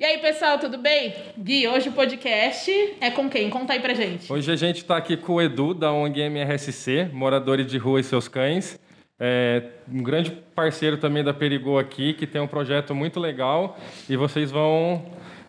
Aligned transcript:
E 0.00 0.04
aí, 0.04 0.18
pessoal, 0.18 0.60
tudo 0.60 0.78
bem? 0.78 1.12
Gui, 1.36 1.66
hoje 1.66 1.88
o 1.88 1.92
podcast 1.92 2.70
é 3.00 3.10
com 3.10 3.28
quem? 3.28 3.50
Conta 3.50 3.72
aí 3.72 3.80
pra 3.80 3.94
gente. 3.94 4.32
Hoje 4.32 4.48
a 4.52 4.54
gente 4.54 4.76
está 4.76 4.96
aqui 4.96 5.16
com 5.16 5.32
o 5.34 5.42
Edu, 5.42 5.74
da 5.74 5.90
ONG 5.90 6.20
MRSC, 6.20 7.10
Moradores 7.12 7.66
de 7.66 7.78
Rua 7.78 7.98
e 7.98 8.04
Seus 8.04 8.28
Cães. 8.28 8.78
É 9.18 9.60
um 9.92 10.00
grande 10.00 10.30
parceiro 10.54 10.98
também 10.98 11.24
da 11.24 11.34
Perigô 11.34 11.80
aqui, 11.80 12.14
que 12.14 12.28
tem 12.28 12.40
um 12.40 12.46
projeto 12.46 12.94
muito 12.94 13.18
legal. 13.18 13.76
E 14.08 14.16
vocês 14.16 14.52
vão 14.52 15.04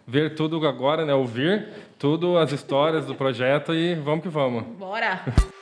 ver 0.08 0.34
tudo 0.34 0.66
agora, 0.66 1.06
né? 1.06 1.14
Ouvir 1.14 1.68
tudo, 2.00 2.36
as 2.36 2.52
histórias 2.52 3.06
do 3.06 3.14
projeto 3.14 3.76
e 3.76 3.94
vamos 3.94 4.24
que 4.24 4.30
vamos. 4.30 4.64
Bora! 4.64 5.26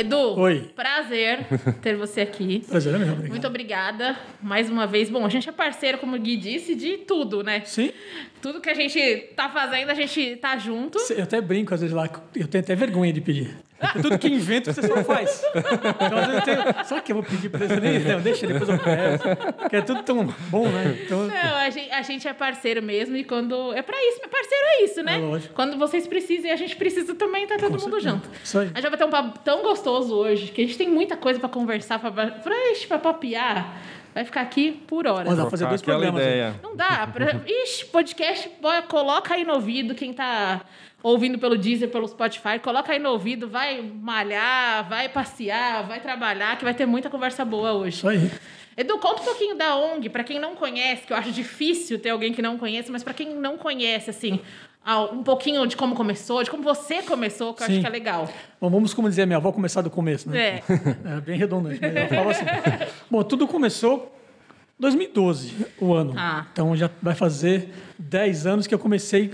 Edu, 0.00 0.38
Oi. 0.38 0.70
prazer 0.74 1.46
ter 1.82 1.94
você 1.96 2.22
aqui. 2.22 2.64
Prazer 2.66 2.94
é 2.94 2.98
meu, 2.98 3.08
obrigado. 3.08 3.30
Muito 3.30 3.46
obrigada 3.46 4.16
mais 4.42 4.70
uma 4.70 4.86
vez. 4.86 5.10
Bom, 5.10 5.24
a 5.26 5.28
gente 5.28 5.48
é 5.48 5.52
parceiro, 5.52 5.98
como 5.98 6.16
o 6.16 6.18
Gui 6.18 6.36
disse, 6.36 6.74
de 6.74 6.98
tudo, 6.98 7.42
né? 7.42 7.62
Sim, 7.66 7.90
Tudo 8.40 8.60
que 8.60 8.70
a 8.70 8.74
gente 8.74 9.00
tá 9.36 9.48
fazendo, 9.50 9.90
a 9.90 9.94
gente 9.94 10.36
tá 10.36 10.56
junto. 10.56 10.98
eu 11.12 11.22
até 11.22 11.40
brinco 11.40 11.74
às 11.74 11.80
vezes 11.80 11.94
lá, 11.94 12.08
eu 12.34 12.48
tenho 12.48 12.64
até 12.64 12.74
vergonha 12.74 13.12
de 13.12 13.20
pedir. 13.20 13.54
Tudo 14.02 14.18
que 14.18 14.28
invento 14.28 14.72
você 14.72 14.86
só 14.86 15.02
faz. 15.04 15.42
Então 15.54 16.18
às 16.18 16.26
vezes 16.26 16.34
eu 16.34 16.42
tenho, 16.42 16.84
será 16.84 17.00
que 17.00 17.12
eu 17.12 17.16
vou 17.16 17.24
pedir 17.24 17.48
pra 17.48 17.66
você? 17.66 17.80
Nem, 17.80 17.98
não, 18.00 18.20
deixa, 18.20 18.46
depois 18.46 18.68
eu 18.68 18.78
peço. 18.78 19.24
Porque 19.58 19.76
é 19.76 19.80
tudo 19.82 20.02
tão 20.02 20.24
bom, 20.48 20.68
né? 20.68 20.98
Então, 21.04 21.26
Não, 21.26 21.56
a 21.56 21.70
gente, 21.70 21.90
a 21.90 22.02
gente 22.02 22.28
é 22.28 22.32
parceiro 22.32 22.82
mesmo 22.82 23.16
e 23.16 23.24
quando. 23.24 23.72
É 23.74 23.82
pra 23.82 23.96
isso, 23.98 24.20
parceiro 24.20 24.64
é 24.66 24.84
isso, 24.84 25.02
né? 25.02 25.16
É 25.16 25.18
lógico. 25.18 25.54
Quando 25.54 25.78
vocês 25.78 26.06
precisam 26.06 26.46
e 26.50 26.52
a 26.52 26.56
gente 26.56 26.76
precisa 26.76 27.14
também, 27.14 27.46
tá 27.46 27.56
todo 27.56 27.76
Com 27.78 27.84
mundo 27.84 28.00
certeza. 28.00 28.10
junto. 28.10 28.30
Isso 28.42 28.58
aí. 28.58 28.70
A 28.74 28.80
gente 28.80 28.90
vai 28.90 28.98
ter 28.98 29.04
um 29.04 29.10
papo 29.10 29.38
tão 29.40 29.62
gostoso 29.62 30.14
hoje, 30.14 30.52
que 30.52 30.62
a 30.62 30.66
gente 30.66 30.76
tem 30.76 30.88
muita 30.88 31.16
coisa 31.16 31.40
pra 31.40 31.48
conversar, 31.48 31.98
pra, 31.98 32.10
pra, 32.10 32.98
papiar. 32.98 33.76
Vai 34.12 34.24
ficar 34.24 34.40
aqui 34.40 34.72
por 34.88 35.06
horas. 35.06 35.32
Ó, 35.32 35.36
dá 35.36 35.42
pra 35.42 35.50
fazer 35.50 35.66
dois 35.66 35.82
programas. 35.82 36.20
né? 36.20 36.28
ideia. 36.28 36.54
Não 36.62 36.74
dá. 36.74 37.06
Pra... 37.06 37.40
Ixi, 37.46 37.86
podcast, 37.86 38.50
bora, 38.60 38.82
coloca 38.82 39.34
aí 39.34 39.44
no 39.44 39.54
ouvido, 39.54 39.94
quem 39.94 40.12
tá 40.12 40.62
ouvindo 41.02 41.38
pelo 41.38 41.56
Deezer, 41.56 41.88
pelo 41.88 42.06
Spotify, 42.06 42.58
coloca 42.62 42.92
aí 42.92 42.98
no 42.98 43.10
ouvido, 43.10 43.48
vai 43.48 43.82
malhar, 43.82 44.88
vai 44.88 45.08
passear, 45.08 45.86
vai 45.86 46.00
trabalhar, 46.00 46.56
que 46.58 46.64
vai 46.64 46.74
ter 46.74 46.86
muita 46.86 47.08
conversa 47.08 47.44
boa 47.44 47.72
hoje. 47.72 47.96
Isso 47.96 48.08
aí. 48.08 48.30
Edu, 48.76 48.98
conta 48.98 49.22
um 49.22 49.24
pouquinho 49.24 49.56
da 49.56 49.76
ONG, 49.76 50.08
pra 50.08 50.24
quem 50.24 50.38
não 50.38 50.54
conhece, 50.54 51.06
que 51.06 51.12
eu 51.12 51.16
acho 51.16 51.32
difícil 51.32 51.98
ter 51.98 52.10
alguém 52.10 52.32
que 52.32 52.40
não 52.40 52.56
conhece, 52.56 52.90
mas 52.90 53.02
pra 53.02 53.12
quem 53.12 53.34
não 53.34 53.58
conhece, 53.58 54.08
assim, 54.10 54.40
um 55.12 55.22
pouquinho 55.22 55.66
de 55.66 55.76
como 55.76 55.94
começou, 55.94 56.42
de 56.42 56.50
como 56.50 56.62
você 56.62 57.02
começou, 57.02 57.52
que 57.52 57.62
eu 57.62 57.66
acho 57.66 57.74
Sim. 57.74 57.80
que 57.80 57.86
é 57.86 57.90
legal. 57.90 58.28
Bom, 58.60 58.70
vamos, 58.70 58.94
como 58.94 59.08
dizia 59.08 59.26
minha 59.26 59.36
avó, 59.36 59.52
começar 59.52 59.82
do 59.82 59.90
começo, 59.90 60.30
né? 60.30 60.38
É. 60.38 60.62
É 61.16 61.20
bem 61.20 61.36
redundante, 61.36 61.78
mas 61.80 61.94
eu 61.94 62.08
falo 62.08 62.30
assim. 62.30 62.44
Bom, 63.10 63.22
tudo 63.22 63.46
começou 63.46 64.14
2012, 64.80 65.66
o 65.78 65.92
ano. 65.92 66.14
Ah. 66.16 66.46
Então 66.52 66.74
já 66.74 66.90
vai 67.02 67.14
fazer 67.14 67.68
10 67.98 68.46
anos 68.46 68.66
que 68.66 68.74
eu 68.74 68.78
comecei 68.78 69.30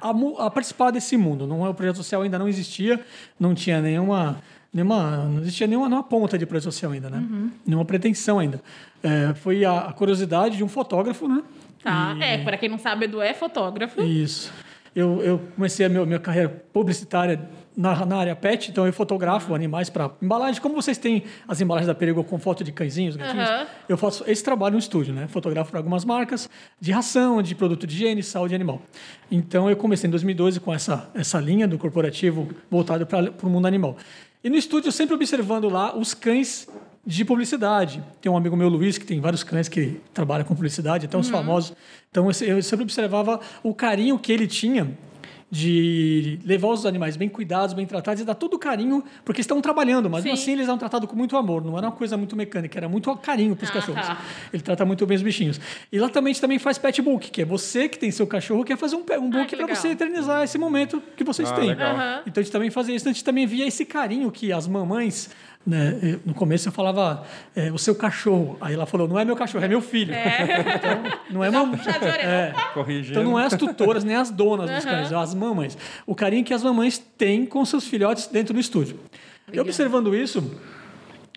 a, 0.00 0.10
a 0.46 0.50
participar 0.50 0.90
desse 0.90 1.16
mundo. 1.16 1.46
Não, 1.46 1.68
o 1.68 1.74
projeto 1.74 1.96
social 1.96 2.22
ainda 2.22 2.38
não 2.38 2.46
existia, 2.46 3.00
não 3.40 3.54
tinha 3.54 3.80
nenhuma. 3.80 4.40
Nenhuma, 4.72 5.28
não 5.28 5.40
existia 5.40 5.66
nenhuma, 5.66 5.86
nenhuma 5.86 6.04
ponta 6.04 6.38
de 6.38 6.46
projeto 6.46 6.64
social 6.64 6.92
ainda, 6.92 7.10
né? 7.10 7.18
Uhum. 7.18 7.50
Nenhuma 7.66 7.84
pretensão 7.84 8.38
ainda. 8.38 8.62
É, 9.02 9.34
foi 9.34 9.64
a, 9.66 9.80
a 9.80 9.92
curiosidade 9.92 10.56
de 10.56 10.64
um 10.64 10.68
fotógrafo, 10.68 11.28
né? 11.28 11.42
Tá. 11.82 12.16
É, 12.20 12.38
pra 12.38 12.56
quem 12.56 12.68
não 12.68 12.78
sabe, 12.78 13.04
Edu 13.04 13.20
é 13.20 13.34
fotógrafo. 13.34 14.00
Isso. 14.02 14.52
Eu, 14.94 15.22
eu 15.22 15.38
comecei 15.54 15.84
a 15.84 15.88
meu, 15.88 16.06
minha 16.06 16.18
carreira 16.18 16.48
publicitária 16.72 17.48
na, 17.76 18.04
na 18.04 18.16
área 18.16 18.36
pet, 18.36 18.70
então 18.70 18.86
eu 18.86 18.92
fotografo 18.92 19.54
animais 19.54 19.88
para 19.88 20.10
embalagem. 20.20 20.60
Como 20.60 20.74
vocês 20.74 20.98
têm 20.98 21.24
as 21.48 21.60
embalagens 21.60 21.86
da 21.86 21.94
Perigo 21.94 22.22
com 22.22 22.38
foto 22.38 22.62
de 22.62 22.72
cãezinhos, 22.72 23.16
gatinhos, 23.16 23.48
Aham. 23.48 23.66
eu 23.88 23.96
faço 23.96 24.24
esse 24.26 24.42
trabalho 24.44 24.74
no 24.74 24.78
estúdio, 24.78 25.14
né? 25.14 25.26
Fotografo 25.28 25.70
para 25.70 25.80
algumas 25.80 26.04
marcas 26.04 26.48
de 26.80 26.92
ração, 26.92 27.42
de 27.42 27.54
produto 27.54 27.86
de 27.86 27.94
higiene, 27.94 28.22
saúde 28.22 28.54
animal. 28.54 28.82
Então 29.30 29.70
eu 29.70 29.76
comecei 29.76 30.08
em 30.08 30.10
2012 30.10 30.60
com 30.60 30.72
essa, 30.72 31.10
essa 31.14 31.40
linha 31.40 31.66
do 31.66 31.78
corporativo 31.78 32.48
voltado 32.70 33.06
para 33.06 33.32
o 33.42 33.48
mundo 33.48 33.66
animal. 33.66 33.96
E 34.44 34.50
no 34.50 34.56
estúdio 34.56 34.90
sempre 34.90 35.14
observando 35.14 35.68
lá 35.68 35.96
os 35.96 36.14
cães 36.14 36.68
de 37.04 37.24
publicidade. 37.24 38.02
Tem 38.20 38.30
um 38.30 38.36
amigo 38.36 38.56
meu, 38.56 38.68
Luiz, 38.68 38.96
que 38.96 39.04
tem 39.04 39.20
vários 39.20 39.42
cães 39.42 39.68
que 39.68 40.00
trabalham 40.14 40.44
com 40.44 40.54
publicidade, 40.54 41.06
até 41.06 41.16
os 41.16 41.28
famosos. 41.28 41.74
Então 42.10 42.28
eu 42.42 42.62
sempre 42.62 42.84
observava 42.84 43.40
o 43.62 43.74
carinho 43.74 44.18
que 44.18 44.32
ele 44.32 44.46
tinha 44.46 44.96
de 45.56 46.38
levar 46.46 46.68
os 46.68 46.86
animais 46.86 47.14
bem 47.14 47.28
cuidados, 47.28 47.74
bem 47.74 47.84
tratados 47.84 48.22
e 48.22 48.24
dar 48.24 48.34
todo 48.34 48.54
o 48.54 48.58
carinho, 48.58 49.04
porque 49.22 49.42
estão 49.42 49.60
trabalhando, 49.60 50.08
mas 50.08 50.22
Sim. 50.22 50.30
assim 50.30 50.52
eles 50.52 50.66
eram 50.66 50.78
tratados 50.78 51.06
com 51.10 51.14
muito 51.14 51.36
amor, 51.36 51.62
não 51.62 51.76
era 51.76 51.88
uma 51.88 51.92
coisa 51.92 52.16
muito 52.16 52.34
mecânica, 52.34 52.78
era 52.78 52.88
muito 52.88 53.14
carinho 53.18 53.54
para 53.54 53.64
os 53.64 53.70
Ah, 53.70 53.74
cachorros. 53.74 54.06
tá. 54.06 54.18
Ele 54.50 54.62
trata 54.62 54.86
muito 54.86 55.04
bem 55.04 55.14
os 55.14 55.22
bichinhos. 55.22 55.60
E 55.92 55.98
lá 55.98 56.08
também 56.08 56.30
a 56.30 56.32
gente 56.32 56.40
também 56.40 56.58
faz 56.58 56.78
pet 56.78 57.02
book, 57.02 57.30
que 57.30 57.42
é 57.42 57.44
você 57.44 57.86
que 57.86 57.98
tem 57.98 58.10
seu 58.10 58.26
cachorro, 58.26 58.64
quer 58.64 58.78
fazer 58.78 58.96
um, 58.96 59.00
um 59.20 59.28
book 59.30 59.54
Ah, 59.54 59.58
para 59.66 59.74
você 59.74 59.88
eternizar 59.88 60.42
esse 60.42 60.56
momento 60.56 61.02
que 61.14 61.22
vocês 61.22 61.50
Ah, 61.50 61.54
têm. 61.54 61.68
legal. 61.68 61.96
Aham. 61.96 62.22
Então 62.26 62.40
a 62.40 62.44
gente 62.44 62.52
também 62.52 62.70
fazia 62.70 62.96
isso, 62.96 63.06
a 63.06 63.12
gente 63.12 63.22
também 63.22 63.46
via 63.46 63.66
esse 63.66 63.84
carinho 63.84 64.30
que 64.32 64.50
as 64.54 64.66
mamães, 64.66 65.28
né, 65.66 65.98
eh, 66.02 66.18
no 66.24 66.34
começo 66.34 66.68
eu 66.68 66.72
falava 66.72 67.24
eh, 67.54 67.70
o 67.72 67.78
seu 67.78 67.94
cachorro, 67.94 68.56
aí 68.60 68.74
ela 68.74 68.84
falou, 68.86 69.06
não 69.06 69.18
é 69.18 69.24
meu 69.24 69.36
cachorro, 69.36 69.64
é 69.64 69.68
meu 69.68 69.80
filho. 69.80 70.12
Então, 70.74 71.02
não 71.30 71.44
é 71.44 71.50
mamãe. 71.50 71.78
É. 72.20 72.52
Então 73.10 73.22
não 73.24 73.38
é 73.38 73.46
as 73.46 73.56
tutoras 73.56 74.02
nem 74.04 74.16
as 74.16 74.30
donas 74.30 74.68
dos 74.70 74.84
Aham. 74.84 74.96
cães, 74.96 75.12
é 75.12 75.16
as 75.16 75.34
mamães. 75.34 75.78
O 76.06 76.14
carinho 76.14 76.44
que 76.44 76.52
as 76.52 76.62
mamães 76.62 76.98
têm 76.98 77.46
com 77.46 77.64
seus 77.64 77.86
filhotes 77.86 78.26
dentro 78.26 78.52
do 78.54 78.60
estúdio. 78.60 78.98
E 79.52 79.60
observando 79.60 80.14
isso, 80.14 80.42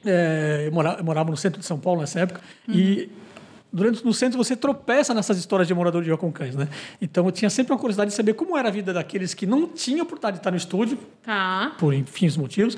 é, 0.05 0.63
eu, 0.67 0.71
mora- 0.71 0.95
eu 0.97 1.03
morava 1.03 1.29
no 1.31 1.37
centro 1.37 1.59
de 1.59 1.65
São 1.65 1.79
Paulo 1.79 2.01
nessa 2.01 2.19
época 2.19 2.41
e 2.67 3.09
durante 3.73 4.05
no 4.05 4.13
centro 4.13 4.37
você 4.37 4.55
tropeça 4.55 5.13
nessas 5.13 5.37
histórias 5.37 5.67
de 5.67 5.73
morador 5.73 6.01
de 6.03 6.09
rua 6.09 6.17
com 6.17 6.31
cães, 6.31 6.55
né? 6.55 6.67
Então 7.01 7.25
eu 7.25 7.31
tinha 7.31 7.49
sempre 7.49 7.73
uma 7.73 7.79
curiosidade 7.79 8.11
de 8.11 8.15
saber 8.15 8.33
como 8.33 8.57
era 8.57 8.69
a 8.69 8.71
vida 8.71 8.93
daqueles 8.93 9.33
que 9.33 9.45
não 9.45 9.67
tinham 9.67 10.03
oportunidade 10.03 10.35
de 10.37 10.39
estar 10.41 10.51
no 10.51 10.57
estúdio 10.57 10.97
Tá. 11.23 11.73
por 11.77 11.93
enfim 11.93 12.27
os 12.27 12.37
motivos. 12.37 12.77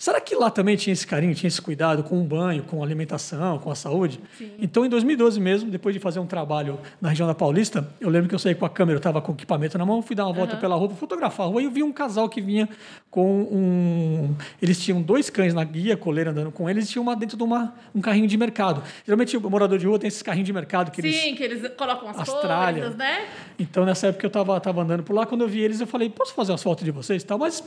Será 0.00 0.18
que 0.18 0.34
lá 0.34 0.50
também 0.50 0.76
tinha 0.76 0.94
esse 0.94 1.06
carinho, 1.06 1.34
tinha 1.34 1.46
esse 1.46 1.60
cuidado 1.60 2.02
com 2.02 2.18
o 2.18 2.24
banho, 2.24 2.62
com 2.62 2.80
a 2.80 2.86
alimentação, 2.86 3.58
com 3.58 3.70
a 3.70 3.74
saúde? 3.74 4.18
Então, 4.58 4.82
em 4.82 4.88
2012 4.88 5.38
mesmo, 5.38 5.70
depois 5.70 5.94
de 5.94 6.00
fazer 6.00 6.18
um 6.18 6.26
trabalho 6.26 6.80
na 6.98 7.10
região 7.10 7.28
da 7.28 7.34
Paulista, 7.34 7.86
eu 8.00 8.08
lembro 8.08 8.26
que 8.26 8.34
eu 8.34 8.38
saí 8.38 8.54
com 8.54 8.64
a 8.64 8.70
câmera, 8.70 8.94
eu 8.94 9.00
estava 9.00 9.20
com 9.20 9.32
o 9.32 9.34
equipamento 9.34 9.76
na 9.76 9.84
mão, 9.84 10.00
fui 10.00 10.16
dar 10.16 10.24
uma 10.24 10.32
volta 10.32 10.56
pela 10.56 10.74
rua, 10.74 10.88
fotografar 10.88 11.44
a 11.44 11.50
rua, 11.50 11.60
e 11.60 11.66
eu 11.66 11.70
vi 11.70 11.82
um 11.82 11.92
casal 11.92 12.30
que 12.30 12.40
vinha 12.40 12.66
com 13.10 13.42
um... 13.42 14.34
Eles 14.62 14.80
tinham 14.80 15.02
dois 15.02 15.28
cães 15.28 15.52
na 15.52 15.64
guia, 15.64 15.98
coleira 15.98 16.30
andando 16.30 16.50
com 16.50 16.70
eles, 16.70 16.88
e 16.88 16.92
tinha 16.92 17.02
uma 17.02 17.14
dentro 17.14 17.36
de 17.36 17.42
uma, 17.42 17.74
um 17.94 18.00
carrinho 18.00 18.26
de 18.26 18.38
mercado. 18.38 18.82
Geralmente, 19.04 19.36
o 19.36 19.50
morador 19.50 19.78
de 19.78 19.86
rua 19.86 19.98
tem 19.98 20.08
esses 20.08 20.22
carrinhos 20.22 20.46
de 20.46 20.52
mercado 20.54 20.90
que 20.90 21.02
eles... 21.02 21.14
Sim, 21.14 21.34
que 21.34 21.42
eles 21.42 21.60
colocam 21.76 22.08
as 22.08 22.26
coisas, 22.26 22.96
né? 22.96 23.26
Então, 23.58 23.84
nessa 23.84 24.06
época 24.06 24.24
eu 24.24 24.28
estava 24.28 24.58
tava 24.60 24.80
andando 24.80 25.02
por 25.02 25.12
lá, 25.14 25.26
quando 25.26 25.42
eu 25.42 25.48
vi 25.48 25.60
eles, 25.60 25.78
eu 25.78 25.86
falei, 25.86 26.08
posso 26.08 26.32
fazer 26.32 26.52
umas 26.52 26.62
fotos 26.62 26.86
de 26.86 26.90
vocês 26.90 27.22
e 27.22 27.26
tal? 27.26 27.38
Mas 27.38 27.62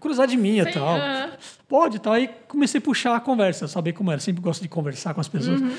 curiosidade 0.00 0.34
minha 0.34 0.62
e 0.62 0.72
Sim, 0.72 0.78
tal. 0.78 0.96
aham. 0.96 1.30
Pode 1.74 1.96
e 1.96 1.98
tal. 1.98 2.12
Aí 2.12 2.30
comecei 2.46 2.78
a 2.78 2.80
puxar 2.80 3.16
a 3.16 3.20
conversa, 3.20 3.66
saber 3.66 3.94
como 3.94 4.08
era. 4.12 4.20
Sempre 4.20 4.40
gosto 4.40 4.62
de 4.62 4.68
conversar 4.68 5.12
com 5.12 5.20
as 5.20 5.26
pessoas. 5.26 5.60
Uhum. 5.60 5.72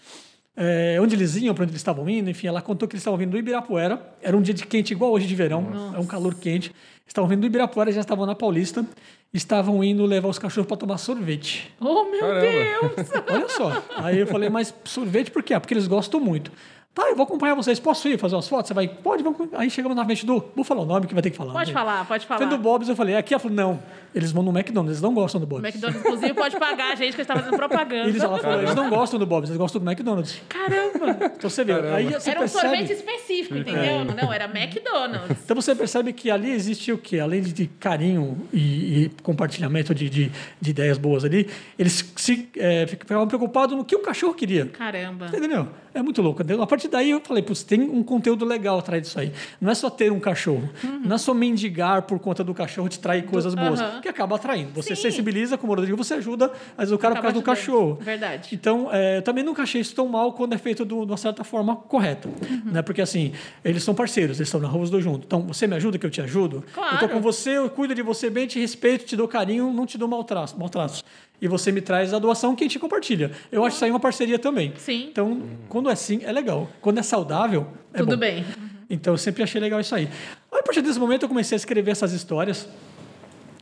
É, 0.54 0.98
onde 1.00 1.16
eles 1.16 1.38
iam, 1.38 1.56
para 1.56 1.64
onde 1.64 1.72
eles 1.72 1.80
estavam 1.80 2.10
indo, 2.10 2.30
enfim, 2.30 2.48
ela 2.48 2.62
contou 2.62 2.86
que 2.86 2.96
eles 2.96 3.02
estavam 3.02 3.18
vindo 3.18 3.32
do 3.32 3.38
Ibirapuera. 3.38 4.06
Era 4.22 4.36
um 4.36 4.42
dia 4.42 4.54
de 4.54 4.66
quente, 4.66 4.92
igual 4.92 5.14
hoje 5.14 5.26
de 5.26 5.34
verão, 5.34 5.94
é 5.96 6.00
um 6.00 6.06
calor 6.06 6.36
quente. 6.36 6.76
Estavam 7.08 7.30
vindo 7.30 7.40
do 7.40 7.46
Ibirapuera, 7.46 7.94
já 7.94 8.02
estavam 8.02 8.26
na 8.26 8.36
Paulista, 8.36 8.86
estavam 9.34 9.82
indo 9.82 10.06
levar 10.06 10.28
os 10.28 10.38
cachorros 10.38 10.68
para 10.68 10.76
tomar 10.76 10.98
sorvete. 10.98 11.74
Oh, 11.80 12.04
meu 12.04 12.20
Caramba. 12.20 12.42
Deus! 12.42 13.10
Olha 13.32 13.48
só. 13.50 13.84
Aí 13.96 14.20
eu 14.20 14.28
falei, 14.28 14.50
mas 14.50 14.76
sorvete 14.84 15.32
por 15.32 15.44
quê? 15.44 15.54
Ah, 15.54 15.62
Porque 15.62 15.74
eles 15.74 15.88
gostam 15.88 16.20
muito. 16.20 16.52
Tá, 16.96 17.10
eu 17.10 17.16
vou 17.18 17.26
acompanhar 17.26 17.54
vocês. 17.56 17.78
Posso 17.78 18.08
ir 18.08 18.18
fazer 18.18 18.36
umas 18.36 18.48
fotos? 18.48 18.70
Você 18.70 18.74
vai? 18.74 18.88
Pode, 18.88 19.22
vamos. 19.22 19.50
Aí 19.52 19.70
chegamos 19.70 19.98
na 19.98 20.06
frente 20.06 20.26
do. 20.26 20.42
Vou 20.56 20.64
falar 20.64 20.84
o 20.84 20.86
nome 20.86 21.08
que 21.08 21.14
vai 21.14 21.22
ter 21.22 21.30
que 21.30 21.36
falar. 21.36 21.52
Pode 21.52 21.70
né? 21.70 21.74
falar, 21.74 22.08
pode 22.08 22.26
falar. 22.26 22.38
Frente 22.38 22.52
do 22.52 22.58
Bob's, 22.58 22.88
eu 22.88 22.96
falei, 22.96 23.18
aqui 23.18 23.34
ela 23.34 23.42
falou, 23.42 23.54
não. 23.54 23.84
Eles 24.14 24.32
vão 24.32 24.42
no 24.42 24.58
McDonald's, 24.58 24.92
eles 24.92 25.02
não 25.02 25.14
gostam 25.14 25.42
do 25.42 25.44
O 25.44 25.48
Bob's. 25.48 25.66
McDonald's, 25.66 26.00
inclusive, 26.00 26.34
pode 26.34 26.58
pagar 26.58 26.94
a 26.94 26.96
gente 26.96 27.14
que 27.14 27.22
está 27.22 27.36
fazendo 27.36 27.58
propaganda. 27.58 28.08
Eles, 28.08 28.24
ela 28.24 28.40
falou, 28.40 28.62
eles 28.62 28.74
não 28.74 28.90
gostam 28.90 29.20
do 29.20 29.26
Bob's, 29.26 29.50
eles 29.50 29.58
gostam 29.58 29.82
do 29.82 29.92
McDonald's. 29.92 30.42
Caramba! 30.48 31.34
Então 31.36 31.50
você 31.50 31.66
vê, 31.66 31.74
aí 31.74 32.14
você 32.14 32.30
Era 32.30 32.40
um 32.40 32.44
percebe. 32.44 32.68
sorvete 32.70 32.94
específico, 32.94 33.58
entendeu? 33.58 34.06
Não, 34.06 34.32
era 34.32 34.46
McDonald's. 34.46 35.38
Então 35.44 35.53
você 35.53 35.76
percebe 35.76 36.14
que 36.14 36.32
ali 36.32 36.50
existe 36.50 36.94
o 36.94 36.98
quê? 36.98 37.20
Além 37.20 37.41
de 37.41 37.68
carinho 37.68 38.38
e, 38.53 39.03
e 39.03 39.12
compartilhamento 39.22 39.94
de, 39.94 40.09
de, 40.09 40.32
de 40.62 40.70
ideias 40.70 40.98
boas 40.98 41.26
ali, 41.26 41.50
eles 41.78 42.14
se 42.16 42.48
é, 42.56 42.88
ficavam 42.88 43.28
preocupados 43.28 43.76
no 43.76 43.84
que 43.84 43.98
o 43.98 44.00
cachorro 44.00 44.34
queria. 44.34 44.68
Caramba. 44.68 45.28
Entendeu? 45.28 45.68
É 45.96 46.02
muito 46.03 46.22
louco. 46.22 46.44
A 46.62 46.68
partir 46.68 46.90
daí 46.90 47.09
eu 47.12 47.22
falei, 47.22 47.42
putz, 47.42 47.64
tem 47.64 47.82
um 47.82 48.03
conteúdo 48.03 48.44
legal 48.44 48.78
atrás 48.80 49.02
disso 49.02 49.18
aí. 49.20 49.32
Não 49.62 49.72
é 49.72 49.76
só 49.76 49.90
ter 49.90 50.12
um 50.12 50.20
cachorro. 50.20 50.70
Não 51.03 51.16
é 51.16 51.18
só 51.18 51.34
mendigar 51.34 52.02
por 52.02 52.20
conta 52.20 52.44
do 52.44 52.53
cachorro 52.53 52.90
te 52.90 53.00
trair 53.00 53.24
coisas 53.26 53.56
boas. 53.56 53.80
aham. 53.80 54.02
Que 54.02 54.09
acaba 54.09 54.36
atraindo. 54.36 54.72
Você 54.76 54.94
Sim. 54.96 55.03
sensibiliza 55.03 55.58
com 55.58 55.66
o 55.66 55.70
morador, 55.70 55.96
você 55.96 56.16
ajuda, 56.16 56.52
mas 56.78 56.92
o 56.92 56.97
cara 56.97 57.14
Acaba 57.14 57.32
por 57.34 57.42
causa 57.44 57.46
do 57.46 57.52
ajudando. 57.52 57.86
cachorro. 57.96 57.96
Verdade. 58.02 58.50
Então, 58.53 58.90
é, 58.92 59.18
eu 59.18 59.22
também 59.22 59.44
nunca 59.44 59.64
achei 59.64 59.80
isso 59.80 59.96
tão 59.96 60.08
mal 60.08 60.34
quando 60.34 60.53
é 60.53 60.58
feito 60.58 60.86
de 60.86 60.94
uma 60.94 61.16
certa 61.18 61.44
forma 61.46 61.76
correta. 61.78 62.28
Uhum. 62.28 62.72
Né? 62.74 62.82
Porque, 62.82 63.02
assim, 63.02 63.32
eles 63.64 63.82
são 63.82 63.96
parceiros, 63.96 64.38
eles 64.38 64.50
estão 64.50 64.59
na 64.59 64.68
rua 64.68 64.84
os 64.84 64.90
dois 64.90 65.03
juntos. 65.03 65.24
Então, 65.26 65.41
você 65.48 65.66
me 65.66 65.76
ajuda 65.78 65.98
que 65.98 66.06
eu 66.06 66.09
te 66.12 66.20
ajudo. 66.22 66.64
Claro. 66.74 66.96
Eu 66.96 67.00
tô 67.00 67.08
com 67.09 67.22
você, 67.22 67.52
eu 67.58 67.70
cuido 67.70 67.96
de 67.96 68.02
você 68.02 68.30
bem, 68.30 68.48
te 68.48 68.59
respeito, 68.59 69.06
te 69.06 69.16
dou 69.16 69.28
carinho, 69.30 69.72
não 69.72 69.86
te 69.86 69.98
dou 69.98 70.08
maltratos. 70.09 71.06
E 71.41 71.47
você 71.47 71.72
me 71.72 71.82
traz 71.82 72.14
a 72.14 72.20
doação 72.20 72.55
que 72.55 72.64
a 72.64 72.67
gente 72.67 72.79
compartilha. 72.79 73.32
Eu 73.52 73.66
acho 73.66 73.76
isso 73.76 73.85
aí 73.85 73.91
uma 73.91 73.99
parceria 73.99 74.40
também. 74.40 74.73
Sim. 74.78 75.08
Então, 75.09 75.41
quando 75.70 75.90
é 75.90 75.93
assim, 75.93 76.22
é 76.23 76.32
legal. 76.32 76.70
Quando 76.82 76.99
é 76.99 77.03
saudável, 77.03 77.67
é 77.93 77.97
Tudo 77.97 78.11
bom. 78.11 78.17
bem. 78.17 78.46
Então, 78.90 79.14
eu 79.14 79.17
sempre 79.17 79.43
achei 79.43 79.59
legal 79.59 79.79
isso 79.79 79.96
aí. 79.96 80.08
Aí, 80.52 80.59
a 80.59 80.64
partir 80.64 80.82
desse 80.82 80.99
momento, 80.99 81.23
eu 81.23 81.29
comecei 81.29 81.55
a 81.55 81.58
escrever 81.58 81.91
essas 81.91 82.14
histórias 82.14 82.67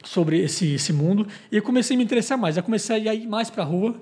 sobre 0.04 0.42
esse, 0.42 0.74
esse 0.76 0.92
mundo 0.92 1.28
e 1.52 1.58
eu 1.58 1.64
comecei 1.64 1.96
a 1.96 1.98
me 1.98 2.04
interessar 2.04 2.38
mais. 2.38 2.58
Eu 2.58 2.64
comecei 2.64 3.08
a 3.08 3.14
ir 3.14 3.26
mais 3.28 3.50
para 3.50 3.64
a 3.64 3.66
rua. 3.66 3.96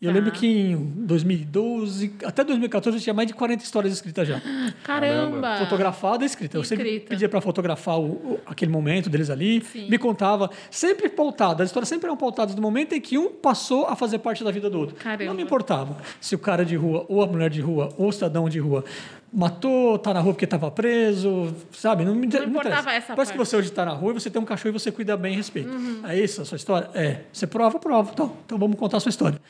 E 0.00 0.06
eu 0.06 0.12
Tá. 0.12 0.18
lembro 0.18 0.32
que 0.32 0.46
em 0.46 0.76
2012, 1.06 2.14
até 2.24 2.44
2014, 2.44 2.98
eu 2.98 3.02
tinha 3.02 3.14
mais 3.14 3.26
de 3.28 3.32
40 3.34 3.62
histórias 3.64 3.92
escritas 3.92 4.28
já. 4.28 4.40
Caramba. 4.82 5.56
Fotografada 5.58 6.24
e 6.24 6.26
escrita. 6.26 6.58
Eu 6.58 6.64
sempre 6.64 6.86
Escrita. 6.88 7.08
pedia 7.08 7.28
para 7.28 7.40
fotografar 7.40 7.98
o- 7.98 8.12
o- 8.12 8.40
aquele 8.44 8.70
momento 8.70 9.08
deles 9.08 9.30
ali, 9.30 9.62
Sim. 9.64 9.88
me 9.88 9.96
contava, 9.96 10.50
sempre 10.70 11.08
pautado. 11.08 11.62
As 11.62 11.68
histórias 11.70 11.88
sempre 11.88 12.06
eram 12.06 12.16
pautadas 12.16 12.54
do 12.54 12.60
momento 12.60 12.92
em 12.94 13.00
que 13.00 13.16
um 13.16 13.30
passou 13.30 13.86
a 13.86 13.96
fazer 13.96 14.18
parte 14.18 14.44
da 14.44 14.50
vida 14.50 14.68
do 14.68 14.78
outro. 14.78 14.96
Caramba. 14.96 15.24
Não 15.24 15.34
me 15.34 15.42
importava 15.42 15.96
se 16.20 16.34
o 16.34 16.38
cara 16.38 16.64
de 16.64 16.76
rua, 16.76 17.06
ou 17.08 17.22
a 17.22 17.26
mulher 17.26 17.48
de 17.48 17.60
rua, 17.60 17.88
ou 17.96 18.08
o 18.08 18.12
cidadão 18.12 18.48
de 18.48 18.58
rua 18.58 18.84
matou, 19.32 19.98
tá 19.98 20.12
na 20.14 20.20
rua 20.20 20.32
porque 20.34 20.44
estava 20.44 20.70
preso, 20.70 21.54
sabe? 21.72 22.04
Não 22.04 22.14
me, 22.14 22.26
Não 22.26 22.44
importava 22.44 22.58
interessa. 22.80 22.90
essa 22.90 23.14
Parece 23.14 23.32
que 23.32 23.38
parte. 23.38 23.48
você 23.50 23.56
hoje 23.56 23.68
está 23.68 23.84
na 23.84 23.92
rua 23.92 24.10
e 24.10 24.14
você 24.14 24.28
tem 24.30 24.40
um 24.40 24.44
cachorro 24.44 24.70
e 24.74 24.78
você 24.78 24.92
cuida 24.92 25.16
bem 25.16 25.32
e 25.32 25.36
respeita. 25.36 25.70
Uhum. 25.70 26.00
É 26.06 26.18
isso 26.20 26.42
a 26.42 26.44
sua 26.44 26.56
história? 26.56 26.90
É. 26.94 27.20
Você 27.32 27.46
prova? 27.46 27.78
Prova. 27.78 28.10
Então, 28.12 28.36
então 28.44 28.58
vamos 28.58 28.76
contar 28.78 28.98
a 28.98 29.00
sua 29.00 29.10
história. 29.10 29.40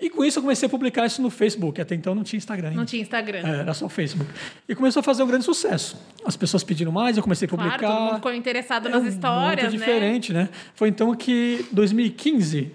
E 0.00 0.10
com 0.10 0.24
isso 0.24 0.38
eu 0.38 0.42
comecei 0.42 0.66
a 0.66 0.68
publicar 0.68 1.06
isso 1.06 1.22
no 1.22 1.30
Facebook. 1.30 1.80
Até 1.80 1.94
então 1.94 2.14
não 2.14 2.24
tinha 2.24 2.36
Instagram 2.38 2.68
ainda. 2.68 2.78
Não 2.80 2.84
tinha 2.86 3.00
Instagram. 3.00 3.38
É, 3.38 3.60
era 3.60 3.72
só 3.74 3.86
o 3.86 3.88
Facebook. 3.88 4.28
E 4.68 4.74
começou 4.74 5.00
a 5.00 5.02
fazer 5.02 5.22
um 5.22 5.26
grande 5.26 5.44
sucesso. 5.44 5.96
As 6.26 6.36
pessoas 6.36 6.64
pedindo 6.64 6.90
mais, 6.92 7.16
eu 7.16 7.22
comecei 7.22 7.46
a 7.46 7.48
Claro, 7.48 7.64
publicar. 7.70 7.86
todo 7.92 8.00
mundo 8.04 8.14
ficou 8.16 8.32
interessado 8.34 8.88
É 8.88 8.90
nas 8.90 9.04
histórias, 9.04 9.68
muito 9.70 9.78
né? 9.80 9.86
diferente, 9.86 10.32
né? 10.32 10.48
Foi 10.74 10.88
então 10.88 11.14
que 11.14 11.64
2015. 11.72 12.70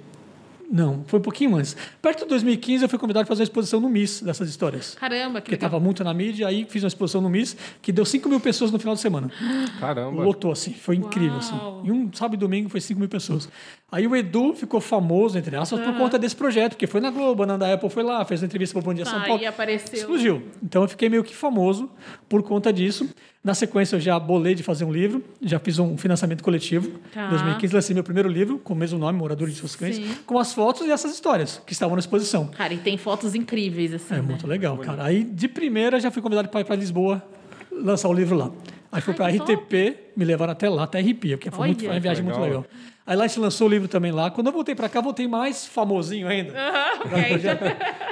Não, 0.72 1.04
foi 1.08 1.20
um 1.20 1.22
pouquinho 1.24 1.56
antes. 1.56 1.76
Perto 2.00 2.20
de 2.24 2.30
2015, 2.30 2.84
eu 2.84 2.90
fui 2.90 3.00
convidado 3.00 3.26
para 3.26 3.30
fazer 3.34 3.42
uma 3.42 3.46
exposição 3.46 3.80
no 3.80 3.90
MIS 3.90 4.22
dessas 4.22 4.48
histórias. 4.50 4.94
Caramba, 4.94 5.40
que 5.42 5.46
Porque 5.46 5.56
estava 5.56 5.80
muito 5.80 6.04
na 6.04 6.14
mídia, 6.14 6.48
aí 6.48 6.66
fiz 6.70 6.84
uma 6.84 6.88
exposição 6.90 7.22
no 7.22 7.30
MIS 7.30 7.58
que 7.82 7.92
deu 7.92 8.06
5 8.06 8.30
mil 8.30 8.40
pessoas 8.40 8.72
no 8.72 8.78
final 8.78 8.94
de 8.94 9.02
semana. 9.02 9.32
Caramba. 9.80 10.24
Lotou, 10.24 10.52
assim. 10.52 10.72
Foi 10.74 10.96
incrível, 10.96 11.40
Uau. 11.40 11.80
assim. 11.82 11.88
Em 11.88 11.92
um 11.92 12.14
sábado 12.14 12.36
e 12.36 12.38
domingo 12.38 12.70
foi 12.70 12.80
5 12.82 13.00
mil 13.00 13.10
pessoas. 13.10 13.50
Aí 13.92 14.06
o 14.06 14.16
Edu 14.16 14.54
ficou 14.54 14.80
famoso, 14.80 15.40
entre 15.40 15.56
aspas, 15.56 15.80
por 15.80 15.98
conta 15.98 16.20
desse 16.20 16.36
projeto, 16.36 16.74
porque 16.74 16.86
foi 16.86 17.02
na 17.02 17.10
Globo, 17.10 17.42
a 17.42 17.46
Nanda 17.48 17.74
Apple 17.74 17.90
foi 17.90 18.04
lá, 18.04 18.24
fez 18.24 18.42
uma 18.42 18.46
entrevista 18.46 18.74
para 18.74 18.82
o 18.82 18.86
Bom 18.86 18.94
Dia 18.94 19.06
São 19.06 19.20
Tá, 19.20 19.26
Paulo. 19.26 19.42
e 19.42 19.48
apareceu. 19.48 19.98
Explodiu. 19.98 20.44
Então 20.62 20.84
eu 20.84 20.88
fiquei 20.88 21.10
meio 21.10 21.24
que 21.24 21.36
famoso 21.36 21.90
por 22.28 22.44
conta 22.44 22.72
disso. 22.72 23.10
Na 23.42 23.54
sequência, 23.54 23.96
eu 23.96 24.00
já 24.02 24.20
bolei 24.20 24.54
de 24.54 24.62
fazer 24.62 24.84
um 24.84 24.92
livro, 24.92 25.24
já 25.42 25.60
fiz 25.60 25.80
um 25.80 25.98
financiamento 25.98 26.44
coletivo. 26.44 26.92
Tá. 27.14 27.28
Em 27.28 27.30
2015, 27.30 27.74
lancei 27.74 27.94
meu 27.94 28.04
primeiro 28.04 28.28
livro, 28.28 28.60
com 28.60 28.74
o 28.74 28.76
mesmo 28.76 29.00
nome, 29.00 29.18
Moradores 29.18 29.54
de 29.54 29.62
Seus 29.62 29.78
Cães, 29.78 29.96
Sim. 29.96 30.14
com 30.26 30.38
as 30.38 30.54
fotos 30.54 30.86
e 30.86 30.92
essas 30.92 31.14
histórias 31.14 31.62
que 31.66 31.72
estavam 31.72 31.96
na 31.96 32.02
exposição. 32.02 32.48
Cara, 32.48 32.74
e 32.74 32.78
tem 32.78 32.98
fotos 32.98 33.36
incríveis, 33.36 33.94
assim. 33.94 34.16
É 34.16 34.18
né? 34.18 34.24
muito 34.24 34.46
legal, 34.46 34.78
cara. 34.78 35.06
Aí, 35.06 35.24
de 35.24 35.48
primeira, 35.48 36.02
já 36.02 36.12
fui 36.12 36.22
convidado 36.22 36.50
para 36.50 36.60
ir 36.60 36.66
para 36.66 36.76
Lisboa 36.76 37.24
lançar 37.72 38.10
o 38.10 38.14
livro 38.14 38.36
lá. 38.36 38.52
Aí 38.92 39.02
fui 39.02 39.14
para 39.14 39.32
que 39.32 39.38
RTP, 39.38 39.98
me 40.18 40.26
levaram 40.26 40.52
até 40.52 40.68
lá, 40.68 40.84
até 40.84 40.98
arrepia, 41.00 41.38
porque 41.38 41.52
foi, 41.52 41.68
muito, 41.68 41.84
foi 41.84 41.94
uma 41.94 42.00
viagem 42.00 42.24
muito 42.24 42.40
Legal. 42.40 42.66
Aí 43.10 43.16
lá 43.18 43.24
a 43.24 43.28
gente 43.28 43.40
lançou 43.40 43.66
o 43.68 43.70
livro 43.72 43.88
também 43.88 44.12
lá. 44.12 44.30
Quando 44.30 44.48
eu 44.48 44.54
voltei 44.54 44.76
para 44.76 44.88
cá, 44.88 45.02
voltei 45.02 45.28
mais 45.28 45.66
famosinho 45.66 46.28
ainda. 46.28 46.54
Aham, 46.54 47.02
ok. 47.06 47.40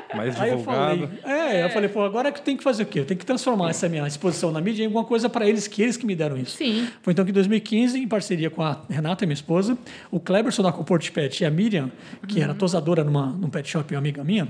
Mais 0.17 0.39
Aí 0.41 0.49
eu 0.49 0.57
divulgado. 0.57 1.07
falei, 1.21 1.39
é, 1.39 1.63
eu 1.65 1.69
falei, 1.69 1.89
pô, 1.89 2.01
agora 2.01 2.31
que 2.31 2.41
tem 2.41 2.57
que 2.57 2.63
fazer 2.63 2.81
o 2.83 2.85
quê? 2.87 3.01
Eu 3.01 3.05
tenho 3.05 3.19
que 3.19 3.25
transformar 3.25 3.69
essa 3.69 3.87
minha 3.87 4.07
exposição 4.07 4.51
na 4.51 4.59
mídia 4.59 4.81
em 4.81 4.85
alguma 4.87 5.03
coisa 5.03 5.29
para 5.29 5.45
eles, 5.47 5.67
que 5.67 5.83
eles 5.83 5.97
que 5.97 6.05
me 6.05 6.15
deram 6.15 6.35
isso. 6.37 6.57
Sim. 6.57 6.87
Foi 7.03 7.11
então 7.13 7.23
que 7.23 7.29
em 7.29 7.33
2015, 7.33 7.99
em 7.99 8.07
parceria 8.07 8.49
com 8.49 8.63
a 8.63 8.79
Renata, 8.89 9.25
minha 9.25 9.33
esposa, 9.35 9.77
o 10.09 10.19
Kleberson 10.19 10.63
da 10.63 10.71
Comport 10.71 11.11
Pet 11.11 11.43
e 11.43 11.45
a 11.45 11.51
Miriam, 11.51 11.91
que 12.27 12.37
Uhum. 12.37 12.43
era 12.45 12.53
tosadora 12.55 13.03
numa, 13.03 13.27
num 13.27 13.49
pet 13.49 13.69
shop, 13.69 13.93
uma 13.93 13.99
amiga 13.99 14.23
minha, 14.23 14.47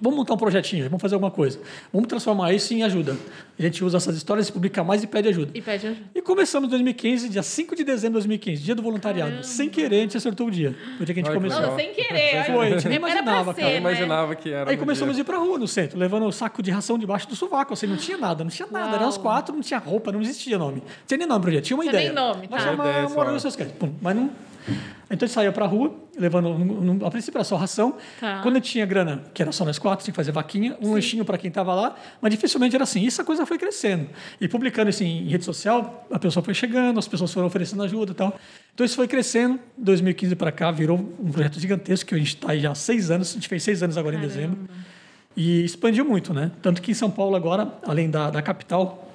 vamos 0.00 0.18
montar 0.18 0.34
um 0.34 0.36
projetinho, 0.36 0.84
vamos 0.84 1.00
fazer 1.00 1.14
alguma 1.14 1.30
coisa. 1.30 1.60
Vamos 1.92 2.08
transformar 2.08 2.52
isso 2.52 2.72
em 2.74 2.82
ajuda. 2.82 3.16
A 3.58 3.62
gente 3.62 3.84
usa 3.84 3.96
essas 3.96 4.16
histórias, 4.16 4.50
publica 4.50 4.84
mais 4.84 5.02
e 5.02 5.06
pede 5.06 5.28
ajuda. 5.28 5.50
E 5.54 5.60
pede 5.60 5.86
ajuda. 5.88 6.00
E 6.14 6.22
começamos 6.22 6.68
em 6.68 6.70
2015, 6.70 7.28
dia 7.28 7.42
5 7.42 7.74
de 7.74 7.84
dezembro 7.84 8.20
de 8.20 8.28
2015, 8.28 8.62
dia 8.62 8.74
do 8.74 8.82
voluntariado. 8.82 9.44
Sem 9.44 9.68
querer, 9.68 9.96
a 9.96 10.00
gente 10.02 10.16
acertou 10.16 10.46
o 10.46 10.50
dia. 10.50 10.76
Foi 10.96 11.02
o 11.02 11.04
dia 11.04 11.14
que 11.14 11.20
a 11.20 11.24
gente 11.24 11.32
que 11.32 11.34
começou. 11.34 11.62
Não, 11.62 11.76
sem 11.76 11.92
querer. 11.92 12.44
Foi, 12.44 12.66
a 12.66 12.70
gente 12.70 12.88
nem 12.88 12.98
imaginava, 12.98 13.54
ser, 13.54 13.60
cara. 13.60 13.72
Eu 13.72 13.74
né? 13.74 13.80
imaginava 13.80 14.34
que 14.36 14.50
era. 14.50 14.70
Aí 14.70 14.76
começamos 14.76 15.12
a 15.12 15.14
dia. 15.14 15.22
ir 15.22 15.24
pra 15.24 15.38
rua 15.38 15.58
no 15.58 15.66
centro, 15.66 15.98
levando 15.98 16.26
o 16.26 16.32
saco 16.32 16.62
de 16.62 16.70
ração 16.70 16.98
debaixo 16.98 17.28
do 17.28 17.34
sovaco. 17.34 17.72
Assim, 17.72 17.86
não 17.86 17.96
tinha 17.96 18.16
nada, 18.16 18.44
não 18.44 18.50
tinha 18.50 18.68
nada. 18.70 18.86
Uau. 18.86 18.96
Eram 18.96 19.08
os 19.08 19.18
quatro, 19.18 19.54
não 19.54 19.62
tinha 19.62 19.78
roupa, 19.78 20.12
não 20.12 20.20
existia 20.20 20.58
nome. 20.58 20.76
Não 20.76 21.06
tinha 21.06 21.18
nem 21.18 21.26
nome 21.26 21.42
pro 21.42 21.50
dia, 21.50 21.60
tinha 21.60 21.76
uma 21.76 21.82
Tinha 21.82 21.92
ideia. 21.94 22.12
nem 22.12 22.14
nome, 22.14 22.48
tá. 22.48 22.72
Ideia 22.72 23.08
só. 23.08 23.14
Morando 23.14 23.40
seus 23.40 23.56
cães. 23.56 23.72
Pum, 23.72 23.92
Mas 24.00 24.14
não. 24.14 24.30
Então 25.10 25.24
a 25.24 25.26
gente 25.26 25.30
saía 25.30 25.50
pra 25.50 25.66
rua, 25.66 25.94
levando. 26.18 27.04
A 27.04 27.10
princípio 27.10 27.38
era 27.38 27.44
só 27.44 27.56
ração. 27.56 27.96
Tá. 28.20 28.40
Quando 28.42 28.60
tinha 28.60 28.84
grana, 28.84 29.24
que 29.32 29.40
era 29.40 29.50
só 29.52 29.64
nós 29.64 29.78
quatro, 29.78 30.04
tinha 30.04 30.12
que 30.12 30.16
fazer 30.16 30.32
vaquinha, 30.32 30.76
um 30.82 30.92
lanchinho 30.92 31.24
para 31.24 31.38
quem 31.38 31.50
tava 31.50 31.74
lá, 31.74 31.96
mas 32.20 32.30
dificilmente 32.30 32.74
era 32.74 32.84
assim. 32.84 33.02
Isso 33.02 33.22
a 33.22 33.24
coisa 33.24 33.46
foi 33.46 33.56
crescendo. 33.56 34.08
E 34.40 34.46
publicando 34.46 34.90
isso 34.90 35.02
em 35.02 35.26
rede 35.26 35.44
social, 35.44 36.06
a 36.10 36.18
pessoa 36.18 36.44
foi 36.44 36.52
chegando, 36.52 36.98
as 36.98 37.08
pessoas 37.08 37.32
foram 37.32 37.46
oferecendo 37.46 37.82
ajuda 37.82 38.12
e 38.12 38.14
tal. 38.14 38.38
Então 38.74 38.84
isso 38.84 38.96
foi 38.96 39.08
crescendo. 39.08 39.58
2015 39.78 40.36
para 40.36 40.52
cá 40.52 40.70
virou 40.70 40.98
um 40.98 41.32
projeto 41.32 41.58
gigantesco, 41.58 42.08
que 42.08 42.14
a 42.14 42.18
gente 42.18 42.34
está 42.34 42.52
aí 42.52 42.60
já 42.60 42.72
há 42.72 42.74
seis 42.74 43.10
anos, 43.10 43.30
a 43.30 43.34
gente 43.34 43.48
fez 43.48 43.62
seis 43.62 43.82
anos 43.82 43.96
agora 43.96 44.16
em 44.16 44.20
dezembro. 44.20 44.58
E 45.34 45.64
expandiu 45.64 46.04
muito, 46.04 46.34
né? 46.34 46.50
Tanto 46.60 46.82
que 46.82 46.90
em 46.90 46.94
São 46.94 47.10
Paulo 47.10 47.36
agora, 47.36 47.72
além 47.86 48.10
da, 48.10 48.28
da 48.28 48.42
capital, 48.42 49.07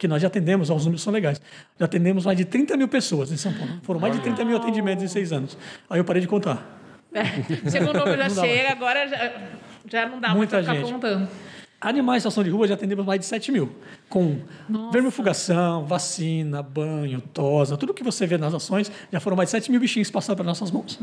que 0.00 0.08
nós 0.08 0.22
já 0.22 0.28
atendemos, 0.28 0.70
os 0.70 0.84
números 0.84 1.02
são 1.02 1.12
legais, 1.12 1.40
já 1.78 1.84
atendemos 1.84 2.24
mais 2.24 2.36
de 2.38 2.46
30 2.46 2.74
mil 2.76 2.88
pessoas 2.88 3.30
em 3.30 3.36
São 3.36 3.52
Paulo. 3.52 3.74
Foram 3.82 4.00
mais 4.00 4.14
de 4.16 4.20
30 4.22 4.44
mil 4.46 4.56
atendimentos 4.56 5.04
em 5.04 5.08
seis 5.08 5.30
anos. 5.30 5.56
Aí 5.90 6.00
eu 6.00 6.04
parei 6.04 6.22
de 6.22 6.26
contar. 6.26 6.78
É, 7.12 7.24
Chega 7.70 7.90
o 7.90 7.92
número, 7.92 8.16
já 8.22 8.30
chega, 8.30 8.72
agora 8.72 9.06
já, 9.06 9.32
já 9.90 10.06
não 10.08 10.18
dá 10.18 10.28
mais 10.28 10.36
Muita 10.38 10.56
pra 10.56 10.62
ficar 10.62 10.74
gente. 10.86 10.92
contando. 10.92 11.28
Animais 11.80 12.18
em 12.18 12.20
situação 12.20 12.44
de 12.44 12.50
rua 12.50 12.68
já 12.68 12.74
atendemos 12.74 13.06
mais 13.06 13.18
de 13.20 13.24
7 13.26 13.50
mil. 13.50 13.72
Com 14.08 14.40
Nossa. 14.68 14.92
vermifugação, 14.92 15.86
vacina, 15.86 16.62
banho, 16.62 17.22
tosa, 17.32 17.76
tudo 17.76 17.94
que 17.94 18.04
você 18.04 18.26
vê 18.26 18.36
nas 18.36 18.52
ações, 18.52 18.92
já 19.10 19.18
foram 19.18 19.34
mais 19.36 19.46
de 19.46 19.52
7 19.52 19.70
mil 19.70 19.80
bichinhos 19.80 20.10
passados 20.10 20.36
para 20.36 20.44
nossas 20.44 20.70
mãos. 20.70 20.98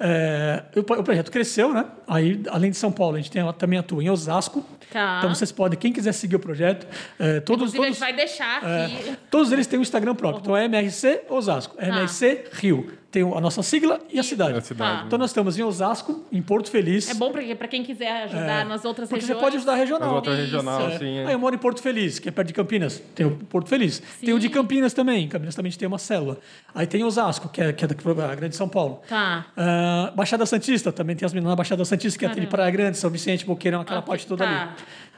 É, 0.00 0.64
o, 0.74 0.80
o 0.80 1.04
projeto 1.04 1.30
cresceu, 1.30 1.72
né? 1.72 1.84
Aí, 2.08 2.42
além 2.50 2.70
de 2.70 2.76
São 2.76 2.90
Paulo, 2.90 3.16
a 3.16 3.18
gente 3.20 3.30
tem, 3.30 3.42
também 3.52 3.78
atua 3.78 4.02
em 4.02 4.10
Osasco. 4.10 4.64
Tá. 4.92 5.18
Então 5.18 5.32
vocês 5.32 5.52
podem, 5.52 5.78
quem 5.78 5.92
quiser 5.92 6.12
seguir 6.12 6.36
o 6.36 6.40
projeto, 6.40 6.86
é, 7.18 7.38
todos, 7.40 7.72
Inclusive, 7.72 7.78
a 7.78 7.86
todos, 7.86 7.98
gente 7.98 8.00
vai 8.00 8.12
deixar 8.12 8.56
aqui. 8.56 9.10
é, 9.10 9.16
todos 9.30 9.52
eles 9.52 9.66
têm 9.68 9.78
um 9.78 9.82
Instagram 9.82 10.14
próprio. 10.16 10.40
Então 10.40 10.56
é 10.56 10.64
MRC 10.64 11.22
Osasco, 11.28 11.76
MRC 11.80 12.46
Rio. 12.52 12.98
Tem 13.10 13.22
a 13.24 13.40
nossa 13.40 13.60
sigla 13.62 13.98
e 14.12 14.20
a 14.20 14.22
cidade. 14.22 14.56
A 14.56 14.60
cidade. 14.60 15.06
Então 15.06 15.18
nós 15.18 15.30
estamos 15.30 15.58
em 15.58 15.62
Osasco, 15.64 16.24
em 16.30 16.40
Porto 16.40 16.70
Feliz. 16.70 17.10
É 17.10 17.14
bom 17.14 17.32
pra 17.32 17.66
quem 17.66 17.82
quiser 17.82 18.22
ajudar 18.24 18.60
É, 18.60 18.64
nas 18.64 18.84
outras 18.84 19.08
Porque 19.08 19.20
regiões. 19.22 19.38
você 19.38 19.44
pode 19.44 19.56
ajudar 19.56 19.74
regional. 19.74 20.06
Nas 20.08 20.16
outras 20.16 20.38
regional, 20.38 20.80
É. 20.88 20.98
sim. 20.98 21.18
Ah, 21.26 21.32
eu 21.32 21.38
moro 21.38 21.52
em 21.54 21.58
Porto 21.58 21.82
Feliz, 21.82 22.20
que 22.20 22.28
é 22.28 22.32
perto 22.32 22.46
de 22.48 22.54
Campinas. 22.54 23.02
Tem 23.14 23.26
o 23.26 23.32
Porto 23.32 23.68
Feliz. 23.68 24.00
Tem 24.24 24.32
o 24.32 24.38
de 24.38 24.46
Sim. 24.46 24.54
Campinas 24.54 24.92
também. 24.92 25.24
Em 25.24 25.28
Campinas 25.28 25.56
também 25.56 25.68
a 25.68 25.70
gente 25.72 25.78
tem 25.80 25.88
uma 25.88 25.98
célula. 25.98 26.38
Aí 26.72 26.86
tem 26.86 27.02
Osasco, 27.02 27.48
que 27.48 27.60
é, 27.60 27.72
que 27.72 27.84
é 27.84 27.88
da 27.88 28.34
Grande 28.36 28.54
São 28.54 28.68
Paulo. 28.68 29.00
Tá. 29.08 29.46
Ah, 29.56 30.12
Baixada 30.14 30.46
Santista, 30.46 30.92
também 30.92 31.16
tem 31.16 31.26
as 31.26 31.32
meninas 31.32 31.50
na 31.50 31.56
Baixada 31.56 31.84
Santista, 31.84 32.16
que 32.16 32.24
é 32.24 32.28
de 32.28 32.34
Caramba. 32.34 32.50
Praia 32.50 32.70
Grande, 32.70 32.96
São 32.96 33.10
Vicente, 33.10 33.44
Boqueirão, 33.44 33.80
aquela 33.80 33.98
Ah, 33.98 34.02
parte 34.02 34.24
toda 34.24 34.44
tá. 34.44 34.50
ali. 34.62 34.70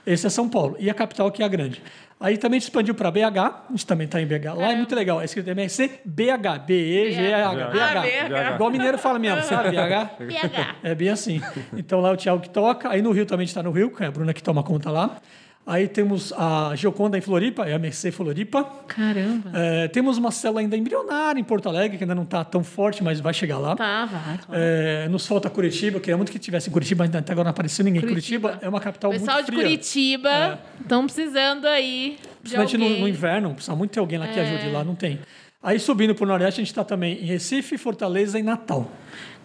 Esse 0.06 0.26
é 0.26 0.30
São 0.30 0.48
Paulo. 0.48 0.76
E 0.78 0.90
a 0.90 0.94
capital, 0.94 1.30
que 1.30 1.42
é 1.42 1.46
a 1.46 1.48
grande. 1.48 1.82
Aí 2.22 2.38
também 2.38 2.60
gente 2.60 2.68
expandiu 2.68 2.94
para 2.94 3.10
BH, 3.10 3.38
a 3.38 3.64
gente 3.70 3.84
também 3.84 4.04
está 4.04 4.20
em 4.20 4.26
BH. 4.26 4.32
Lá 4.32 4.38
é 4.38 4.54
Caramba. 4.54 4.76
muito 4.76 4.94
legal. 4.94 5.20
É 5.20 5.24
escrito 5.24 5.50
MRC 5.50 6.00
BH, 6.04 6.66
B-E-G-H, 6.66 7.50
BH. 7.52 7.72
BH. 7.72 8.54
Igual 8.54 8.68
o 8.68 8.72
mineiro 8.72 8.96
fala 8.96 9.18
mesmo, 9.18 9.42
sabe? 9.42 9.70
BH. 9.70 10.24
PH. 10.28 10.76
É 10.84 10.94
bem 10.94 11.08
assim. 11.08 11.40
Então 11.76 12.00
lá 12.00 12.10
é 12.10 12.12
o 12.12 12.16
Thiago 12.16 12.40
que 12.40 12.50
toca. 12.50 12.88
Aí 12.88 13.02
no 13.02 13.10
Rio 13.10 13.26
também 13.26 13.42
a 13.42 13.46
gente 13.46 13.50
está 13.50 13.62
no 13.62 13.72
Rio, 13.72 13.90
que 13.90 14.04
é 14.04 14.06
a 14.06 14.10
Bruna 14.12 14.32
que 14.32 14.42
toma 14.42 14.62
conta 14.62 14.88
lá. 14.88 15.20
Aí 15.64 15.86
temos 15.86 16.32
a 16.32 16.72
Gioconda 16.74 17.16
em 17.16 17.20
Floripa, 17.20 17.64
é 17.68 17.72
a 17.72 17.78
Mercê 17.78 18.10
Floripa. 18.10 18.64
Caramba. 18.88 19.50
É, 19.54 19.86
temos 19.88 20.18
uma 20.18 20.32
célula 20.32 20.60
ainda 20.60 20.76
embrionária 20.76 21.38
em 21.40 21.44
Porto 21.44 21.68
Alegre, 21.68 21.96
que 21.98 22.02
ainda 22.02 22.16
não 22.16 22.24
está 22.24 22.42
tão 22.44 22.64
forte, 22.64 23.02
mas 23.04 23.20
vai 23.20 23.32
chegar 23.32 23.58
lá. 23.58 23.76
Tá, 23.76 24.04
vai. 24.06 24.38
claro. 24.38 24.60
É, 24.60 25.08
nos 25.08 25.24
falta 25.24 25.48
Curitiba, 25.48 26.00
queria 26.00 26.16
muito 26.16 26.32
que 26.32 26.38
tivesse 26.38 26.68
em 26.68 26.72
Curitiba, 26.72 27.04
mas 27.06 27.14
até 27.14 27.32
agora 27.32 27.44
não 27.44 27.50
apareceu 27.52 27.84
ninguém. 27.84 28.00
Curitiba, 28.02 28.48
Curitiba. 28.48 28.66
é 28.66 28.68
uma 28.68 28.80
capital 28.80 29.12
Pessoal 29.12 29.36
muito 29.36 29.46
de 29.46 29.52
fria. 29.52 29.64
Curitiba 29.64 30.58
estão 30.80 31.04
precisando 31.06 31.66
aí 31.66 32.18
de 32.20 32.28
Principalmente 32.40 32.78
no, 32.78 32.98
no 32.98 33.08
inverno, 33.08 33.54
precisa 33.54 33.76
muito 33.76 33.92
ter 33.92 34.00
alguém 34.00 34.18
lá 34.18 34.26
que 34.26 34.40
É. 34.40 34.42
ajude 34.42 34.68
lá, 34.72 34.82
não 34.82 34.96
tem. 34.96 35.20
Aí 35.62 35.78
subindo 35.78 36.12
para 36.12 36.24
o 36.24 36.26
Nordeste, 36.26 36.60
a 36.60 36.64
gente 36.64 36.72
está 36.72 36.82
também 36.82 37.22
em 37.22 37.24
Recife, 37.24 37.78
Fortaleza 37.78 38.36
e 38.36 38.42
Natal. 38.42 38.90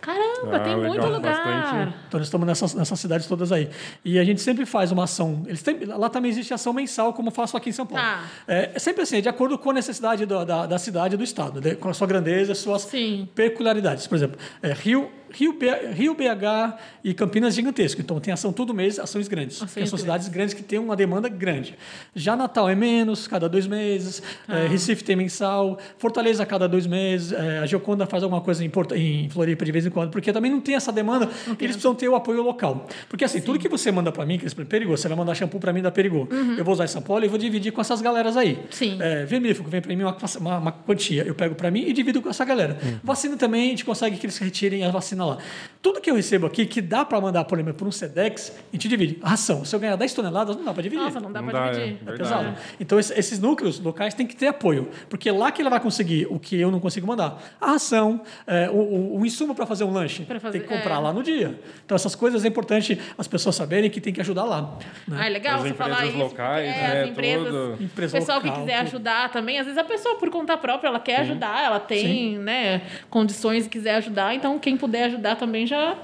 Caramba, 0.01 0.55
Ah, 0.55 0.59
tem 0.59 0.75
legal, 0.75 0.89
muito 0.89 1.05
lugar. 1.07 1.21
bastante. 1.21 1.93
Então 2.07 2.19
nós 2.19 2.27
estamos 2.27 2.47
nessas, 2.47 2.73
nessas 2.73 2.99
cidades 2.99 3.27
todas 3.27 3.51
aí. 3.51 3.69
E 4.05 4.17
a 4.19 4.23
gente 4.23 4.41
sempre 4.41 4.65
faz 4.65 4.91
uma 4.91 5.03
ação. 5.05 5.43
Eles 5.47 5.61
têm- 5.63 5.85
lá 5.85 6.09
também 6.09 6.29
existe 6.31 6.53
ação 6.53 6.71
mensal, 6.73 7.13
como 7.13 7.29
eu 7.29 7.33
faço 7.33 7.57
aqui 7.57 7.69
em 7.69 7.73
São 7.73 7.85
Paulo. 7.85 8.03
Tá. 8.03 8.23
É, 8.47 8.71
é 8.75 8.79
sempre 8.79 9.01
assim, 9.03 9.17
é 9.17 9.21
de 9.21 9.29
acordo 9.29 9.57
com 9.57 9.69
a 9.71 9.73
necessidade 9.73 10.25
do- 10.25 10.45
da, 10.45 10.65
da 10.65 10.77
cidade 10.77 11.15
e 11.15 11.17
do 11.17 11.23
estado, 11.23 11.59
de- 11.59 11.75
com 11.75 11.89
a 11.89 11.93
sua 11.93 12.07
grandeza, 12.07 12.51
as 12.51 12.57
suas 12.59 12.83
Sim. 12.83 13.27
peculiaridades. 13.35 14.07
Por 14.07 14.15
exemplo, 14.15 14.37
é, 14.61 14.71
Rio, 14.73 15.09
Rio, 15.37 15.53
B- 15.53 15.87
Rio, 15.93 16.13
BH 16.15 16.77
e 17.03 17.13
Campinas 17.13 17.53
é 17.53 17.55
gigantesco. 17.57 18.01
Então 18.01 18.19
tem 18.19 18.33
ação 18.33 18.51
todo 18.51 18.73
mês, 18.73 18.97
ações 18.99 19.27
grandes. 19.27 19.57
Ações 19.57 19.69
Porque 19.73 19.79
são 19.85 19.89
grandes. 19.97 20.01
cidades 20.01 20.27
grandes 20.29 20.53
que 20.55 20.63
têm 20.63 20.79
uma 20.79 20.95
demanda 20.95 21.29
grande. 21.29 21.75
Já 22.15 22.35
Natal 22.35 22.69
é 22.69 22.75
menos, 22.75 23.27
cada 23.27 23.47
dois 23.47 23.67
meses. 23.67 24.21
Ah. 24.47 24.59
É, 24.59 24.67
Recife 24.67 25.03
tem 25.03 25.15
mensal. 25.15 25.77
Fortaleza 25.97 26.43
a 26.43 26.45
cada 26.45 26.67
dois 26.67 26.87
meses. 26.87 27.31
É, 27.31 27.59
a 27.59 27.65
Gioconda 27.65 28.05
faz 28.07 28.23
alguma 28.23 28.41
coisa 28.41 28.65
em, 28.65 28.69
Porto- 28.69 28.95
em 28.95 29.29
Floripa 29.29 29.63
de 29.63 29.71
vez 29.71 29.85
em 29.85 29.89
quando, 29.89 30.09
porque 30.11 30.33
também 30.33 30.49
não 30.51 30.59
tem 30.59 30.75
essa 30.75 30.91
demanda. 30.91 31.25
Eles 31.47 31.57
precisam 31.75 31.93
ter 31.93 32.07
o 32.09 32.15
apoio 32.15 32.41
local. 32.41 32.87
Porque 33.07 33.23
assim, 33.23 33.39
tudo 33.41 33.59
que 33.59 33.69
você 33.69 33.91
manda 33.91 34.11
para 34.11 34.25
mim, 34.25 34.37
que 34.39 34.45
é 34.45 34.65
Perigô, 34.65 34.97
você 34.97 35.07
vai 35.07 35.15
mandar 35.17 35.35
shampoo 35.35 35.59
para 35.59 35.71
mim 35.71 35.81
da 35.81 35.91
Perigô. 35.91 36.27
Eu 36.57 36.65
vou 36.65 36.73
usar 36.73 36.85
em 36.85 36.87
São 36.87 37.01
Paulo 37.01 37.23
e 37.23 37.27
vou 37.27 37.37
dividir 37.37 37.71
com 37.71 37.79
essas 37.81 38.01
galeras 38.01 38.35
aí. 38.35 38.53
Uhum. 38.53 38.63
Sim. 38.71 38.97
É, 38.99 39.23
vermífugo 39.25 39.69
vem 39.69 39.81
para 39.81 39.95
mim 39.95 40.01
uma, 40.03 40.17
uma, 40.39 40.57
uma 40.57 40.71
quantia, 40.71 41.23
eu 41.23 41.35
pego 41.35 41.53
para 41.55 41.69
mim 41.69 41.83
e 41.87 41.93
divido 41.93 42.21
com 42.21 42.29
essa 42.29 42.43
galera. 42.43 42.77
Vacina 43.03 43.37
também, 43.37 43.67
a 43.67 43.69
gente 43.69 43.85
consegue 43.85 44.17
que 44.17 44.25
eles 44.25 44.37
retirem 44.37 44.83
a 44.83 44.89
vacina 44.91 45.26
lá. 45.29 45.37
Tudo 45.81 46.01
que 46.01 46.09
eu 46.09 46.15
recebo 46.15 46.47
aqui, 46.47 46.65
que 46.65 46.81
dá 46.81 47.05
para 47.05 47.21
mandar, 47.21 47.45
por 47.45 47.57
exemplo, 47.57 47.75
por 47.75 47.87
um 47.87 47.91
SEDEX, 47.91 48.51
a 48.57 48.75
gente 48.75 48.89
divide. 48.89 49.19
Ração, 49.23 49.63
se 49.63 49.73
eu 49.73 49.79
ganhar 49.79 49.95
10 49.95 50.13
toneladas, 50.13 50.55
não 50.57 50.65
dá 50.65 50.73
para 50.73 50.83
dividir. 50.83 51.01
Nossa, 51.03 51.19
não 51.19 51.31
dá 51.31 51.39
dá, 51.41 51.71
dividir. 51.71 51.97
é 52.05 52.13
É 52.13 52.17
pesado. 52.17 52.55
Então, 52.79 52.99
esse- 52.99 53.13
esses 53.17 53.39
núcleos 53.39 53.79
locais 53.79 54.13
têm 54.13 54.25
que 54.27 54.35
ter 54.35 54.47
apoio, 54.47 54.89
porque 55.07 55.29
é 55.29 55.31
lá 55.31 55.49
que 55.51 55.61
ele 55.61 55.69
vai 55.69 55.79
conseguir 55.79 56.27
o 56.29 56.39
que 56.39 56.59
eu 56.59 56.71
não 56.71 56.79
consigo 56.79 57.07
mandar. 57.07 57.41
A 57.61 57.67
ração, 57.73 58.21
é, 58.45 58.69
o, 58.69 58.73
o- 58.75 59.19
o 59.21 59.25
insumo 59.25 59.55
para 59.55 59.65
fazer 59.65 59.83
um 59.85 59.91
lanche, 59.93 60.25
fazer- 60.25 60.59
tem 60.59 60.61
que 60.61 60.67
comprar 60.75 60.95
é. 60.95 60.99
lá 60.99 61.13
no 61.13 61.23
dia. 61.23 61.57
Então, 61.85 61.95
essas 61.95 62.15
coisas 62.15 62.43
é 62.43 62.47
importante 62.49 62.99
as 63.17 63.27
pessoas 63.27 63.55
saberem 63.55 63.89
que 63.89 64.01
tem 64.01 64.11
que 64.11 64.19
ajudar 64.19 64.43
lá. 64.43 64.77
né? 65.07 65.17
Ah, 65.21 65.27
é 65.27 65.29
legal 65.29 65.55
As 65.57 65.61
você 65.61 65.73
falar 65.73 65.89
empresas 66.05 66.09
isso. 66.15 66.23
locais, 66.23 66.65
é, 66.67 66.71
né, 66.81 67.01
as 67.03 67.09
empresas, 67.09 67.45
tudo. 67.47 67.77
o 67.79 67.83
Empresa 67.83 68.17
pessoal 68.17 68.41
que 68.41 68.47
local, 68.47 68.63
quiser 68.63 68.77
tudo. 68.77 68.87
ajudar 68.87 69.31
também, 69.31 69.59
às 69.59 69.65
vezes 69.65 69.77
a 69.77 69.83
pessoa 69.85 70.15
por 70.15 70.29
conta 70.29 70.57
própria, 70.57 70.89
ela 70.89 70.99
quer 70.99 71.21
ajudar, 71.21 71.63
ela 71.63 71.79
tem, 71.79 72.37
né, 72.39 72.81
condições 73.09 73.65
e 73.67 73.69
quiser 73.69 73.95
ajudar, 73.95 74.33
então 74.35 74.57
quem 74.59 74.75
puder 74.75 75.05
ajudar 75.07 75.35
também 75.35 75.65
já 75.67 75.97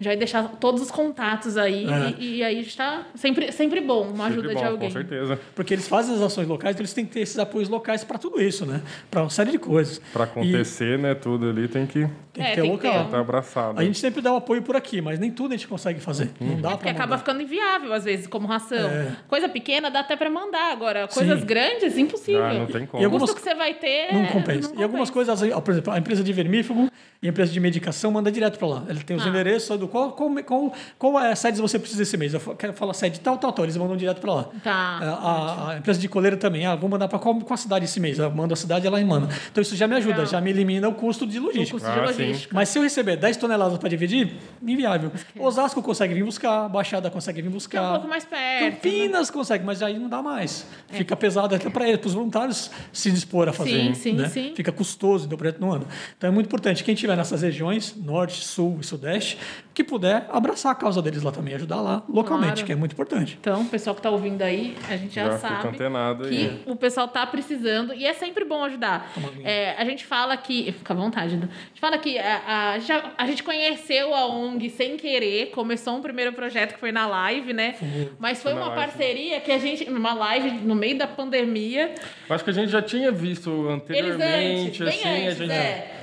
já 0.00 0.10
vai 0.10 0.16
deixar 0.16 0.48
todos 0.58 0.82
os 0.82 0.90
contatos 0.90 1.56
aí 1.56 1.86
É. 1.88 2.14
e, 2.18 2.36
e 2.38 2.42
aí 2.42 2.60
está 2.60 3.06
sempre 3.14 3.52
sempre 3.52 3.80
bom 3.80 4.02
uma 4.08 4.26
ajuda 4.26 4.48
Sempre 4.48 4.56
de 4.56 4.64
bom, 4.64 4.70
alguém. 4.72 4.88
Com 4.88 4.92
certeza. 4.92 5.40
Porque 5.54 5.72
eles 5.72 5.86
fazem 5.86 6.16
as 6.16 6.20
ações 6.20 6.48
locais, 6.48 6.74
então 6.74 6.82
eles 6.82 6.92
têm 6.92 7.06
que 7.06 7.12
ter 7.12 7.20
esses 7.20 7.38
apoios 7.38 7.68
locais 7.68 8.02
para 8.02 8.18
tudo 8.18 8.42
isso, 8.42 8.66
né? 8.66 8.82
Para 9.08 9.22
uma 9.22 9.30
série 9.30 9.52
de 9.52 9.58
coisas. 9.58 10.00
Para 10.12 10.24
E 10.24 10.26
acontecer, 10.26 10.98
né, 10.98 11.14
tudo 11.14 11.48
ali 11.48 11.68
tem 11.68 11.86
que 11.86 12.08
tem 12.32 12.42
que 12.44 12.50
É, 12.50 12.54
ter 12.56 12.62
tem 12.62 12.72
o 12.72 12.74
que 12.74 12.80
ter 12.82 12.88
local. 12.88 13.02
um- 13.02 13.06
estar 13.06 13.20
abraçado. 13.20 13.80
A 13.80 13.84
gente 13.84 13.96
sempre 14.00 14.20
dá 14.20 14.32
o 14.32 14.36
apoio 14.36 14.60
por 14.62 14.74
aqui, 14.74 15.00
mas 15.00 15.20
nem 15.20 15.30
tudo 15.30 15.54
a 15.54 15.56
gente 15.56 15.68
consegue 15.68 16.00
fazer. 16.00 16.32
Não 16.40 16.60
dá 16.60 16.70
É 16.70 16.72
porque 16.72 16.82
para 16.82 16.90
acaba 17.04 17.16
ficando 17.16 17.40
inviável, 17.42 17.92
às 17.92 18.04
vezes, 18.04 18.26
como 18.26 18.48
ração. 18.48 18.90
É. 18.90 19.12
Coisa 19.28 19.48
pequena 19.48 19.88
dá 19.92 20.00
até 20.00 20.16
para 20.16 20.28
mandar. 20.28 20.72
Agora, 20.72 21.06
coisas 21.06 21.38
Sim. 21.38 21.46
grandes, 21.46 21.96
impossível. 21.96 22.44
Ah, 22.44 22.52
não 22.52 22.66
tem 22.66 22.84
como. 22.86 23.00
E 23.00 23.06
O 23.06 23.08
algumas- 23.08 23.30
custo 23.30 23.36
que 23.36 23.48
você 23.48 23.54
vai 23.54 23.74
ter. 23.74 24.12
Não 24.12 24.24
é- 24.24 24.26
compensa. 24.32 24.74
não 24.74 24.80
E 24.80 24.82
algumas 24.82 25.08
coisas, 25.08 25.40
por 25.40 25.70
exemplo, 25.70 25.92
a 25.92 25.98
empresa 25.98 26.24
de 26.24 26.32
vermífugo 26.32 26.90
e 27.24 27.26
a 27.26 27.30
empresa 27.30 27.50
de 27.50 27.58
medicação 27.58 28.10
manda 28.10 28.30
direto 28.30 28.58
para 28.58 28.68
lá. 28.68 28.82
Ele 28.86 29.02
tem 29.02 29.16
os 29.16 29.24
Ah. 29.24 29.28
endereços 29.30 29.78
do 29.78 29.88
qual, 29.88 30.12
qual, 30.12 30.30
qual, 30.44 30.72
qual 30.98 31.18
é 31.20 31.32
a 31.32 31.34
sede 31.36 31.58
você 31.58 31.78
precisa 31.78 32.02
esse 32.02 32.16
mês. 32.18 32.34
Eu 32.34 32.40
quero 32.54 32.74
falar 32.74 32.92
sede 32.92 33.18
tal, 33.18 33.38
tal, 33.38 33.50
tal. 33.50 33.64
Eles 33.64 33.76
mandam 33.78 33.96
direto 33.96 34.20
para 34.20 34.34
lá. 34.34 34.44
Tá. 34.62 34.70
A, 34.72 35.06
a- 35.08 35.70
a 35.70 35.78
empresa 35.78 35.98
de 35.98 36.06
coleira 36.06 36.36
também. 36.36 36.66
Ah, 36.66 36.74
vou 36.76 36.88
mandar 36.90 37.08
para 37.08 37.18
qual, 37.18 37.34
qual 37.40 37.56
cidade 37.56 37.86
esse 37.86 37.98
mês? 37.98 38.18
Eu 38.18 38.30
mando 38.30 38.52
a 38.52 38.56
cidade, 38.56 38.86
ela 38.86 38.98
me 38.98 39.04
manda. 39.06 39.28
Então 39.50 39.62
isso 39.62 39.74
já 39.74 39.88
me 39.88 39.94
ajuda, 39.96 40.16
Legal. 40.18 40.26
já 40.26 40.40
me 40.40 40.50
elimina 40.50 40.86
o 40.86 40.92
custo 40.94 41.26
de 41.26 41.38
O 41.38 41.44
logística. 41.44 41.72
custo 41.78 41.90
de 41.90 41.98
Ah, 41.98 42.12
sim. 42.12 42.22
logística. 42.26 42.54
Mas 42.54 42.68
se 42.68 42.78
eu 42.78 42.82
receber 42.82 43.16
10 43.16 43.38
toneladas 43.38 43.78
para 43.78 43.88
dividir, 43.88 44.34
inviável. 44.62 45.10
Osasco 45.38 45.82
consegue 45.82 46.12
vir 46.12 46.24
buscar, 46.24 46.68
Baixada 46.68 47.10
consegue 47.10 47.40
vir 47.40 47.46
é 47.46 47.50
um 47.50 47.52
buscar. 47.54 47.90
pouco 47.92 48.08
mais 48.08 48.24
perto. 48.26 48.64
né? 48.64 48.70
Campinas 48.70 49.30
consegue, 49.30 49.64
mas 49.64 49.82
aí 49.82 49.98
não 49.98 50.10
dá 50.10 50.20
mais. 50.22 50.66
Fica 50.88 51.16
pesado 51.16 51.54
até 51.54 51.70
para 51.70 51.86
eles, 51.88 52.00
para 52.00 52.08
os 52.08 52.14
voluntários 52.14 52.70
se 52.92 53.10
dispor 53.10 53.48
a 53.48 53.52
fazer. 53.54 53.70
Sim, 53.86 53.94
sim, 53.94 54.12
né? 54.12 54.28
sim. 54.28 54.52
Fica 54.54 54.70
custoso, 54.70 55.24
então 55.24 55.36
o 55.36 55.38
projeto 55.38 55.58
não 55.60 55.72
anda. 55.72 55.86
Então 56.18 56.28
é 56.28 56.30
muito 56.30 56.46
importante, 56.46 56.84
quem 56.84 56.94
estiver 57.14 57.16
nessas 57.16 57.42
regiões, 57.42 57.94
norte, 57.96 58.44
sul 58.44 58.78
e 58.80 58.84
sudeste, 58.84 59.38
que 59.72 59.82
puder 59.82 60.26
abraçar 60.30 60.70
a 60.72 60.74
causa 60.74 61.02
deles 61.02 61.22
lá 61.22 61.32
também, 61.32 61.54
ajudar 61.54 61.80
lá 61.80 62.02
localmente, 62.08 62.52
Claro. 62.54 62.66
que 62.66 62.72
é 62.72 62.76
muito 62.76 62.92
importante. 62.92 63.36
Então, 63.40 63.62
o 63.62 63.64
pessoal 63.66 63.94
que 63.94 63.98
está 64.00 64.10
ouvindo 64.10 64.40
aí, 64.42 64.76
a 64.88 64.96
gente 64.96 65.14
já, 65.14 65.24
Já 65.32 65.38
sabe 65.38 65.68
antenado 65.68 66.28
que 66.28 66.36
aí. 66.36 66.62
o 66.66 66.76
pessoal 66.76 67.08
tá 67.08 67.26
precisando 67.26 67.92
e 67.94 68.06
é 68.06 68.12
sempre 68.12 68.44
bom 68.44 68.62
ajudar. 68.64 69.12
É, 69.42 69.74
a 69.76 69.84
gente 69.84 70.04
fala 70.04 70.36
que. 70.36 70.72
Fica 70.72 70.92
à 70.92 70.96
vontade, 70.96 71.34
Edu. 71.34 71.48
A 71.50 71.68
gente 71.68 71.80
fala 71.80 71.98
que 71.98 72.18
a, 72.18 72.72
a, 72.74 72.78
já- 72.78 73.12
a 73.18 73.26
gente 73.26 73.42
conheceu 73.42 74.14
a 74.14 74.26
ONG 74.26 74.70
sem 74.70 74.96
querer, 74.96 75.46
começou 75.50 75.96
um 75.96 76.02
primeiro 76.02 76.32
projeto 76.32 76.74
que 76.74 76.80
foi 76.80 76.92
na 76.92 77.06
live, 77.06 77.52
né? 77.52 77.74
Mas 78.18 78.42
foi 78.42 78.52
uma 78.52 78.68
live. 78.68 78.76
parceria 78.76 79.40
que 79.40 79.50
a 79.50 79.58
gente. 79.58 79.84
Uma 79.90 80.14
live 80.14 80.50
no 80.64 80.74
meio 80.74 80.96
da 80.98 81.06
pandemia. 81.06 81.94
Acho 82.30 82.44
que 82.44 82.50
a 82.50 82.52
gente 82.52 82.70
já 82.70 82.80
tinha 82.82 83.10
visto 83.10 83.50
Eles 83.50 84.14
anteriormente, 84.14 84.66
antes, 84.66 84.78
bem 84.78 84.88
assim, 84.88 85.26
antes, 85.26 85.40
a 85.40 85.44
gente 85.44 85.52
é. 85.52 86.00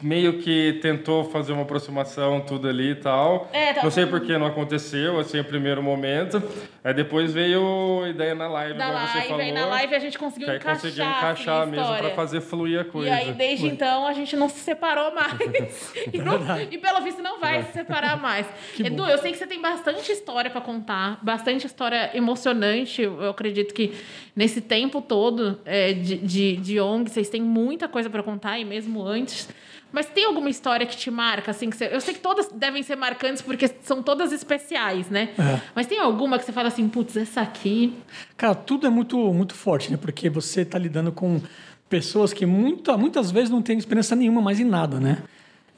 Meio 0.00 0.38
que 0.38 0.78
tentou 0.80 1.24
fazer 1.24 1.52
uma 1.52 1.62
aproximação, 1.62 2.40
tudo 2.40 2.68
ali 2.68 2.90
e 2.90 2.94
tal. 2.94 3.48
É, 3.52 3.72
tá- 3.72 3.82
Não 3.82 3.90
sei 3.90 4.06
por 4.06 4.20
que 4.20 4.38
não 4.38 4.46
aconteceu, 4.46 5.18
assim, 5.18 5.40
o 5.40 5.44
primeiro 5.44 5.82
momento. 5.82 6.40
Aí 6.84 6.94
depois 6.94 7.32
veio 7.32 8.04
a 8.04 8.08
ideia 8.08 8.32
na 8.34 8.46
live, 8.48 8.78
Da 8.78 8.88
igual 8.88 9.00
você 9.06 9.12
live, 9.14 9.28
falou. 9.28 9.42
aí 9.44 9.52
na 9.52 9.66
live 9.66 9.94
a 9.94 9.98
gente 9.98 10.16
conseguiu 10.18 10.46
que 10.46 10.52
aí 10.52 10.56
encaixar, 10.58 10.80
conseguiu 10.82 11.04
assim, 11.04 11.18
encaixar 11.18 11.62
a 11.62 11.66
mesmo 11.66 11.96
para 11.96 12.10
fazer 12.10 12.40
fluir 12.40 12.80
a 12.80 12.84
coisa. 12.84 13.08
E 13.08 13.12
aí, 13.12 13.32
desde 13.32 13.66
então, 13.66 14.06
a 14.06 14.12
gente 14.12 14.36
não 14.36 14.48
se 14.48 14.60
separou 14.60 15.12
mais. 15.12 15.32
e, 16.12 16.18
não- 16.18 16.38
e 16.70 16.78
pelo 16.78 17.00
visto, 17.02 17.20
não 17.20 17.40
vai 17.40 17.64
se 17.64 17.72
separar 17.72 18.16
mais. 18.20 18.46
Edu, 18.78 19.04
eu 19.04 19.18
sei 19.18 19.32
que 19.32 19.38
você 19.38 19.46
tem 19.48 19.60
bastante 19.60 20.12
história 20.12 20.48
para 20.50 20.60
contar, 20.60 21.18
bastante 21.22 21.66
história 21.66 22.10
emocionante. 22.14 23.02
Eu 23.02 23.30
acredito 23.30 23.74
que 23.74 23.92
nesse 24.36 24.60
tempo 24.60 25.02
todo 25.02 25.58
é, 25.64 25.92
de, 25.92 26.16
de, 26.18 26.56
de 26.56 26.80
ONG, 26.80 27.10
vocês 27.10 27.28
têm 27.28 27.42
muita 27.42 27.88
coisa 27.88 28.08
para 28.08 28.22
contar, 28.22 28.58
e 28.60 28.64
mesmo 28.64 29.02
antes. 29.04 29.48
Mas 29.90 30.06
tem 30.06 30.24
alguma 30.26 30.50
história 30.50 30.84
que 30.86 30.96
te 30.96 31.10
marca? 31.10 31.50
Assim, 31.50 31.70
que 31.70 31.76
você- 31.76 31.88
eu 31.90 32.00
sei 32.00 32.12
que 32.14 32.20
todas 32.20 32.48
devem 32.52 32.82
ser 32.82 32.96
marcantes 32.96 33.40
porque 33.42 33.68
são 33.82 34.02
todas 34.02 34.32
especiais, 34.32 35.08
né? 35.08 35.30
É. 35.38 35.60
Mas 35.74 35.86
tem 35.86 35.98
alguma 35.98 36.38
que 36.38 36.44
você 36.44 36.52
fala 36.52 36.68
assim, 36.68 36.88
putz, 36.88 37.16
essa 37.16 37.40
aqui. 37.40 37.94
Cara, 38.36 38.54
tudo 38.54 38.86
é 38.86 38.90
muito, 38.90 39.16
muito 39.32 39.54
forte, 39.54 39.90
né? 39.90 39.96
Porque 39.96 40.28
você 40.28 40.60
está 40.60 40.78
lidando 40.78 41.10
com 41.10 41.40
pessoas 41.88 42.34
que 42.34 42.44
muita, 42.44 42.96
muitas 42.98 43.30
vezes 43.30 43.48
não 43.48 43.62
têm 43.62 43.78
experiência 43.78 44.14
nenhuma 44.14 44.42
mais 44.42 44.60
em 44.60 44.64
nada, 44.64 45.00
né? 45.00 45.22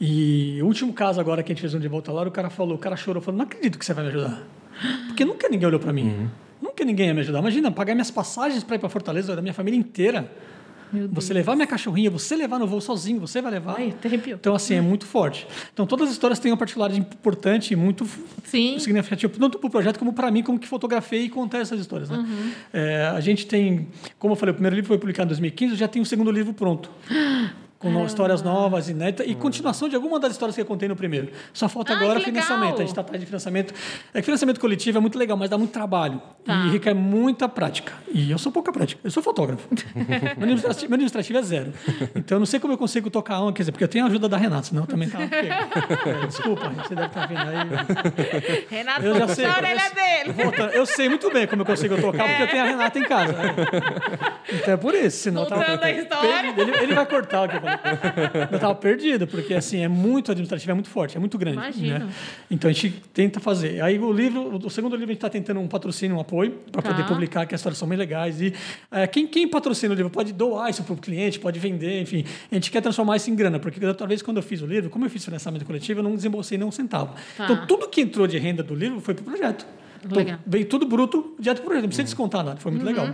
E 0.01 0.59
o 0.63 0.67
último 0.67 0.93
caso 0.93 1.21
agora 1.21 1.43
que 1.43 1.53
a 1.53 1.55
gente 1.55 1.61
fez 1.61 1.75
um 1.75 1.79
de 1.79 1.87
volta 1.87 2.11
lá, 2.11 2.23
o 2.23 2.31
cara 2.31 2.51
falou, 2.51 2.75
o 2.75 2.79
cara 2.79 2.97
chorou, 2.97 3.23
falou, 3.23 3.39
não 3.39 3.45
acredito 3.45 3.79
que 3.79 3.85
você 3.85 3.93
vai 3.95 4.05
me 4.05 4.11
ajudar. 4.11 4.43
Porque 5.07 5.25
nunca 5.25 5.49
ninguém 5.49 5.67
olhou 5.69 5.79
para 5.79 5.93
mim. 5.93 6.29
Nunca 6.61 6.85
ninguém 6.85 7.09
ia 7.09 7.15
me 7.15 7.21
ajudar. 7.21 7.39
Imagina, 7.41 7.71
pagar 7.71 7.95
minhas 7.95 8.11
passagens 8.11 8.65
para 8.65 8.77
ir 8.77 8.79
para 8.79 8.89
Fortaleza 8.89 9.37
da 9.37 9.43
minha 9.43 9.53
família 9.55 9.79
inteira. 9.79 10.31
Você 11.13 11.33
levar 11.33 11.55
minha 11.55 11.67
cachorrinha, 11.67 12.11
você 12.11 12.37
levar 12.37 12.59
no 12.59 12.67
voo 12.67 12.81
sozinho, 12.81 13.21
você 13.21 13.41
vai 13.41 13.53
levar. 13.53 13.77
Ai, 13.79 13.95
arrepiou. 14.05 14.37
Então, 14.41 14.55
assim, 14.55 14.75
é 14.75 14.81
muito 14.81 15.07
forte. 15.07 15.47
Então, 15.73 15.87
todas 15.87 16.09
as 16.09 16.13
histórias 16.15 16.39
têm 16.39 16.51
uma 16.51 16.59
particularidade 16.59 17.01
importante 17.01 17.73
e 17.73 17.77
muito 17.77 18.07
Sim. 18.45 18.79
significativo, 18.79 19.33
tanto 19.39 19.59
para 19.59 19.67
o 19.67 19.71
projeto 19.71 19.99
como 19.99 20.13
para 20.13 20.31
mim, 20.31 20.43
como 20.43 20.59
que 20.59 20.67
fotografei 20.67 21.25
e 21.25 21.29
contei 21.29 21.61
essas 21.61 21.81
histórias. 21.81 22.11
Né? 22.11 22.55
É, 22.73 23.13
a 23.15 23.21
gente 23.21 23.47
tem, 23.47 23.89
como 24.19 24.33
eu 24.33 24.37
falei, 24.37 24.53
o 24.53 24.55
primeiro 24.55 24.77
livro 24.77 24.89
foi 24.89 24.99
publicado 24.99 25.29
em 25.29 25.29
2015, 25.29 25.73
eu 25.73 25.79
já 25.79 25.89
tenho 25.89 26.03
o 26.03 26.07
segundo 26.07 26.31
livro 26.31 26.53
pronto. 26.53 26.91
Com 27.81 28.05
histórias 28.05 28.43
novas, 28.43 28.91
inéditas 28.91 29.27
e 29.27 29.35
continuação 29.35 29.89
de 29.89 29.97
alguma 29.97 30.21
das 30.21 30.33
histórias 30.33 30.55
que 30.55 30.61
eu 30.61 30.67
contei 30.67 30.87
no 30.87 30.95
primeiro. 30.95 31.33
Só 31.51 31.67
falta 31.67 31.95
Ai, 31.95 32.05
agora 32.05 32.21
financiamento. 32.21 32.75
A 32.75 32.81
gente 32.81 32.89
está 32.89 33.01
atrás 33.01 33.19
de 33.19 33.25
financiamento. 33.25 33.73
É 34.13 34.19
que 34.19 34.27
financiamento 34.27 34.61
coletivo 34.61 34.99
é 34.99 35.01
muito 35.01 35.19
legal, 35.19 35.35
mas 35.35 35.49
dá 35.49 35.57
muito 35.57 35.71
trabalho. 35.71 36.21
Tá. 36.45 36.67
E 36.67 36.73
requer 36.73 36.93
muita 36.93 37.49
prática. 37.49 37.95
E 38.13 38.31
eu 38.31 38.37
sou 38.37 38.53
pouca 38.53 38.71
prática. 38.71 39.01
Eu 39.03 39.11
sou 39.11 39.23
fotógrafo. 39.23 39.67
meu, 39.97 40.43
administrativo, 40.43 40.91
meu 40.91 40.97
administrativo 40.97 41.39
é 41.39 41.43
zero. 41.43 41.73
Então 42.15 42.37
eu 42.37 42.41
não 42.41 42.45
sei 42.45 42.61
como 42.61 42.75
eu 42.75 42.77
consigo 42.77 43.09
tocar 43.09 43.41
um, 43.41 43.51
quer 43.51 43.63
dizer, 43.63 43.73
porque 43.73 43.85
eu 43.85 43.89
tenho 43.89 44.05
a 44.05 44.09
ajuda 44.09 44.29
da 44.29 44.37
Renata, 44.37 44.65
senão 44.65 44.83
eu 44.83 44.87
também 44.87 45.09
tá. 45.09 45.19
É, 46.11 46.27
desculpa, 46.27 46.69
você 46.69 46.95
deve 46.95 47.07
estar 47.09 47.27
vendo 47.27 47.41
aí. 47.41 48.67
Renato 48.69 49.03
Eu 49.03 49.15
já 49.15 49.29
sei. 49.29 49.47
a 49.47 49.57
orelha 49.57 49.91
dele. 49.91 50.33
Voltando, 50.33 50.73
eu 50.73 50.85
sei 50.85 51.09
muito 51.09 51.31
bem 51.33 51.47
como 51.47 51.63
eu 51.63 51.67
consigo 51.67 51.99
tocar, 51.99 52.27
porque 52.27 52.43
eu 52.43 52.49
tenho 52.49 52.63
a 52.63 52.67
Renata 52.67 52.99
em 52.99 53.05
casa. 53.05 53.33
É. 53.33 54.57
Então 54.57 54.75
é 54.75 54.77
por 54.77 54.95
isso. 54.95 55.23
Senão 55.23 55.47
tava 55.47 55.63
à 55.83 55.91
história. 55.91 56.55
Ele, 56.57 56.71
ele 56.77 56.95
vai 56.95 57.07
cortar 57.07 57.45
o 57.45 57.49
que 57.49 57.57
eu 57.57 57.61
falei. 57.61 57.70
Eu 58.51 58.59
tava 58.59 58.75
perdido, 58.75 59.27
porque 59.27 59.55
assim, 59.55 59.79
é 59.83 59.89
muito 59.89 60.31
administrativo, 60.31 60.71
é 60.71 60.75
muito 60.75 60.89
forte, 60.89 61.17
é 61.17 61.21
muito 61.21 61.37
grande. 61.39 61.59
Imagino. 61.59 61.99
né? 62.07 62.11
Então 62.51 62.71
a 62.71 62.73
gente 62.73 62.91
tenta 63.13 63.41
fazer. 63.41 63.81
Aí 63.83 63.99
o 63.99 64.13
livro, 64.13 64.57
o 64.65 64.71
segundo 64.71 64.93
livro, 64.93 65.07
a 65.11 65.13
gente 65.13 65.17
está 65.19 65.31
tentando 65.31 65.61
um 65.61 65.69
patrocínio, 65.69 66.17
um 66.17 66.21
apoio, 66.21 66.53
para 66.71 66.83
Tá. 66.83 66.91
poder 66.91 67.05
publicar, 67.07 67.47
que 67.47 67.55
as 67.55 67.61
histórias 67.61 67.79
são 67.79 67.89
bem 67.89 67.99
legais. 67.99 68.41
E 68.41 68.53
é, 68.91 69.07
quem, 69.07 69.27
quem 69.27 69.47
patrocina 69.49 69.93
o 69.93 69.97
livro 69.97 70.11
pode 70.11 70.33
doar 70.33 70.71
isso 70.71 70.83
para 70.83 70.93
o 70.95 70.97
cliente, 70.97 71.39
pode 71.39 71.59
vender, 71.59 72.01
enfim. 72.03 72.25
A 72.51 72.55
gente 72.55 72.71
quer 72.71 72.81
transformar 72.81 73.17
isso 73.17 73.31
em 73.31 73.35
grana, 73.35 73.59
porque 73.59 73.79
da 73.81 73.89
outra 73.89 74.07
vez, 74.07 74.23
quando 74.23 74.39
eu 74.39 74.43
fiz 74.43 74.61
o 74.63 74.67
livro, 74.67 74.91
como 74.91 75.05
eu 75.05 75.11
fiz 75.11 75.25
financiamento 75.25 75.65
coletivo, 75.65 76.01
eu 76.01 76.05
não 76.05 76.15
desembolsei 76.15 76.57
nem 76.59 76.67
um 76.67 76.71
centavo. 76.73 77.15
Tá. 77.37 77.45
Então 77.45 77.67
tudo 77.67 77.89
que 77.89 78.01
entrou 78.01 78.27
de 78.27 78.39
renda 78.39 78.63
do 78.63 78.75
livro 78.75 79.01
foi 79.01 79.15
para 79.15 79.23
o 79.23 79.25
projeto. 79.25 79.67
Então, 80.03 80.39
veio 80.47 80.65
tudo 80.65 80.87
bruto, 80.87 81.35
direto 81.39 81.59
para 81.59 81.63
o 81.63 81.67
projeto, 81.67 81.83
não 81.83 81.89
precisa 81.89 82.05
descontar 82.05 82.43
nada, 82.43 82.59
foi 82.59 82.73
muito 82.73 82.87
legal. 82.87 83.11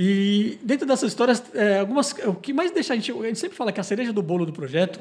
E 0.00 0.60
dentro 0.62 0.86
dessas 0.86 1.10
histórias, 1.10 1.42
é, 1.52 1.80
algumas, 1.80 2.12
o 2.24 2.34
que 2.34 2.52
mais 2.52 2.70
deixa 2.70 2.92
a 2.92 2.96
gente. 2.96 3.10
A 3.10 3.26
gente 3.26 3.40
sempre 3.40 3.56
fala 3.56 3.72
que 3.72 3.80
a 3.80 3.82
cereja 3.82 4.12
do 4.12 4.22
bolo 4.22 4.46
do 4.46 4.52
projeto 4.52 5.00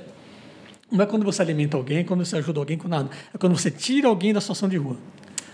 não 0.92 1.04
é 1.04 1.06
quando 1.06 1.24
você 1.24 1.40
alimenta 1.44 1.78
alguém, 1.78 2.04
quando 2.04 2.26
você 2.26 2.36
ajuda 2.36 2.60
alguém 2.60 2.80
com 2.80 2.88
nada. 2.88 3.08
É 3.32 3.38
quando 3.38 3.56
você 3.56 3.70
tira 3.70 4.08
alguém 4.08 4.34
da 4.34 4.42
situação 4.42 4.68
de 4.68 4.76
rua. 4.76 4.98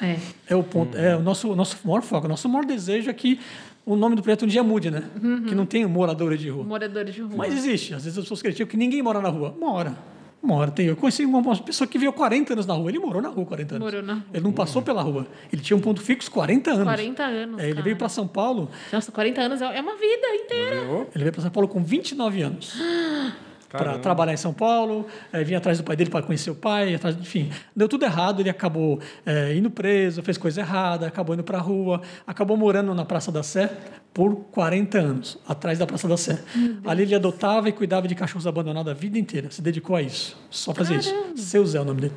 É. 0.01 0.15
É 0.47 0.55
o 0.55 0.63
ponto, 0.63 0.97
é 0.97 1.17
o 1.17 1.21
nosso, 1.21 1.53
nosso 1.57 1.77
maior 1.83 2.01
foco, 2.01 2.25
o 2.25 2.29
nosso 2.29 2.47
maior 2.47 2.65
desejo 2.65 3.09
é 3.09 3.13
que 3.13 3.37
o 3.85 3.97
nome 3.97 4.15
do 4.15 4.21
projeto 4.23 4.45
um 4.45 4.47
dia 4.47 4.63
mude, 4.63 4.89
né? 4.89 5.03
Que 5.45 5.53
não 5.53 5.65
tenha 5.65 5.89
moradores 5.89 6.39
de 6.39 6.47
rua. 6.49 6.63
Moradores 6.63 7.13
de 7.13 7.21
rua. 7.21 7.33
Mas 7.35 7.53
existe. 7.53 7.93
Às 7.93 8.05
vezes 8.05 8.17
as 8.17 8.23
pessoas 8.23 8.41
criticam 8.41 8.67
que 8.67 8.77
ninguém 8.77 9.01
mora 9.01 9.19
na 9.19 9.27
rua. 9.27 9.53
Mora. 9.59 9.97
Mora, 10.43 10.69
tem. 10.69 10.87
Eu 10.87 10.97
conheci 10.97 11.23
uma, 11.23 11.55
pessoa 11.57 11.87
que 11.87 11.97
veio 11.97 12.11
40 12.11 12.51
anos 12.51 12.65
na 12.65 12.73
rua. 12.73 12.91
Ele 12.91 12.99
morou 12.99 13.21
na 13.21 13.29
rua 13.29 13.45
40 13.45 13.75
anos. 13.75 13.85
Morou 13.85 14.05
na 14.05 14.13
rua. 14.15 14.23
Ele 14.33 14.43
não 14.43 14.51
passou 14.51 14.81
pela 14.81 15.01
rua. 15.01 15.25
Ele 15.51 15.61
tinha 15.61 15.77
um 15.77 15.79
ponto 15.79 16.01
fixo 16.01 16.29
40 16.29 16.71
anos. 16.71 16.83
40 16.83 17.23
anos. 17.23 17.59
É, 17.59 17.63
ele 17.63 17.73
cara. 17.75 17.83
veio 17.83 17.95
para 17.95 18.09
São 18.09 18.27
Paulo. 18.27 18.69
Nossa, 18.91 19.09
40 19.09 19.41
anos 19.41 19.61
é 19.61 19.77
é 19.77 19.81
uma 19.81 19.95
vida 19.95 20.27
inteira. 20.35 21.07
Ele 21.15 21.23
veio 21.23 21.31
para 21.31 21.41
São 21.41 21.49
Paulo 21.51 21.69
com 21.69 21.81
29 21.81 22.41
anos. 22.41 22.73
para 23.73 23.85
Caramba. 23.85 23.99
trabalhar 24.03 24.33
em 24.33 24.37
São 24.37 24.53
Paulo, 24.53 25.07
eh, 25.31 25.43
vinha 25.43 25.57
atrás 25.57 25.79
do 25.79 25.83
pai 25.83 25.95
dele 25.95 26.11
para 26.11 26.23
conhecer 26.23 26.51
o 26.51 26.55
pai, 26.55 26.93
atrás, 26.93 27.17
enfim, 27.19 27.49
deu 27.75 27.89
tudo 27.89 28.05
errado. 28.05 28.39
Ele 28.39 28.49
acabou 28.51 28.99
eh, 29.25 29.55
indo 29.55 29.71
preso, 29.71 30.21
fez 30.21 30.37
coisa 30.37 30.61
errada, 30.61 31.07
acabou 31.07 31.33
indo 31.33 31.43
para 31.43 31.57
a 31.57 31.61
rua, 31.61 31.99
acabou 32.27 32.55
morando 32.55 32.93
na 32.93 33.03
Praça 33.03 33.31
da 33.31 33.41
Sé 33.41 33.75
por 34.13 34.35
40 34.51 34.99
anos, 34.99 35.39
atrás 35.47 35.79
da 35.79 35.87
Praça 35.87 36.07
da 36.07 36.15
Sé. 36.15 36.39
Ali 36.85 37.01
ele 37.01 37.15
adotava 37.15 37.67
e 37.67 37.71
cuidava 37.71 38.07
de 38.07 38.13
cachorros 38.13 38.45
abandonados 38.45 38.91
a 38.91 38.93
vida 38.93 39.17
inteira, 39.17 39.49
se 39.49 39.59
dedicou 39.59 39.95
a 39.95 40.03
isso, 40.03 40.37
só 40.51 40.71
fazia 40.71 40.97
isso. 40.97 41.11
Seu 41.35 41.65
Zé 41.65 41.79
é 41.79 41.81
o 41.81 41.85
nome 41.85 42.01
dele. 42.01 42.13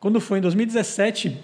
Quando 0.00 0.18
foi 0.18 0.38
em 0.38 0.40
2017, 0.40 1.38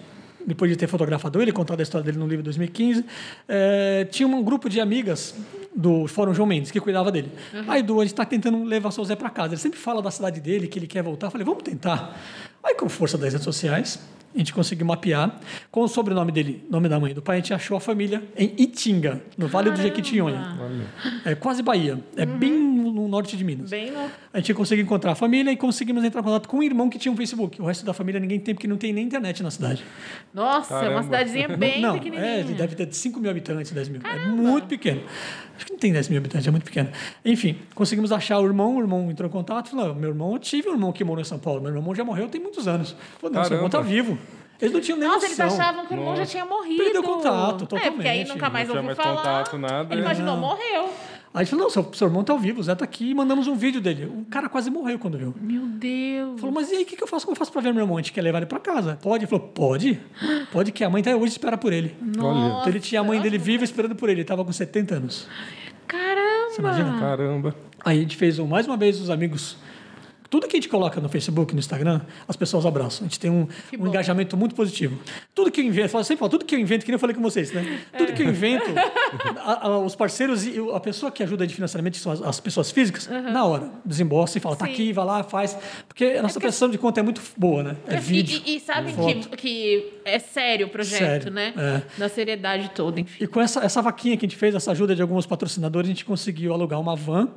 depois 0.46 0.70
de 0.70 0.76
ter 0.76 0.86
fotografado 0.86 1.40
ele, 1.40 1.52
contado 1.52 1.80
a 1.80 1.82
história 1.82 2.04
dele 2.04 2.18
no 2.18 2.26
livro 2.26 2.42
de 2.42 2.44
2015, 2.44 3.04
eh, 3.48 4.06
tinha 4.10 4.26
um 4.26 4.42
grupo 4.42 4.68
de 4.68 4.80
amigas 4.80 5.34
do 5.74 6.06
Fórum 6.06 6.34
João 6.34 6.46
Mendes 6.46 6.70
que 6.70 6.80
cuidava 6.80 7.10
dele. 7.10 7.30
Aí, 7.68 7.82
Du, 7.82 8.00
a 8.00 8.04
gente 8.04 8.12
está 8.12 8.24
tentando 8.24 8.62
levar 8.64 8.90
o 8.90 8.92
seu 8.92 9.04
Zé 9.04 9.16
para 9.16 9.30
casa. 9.30 9.54
Ele 9.54 9.60
sempre 9.60 9.78
fala 9.78 10.02
da 10.02 10.10
cidade 10.10 10.40
dele, 10.40 10.68
que 10.68 10.78
ele 10.78 10.86
quer 10.86 11.02
voltar. 11.02 11.28
Eu 11.28 11.30
falei, 11.30 11.44
vamos 11.44 11.62
tentar. 11.62 12.18
Aí, 12.62 12.74
com 12.74 12.88
força 12.88 13.16
das 13.16 13.32
redes 13.32 13.44
sociais, 13.44 13.98
a 14.34 14.38
gente 14.38 14.52
conseguiu 14.52 14.86
mapear. 14.86 15.40
Com 15.70 15.82
o 15.82 15.88
sobrenome 15.88 16.32
dele, 16.32 16.64
nome 16.70 16.88
da 16.88 17.00
mãe 17.00 17.10
e 17.10 17.14
do 17.14 17.22
pai, 17.22 17.36
a 17.36 17.40
gente 17.40 17.54
achou 17.54 17.76
a 17.76 17.80
família 17.80 18.22
em 18.36 18.54
Itinga, 18.58 19.22
no 19.36 19.48
Vale 19.48 19.70
do 19.70 19.80
Jequitinhonha. 19.80 20.58
É 21.24 21.34
quase 21.34 21.62
Bahia. 21.62 21.98
É 22.16 22.26
bem 22.26 22.52
no 22.52 22.92
no 23.02 23.08
norte 23.08 23.36
de 23.36 23.44
Minas. 23.44 23.70
Bem 23.70 23.90
no... 23.90 24.10
A 24.34 24.38
gente 24.38 24.54
conseguiu 24.54 24.82
encontrar 24.84 25.12
a 25.12 25.14
família 25.14 25.50
e 25.52 25.56
conseguimos 25.58 26.02
entrar 26.02 26.22
em 26.22 26.24
contato 26.24 26.48
com 26.48 26.56
um 26.58 26.62
irmão 26.62 26.88
que 26.88 26.98
tinha 26.98 27.12
um 27.12 27.16
Facebook. 27.16 27.60
O 27.60 27.66
resto 27.66 27.84
da 27.84 27.92
família 27.92 28.18
ninguém 28.18 28.40
tem, 28.40 28.54
porque 28.54 28.66
não 28.66 28.78
tem 28.78 28.90
nem 28.90 29.04
internet 29.04 29.42
na 29.42 29.50
cidade. 29.50 29.84
Nossa, 30.32 30.72
é 30.72 30.76
uma 30.76 30.82
Caramba. 30.84 31.02
cidadezinha 31.02 31.48
bem 31.56 31.82
não, 31.82 31.92
pequenininha. 31.94 32.40
é, 32.40 32.42
deve 32.42 32.74
ter 32.74 32.90
5 32.94 33.20
mil 33.20 33.30
habitantes, 33.30 33.70
10 33.72 33.88
mil. 33.90 34.00
É 34.02 34.26
muito 34.26 34.66
pequeno. 34.68 35.02
Acho 35.54 35.66
que 35.66 35.72
não 35.72 35.78
tem 35.78 35.92
10 35.92 36.08
mil 36.08 36.18
habitantes, 36.18 36.46
é 36.48 36.50
muito 36.50 36.64
pequeno. 36.64 36.88
Enfim, 37.22 37.58
conseguimos 37.74 38.10
achar 38.10 38.38
o 38.38 38.46
irmão, 38.46 38.76
o 38.76 38.80
irmão 38.80 39.10
entrou 39.10 39.28
em 39.28 39.32
contato 39.32 39.66
e 39.66 39.70
falou: 39.72 39.94
meu 39.94 40.08
irmão, 40.08 40.32
eu 40.32 40.38
tive 40.38 40.70
um 40.70 40.72
irmão 40.72 40.92
que 40.92 41.04
morou 41.04 41.20
em 41.20 41.24
São 41.24 41.38
Paulo, 41.38 41.60
meu 41.60 41.74
irmão 41.74 41.94
já 41.94 42.02
morreu 42.02 42.26
tem 42.28 42.40
muitos 42.40 42.66
anos. 42.66 42.96
Falou, 43.20 43.34
não, 43.36 43.44
seu 43.44 43.56
irmão 43.58 43.68
Caramba. 43.68 43.86
tá 43.86 43.94
vivo. 43.94 44.18
Eles 44.60 44.72
não 44.72 44.80
tinham 44.80 44.96
nem 44.98 45.08
Nossa, 45.08 45.26
eles 45.26 45.36
noção. 45.36 45.60
achavam 45.60 45.86
que 45.86 45.92
o 45.92 45.96
irmão 45.96 46.14
já 46.14 46.24
tinha 46.24 46.44
morrido. 46.46 46.84
Perdeu 46.84 47.02
contato, 47.02 47.64
É, 47.64 47.66
porque 47.66 47.74
aí 47.76 47.90
totalmente. 47.90 48.28
nunca 48.28 48.48
mais 48.48 48.68
Não 48.68 48.74
tinha 48.76 48.88
ouviu 48.90 48.96
mais 49.04 49.16
falar. 49.16 49.16
contato, 49.44 49.58
nada. 49.58 49.92
Ele 49.92 50.00
É. 50.02 50.04
imaginou, 50.04 50.36
morreu. 50.36 50.88
Aí 51.34 51.42
ele 51.42 51.50
falou: 51.50 51.64
não, 51.64 51.70
seu, 51.70 51.90
seu 51.94 52.08
irmão 52.08 52.22
tá 52.22 52.36
vivo, 52.36 52.60
o 52.60 52.62
Zé 52.62 52.74
tá 52.74 52.84
aqui 52.84 53.10
e 53.10 53.14
mandamos 53.14 53.46
um 53.46 53.54
vídeo 53.54 53.80
dele. 53.80 54.04
O 54.04 54.24
cara 54.26 54.48
quase 54.48 54.70
morreu 54.70 54.98
quando 54.98 55.16
viu. 55.16 55.34
Meu 55.40 55.62
Deus. 55.66 56.40
Falou, 56.40 56.54
mas 56.54 56.70
e 56.70 56.76
aí, 56.76 56.82
o 56.82 56.86
que, 56.86 56.96
que 56.96 57.02
eu 57.02 57.06
faço? 57.06 57.24
Como 57.24 57.34
eu 57.34 57.38
faço 57.38 57.50
pra 57.50 57.62
ver 57.62 57.72
meu 57.72 57.82
irmão? 57.82 57.96
A 57.96 58.00
gente 58.00 58.12
quer 58.12 58.20
levar 58.20 58.38
ele 58.38 58.46
pra 58.46 58.60
casa. 58.60 58.98
Pode? 59.02 59.24
Ele 59.24 59.30
falou, 59.30 59.48
pode. 59.48 59.98
Pode, 60.52 60.72
que 60.72 60.84
a 60.84 60.90
mãe 60.90 61.00
até 61.00 61.16
hoje 61.16 61.32
espera 61.32 61.56
por 61.56 61.72
ele. 61.72 61.96
Nossa. 62.00 62.60
Então 62.60 62.68
ele 62.68 62.80
tinha 62.80 63.00
a 63.00 63.04
mãe 63.04 63.20
dele 63.20 63.38
viva 63.38 63.64
esperando 63.64 63.94
por 63.94 64.10
ele. 64.10 64.20
Ele 64.20 64.26
tava 64.26 64.44
com 64.44 64.52
70 64.52 64.94
anos. 64.94 65.26
Caramba. 65.86 66.50
Você 66.50 66.60
imagina? 66.60 66.98
Caramba. 66.98 67.56
Aí 67.84 67.98
a 67.98 68.00
gente 68.02 68.16
fez 68.16 68.38
mais 68.38 68.66
uma 68.66 68.76
vez 68.76 69.00
os 69.00 69.08
amigos. 69.08 69.56
Tudo 70.32 70.48
que 70.48 70.56
a 70.56 70.58
gente 70.58 70.68
coloca 70.70 70.98
no 70.98 71.10
Facebook, 71.10 71.52
no 71.52 71.58
Instagram, 71.60 72.00
as 72.26 72.36
pessoas 72.36 72.64
abraçam. 72.64 73.04
A 73.04 73.08
gente 73.08 73.20
tem 73.20 73.30
um, 73.30 73.46
um 73.78 73.86
engajamento 73.86 74.34
muito 74.34 74.54
positivo. 74.54 74.98
Tudo 75.34 75.50
que 75.50 75.60
eu 75.60 75.64
invento, 75.66 75.94
eu 75.94 76.02
sempre 76.04 76.20
falo, 76.20 76.30
tudo 76.30 76.46
que 76.46 76.54
eu 76.54 76.58
invento, 76.58 76.86
que 76.86 76.90
nem 76.90 76.94
eu 76.94 76.98
falei 76.98 77.14
com 77.14 77.20
vocês, 77.20 77.52
né? 77.52 77.80
Tudo 77.98 78.14
que 78.14 78.22
eu 78.22 78.28
invento, 78.30 78.64
a- 79.44 79.66
a- 79.66 79.78
os 79.80 79.94
parceiros 79.94 80.46
e 80.46 80.54
a 80.72 80.80
pessoa 80.80 81.12
que 81.12 81.22
ajuda 81.22 81.44
gente 81.44 81.54
financeiramente, 81.56 81.98
que 81.98 82.02
são 82.02 82.12
as, 82.12 82.22
as 82.22 82.40
pessoas 82.40 82.70
físicas, 82.70 83.06
na 83.08 83.44
hora, 83.44 83.70
desembolsa 83.84 84.38
e 84.38 84.40
fala, 84.40 84.56
tá 84.56 84.64
Sim. 84.64 84.72
aqui, 84.72 84.92
vai 84.94 85.04
lá, 85.04 85.22
faz. 85.22 85.54
Porque 85.86 86.04
a 86.06 86.22
nossa 86.22 86.40
prestação 86.40 86.70
de 86.70 86.78
conta 86.78 87.00
é 87.00 87.02
muito 87.02 87.20
boa, 87.36 87.62
né? 87.62 87.76
É 87.86 87.96
vídeo. 87.98 88.40
E, 88.46 88.56
e 88.56 88.60
sabe 88.60 88.90
foto. 88.94 89.28
que, 89.28 89.36
que 89.36 89.92
é 90.06 90.18
sério 90.18 90.66
o 90.66 90.70
projeto, 90.70 90.98
Sério, 91.24 91.30
né? 91.30 91.52
é. 91.54 91.82
Na 91.98 92.08
seriedade 92.08 92.70
toda, 92.74 92.98
enfim. 93.00 93.22
E 93.22 93.26
com 93.26 93.38
essa, 93.38 93.60
essa 93.60 93.82
vaquinha 93.82 94.16
que 94.16 94.24
a 94.24 94.28
gente 94.28 94.38
fez, 94.38 94.54
essa 94.54 94.70
ajuda 94.72 94.94
de 94.96 95.02
alguns 95.02 95.26
patrocinadores, 95.26 95.88
a 95.90 95.92
gente 95.92 96.06
conseguiu 96.06 96.54
alugar 96.54 96.80
uma 96.80 96.96
van. 96.96 97.28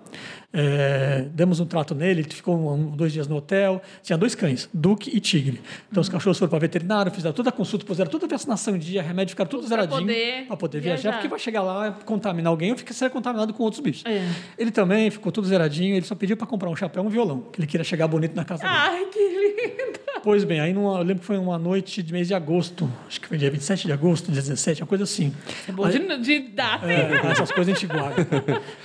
é, 0.53 1.25
demos 1.33 1.59
um 1.59 1.65
trato 1.65 1.93
nele, 1.93 2.21
ele 2.21 2.29
ficou 2.29 2.55
um- 2.55 2.84
dois 2.89 3.11
dias 3.13 3.27
no 3.27 3.35
hotel. 3.37 3.81
Tinha 4.03 4.17
dois 4.17 4.35
cães, 4.35 4.69
Duque 4.73 5.15
e 5.15 5.19
Tigre. 5.19 5.61
Então 5.89 5.95
Uhum. 5.95 6.01
os 6.01 6.09
cachorros 6.09 6.37
foram 6.37 6.49
para 6.49 6.59
veterinário, 6.59 7.11
fizeram 7.11 7.33
toda 7.33 7.49
a 7.49 7.51
consulta, 7.51 7.85
puseram 7.85 8.09
toda 8.09 8.25
a 8.25 8.29
vacinação 8.29 8.75
em 8.75 8.79
dia, 8.79 9.01
remédio, 9.01 9.31
ficaram 9.31 9.49
tudo, 9.49 9.67
zeradinho. 9.67 10.05
Para 10.47 10.57
poder 10.57 10.79
viajar, 10.79 11.01
viajar. 11.01 11.17
porque 11.17 11.27
vai 11.27 11.39
chegar 11.39 11.61
lá, 11.61 11.91
contaminar 12.05 12.49
alguém 12.51 12.71
ou 12.71 12.77
ser 12.77 13.09
contaminado 13.09 13.53
com 13.53 13.63
outros 13.63 13.81
bichos. 13.81 14.03
É. 14.05 14.25
Ele 14.57 14.71
também 14.71 15.09
ficou 15.09 15.31
tudo 15.31 15.47
zeradinho, 15.47 15.95
ele 15.95 16.05
só 16.05 16.15
pediu 16.15 16.37
para 16.37 16.47
comprar 16.47 16.69
um 16.69 16.75
chapéu 16.75 17.03
e 17.03 17.07
um 17.07 17.09
violão, 17.09 17.41
que 17.51 17.59
ele 17.59 17.67
queria 17.67 17.83
chegar 17.83 18.07
bonito 18.07 18.35
na 18.35 18.45
casa 18.45 18.63
dele. 18.63 18.73
Ai, 18.75 19.05
que 19.05 19.19
lindo. 19.19 20.04
Pois 20.25 20.43
bem, 20.43 20.59
aí 20.59 20.73
numa, 20.73 20.97
eu 20.97 21.03
lembro 21.03 21.19
que 21.19 21.25
foi 21.25 21.37
uma 21.37 21.59
noite 21.59 22.01
de 22.01 22.11
mês 22.11 22.27
de 22.29 22.33
agosto, 22.33 22.91
acho 23.07 23.21
que 23.21 23.27
foi 23.27 23.37
dia 23.37 23.51
27 23.51 23.85
de 23.85 23.93
agosto, 23.93 24.31
17, 24.31 24.81
uma 24.81 24.87
coisa 24.87 25.03
assim. 25.03 25.31
É 25.69 25.71
bom 25.71 25.87
de, 25.87 25.99
de 26.17 26.39
data, 26.39 26.91
hein? 26.91 26.97
É, 26.99 27.27
essas 27.27 27.51
coisas 27.51 27.71
a 27.75 27.79
gente 27.79 27.85
guarda. 27.85 28.27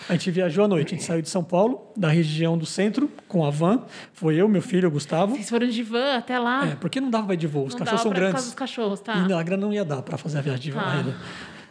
A 0.07 0.13
gente 0.13 0.31
viajou 0.31 0.67
à 0.67 0.69
noite. 0.69 0.95
A 0.95 0.99
gente 0.99 1.07
saiu 1.07 1.23
de 1.23 1.31
São 1.31 1.43
Paulo, 1.43 1.91
da 1.97 2.09
região 2.11 2.59
do 2.59 2.67
centro, 2.67 3.11
com 3.27 3.43
a 3.43 3.49
van. 3.49 3.85
Foi 4.13 4.37
eu, 4.37 4.47
meu 4.51 4.61
filho, 4.61 4.89
o 4.89 4.91
Gustavo. 4.91 5.35
Vocês 5.35 5.49
foram 5.49 5.67
de 5.67 5.83
van 5.83 6.17
até 6.19 6.39
lá. 6.39 6.69
É, 6.69 6.75
porque 6.77 7.01
não 7.01 7.09
dava 7.09 7.25
para 7.25 7.35
ir 7.35 7.39
de 7.39 7.47
voo. 7.47 7.65
Os 7.65 7.73
não 7.73 7.79
cachorros 7.79 8.03
são 8.03 8.11
pra- 8.11 8.19
por 8.21 8.21
causa 8.21 8.33
grandes. 8.33 8.45
dos 8.45 8.55
cachorros, 8.55 9.01
tá? 9.01 9.27
E 9.27 9.33
a 9.33 9.43
grana 9.43 9.63
não 9.67 9.73
ia 9.73 9.83
dar 9.85 10.03
para 10.03 10.19
fazer 10.19 10.37
a 10.37 10.41
viagem 10.43 10.61
de 10.65 10.71
van. 10.73 10.81
Tá. 10.83 10.93
ainda. 10.93 11.17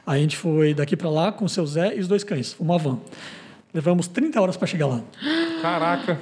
Aí 0.08 0.18
a 0.18 0.22
gente 0.24 0.36
foi 0.36 0.74
daqui 0.74 0.98
para 0.98 1.12
lá 1.12 1.32
com 1.32 1.46
o 1.46 1.50
seu 1.50 1.64
Zé 1.68 1.96
e 1.96 2.00
os 2.00 2.08
dois 2.08 2.24
cães, 2.24 2.56
uma 2.60 2.80
van. 2.80 2.98
Levamos 3.74 4.08
30 4.08 4.42
horas 4.42 4.58
para 4.58 4.68
chegar 4.68 4.88
lá. 4.88 5.02
Caraca. 5.62 6.20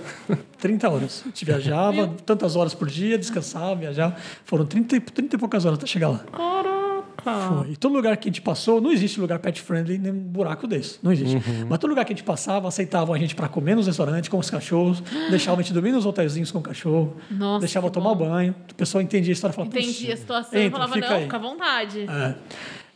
30 0.59 0.89
horas. 0.89 1.21
A 1.25 1.29
gente 1.29 1.45
viajava 1.45 2.07
tantas 2.25 2.55
horas 2.55 2.73
por 2.73 2.89
dia, 2.89 3.17
descansava, 3.17 3.75
viajava. 3.75 4.15
Foram 4.43 4.65
30, 4.65 4.97
e- 4.97 4.99
30 4.99 5.35
e 5.35 5.39
poucas 5.39 5.63
horas 5.65 5.77
até 5.77 5.87
chegar 5.87 6.09
lá. 6.09 6.19
Caraca. 6.31 6.77
Foi. 7.23 7.71
E 7.71 7.75
todo 7.77 7.93
lugar 7.93 8.15
que 8.17 8.27
a 8.27 8.31
gente 8.31 8.41
passou, 8.41 8.79
não 8.79 8.91
existe 8.91 9.19
lugar 9.19 9.39
pet 9.39 9.61
friendly 9.61 9.97
nem 9.97 10.11
um 10.13 10.15
buraco 10.19 10.65
desse. 10.67 10.97
Não 11.03 11.11
existe. 11.11 11.37
Mas 11.69 11.77
todo 11.79 11.89
lugar 11.89 12.05
que 12.05 12.13
a 12.13 12.15
gente 12.15 12.23
passava, 12.25 12.67
aceitavam 12.67 13.13
a 13.13 13.17
gente 13.17 13.35
para 13.35 13.49
comer 13.49 13.75
nos 13.75 13.87
restaurantes 13.87 14.29
com 14.29 14.37
os 14.37 14.49
cachorros, 14.49 15.01
deixavam 15.29 15.59
a 15.59 15.63
gente 15.63 15.73
dormir 15.73 15.91
nos 15.91 16.05
hotelzinhos 16.05 16.51
com 16.51 16.59
o 16.59 16.61
cachorro, 16.61 17.17
Nossa, 17.29 17.59
deixava 17.61 17.87
que 17.87 17.93
tomar 17.93 18.13
bom. 18.15 18.29
banho. 18.29 18.55
O 18.71 18.75
pessoal 18.75 19.01
entendia 19.01 19.31
a 19.31 19.33
história 19.33 19.53
e 19.53 19.55
falava, 19.55 19.75
Entendi 19.75 19.93
"Puxa, 20.01 20.13
a 20.13 20.17
situação 20.17 20.59
e 20.59 20.69
falava, 20.69 20.95
não, 20.95 21.07
aí." 21.09 21.23
fica 21.23 21.35
à 21.35 21.39
vontade. 21.39 22.01
É. 22.01 22.35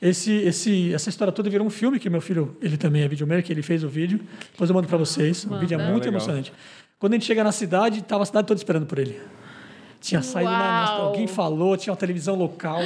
Esse, 0.01 0.31
esse, 0.33 0.93
essa 0.93 1.09
história 1.09 1.31
toda 1.31 1.49
virou 1.49 1.65
um 1.67 1.69
filme 1.69 1.99
que 1.99 2.09
meu 2.09 2.21
filho, 2.21 2.57
ele 2.61 2.75
também 2.75 3.03
é 3.03 3.07
videomaker, 3.07 3.51
ele 3.51 3.61
fez 3.61 3.83
o 3.83 3.87
vídeo. 3.89 4.19
Depois 4.51 4.69
eu 4.69 4.73
mando 4.73 4.87
para 4.87 4.97
vocês. 4.97 5.45
O 5.45 5.59
vídeo 5.59 5.75
é 5.75 5.77
muito 5.77 6.05
legal. 6.05 6.07
emocionante. 6.13 6.51
Quando 6.97 7.13
a 7.13 7.15
gente 7.17 7.25
chega 7.25 7.43
na 7.43 7.51
cidade, 7.51 7.99
estava 7.99 8.23
a 8.23 8.25
cidade 8.25 8.47
toda 8.47 8.57
esperando 8.57 8.85
por 8.87 8.97
ele. 8.97 9.19
Tinha 9.99 10.23
saído 10.23 10.49
na, 10.51 10.57
na- 10.57 10.89
alguém 10.93 11.27
falou, 11.27 11.77
tinha 11.77 11.91
uma 11.93 11.97
televisão 11.97 12.33
local, 12.35 12.79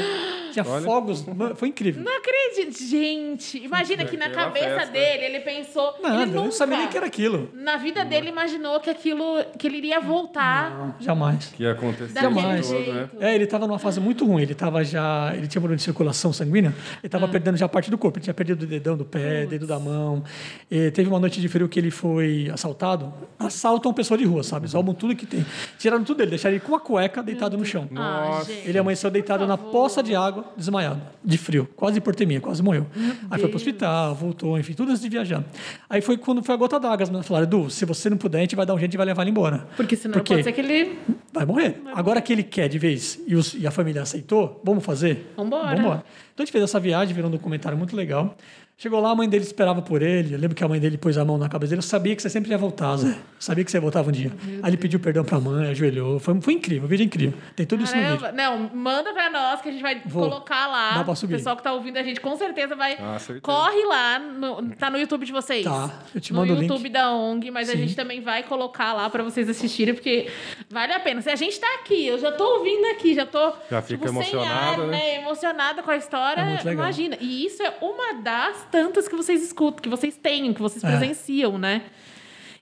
tinha 0.63 0.73
Olha. 0.73 0.83
fogos, 0.85 1.25
mano, 1.25 1.55
foi 1.55 1.67
incrível. 1.69 2.03
Não 2.03 2.17
acredito. 2.17 2.77
Gente, 2.83 3.57
imagina 3.63 4.05
que 4.05 4.15
na 4.17 4.25
Aquela 4.27 4.45
cabeça 4.45 4.65
festa. 4.75 4.91
dele 4.91 5.25
ele 5.25 5.39
pensou. 5.41 5.93
Nada, 6.01 6.15
ele 6.15 6.23
eu 6.23 6.27
nunca, 6.27 6.41
não 6.45 6.51
sabia 6.51 6.77
nem 6.77 6.87
que 6.87 6.97
era 6.97 7.05
aquilo. 7.05 7.49
Na 7.53 7.77
vida 7.77 8.03
dele 8.05 8.29
imaginou 8.29 8.79
que 8.79 8.89
aquilo. 8.89 9.43
que 9.57 9.67
ele 9.67 9.77
iria 9.77 9.99
voltar. 9.99 10.71
Não, 10.71 10.95
jamais. 10.99 11.47
Que 11.55 11.63
ia 11.63 11.71
acontecer 11.73 12.13
Daquele 12.13 12.33
Jamais. 12.33 12.67
todo, 12.69 12.93
né? 12.93 13.09
É, 13.19 13.35
ele 13.35 13.43
estava 13.43 13.67
numa 13.67 13.79
fase 13.79 13.99
muito 13.99 14.25
ruim. 14.25 14.41
Ele 14.41 14.53
estava 14.53 14.83
já, 14.83 15.31
ele 15.35 15.47
tinha 15.47 15.59
problema 15.61 15.77
de 15.77 15.83
circulação 15.83 16.31
sanguínea. 16.33 16.69
Ele 16.69 16.99
Ah. 17.03 17.05
estava 17.05 17.27
perdendo 17.27 17.57
já 17.57 17.67
parte 17.67 17.91
do 17.91 17.97
corpo. 17.97 18.17
Ele 18.17 18.23
tinha 18.23 18.33
perdido 18.33 18.63
o 18.63 18.65
dedão 18.65 18.95
do 18.97 19.05
pé, 19.05 19.45
dedo 19.45 19.67
da 19.67 19.79
mão. 19.79 20.23
E 20.69 20.91
teve 20.91 21.09
uma 21.09 21.19
noite 21.19 21.39
de 21.41 21.47
frio 21.47 21.67
que 21.67 21.79
ele 21.79 21.91
foi 21.91 22.49
assaltado. 22.53 23.13
Assaltam 23.37 23.93
pessoa 23.93 24.17
de 24.17 24.25
rua, 24.25 24.43
sabe? 24.43 24.67
Roubam 24.67 24.93
tudo 24.93 25.15
que 25.15 25.25
tem. 25.25 25.45
Tiraram 25.77 26.03
tudo 26.03 26.17
dele, 26.17 26.31
deixaram 26.31 26.55
ele 26.55 26.63
com 26.63 26.75
a 26.75 26.79
cueca 26.79 27.21
deitado 27.21 27.57
no 27.57 27.65
chão. 27.65 27.87
Ah, 27.95 28.27
Nossa. 28.29 28.51
gente. 28.53 28.67
Ele 28.69 28.77
amanheceu 28.77 29.09
deitado 29.11 29.45
na 29.47 29.57
favor. 29.57 29.71
poça 29.71 30.01
de 30.03 30.15
água, 30.15 30.44
desmaiado, 30.57 31.01
de 31.23 31.37
frio, 31.37 31.67
quase 31.75 31.97
hipotermia, 31.97 32.39
quase 32.41 32.61
morreu. 32.63 32.85
Aí 33.29 33.39
foi 33.39 33.49
pro 33.49 33.57
hospital, 33.57 34.13
voltou, 34.15 34.57
enfim, 34.59 34.73
tudo 34.73 34.89
antes 34.91 35.01
de 35.01 35.09
viajar. 35.09 35.43
Aí 35.89 36.01
foi 36.01 36.17
quando 36.17 36.43
foi 36.43 36.55
a 36.55 36.57
gota 36.57 36.79
d'água, 36.79 37.03
as 37.03 37.09
meninas 37.09 37.27
falaram, 37.27 37.45
Edu, 37.45 37.69
se 37.69 37.85
você 37.85 38.09
não 38.09 38.17
puder, 38.17 38.37
a 38.39 38.41
gente 38.41 38.55
vai 38.55 38.65
dar 38.65 38.73
um 38.73 38.79
jeito 38.79 38.93
e 38.93 38.97
vai 38.97 39.05
levar 39.05 39.21
ele 39.23 39.31
embora. 39.31 39.67
Porque 39.75 39.95
senão 39.95 40.13
Por 40.13 40.23
quê? 40.23 40.33
pode 40.33 40.43
ser 40.43 40.51
que 40.51 40.61
ele. 40.61 40.97
Vai 41.33 41.45
morrer. 41.45 41.81
Agora 41.93 42.21
que 42.21 42.31
ele 42.31 42.43
quer 42.43 42.67
de 42.69 42.77
vez 42.79 43.19
e, 43.27 43.35
os- 43.35 43.53
e 43.55 43.67
a 43.67 43.71
família 43.71 44.01
aceitou, 44.01 44.61
vamos 44.63 44.83
fazer? 44.85 45.33
Vambora. 45.35 45.75
Vambora. 45.75 46.03
Então 46.33 46.43
a 46.43 46.45
gente 46.45 46.51
fez 46.51 46.63
essa 46.63 46.79
viagem, 46.79 47.13
virou 47.13 47.29
um 47.29 47.31
documentário 47.31 47.77
muito 47.77 47.95
legal. 47.95 48.35
Chegou 48.77 48.99
lá, 48.99 49.11
a 49.11 49.15
mãe 49.15 49.29
dele 49.29 49.45
esperava 49.45 49.81
por 49.81 50.01
ele. 50.01 50.33
Eu 50.35 50.39
lembro 50.39 50.53
que 50.53 50.61
a 50.61 50.67
mãe 50.67 50.81
dele 50.81 50.97
pôs 50.97 51.17
a 51.17 51.23
mão 51.23 51.37
na 51.37 51.47
cabeça 51.47 51.69
dele. 51.69 51.79
Eu 51.79 51.83
sabia 51.83 52.13
que 52.13 52.21
você 52.21 52.29
sempre 52.29 52.51
ia 52.51 52.57
voltar, 52.57 52.97
Zé. 52.97 53.07
Eu 53.07 53.15
sabia 53.39 53.63
que 53.63 53.71
você 53.71 53.79
voltava 53.79 54.09
um 54.09 54.11
dia. 54.11 54.29
Aí 54.61 54.69
ele 54.69 54.75
pediu 54.75 54.99
perdão 54.99 55.23
pra 55.23 55.39
mãe, 55.39 55.69
ajoelhou. 55.69 56.19
Foi, 56.19 56.41
foi 56.41 56.53
incrível, 56.55 56.83
o 56.83 56.87
vídeo 56.89 57.03
é 57.03 57.05
incrível. 57.05 57.39
Tem 57.55 57.65
tudo 57.65 57.85
isso 57.85 57.95
no 57.95 58.01
vídeo. 58.01 58.19
Caramba. 58.19 58.37
Não, 58.37 58.69
manda 58.75 59.13
pra 59.13 59.29
nós 59.29 59.61
que 59.61 59.69
a 59.69 59.71
gente 59.71 59.81
vai 59.81 60.01
Vou. 60.05 60.23
colocar 60.29 60.67
lá. 60.67 60.91
Dá 60.97 61.03
pra 61.05 61.13
O 61.13 61.15
subir. 61.15 61.35
pessoal 61.35 61.55
que 61.55 61.63
tá 61.63 61.71
ouvindo 61.71 61.95
a 61.95 62.03
gente 62.03 62.19
com 62.19 62.35
certeza 62.35 62.75
vai. 62.75 62.97
Ah, 62.99 63.17
certeza. 63.17 63.39
Corre 63.41 63.81
lá. 63.85 64.19
no- 64.19 64.75
tá 64.75 64.89
no 64.89 64.97
YouTube 64.97 65.25
de 65.25 65.31
vocês. 65.31 65.63
Tá, 65.63 65.89
eu 66.13 66.19
te 66.19 66.33
no 66.33 66.39
mando 66.39 66.51
o 66.51 66.55
link. 66.57 66.69
YouTube 66.69 66.89
da 66.89 67.13
ONG, 67.13 67.49
mas 67.51 67.69
a 67.69 67.71
Sim. 67.71 67.77
gente 67.79 67.95
também 67.95 68.19
vai 68.19 68.43
colocar 68.43 68.91
lá 68.91 69.09
pra 69.09 69.23
vocês 69.23 69.47
assistirem, 69.49 69.93
porque 69.93 70.27
vale 70.69 70.91
a 70.91 70.99
pena. 70.99 71.21
Se 71.21 71.29
a 71.29 71.35
gente 71.37 71.57
tá 71.57 71.75
aqui, 71.75 72.05
eu 72.07 72.19
já 72.19 72.31
tô 72.33 72.43
ouvindo 72.57 72.85
aqui, 72.87 73.13
já 73.15 73.25
tô 73.25 73.53
Já 73.71 73.81
fica 73.81 74.05
tipo, 74.05 74.21
sem 74.21 74.33
emocionada, 74.33 74.81
ar, 74.83 74.87
né? 74.87 74.87
né? 74.87 75.15
Emocionada 75.21 75.81
com 75.81 75.91
a 75.91 75.95
história. 75.95 76.41
É 76.41 76.45
muito 76.45 76.65
legal. 76.65 76.83
Imagina. 76.83 77.17
E 77.21 77.45
isso 77.45 77.63
é 77.63 77.73
uma 77.81 78.15
das 78.21 78.64
tantas 78.71 79.07
que 79.07 79.15
vocês 79.15 79.41
escutam, 79.43 79.81
que 79.81 79.89
vocês 79.89 80.15
têm, 80.17 80.53
que 80.53 80.61
vocês 80.61 80.83
É. 80.83 80.87
presenciam, 80.87 81.57
né? 81.57 81.81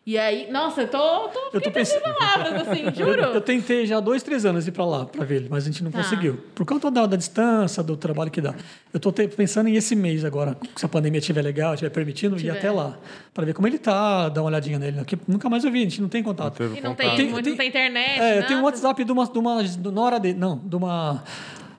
E 0.05 0.17
aí, 0.17 0.51
nossa, 0.51 0.81
eu 0.81 0.87
tô, 0.89 1.29
tô, 1.29 1.39
Eu 1.53 1.61
tô 1.61 1.71
pensando- 1.71 2.01
palavras, 2.01 2.67
assim, 2.67 2.83
Eu, 2.91 2.93
juro. 2.93 3.21
eu 3.21 3.39
tentei 3.39 3.85
já 3.85 3.95
há 3.95 3.99
dois, 4.01 4.21
três 4.21 4.45
anos 4.45 4.67
ir 4.67 4.73
para 4.73 4.83
lá 4.83 5.05
para 5.05 5.23
ver 5.23 5.35
ele, 5.37 5.47
mas 5.49 5.63
a 5.63 5.67
gente 5.67 5.81
não 5.81 5.89
Tá. 5.91 5.99
conseguiu. 5.99 6.43
Por 6.53 6.65
conta 6.65 6.91
da, 6.91 7.05
da 7.05 7.15
distância, 7.15 7.81
do 7.81 7.95
trabalho 7.95 8.29
que 8.29 8.41
dá. 8.41 8.53
Eu 8.93 8.99
tô 8.99 9.13
te- 9.13 9.29
pensando 9.29 9.69
em 9.69 9.75
esse 9.77 9.95
mês 9.95 10.25
agora, 10.25 10.57
se 10.75 10.85
a 10.85 10.89
pandemia 10.89 11.19
estiver 11.19 11.41
legal, 11.41 11.73
estiver 11.73 11.89
permitindo, 11.89 12.35
ir 12.35 12.39
Tiver. 12.39 12.57
até 12.57 12.69
lá. 12.69 12.97
Para 13.33 13.45
ver 13.45 13.53
como 13.53 13.65
ele 13.65 13.77
tá, 13.77 14.27
dar 14.27 14.41
uma 14.41 14.49
olhadinha 14.49 14.77
nele. 14.77 14.97
Porque 14.97 15.17
nunca 15.25 15.49
mais 15.49 15.63
eu 15.63 15.71
vi, 15.71 15.79
a 15.79 15.83
gente 15.83 16.01
não 16.01 16.09
tem 16.09 16.21
contato. 16.21 16.57
Teve 16.57 16.79
E 16.79 16.81
não 16.81 16.89
contato. 16.89 17.07
tem, 17.07 17.15
Tem- 17.15 17.29
muito, 17.29 17.43
tem- 17.45 17.51
não 17.53 17.57
tem 17.59 17.69
internet, 17.69 18.19
É, 18.19 18.31
eu 18.31 18.35
nada. 18.35 18.47
tenho 18.47 18.59
um 18.59 18.63
WhatsApp 18.63 19.01
de 19.05 19.09
uma, 19.13 19.25
de 19.25 19.39
uma 19.39 19.63
de 19.63 19.89
nora 19.89 20.19
dele, 20.19 20.37
não, 20.37 20.57
de 20.57 20.75
uma 20.75 21.23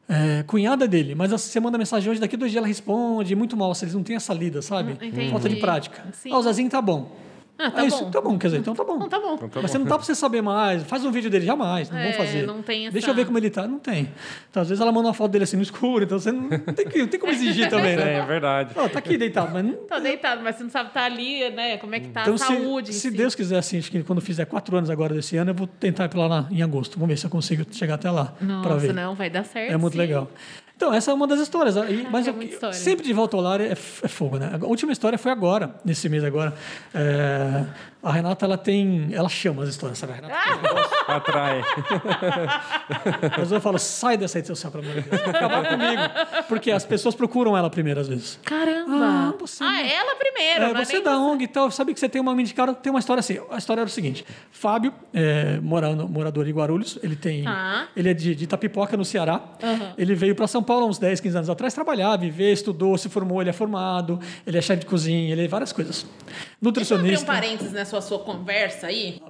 é, 0.08 0.42
cunhada 0.44 0.86
dele, 0.86 1.14
mas 1.14 1.30
você 1.30 1.58
manda 1.60 1.78
mensagem 1.78 2.10
hoje, 2.10 2.20
daqui 2.20 2.36
dois 2.36 2.50
dias 2.52 2.58
ela 2.60 2.66
responde, 2.68 3.34
muito 3.34 3.56
mal, 3.56 3.74
se 3.74 3.84
eles 3.84 3.94
não 3.94 4.02
têm 4.02 4.16
essa 4.16 4.34
lida, 4.34 4.60
sabe? 4.60 4.92
Hum, 4.92 4.96
entendi. 5.00 5.30
Falta 5.30 5.48
de 5.48 5.56
prática. 5.56 6.04
Sim. 6.12 6.30
Ah, 6.32 6.38
o 6.38 6.42
Zezinho 6.42 6.68
tá 6.68 6.82
bom. 6.82 7.10
Ah, 7.56 7.70
tá 7.70 7.82
é 7.84 7.86
isso, 7.86 8.04
bom. 8.04 8.10
tá 8.10 8.20
bom, 8.20 8.36
quer 8.36 8.48
dizer, 8.48 8.58
então 8.58 8.74
tá 8.74 8.82
bom. 8.82 8.98
Não, 8.98 9.08
tá 9.08 9.20
bom. 9.20 9.36
Tá 9.36 9.60
Mas 9.62 9.70
você 9.70 9.78
não 9.78 9.84
dá 9.86 9.94
pra 9.96 10.04
você 10.04 10.12
saber 10.14 10.42
mais. 10.42 10.82
Faz 10.82 11.04
um 11.04 11.12
vídeo 11.12 11.30
dele, 11.30 11.46
jamais. 11.46 11.88
Não 11.88 11.96
É, 11.98 12.04
vão 12.10 12.12
fazer. 12.14 12.46
não 12.46 12.62
tem 12.62 12.90
Deixa 12.90 12.98
essa- 12.98 13.10
eu 13.10 13.14
ver 13.14 13.26
como 13.26 13.38
ele 13.38 13.48
tá. 13.48 13.66
Não 13.68 13.78
tem. 13.78 14.12
Então, 14.50 14.60
às 14.62 14.68
vezes 14.68 14.82
ela 14.82 14.90
manda 14.90 15.06
uma 15.06 15.14
foto 15.14 15.30
dele 15.30 15.44
assim 15.44 15.56
no 15.56 15.62
escuro, 15.62 16.02
então 16.02 16.18
você 16.18 16.32
não, 16.32 16.42
não 16.48 16.48
tem, 16.74 16.84
que, 16.88 16.98
não 16.98 17.06
tem 17.06 17.20
como 17.20 17.32
exigir 17.32 17.68
também, 17.70 17.92
É, 17.92 17.96
né? 17.96 18.14
é 18.18 18.22
verdade. 18.26 18.72
Ó, 18.76 18.88
tá 18.88 18.98
aqui 18.98 19.16
deitado, 19.16 19.52
mas 19.52 19.64
não. 19.64 19.74
Tá 19.86 20.00
deitado, 20.00 20.42
mas 20.42 20.56
você 20.56 20.64
não 20.64 20.70
sabe 20.70 20.88
estar 20.88 21.04
ali, 21.04 21.48
né? 21.50 21.78
Como 21.78 21.94
é 21.94 22.00
que 22.00 22.08
tá 22.08 22.22
Então, 22.22 22.34
a 22.34 22.38
saúde. 22.38 22.92
se, 22.92 23.00
se 23.00 23.10
si. 23.10 23.16
Deus 23.16 23.36
quiser, 23.36 23.58
assim, 23.58 23.78
acho 23.78 23.90
que 23.90 24.02
quando 24.02 24.20
fizer 24.20 24.46
quatro 24.46 24.76
anos 24.76 24.90
agora 24.90 25.14
desse 25.14 25.36
ano, 25.36 25.52
eu 25.52 25.54
vou 25.54 25.68
tentar 25.68 26.06
ir 26.06 26.08
pra 26.08 26.26
lá 26.26 26.48
em 26.50 26.60
agosto. 26.60 26.94
Vamos 26.98 27.08
ver 27.08 27.16
se 27.18 27.24
eu 27.26 27.30
consigo 27.30 27.64
chegar 27.70 27.94
até 27.94 28.10
lá 28.10 28.34
para 28.38 28.46
Nossa, 28.46 28.78
ver. 28.78 28.92
não, 28.92 29.14
vai 29.14 29.30
dar 29.30 29.44
certo. 29.44 29.72
É 29.72 29.76
muito 29.76 29.92
sim. 29.92 29.98
legal. 30.00 30.28
Então, 30.76 30.92
essa 30.92 31.10
é 31.10 31.14
uma 31.14 31.26
das 31.26 31.40
histórias. 31.40 31.76
E- 31.76 32.06
mas 32.10 32.26
é 32.26 32.30
eu- 32.30 32.42
história. 32.42 32.74
sempre 32.76 33.04
de 33.06 33.12
volta 33.12 33.36
ao 33.36 33.42
lar 33.42 33.60
é, 33.60 33.72
é 33.72 33.74
fogo, 33.76 34.38
né? 34.38 34.50
A 34.60 34.66
última 34.66 34.92
história 34.92 35.16
foi 35.16 35.30
agora, 35.30 35.74
nesse 35.84 36.08
mês 36.08 36.24
agora. 36.24 36.52
É, 36.92 37.64
a 38.04 38.12
Renata, 38.12 38.44
ela 38.44 38.58
tem. 38.58 39.08
Ela 39.12 39.28
chama 39.28 39.62
as 39.62 39.68
histórias, 39.70 39.98
sabe? 39.98 40.12
A 40.12 40.16
Renata 40.16 40.34
tem 40.44 40.52
um 40.52 40.62
negócio. 40.62 40.96
Atrai. 41.08 41.60
Às 43.32 43.36
vezes 43.36 43.52
eu 43.52 43.60
falo, 43.60 43.78
sai 43.78 44.16
dessa 44.16 44.38
rede 44.38 44.48
social, 44.48 44.70
pelo 44.70 44.84
amor 44.84 45.02
de 45.02 45.08
Deus. 45.08 45.22
Vai 45.22 45.30
acabar 45.30 45.68
comigo. 45.68 46.44
Porque 46.48 46.70
as 46.70 46.84
pessoas 46.84 47.14
procuram 47.14 47.56
ela 47.56 47.68
primeiro, 47.70 48.00
às 48.00 48.08
vezes. 48.08 48.38
Caramba! 48.44 48.94
Ah, 48.94 49.34
você 49.38 49.62
Ah, 49.64 49.80
ela 49.86 50.16
primeiro, 50.16 50.64
É, 50.64 50.70
é 50.70 50.84
você 50.84 50.94
nem 50.94 51.02
da 51.02 51.18
ONG 51.18 51.44
e 51.44 51.48
tal, 51.48 51.70
sabe 51.70 51.92
que 51.94 52.00
você 52.00 52.08
tem 52.08 52.20
uma 52.20 52.32
indicada, 52.40 52.74
tem 52.74 52.90
uma 52.90 52.98
história 52.98 53.20
assim. 53.20 53.38
A 53.50 53.58
história 53.58 53.80
era 53.80 53.88
o 53.88 53.90
seguinte: 53.92 54.24
Fábio, 54.50 54.92
é, 55.12 55.58
morando, 55.60 56.08
morador 56.08 56.44
de 56.44 56.52
Guarulhos, 56.52 56.98
ele 57.02 57.16
tem. 57.16 57.44
Tá. 57.44 57.88
Ele 57.96 58.10
é 58.10 58.14
de, 58.14 58.34
de 58.34 58.44
Itapipoca, 58.44 58.96
no 58.96 59.04
Ceará. 59.04 59.40
Aham. 59.62 59.94
Ele 59.96 60.14
veio 60.14 60.34
para 60.34 60.46
São 60.46 60.62
Paulo 60.62 60.84
há 60.86 60.88
uns 60.88 60.98
10, 60.98 61.20
15 61.20 61.36
anos 61.36 61.50
atrás 61.50 61.74
trabalhar, 61.74 62.16
viver, 62.16 62.52
estudou, 62.52 62.96
se 62.98 63.08
formou, 63.08 63.40
ele 63.40 63.50
é 63.50 63.52
formado, 63.52 64.20
ele 64.46 64.58
é 64.58 64.60
chefe 64.62 64.80
de 64.80 64.86
cozinha, 64.86 65.32
ele 65.32 65.44
é 65.44 65.48
várias 65.48 65.72
coisas. 65.72 66.04
Deixa 66.04 66.94
eu 66.94 66.98
abrir 66.98 67.10
um 67.10 67.12
Nutricionista. 67.12 67.26
parênteses 67.26 67.72
nessa 67.72 67.93
sua 68.00 68.18
conversa 68.18 68.86
aí. 68.88 69.20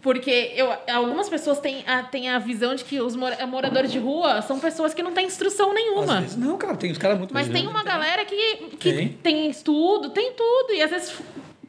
Porque 0.00 0.52
eu, 0.56 0.68
algumas 0.92 1.28
pessoas 1.28 1.60
têm 1.60 1.84
a, 1.86 2.02
têm 2.02 2.28
a 2.28 2.36
visão 2.40 2.74
de 2.74 2.82
que 2.82 3.00
os 3.00 3.14
mora- 3.14 3.46
moradores 3.46 3.92
de 3.92 4.00
rua 4.00 4.42
são 4.42 4.58
pessoas 4.58 4.92
que 4.92 5.00
não 5.00 5.12
têm 5.12 5.26
instrução 5.26 5.68
Às 5.68 5.74
nenhuma. 5.76 6.20
vezes- 6.20 6.36
não, 6.36 6.58
cara, 6.58 6.76
tem 6.76 6.90
os 6.90 6.98
caras 6.98 7.18
muito 7.18 7.32
Mas 7.32 7.48
tem 7.48 7.68
uma 7.68 7.84
galera 7.84 8.24
que, 8.24 8.56
que 8.80 8.92
Tem. 8.92 9.08
tem. 9.22 9.48
estudo, 9.48 10.10
tem 10.10 10.32
tudo. 10.32 10.72
E 10.74 10.82
às 10.82 10.90
vezes, 10.90 11.14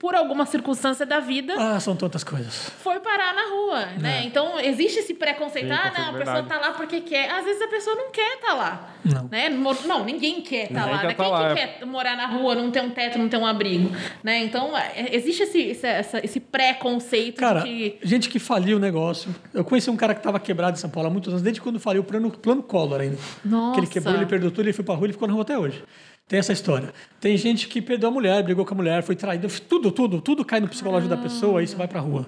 por 0.04 0.16
alguma 0.16 0.46
circunstância 0.46 1.06
da 1.06 1.22
vida, 1.22 1.56
Ah, 1.58 1.80
são 1.80 1.96
tantas 1.96 2.26
coisas. 2.26 2.70
foi 2.84 3.00
parar 3.00 3.34
na 3.34 3.48
rua, 3.50 3.86
né? 4.02 4.24
Então, 4.26 4.60
existe 4.60 5.00
esse 5.00 5.14
preconceito. 5.14 5.68
Sim, 5.68 5.72
ah, 5.72 5.94
não, 5.98 6.10
a 6.10 6.14
pessoa 6.18 6.42
verdade. 6.42 6.48
tá 6.50 6.60
lá 6.60 6.72
porque 6.74 7.00
quer. 7.00 7.30
Às 7.32 7.46
vezes 7.46 7.62
a 7.62 7.68
pessoa 7.70 7.96
não 7.96 8.12
quer 8.12 8.38
tá 8.42 8.54
lá. 8.54 8.90
Não. 9.06 9.30
Né? 9.32 9.50
Não, 9.50 10.04
ninguém 10.04 10.42
quer 10.42 10.64
estar 10.66 10.82
Ninguém 10.82 10.94
lá. 10.94 11.00
quer 11.00 11.08
né? 11.08 11.14
tá 11.14 11.24
Quem 11.24 11.32
lá. 11.32 11.56
que 11.56 11.56
quer 11.80 11.86
morar 11.86 12.18
na 12.18 12.26
rua, 12.28 12.54
não 12.54 12.70
ter 12.70 12.82
um 12.84 12.90
teto, 12.90 13.18
não 13.18 13.30
ter 13.30 13.38
um 13.38 13.46
abrigo? 13.46 13.96
Né? 14.22 14.44
Então, 14.44 14.78
é- 14.78 15.16
existe 15.16 15.44
esse, 15.44 15.60
esse, 15.60 15.88
esse 16.22 16.40
preconceito 16.42 17.38
Cara, 17.40 17.62
de 17.62 17.68
que. 17.70 18.00
gente 18.04 18.28
que 18.30 18.40
faliu 18.40 18.76
o 18.76 18.80
negócio. 18.82 19.34
Eu 19.54 19.64
conheci 19.64 19.90
um 19.90 19.96
cara 19.96 20.14
que 20.14 20.20
estava 20.20 20.38
quebrado 20.38 20.76
em 20.78 20.80
São 20.82 20.90
Paulo 20.90 21.08
há 21.08 21.12
muitos 21.12 21.30
anos, 21.30 21.42
desde 21.42 21.62
quando 21.62 21.80
faliu 21.80 22.02
o 22.02 22.06
plano, 22.06 22.30
plano 22.30 22.62
Collor 22.62 23.00
ainda. 23.00 23.18
Nossa. 23.46 23.74
Que 23.76 23.80
ele 23.80 23.88
quebrou, 23.88 24.16
ele 24.16 24.26
perdeu 24.26 24.52
tudo, 24.52 24.66
ele 24.66 24.74
foi 24.74 24.84
pra 24.84 24.96
rua, 24.96 25.06
ele 25.06 25.14
ficou 25.14 25.28
na 25.30 25.34
rua 25.34 25.44
até 25.44 25.58
hoje. 25.58 25.82
Tem 26.28 26.40
essa 26.40 26.54
história. 26.54 26.94
Tem 27.20 27.36
gente 27.38 27.68
que 27.68 27.82
perdeu 27.82 28.10
a 28.10 28.12
mulher, 28.12 28.42
brigou 28.44 28.66
com 28.66 28.74
a 28.74 28.78
mulher, 28.78 29.04
foi 29.04 29.16
traído. 29.16 29.48
Tudo, 29.68 29.92
tudo, 29.92 30.22
tudo 30.22 30.46
cai 30.46 30.60
no 30.60 30.68
psicológico 30.68 31.14
da 31.14 31.22
pessoa, 31.22 31.60
aí 31.60 31.68
você 31.68 31.76
vai 31.76 31.88
pra 31.88 32.00
rua. 32.00 32.28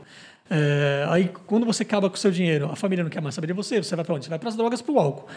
É, 0.49 1.05
aí, 1.10 1.31
quando 1.47 1.65
você 1.65 1.84
acaba 1.84 2.10
com 2.10 2.15
o 2.15 2.19
seu 2.19 2.29
dinheiro, 2.29 2.69
a 2.71 2.75
família 2.75 3.03
não 3.03 3.10
quer 3.10 3.21
mais 3.21 3.34
saber 3.34 3.47
de 3.47 3.53
você, 3.53 3.81
você 3.81 3.95
vai 3.95 4.05
pra 4.05 4.13
onde? 4.13 4.25
Você 4.25 4.29
vai 4.29 4.38
pras 4.38 4.55
drogas, 4.55 4.81
pro 4.81 4.99
álcool. 4.99 5.27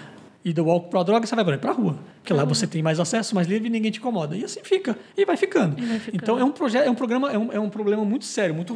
E 0.45 0.53
do 0.53 0.69
álcool 0.69 0.91
pra 0.91 1.03
droga, 1.03 1.27
você 1.27 1.35
vai 1.35 1.45
pra 1.45 1.55
onde? 1.55 1.63
Pra 1.63 1.73
rua. 1.73 1.99
Porque 2.17 2.33
lá 2.33 2.45
você 2.45 2.67
tem 2.67 2.83
mais 2.83 3.01
acesso, 3.01 3.35
mais 3.35 3.47
livre 3.47 3.69
e 3.69 3.71
ninguém 3.71 3.91
te 3.91 3.99
incomoda. 3.99 4.37
E 4.37 4.45
assim 4.45 4.61
fica. 4.63 4.99
E 5.17 5.25
vai 5.25 5.37
ficando. 5.37 5.77
vai 5.77 5.99
ficando. 5.99 6.23
Então, 6.23 6.39
é 6.39 6.45
um, 6.45 6.53
projeto, 6.53 6.87
é 6.87 6.91
um 6.91 6.95
programa, 6.95 7.33
é 7.33 7.39
um, 7.39 7.53
é 7.53 7.61
um 7.61 7.71
problema 7.71 8.05
muito 8.05 8.25
sério, 8.25 8.55
muito 8.55 8.75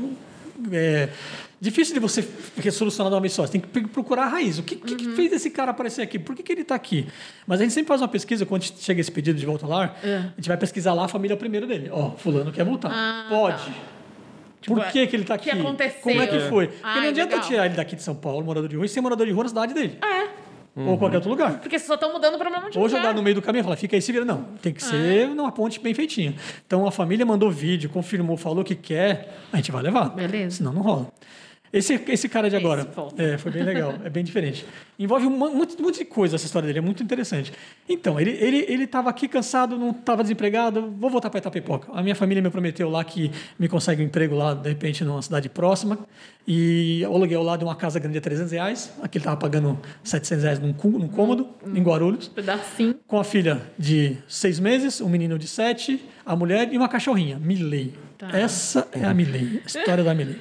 é, 0.72 1.08
difícil 1.60 1.94
de 1.94 2.00
você 2.00 2.22
solucionar 2.70 3.10
de 3.10 3.14
uma 3.14 3.20
vez 3.20 3.32
só. 3.32 3.46
Você 3.46 3.52
tem 3.58 3.60
que 3.60 3.88
procurar 3.88 4.24
a 4.24 4.28
raiz. 4.28 4.58
O 4.58 4.62
que, 4.62 4.74
Uhum. 4.76 4.96
que 4.96 5.08
fez 5.10 5.32
esse 5.32 5.50
cara 5.50 5.70
aparecer 5.70 6.02
aqui? 6.02 6.18
Por 6.18 6.34
que, 6.34 6.42
que 6.42 6.52
ele 6.52 6.62
está 6.62 6.74
aqui? 6.74 7.06
Mas 7.46 7.60
a 7.60 7.62
gente 7.64 7.72
sempre 7.74 7.88
faz 7.88 8.00
uma 8.00 8.08
pesquisa, 8.08 8.44
quando 8.46 8.62
chega 8.62 9.00
esse 9.00 9.10
pedido 9.10 9.38
de 9.38 9.46
volta 9.46 9.64
ao 9.64 9.70
lar, 9.70 9.98
É. 10.02 10.16
a 10.16 10.34
gente 10.36 10.48
vai 10.48 10.56
pesquisar 10.56 10.92
lá 10.94 11.04
a 11.04 11.08
família 11.08 11.36
primeiro 11.36 11.66
dele. 11.66 11.88
Ó, 11.92 12.10
fulano 12.12 12.50
quer 12.52 12.64
voltar. 12.64 12.90
Ah, 12.92 13.26
Pode. 13.28 13.56
tá. 13.64 13.72
Por 14.64 14.78
Tipo, 14.78 14.92
que, 14.92 15.06
que 15.08 15.16
ele 15.16 15.22
está 15.24 15.34
o 15.34 15.36
aqui? 15.36 15.50
que 15.50 15.58
aconteceu? 15.58 16.00
Como 16.02 16.22
é 16.22 16.26
que 16.28 16.38
foi? 16.48 16.68
Porque 16.68 16.80
Ai, 16.84 17.00
não 17.00 17.08
adianta 17.08 17.34
legal. 17.34 17.48
tirar 17.48 17.66
ele 17.66 17.74
daqui 17.74 17.96
de 17.96 18.02
São 18.04 18.14
Paulo, 18.14 18.44
morador 18.44 18.68
de 18.68 18.76
rua, 18.76 18.86
e 18.86 18.88
ser 18.88 19.00
morador 19.00 19.26
de 19.26 19.32
rua 19.32 19.42
na 19.42 19.48
cidade 19.48 19.74
dele. 19.74 19.98
É. 20.00 20.28
Ou 20.74 20.96
qualquer 20.96 21.16
outro 21.16 21.30
lugar. 21.30 21.60
Porque 21.60 21.78
vocês 21.78 21.86
só 21.86 21.94
estão 21.94 22.12
mudando 22.12 22.34
o 22.34 22.38
problema 22.38 22.70
de 22.70 22.78
Ou 22.78 22.84
lugar. 22.84 22.98
jogar 23.00 23.14
no 23.14 23.22
meio 23.22 23.34
do 23.34 23.42
caminho 23.42 23.60
e 23.60 23.64
falar, 23.64 23.76
fica 23.76 23.94
aí, 23.94 24.00
se 24.00 24.10
vira. 24.10 24.24
Não, 24.24 24.44
tem 24.62 24.72
que 24.72 24.82
ser 24.82 25.28
numa 25.28 25.52
ponte 25.52 25.78
bem 25.78 25.92
feitinha. 25.92 26.34
Então 26.66 26.86
a 26.86 26.90
família 26.90 27.26
mandou 27.26 27.50
vídeo, 27.50 27.90
confirmou, 27.90 28.36
falou 28.36 28.64
que 28.64 28.74
quer, 28.74 29.36
a 29.52 29.56
gente 29.56 29.70
vai 29.70 29.82
levar. 29.82 30.08
Beleza. 30.10 30.56
Senão 30.56 30.72
não 30.72 30.82
rola. 30.82 31.08
Esse, 31.72 31.98
esse 32.08 32.28
cara 32.28 32.50
de 32.50 32.56
agora, 32.56 32.86
é, 33.16 33.38
foi 33.38 33.50
bem 33.50 33.62
legal, 33.62 33.94
é 34.04 34.10
bem 34.10 34.22
diferente. 34.22 34.66
Envolve 34.98 35.26
um 35.26 35.30
monte, 35.30 35.80
um 35.80 35.84
monte 35.86 35.98
de 36.00 36.04
coisa 36.04 36.36
essa 36.36 36.44
história 36.44 36.66
dele, 36.66 36.80
é 36.80 36.82
muito 36.82 37.02
interessante. 37.02 37.50
Então, 37.88 38.20
ele 38.20 38.30
ele 38.32 38.66
ele 38.68 38.84
estava 38.84 39.08
aqui 39.08 39.26
cansado, 39.26 39.78
não 39.78 39.90
estava 39.90 40.22
desempregado, 40.22 40.92
vou 40.98 41.08
voltar 41.08 41.30
para 41.30 41.38
Itapipoca. 41.38 41.88
A 41.94 42.02
minha 42.02 42.14
família 42.14 42.42
me 42.42 42.50
prometeu 42.50 42.90
lá 42.90 43.02
que 43.02 43.30
me 43.58 43.68
consegue 43.68 44.02
um 44.02 44.04
emprego 44.04 44.34
lá, 44.34 44.52
de 44.52 44.68
repente, 44.68 45.02
numa 45.02 45.22
cidade 45.22 45.48
próxima. 45.48 45.98
E 46.46 47.02
o 47.08 47.14
aluguel 47.14 47.42
lá 47.42 47.56
de 47.56 47.64
uma 47.64 47.74
casa 47.76 47.98
grande 47.98 48.18
é 48.18 48.20
300 48.20 48.52
reais. 48.52 48.92
Aqui 49.00 49.16
ele 49.18 49.22
estava 49.22 49.36
pagando 49.38 49.78
700 50.04 50.42
reais 50.44 50.58
num, 50.58 50.74
num 50.98 51.08
cômodo, 51.08 51.48
Hum. 51.66 51.76
em 51.76 51.82
Guarulhos 51.82 52.28
Pedacinho. 52.28 52.96
com 53.06 53.18
a 53.18 53.24
filha 53.24 53.62
de 53.78 54.16
seis 54.28 54.58
meses, 54.60 55.00
um 55.00 55.08
menino 55.08 55.38
de 55.38 55.46
sete, 55.46 56.04
a 56.26 56.34
mulher 56.36 56.68
e 56.72 56.76
uma 56.76 56.88
cachorrinha, 56.88 57.38
Milley. 57.38 57.94
Tá. 58.22 58.38
Essa 58.38 58.86
é 58.92 59.04
a 59.04 59.12
Milley, 59.12 59.60
a 59.64 59.66
história 59.66 60.04
da 60.04 60.14
Milley. 60.14 60.40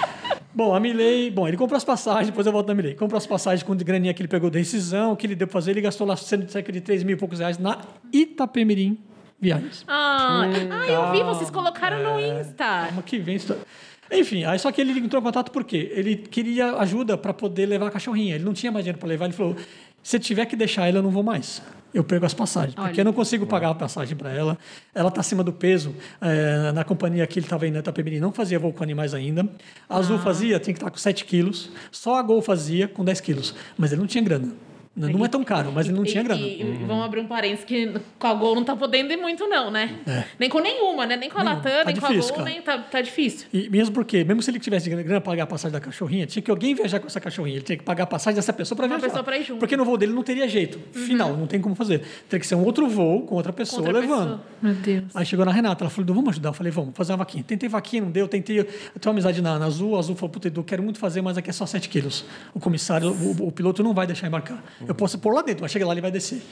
bom, 0.54 0.74
a 0.74 0.80
Milley, 0.80 1.30
bom, 1.30 1.46
ele 1.46 1.58
comprou 1.58 1.76
as 1.76 1.84
passagens, 1.84 2.28
depois 2.28 2.46
eu 2.46 2.52
volto 2.54 2.68
na 2.68 2.74
Milley. 2.74 2.94
Comprou 2.94 3.18
as 3.18 3.26
passagens 3.26 3.62
com 3.62 3.74
a 3.74 3.76
graninha 3.76 4.14
que 4.14 4.22
ele 4.22 4.28
pegou 4.28 4.48
da 4.48 4.58
rescisão, 4.58 5.12
o 5.12 5.16
que 5.16 5.26
ele 5.26 5.34
deu 5.34 5.46
pra 5.46 5.52
fazer, 5.52 5.72
ele 5.72 5.82
gastou 5.82 6.06
lá 6.06 6.16
cerca 6.16 6.72
de 6.72 6.80
3 6.80 7.02
mil 7.02 7.16
e 7.16 7.18
poucos 7.18 7.40
reais 7.40 7.58
na 7.58 7.82
Itapemirim 8.10 8.96
Viagens. 9.38 9.84
Ah, 9.86 10.44
ah, 10.70 10.86
eu 10.86 11.12
vi, 11.12 11.22
vocês 11.22 11.50
colocaram 11.50 12.02
no 12.02 12.18
Insta. 12.18 12.54
Calma 12.56 13.02
que 13.02 13.18
vem 13.18 13.36
história. 13.36 13.62
Enfim, 14.10 14.44
aí 14.44 14.58
só 14.58 14.72
que 14.72 14.80
ele 14.80 14.98
entrou 14.98 15.20
em 15.20 15.24
contato 15.24 15.52
por 15.52 15.64
quê? 15.64 15.92
Ele 15.94 16.16
queria 16.16 16.76
ajuda 16.76 17.18
para 17.18 17.34
poder 17.34 17.66
levar 17.66 17.88
a 17.88 17.90
cachorrinha. 17.90 18.36
Ele 18.36 18.44
não 18.44 18.54
tinha 18.54 18.72
mais 18.72 18.86
dinheiro 18.86 18.98
para 18.98 19.06
levar. 19.06 19.26
Ele 19.26 19.34
falou: 19.34 19.54
se 20.02 20.18
tiver 20.18 20.46
que 20.46 20.56
deixar 20.56 20.88
ela, 20.88 20.96
eu 20.96 21.02
não 21.02 21.10
vou 21.10 21.22
mais. 21.22 21.62
Eu 21.92 22.04
pego 22.04 22.26
as 22.26 22.34
passagens. 22.34 22.74
Porque 22.74 22.90
Olha. 22.90 23.00
eu 23.00 23.04
não 23.04 23.12
consigo 23.12 23.46
pagar 23.46 23.70
a 23.70 23.74
passagem 23.74 24.16
para 24.16 24.30
ela. 24.30 24.58
Ela 24.94 25.08
está 25.08 25.20
acima 25.20 25.42
do 25.42 25.52
peso. 25.52 25.94
É, 26.20 26.72
na 26.72 26.84
companhia 26.84 27.26
que 27.26 27.38
ele 27.38 27.46
estava 27.46 27.66
indo 27.66 27.74
na 27.74 27.80
Itapemirim, 27.80 28.20
não 28.20 28.32
fazia 28.32 28.58
voo 28.58 28.72
com 28.72 28.82
animais 28.82 29.14
ainda. 29.14 29.48
A 29.88 29.96
Azul 29.96 30.18
fazia, 30.18 30.60
tinha 30.60 30.74
que 30.74 30.80
estar 30.80 30.90
com 30.90 30.98
7 30.98 31.24
quilos. 31.24 31.70
Só 31.90 32.16
a 32.16 32.22
Gol 32.22 32.42
fazia 32.42 32.86
com 32.86 33.04
10 33.04 33.20
quilos. 33.20 33.54
Mas 33.76 33.92
ele 33.92 34.00
não 34.00 34.06
tinha 34.06 34.22
grana. 34.22 34.52
Não 34.98 35.08
não 35.18 35.24
é 35.24 35.28
tão 35.28 35.44
caro, 35.44 35.70
mas 35.72 35.86
ele 35.86 35.96
não 35.96 36.04
E- 36.04 36.06
tinha 36.08 36.20
e- 36.22 36.24
grana. 36.24 36.40
E, 36.40 36.84
vamos 36.86 37.04
abrir 37.04 37.20
um 37.20 37.26
parênteses 37.26 37.64
que 37.64 37.94
com 38.18 38.26
a 38.26 38.34
Gol 38.34 38.54
não 38.54 38.64
tá 38.64 38.74
podendo 38.76 39.12
ir 39.12 39.16
muito, 39.16 39.46
não, 39.46 39.70
né? 39.70 39.98
Nem 40.38 40.48
com 40.48 40.58
nenhuma, 40.60 41.06
né? 41.06 41.16
Nem 41.16 41.30
com 41.30 41.38
a 41.38 41.42
Latam, 41.42 41.62
tá 41.70 41.84
nem 41.84 41.94
difícil, 41.94 42.34
com 42.34 42.40
a 42.40 42.44
Gol, 42.44 42.44
cara. 42.44 42.50
nem 42.50 42.62
tá, 42.62 42.78
tá 42.78 43.00
difícil. 43.00 43.46
E 43.52 43.68
mesmo 43.70 43.94
porque, 43.94 44.24
mesmo 44.24 44.42
se 44.42 44.50
ele 44.50 44.58
tivesse 44.58 44.88
grana 44.90 45.04
para 45.04 45.20
pagar 45.20 45.42
a 45.44 45.46
passagem 45.46 45.72
da 45.72 45.80
cachorrinha, 45.80 46.26
tinha 46.26 46.42
que 46.42 46.50
alguém 46.50 46.74
viajar 46.74 46.98
com 47.00 47.06
essa 47.06 47.20
cachorrinha. 47.20 47.56
Ele 47.56 47.64
tinha 47.64 47.78
que 47.78 47.84
pagar 47.84 48.04
a 48.04 48.06
passagem 48.06 48.36
dessa 48.36 48.52
pessoa 48.52 48.76
para 48.76 48.86
viajar. 48.86 49.06
pessoa 49.06 49.22
pra 49.24 49.36
ir 49.36 49.40
junto. 49.42 49.52
Uhum. 49.52 49.58
Porque 49.58 49.76
no 49.76 49.84
voo 49.84 49.96
dele 49.96 50.12
não 50.12 50.22
teria 50.22 50.48
jeito. 50.48 50.78
Final, 50.92 51.36
não 51.36 51.46
tem 51.46 51.60
como 51.60 51.74
fazer. 51.74 52.00
Teria 52.28 52.40
que 52.40 52.46
ser 52.46 52.54
um 52.54 52.64
outro 52.64 52.88
voo 52.88 53.22
com 53.22 53.34
outra 53.36 53.52
pessoa 53.52 53.82
Outra 53.82 54.00
levando. 54.00 54.38
pessoa. 54.38 54.40
Meu 54.60 54.74
Deus. 54.74 55.04
Aí 55.14 55.24
chegou 55.26 55.44
na 55.44 55.52
Renata, 55.52 55.84
ela 55.84 55.90
falou, 55.90 56.14
vamos 56.14 56.30
ajudar. 56.30 56.48
Eu 56.50 56.54
falei, 56.54 56.72
vamos, 56.72 56.90
fazer 56.94 57.12
uma 57.12 57.18
vaquinha. 57.18 57.44
Tentei 57.44 57.68
vaquinha, 57.68 58.02
não 58.02 58.10
deu. 58.10 58.26
Tentei, 58.26 58.58
eu 58.60 58.64
tenho 58.64 58.74
uma 59.06 59.12
amizade 59.12 59.40
na, 59.40 59.58
na 59.58 59.66
Azul. 59.66 59.96
A 59.96 59.98
Azul 60.00 60.16
falou, 60.16 60.30
puta, 60.30 60.48
Edu, 60.48 60.62
quero 60.64 60.82
muito 60.82 60.98
fazer, 60.98 61.20
mas 61.22 61.36
aqui 61.38 61.50
é 61.50 61.52
só 61.52 61.66
7 61.66 61.88
quilos. 61.88 62.24
O 62.54 62.60
comissário, 62.60 63.10
o, 63.12 63.48
o 63.48 63.52
piloto 63.52 63.82
não 63.82 63.94
vai 63.94 64.06
deixar 64.06 64.26
embarcar. 64.26 64.62
Eu 64.88 64.94
posso 64.94 65.18
pôr 65.18 65.34
lá 65.34 65.42
dentro, 65.42 65.62
mas 65.62 65.70
chega 65.70 65.86
lá, 65.86 65.92
ele 65.92 66.00
vai 66.00 66.10
descer. 66.10 66.42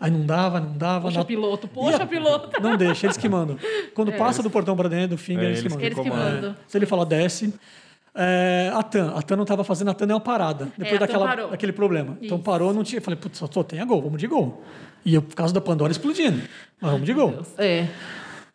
Aí 0.00 0.10
não 0.10 0.24
dava, 0.24 0.60
não 0.60 0.78
dava. 0.78 1.02
Poxa, 1.08 1.18
na- 1.18 1.24
piloto, 1.24 1.68
poxa, 1.68 2.06
piloto. 2.06 2.62
Não 2.62 2.76
deixa, 2.76 3.04
eles 3.06 3.18
que 3.18 3.28
mandam. 3.28 3.58
Quando 3.94 4.12
passa 4.12 4.42
do 4.42 4.48
portão 4.48 4.74
para 4.74 4.88
dentro, 4.88 5.08
do 5.08 5.18
finger, 5.18 5.44
É, 5.44 5.46
eles 5.48 5.60
que 5.60 5.66
eles 5.66 5.74
mandam. 5.74 5.86
Eles 5.86 5.98
que 6.00 6.10
mandam. 6.10 6.56
Se 6.66 6.78
ele 6.78 6.86
falar 6.86 7.04
desce. 7.04 7.52
É, 8.14 8.72
a 8.74 8.82
TAM. 8.82 9.12
A 9.14 9.22
TAM 9.22 9.36
não 9.36 9.42
estava 9.42 9.62
fazendo, 9.62 9.90
a 9.90 9.94
TAM 9.94 10.08
é 10.10 10.14
uma 10.14 10.20
parada. 10.20 10.68
Depois 10.78 11.00
a 11.02 11.06
TAM 11.06 11.18
daquela, 11.18 11.48
daquele 11.48 11.72
problema. 11.72 12.16
Então 12.22 12.38
Isso. 12.38 12.44
parou, 12.44 12.72
não 12.72 12.82
tinha. 12.82 12.98
Eu 12.98 13.02
falei, 13.02 13.18
putz, 13.20 13.38
só, 13.38 13.46
só 13.50 13.62
tem 13.62 13.78
a 13.80 13.84
gol, 13.84 14.00
vamos 14.00 14.18
de 14.18 14.26
gol. 14.26 14.62
E 15.04 15.14
eu, 15.14 15.22
por 15.22 15.34
causa 15.34 15.52
da 15.52 15.60
Pandora 15.60 15.92
explodindo. 15.92 16.40
Mas 16.80 16.90
vamos 16.92 17.06
de 17.06 17.12
gol. 17.12 17.42
É. 17.58 17.86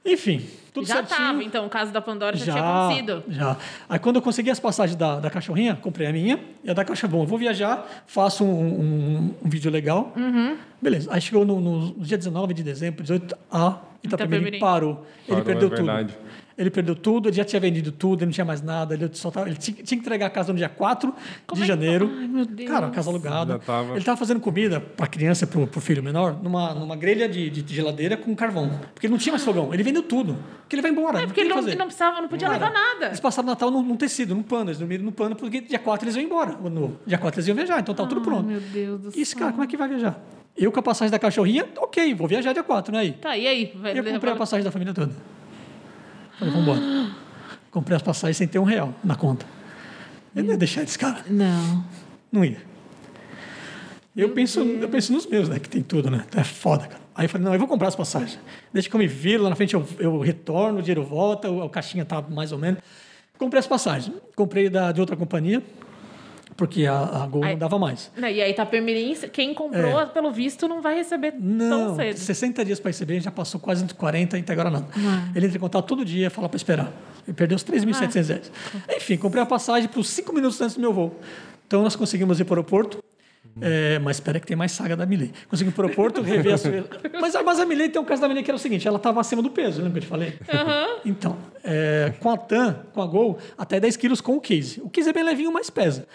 Enfim, 0.05 0.45
tudo 0.75 0.87
já 0.87 0.95
certinho. 0.95 1.17
tava, 1.27 1.43
então, 1.43 1.65
o 1.65 1.69
caso 1.69 1.91
da 1.91 1.99
Pandora 2.01 2.37
já, 2.37 2.53
tinha 2.53 2.63
acontecido. 2.63 3.23
Já. 3.29 3.57
Aí 3.89 3.97
quando 3.97 4.17
eu 4.17 4.21
consegui 4.21 4.51
as 4.51 4.59
passagens 4.59 4.95
da, 4.95 5.19
da 5.19 5.29
cachorrinha, 5.31 5.75
comprei 5.75 6.05
a 6.07 6.11
minha 6.13 6.39
e 6.63 6.69
a 6.69 6.73
da 6.73 6.85
caixa 6.85 7.07
bom. 7.07 7.23
Eu 7.23 7.27
vou 7.27 7.39
viajar, 7.39 7.85
faço 8.05 8.43
um, 8.43 8.49
um- 8.49 9.35
um 9.43 9.49
vídeo 9.49 9.71
legal. 9.71 10.13
Uhum. 10.15 10.57
Beleza. 10.81 11.09
Aí 11.11 11.19
chegou 11.21 11.43
no, 11.45 11.59
no 11.59 11.93
dia 11.99 12.17
19 12.17 12.53
de 12.53 12.61
dezembro, 12.61 13.01
18, 13.01 13.35
a 13.51 13.79
Itapemirim 14.03 14.37
Itapemirim. 14.49 14.59
parou. 14.59 15.05
Ele 15.27 15.41
Parou, 15.41 15.43
perdeu 15.43 15.67
é 15.69 15.75
tudo. 15.75 16.13
Ele 16.57 16.69
perdeu 16.69 16.95
tudo, 16.95 17.27
ele 17.27 17.35
já 17.35 17.43
tinha 17.43 17.59
vendido 17.59 17.91
tudo, 17.91 18.19
ele 18.19 18.27
não 18.27 18.31
tinha 18.31 18.45
mais 18.45 18.61
nada. 18.61 18.93
Ele, 18.93 19.09
só 19.11 19.29
tava, 19.29 19.47
ele 19.49 19.57
tinha, 19.57 19.75
tinha 19.75 19.85
que 19.85 19.95
entregar 19.95 20.27
a 20.27 20.29
casa 20.29 20.53
no 20.53 20.57
dia 20.57 20.69
4 20.69 21.13
Como 21.45 21.57
de 21.61 21.63
é 21.69 21.75
que- 21.75 21.81
janeiro. 21.81 22.09
Ai, 22.17 22.27
meu 22.27 22.45
Deus. 22.45 22.69
Cara, 22.69 22.87
a 22.87 22.89
casa 22.91 23.09
alugada. 23.09 23.59
Tava- 23.59 23.89
Ele 23.89 23.99
estava 23.99 24.15
fazendo 24.17 24.39
comida 24.39 24.79
para 24.79 25.05
criança, 25.05 25.45
para 25.45 25.59
o 25.59 25.81
filho 25.81 26.01
menor, 26.01 26.41
numa, 26.41 26.73
numa 26.73 26.95
grelha 26.95 27.27
de, 27.27 27.49
de 27.49 27.75
geladeira 27.75 28.15
com 28.15 28.33
carvão. 28.33 28.69
Porque 28.93 29.05
ele 29.07 29.11
não 29.11 29.17
tinha 29.17 29.33
mais 29.33 29.43
fogão. 29.43 29.73
Ele 29.73 29.83
vendeu 29.83 30.01
tudo. 30.01 30.37
Porque 30.61 30.75
ele 30.75 30.81
vai 30.81 30.91
embora. 30.91 31.21
É 31.21 31.25
porque 31.25 31.41
ele 31.41 31.49
tem 31.49 31.53
o 31.53 31.55
não, 31.57 31.63
fazer. 31.63 31.77
não 31.77 31.85
precisava, 31.87 32.21
não 32.21 32.29
podia 32.29 32.47
levar 32.47 32.71
nada. 32.71 33.07
Eles 33.07 33.19
passaram 33.19 33.47
o 33.47 33.51
Natal 33.51 33.69
num, 33.69 33.81
num 33.83 33.97
tecido, 33.97 34.33
num 34.33 34.41
pano. 34.43 34.69
Eles 34.69 34.79
dormiram 34.79 35.03
no 35.03 35.11
pano, 35.11 35.35
porque 35.35 35.59
dia 35.59 35.77
4 35.77 36.05
eles 36.05 36.15
iam 36.15 36.23
embora. 36.23 36.53
No, 36.53 36.97
dia 37.05 37.17
4 37.17 37.37
eles 37.37 37.47
iam 37.49 37.55
viajar, 37.55 37.81
então 37.81 37.93
tá 37.93 38.05
tudo 38.05 38.19
Ai, 38.19 38.23
pronto. 38.23 38.45
meu 38.47 38.61
Deus 38.61 39.01
do 39.01 39.09
E 39.09 39.21
esse 39.21 39.31
céu. 39.31 39.39
cara, 39.39 39.51
como 39.51 39.63
é 39.65 39.67
que 39.67 39.75
vai 39.75 39.89
viajar? 39.89 40.17
Eu 40.57 40.71
com 40.71 40.79
a 40.79 40.83
passagem 40.83 41.11
da 41.11 41.19
cachorrinha, 41.19 41.67
ok, 41.75 42.13
vou 42.13 42.29
viajar 42.29 42.53
dia 42.53 42.63
4, 42.63 42.93
né? 42.93 42.99
Aí. 42.99 43.11
Tá, 43.11 43.37
e 43.37 43.45
aí? 43.45 43.73
Vai 43.75 43.91
Eu 43.99 44.01
comprei 44.05 44.31
a 44.31 44.37
passagem 44.37 44.63
da 44.63 44.71
família 44.71 44.93
toda. 44.93 45.11
Falei, 46.39 46.53
vambora. 46.53 46.81
Comprei 47.71 47.95
as 47.95 48.01
passagens 48.01 48.37
sem 48.37 48.47
ter 48.47 48.59
um 48.59 48.63
real 48.63 48.93
na 49.03 49.15
conta. 49.15 49.45
Eu 50.35 50.43
não 50.43 50.51
ia 50.51 50.57
deixar 50.57 50.83
esse 50.83 50.97
cara. 50.97 51.23
Não. 51.29 51.83
Não 52.31 52.43
ia. 52.43 52.61
Eu 54.15 54.29
penso, 54.29 54.61
eu 54.61 54.87
penso 54.87 55.11
nos 55.11 55.25
meus, 55.25 55.49
né? 55.49 55.59
Que 55.59 55.67
tem 55.67 55.81
tudo, 55.81 56.09
né? 56.09 56.25
É 56.35 56.43
foda, 56.43 56.87
cara. 56.87 57.01
Aí 57.13 57.25
eu 57.25 57.29
falei, 57.29 57.45
não, 57.45 57.53
eu 57.53 57.59
vou 57.59 57.67
comprar 57.67 57.87
as 57.87 57.95
passagens. 57.95 58.39
Deixa 58.73 58.89
que 58.89 58.95
eu 58.95 58.99
me 58.99 59.07
viro, 59.07 59.43
lá 59.43 59.49
na 59.49 59.55
frente 59.55 59.73
eu, 59.73 59.85
eu 59.99 60.19
retorno, 60.19 60.79
o 60.79 60.81
dinheiro 60.81 61.03
volta, 61.03 61.49
o, 61.49 61.63
a 61.63 61.69
caixinha 61.69 62.03
tá 62.05 62.21
mais 62.21 62.51
ou 62.51 62.57
menos. 62.57 62.81
Comprei 63.37 63.59
as 63.59 63.67
passagens. 63.67 64.15
Comprei 64.35 64.69
da, 64.69 64.91
de 64.91 64.99
outra 64.99 65.15
companhia, 65.15 65.61
porque 66.55 66.85
a, 66.85 66.97
a 67.23 67.27
Gol 67.27 67.43
Aí- 67.43 67.51
não 67.51 67.59
dava 67.59 67.77
mais. 67.79 68.11
Não, 68.15 68.27
E 68.29 68.41
aí, 68.41 68.51
Itapemirim, 68.51 69.13
quem 69.31 69.53
comprou, 69.53 70.07
pelo 70.07 70.31
visto, 70.31 70.67
não 70.67 70.81
vai 70.81 70.95
receber 70.95 71.31
tão 71.31 71.39
É. 71.39 71.43
Não, 71.43 71.95
cedo. 71.95 72.17
60 72.17 72.63
dias 72.65 72.79
para 72.79 72.89
receber, 72.89 73.19
já 73.19 73.31
passou 73.31 73.59
quase 73.59 73.83
40 73.93 74.37
e 74.37 74.41
até 74.41 74.53
agora 74.53 74.69
nada. 74.69 74.85
Ele 75.35 75.45
entra 75.47 75.57
em 75.57 75.61
contato 75.61 75.85
todo 75.85 76.05
dia, 76.05 76.29
fala 76.29 76.47
para 76.47 76.57
esperar. 76.57 76.91
Ele 77.27 77.35
perdeu 77.35 77.55
os 77.55 77.63
3.700 77.63 78.27
reais. 78.27 78.51
Enfim, 78.95 79.17
comprei 79.17 79.41
a 79.43 79.45
passagem 79.45 79.89
por 79.89 80.03
5 80.03 80.31
minutos 80.33 80.59
antes 80.61 80.75
do 80.75 80.81
meu 80.81 80.93
voo. 80.93 81.19
Então 81.67 81.81
nós 81.81 81.95
conseguimos 81.95 82.39
ir 82.39 82.45
para 82.45 82.53
o 82.53 82.57
aeroporto. 82.57 83.03
É, 83.61 83.97
mas 83.99 84.17
espera 84.17 84.37
que 84.37 84.45
tem 84.45 84.57
mais 84.57 84.73
saga 84.73 84.97
da 84.97 85.05
Milley. 85.05 85.31
Conseguimos 85.49 85.73
ir 85.73 85.75
para 85.75 85.83
o 85.83 85.85
aeroporto, 85.85 86.21
rever 86.21 86.53
as 86.55 86.63
mas, 87.21 87.35
a- 87.35 87.41
mas 87.43 87.57
a 87.57 87.65
Milley 87.65 87.87
tem 87.87 88.01
um 88.01 88.05
caso 88.05 88.21
da 88.21 88.27
Milley 88.27 88.43
que 88.43 88.51
era 88.51 88.55
o 88.57 88.59
seguinte: 88.59 88.85
ela 88.85 88.97
estava 88.97 89.21
acima 89.21 89.41
do 89.41 89.49
peso, 89.49 89.77
lembra 89.81 89.93
que 89.93 89.97
eu 89.99 90.01
te 90.01 90.07
falei? 90.07 90.33
Então, 91.05 91.37
é, 91.63 92.13
com 92.19 92.29
a 92.31 92.37
TAM, 92.37 92.79
com 92.93 93.01
a 93.01 93.05
Gol, 93.05 93.37
até 93.57 93.79
10 93.79 93.95
quilos 93.97 94.19
com 94.19 94.35
o 94.35 94.41
case. 94.41 94.81
O 94.81 94.89
case 94.89 95.09
é 95.09 95.13
bem 95.13 95.23
levinho, 95.23 95.53
mas 95.53 95.69
pesa. 95.69 96.05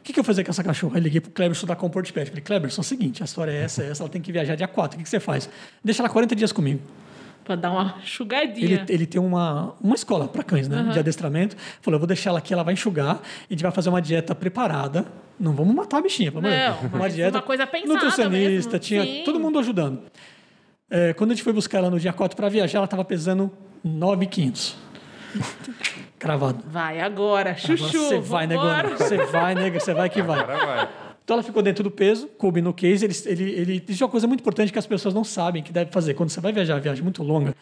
O 0.00 0.02
que, 0.02 0.12
que 0.14 0.18
eu 0.18 0.22
vou 0.22 0.26
fazer 0.26 0.44
com 0.44 0.50
essa 0.50 0.64
cachorra? 0.64 0.96
Aí 0.96 1.02
liguei 1.02 1.20
pro 1.20 1.30
Cleberson 1.30 1.66
da 1.66 1.76
Comport 1.76 2.10
Pet. 2.10 2.28
Falei, 2.28 2.42
Cleberson, 2.42 2.80
é 2.80 2.82
o 2.82 2.84
seguinte, 2.84 3.22
a 3.22 3.26
história 3.26 3.52
é 3.52 3.62
essa, 3.62 3.82
é 3.82 3.90
essa, 3.90 4.02
ela 4.02 4.10
tem 4.10 4.20
que 4.20 4.32
viajar 4.32 4.54
dia 4.54 4.66
4. 4.66 4.96
O 4.96 4.98
que, 4.98 5.04
que 5.04 5.10
você 5.10 5.20
faz? 5.20 5.48
Deixa 5.84 6.00
ela 6.02 6.08
40 6.08 6.34
dias 6.34 6.52
comigo. 6.52 6.80
Pra 7.44 7.54
dar 7.54 7.70
uma 7.70 7.96
enxugadinha. 8.02 8.64
Ele, 8.64 8.84
ele 8.88 9.06
tem 9.06 9.20
uma, 9.20 9.74
uma 9.80 9.94
escola 9.94 10.26
para 10.26 10.42
cães, 10.42 10.68
né? 10.68 10.90
De 10.92 10.98
adestramento. 10.98 11.56
Falou, 11.82 11.96
eu 11.96 12.00
vou 12.00 12.06
deixar 12.06 12.30
ela 12.30 12.38
aqui, 12.38 12.52
ela 12.52 12.62
vai 12.62 12.74
enxugar. 12.74 13.20
E 13.48 13.52
a 13.52 13.54
gente 13.54 13.62
vai 13.62 13.72
fazer 13.72 13.88
uma 13.88 14.00
dieta 14.00 14.34
preparada. 14.34 15.06
Não 15.38 15.52
vamos 15.52 15.74
matar 15.74 15.98
a 15.98 16.02
bichinha, 16.02 16.30
pelo 16.30 16.42
de 16.42 16.50
Não, 16.50 16.76
Deus. 16.80 16.92
mas 16.92 17.18
uma 17.18 17.42
coisa 17.42 17.66
pensada 17.66 17.92
Nutricionista, 17.94 18.72
mesmo. 18.72 18.78
tinha 18.78 19.02
Sim. 19.02 19.22
todo 19.24 19.40
mundo 19.40 19.58
ajudando. 19.58 20.02
É, 20.90 21.12
quando 21.14 21.30
a 21.30 21.34
gente 21.34 21.42
foi 21.42 21.52
buscar 21.52 21.78
ela 21.78 21.90
no 21.90 21.98
dia 21.98 22.12
4 22.12 22.36
para 22.36 22.48
viajar, 22.48 22.78
ela 22.78 22.84
estava 22.84 23.04
pesando 23.04 23.50
9,500. 23.82 24.76
Cravado. 26.20 26.62
Vai 26.68 27.00
agora, 27.00 27.56
chuchu. 27.56 27.98
Você 27.98 28.18
vai, 28.20 28.46
né? 28.46 28.54
Você 28.98 29.16
vai, 29.16 29.54
né? 29.54 29.70
Você 29.70 29.94
vai 29.94 30.10
que 30.10 30.20
vai. 30.20 30.38
Agora 30.38 30.66
vai. 30.66 30.88
Então 31.24 31.36
ela 31.36 31.42
ficou 31.42 31.62
dentro 31.62 31.82
do 31.82 31.90
peso, 31.90 32.26
coube 32.36 32.60
no 32.60 32.74
case. 32.74 33.04
Ele, 33.04 33.14
ele, 33.24 33.50
ele 33.52 33.80
diz 33.80 33.98
uma 34.00 34.08
coisa 34.08 34.26
muito 34.26 34.40
importante 34.40 34.70
que 34.70 34.78
as 34.78 34.86
pessoas 34.86 35.14
não 35.14 35.24
sabem 35.24 35.62
que 35.62 35.72
deve 35.72 35.90
fazer. 35.90 36.12
Quando 36.12 36.28
você 36.28 36.40
vai 36.40 36.52
viajar, 36.52 36.78
viagem 36.78 37.02
muito 37.02 37.22
longa, 37.22 37.54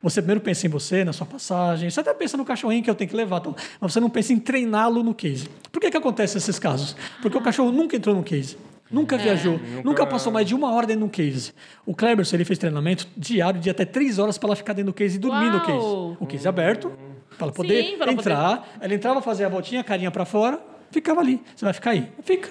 você 0.00 0.22
primeiro 0.22 0.40
pensa 0.40 0.66
em 0.66 0.70
você, 0.70 1.04
na 1.04 1.12
sua 1.12 1.26
passagem. 1.26 1.90
Você 1.90 2.00
até 2.00 2.14
pensa 2.14 2.38
no 2.38 2.44
cachorrinho 2.44 2.82
que 2.82 2.88
eu 2.88 2.94
tenho 2.94 3.10
que 3.10 3.16
levar, 3.16 3.38
então, 3.38 3.54
mas 3.80 3.92
você 3.92 4.00
não 4.00 4.08
pensa 4.08 4.32
em 4.32 4.38
treiná-lo 4.38 5.02
no 5.02 5.14
case. 5.14 5.50
Por 5.70 5.78
que, 5.78 5.90
que 5.90 5.96
acontece 5.96 6.38
esses 6.38 6.58
casos? 6.58 6.96
Porque 7.20 7.36
o 7.36 7.40
cachorro 7.42 7.70
nunca 7.70 7.96
entrou 7.96 8.14
no 8.14 8.22
case. 8.22 8.56
Nunca 8.90 9.18
viajou, 9.18 9.60
nunca... 9.84 10.06
passou 10.06 10.32
mais 10.32 10.46
de 10.46 10.54
uma 10.54 10.72
hora 10.72 10.86
dentro 10.86 11.00
de 11.00 11.06
um 11.06 11.08
case. 11.08 11.52
O 11.84 11.94
Kleberson, 11.94 12.36
ele 12.36 12.44
fez 12.44 12.58
treinamento 12.58 13.08
diário 13.16 13.60
de 13.60 13.68
até 13.68 13.84
três 13.84 14.20
horas 14.20 14.38
para 14.38 14.50
ela 14.50 14.56
ficar 14.56 14.72
dentro 14.72 14.92
do 14.92 14.94
case 14.94 15.16
e 15.16 15.18
dormir 15.18 15.50
no 15.50 15.56
Uau! 15.56 15.66
case. 15.66 16.16
O 16.20 16.26
case 16.26 16.46
aberto, 16.46 16.92
para 17.36 17.46
ela 17.46 17.52
poder 17.52 17.82
Sim, 17.84 17.96
ela 18.00 18.12
entrar. 18.12 18.68
Ela 18.80 18.94
entrava, 18.94 19.22
fazia 19.22 19.46
a 19.46 19.48
voltinha, 19.48 19.82
carinha 19.84 20.10
para 20.10 20.24
fora, 20.24 20.58
ficava 20.90 21.20
ali. 21.20 21.42
Você 21.54 21.64
vai 21.64 21.74
ficar 21.74 21.90
aí? 21.90 22.08
Fica. 22.22 22.48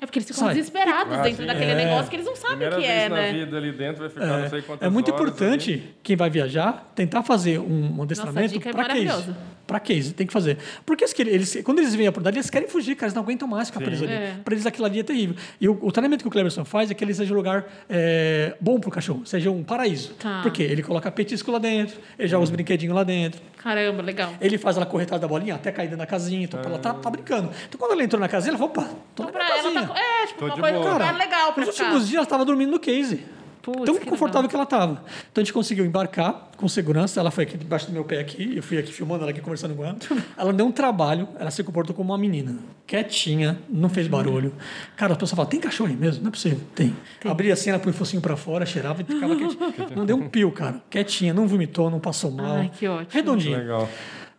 É 0.00 0.06
porque 0.06 0.18
eles 0.18 0.28
ficam 0.28 0.44
Sai. 0.44 0.54
desesperados 0.54 1.14
Ah, 1.14 1.22
dentro 1.22 1.42
sim. 1.42 1.46
daquele 1.46 1.74
negócio 1.76 2.10
que 2.10 2.16
eles 2.16 2.26
não 2.26 2.36
sabem 2.36 2.68
o 2.68 2.70
que 2.72 2.76
vez 2.76 2.88
é, 2.90 3.08
na 3.08 3.14
né? 3.16 3.32
vida 3.32 3.56
ali 3.56 3.72
dentro, 3.72 4.00
vai 4.00 4.10
ficar 4.10 4.26
não 4.26 4.48
sei 4.50 4.60
quantas 4.62 4.86
É 4.86 4.90
muito 4.90 5.08
horas 5.10 5.20
importante 5.22 5.70
ali. 5.72 5.94
quem 6.02 6.14
vai 6.16 6.28
viajar 6.28 6.92
tentar 6.94 7.22
fazer 7.22 7.58
um, 7.58 7.96
um 7.98 8.02
adestramento 8.02 8.52
dica 8.52 8.68
é 8.68 8.72
para 8.72 8.84
case. 8.84 9.04
maravilhosa. 9.06 9.36
Para 9.74 9.80
case, 9.80 10.14
tem 10.14 10.24
que 10.24 10.32
fazer. 10.32 10.56
Porque 10.86 11.02
eles, 11.02 11.18
eles, 11.18 11.58
quando 11.64 11.80
eles 11.80 11.92
vêm 11.96 12.06
a 12.06 12.10
oportunidade, 12.10 12.36
eles 12.38 12.48
querem 12.48 12.68
fugir, 12.68 12.94
cara, 12.94 13.06
eles 13.06 13.14
não 13.14 13.22
aguentam 13.24 13.48
mais 13.48 13.68
ficar 13.70 13.80
presos 13.80 14.04
ali. 14.04 14.12
É. 14.12 14.36
Para 14.44 14.54
eles 14.54 14.64
aquilo 14.64 14.86
ali 14.86 15.00
é 15.00 15.02
terrível. 15.02 15.34
E 15.60 15.68
o, 15.68 15.76
o 15.82 15.90
treinamento 15.90 16.22
que 16.22 16.28
o 16.28 16.30
Cleberson 16.30 16.64
faz 16.64 16.92
é 16.92 16.94
que 16.94 17.02
ele 17.02 17.12
seja 17.12 17.34
um 17.34 17.36
lugar 17.36 17.66
é, 17.90 18.54
bom 18.60 18.78
para 18.78 18.88
o 18.88 18.92
cachorro, 18.92 19.26
seja 19.26 19.50
um 19.50 19.64
paraíso. 19.64 20.14
Tá. 20.14 20.42
Por 20.42 20.52
quê? 20.52 20.62
Ele 20.62 20.80
coloca 20.80 21.10
petisco 21.10 21.50
lá 21.50 21.58
dentro, 21.58 21.96
ele 22.16 22.28
joga 22.28 22.44
os 22.44 22.50
brinquedinhos 22.50 22.94
lá 22.94 23.02
dentro, 23.02 23.40
Caramba, 23.58 24.00
legal. 24.00 24.32
ele 24.40 24.58
faz 24.58 24.76
ela 24.76 24.86
corretada 24.86 25.18
da 25.22 25.26
bolinha 25.26 25.56
até 25.56 25.72
cair 25.72 25.86
dentro 25.86 25.98
da 25.98 26.06
casinha, 26.06 26.44
então 26.44 26.60
ela 26.64 26.78
tá, 26.78 26.94
tá 26.94 27.10
brincando. 27.10 27.50
Então 27.68 27.76
quando 27.80 27.92
ela 27.92 28.04
entrou 28.04 28.20
na 28.20 28.28
casinha, 28.28 28.50
ela 28.52 28.58
falou, 28.58 28.70
opa, 28.72 28.82
tô 29.16 29.24
Então 29.24 29.26
na 29.26 29.32
pra 29.32 29.44
minha 29.44 29.54
ela 29.58 29.62
casinha. 29.72 29.88
tá. 29.88 30.00
É, 30.00 30.26
tipo, 30.28 30.38
Tô 30.38 30.46
uma 30.46 30.56
coisa 30.58 30.78
um 30.78 30.92
lugar 30.92 31.16
legal 31.16 31.52
pra 31.52 31.64
nos 31.66 31.74
ficar. 31.74 31.84
últimos 31.88 32.06
dias 32.08 32.14
ela 32.18 32.22
estava 32.24 32.44
dormindo 32.44 32.70
no 32.70 32.78
case. 32.78 33.24
Putz, 33.64 33.84
tão 33.86 33.98
que 33.98 34.04
confortável 34.04 34.46
que 34.46 34.54
ela 34.54 34.64
estava. 34.64 35.02
Então 35.32 35.40
a 35.40 35.44
gente 35.44 35.52
conseguiu 35.54 35.86
embarcar 35.86 36.50
com 36.54 36.68
segurança. 36.68 37.18
Ela 37.18 37.30
foi 37.30 37.44
aqui 37.44 37.56
debaixo 37.56 37.86
do 37.86 37.92
meu 37.92 38.04
pé 38.04 38.20
aqui. 38.20 38.54
Eu 38.54 38.62
fui 38.62 38.76
aqui 38.76 38.92
filmando 38.92 39.22
ela 39.22 39.30
aqui, 39.30 39.40
conversando 39.40 39.74
com 39.74 39.82
ela. 39.82 39.96
Ela 40.36 40.52
deu 40.52 40.66
um 40.66 40.72
trabalho. 40.72 41.26
Ela 41.38 41.50
se 41.50 41.64
comportou 41.64 41.96
como 41.96 42.12
uma 42.12 42.18
menina. 42.18 42.56
Quietinha, 42.86 43.58
não 43.70 43.88
fez 43.88 44.06
barulho. 44.06 44.52
Cara, 44.96 45.12
as 45.12 45.18
pessoas 45.18 45.36
falam, 45.36 45.48
tem 45.48 45.60
cachorro 45.60 45.88
aí 45.88 45.96
mesmo? 45.96 46.22
Não 46.22 46.28
é 46.28 46.30
possível. 46.30 46.60
Tem. 46.74 46.94
Abria 47.24 47.54
assim, 47.54 47.70
ela 47.70 47.78
põe 47.78 47.90
o 47.90 47.94
focinho 47.94 48.20
pra 48.20 48.36
fora, 48.36 48.66
cheirava 48.66 49.00
e 49.00 49.04
ficava 49.06 49.34
quietinha. 49.34 49.88
não 49.96 50.04
deu 50.04 50.16
um 50.16 50.28
pio, 50.28 50.52
cara. 50.52 50.82
Quietinha, 50.90 51.32
não 51.32 51.48
vomitou, 51.48 51.88
não 51.88 52.00
passou 52.00 52.30
mal. 52.30 52.56
Ai, 52.56 52.70
que 52.76 52.86
ótimo. 52.86 53.08
Redondinha. 53.10 53.56
Legal. 53.56 53.88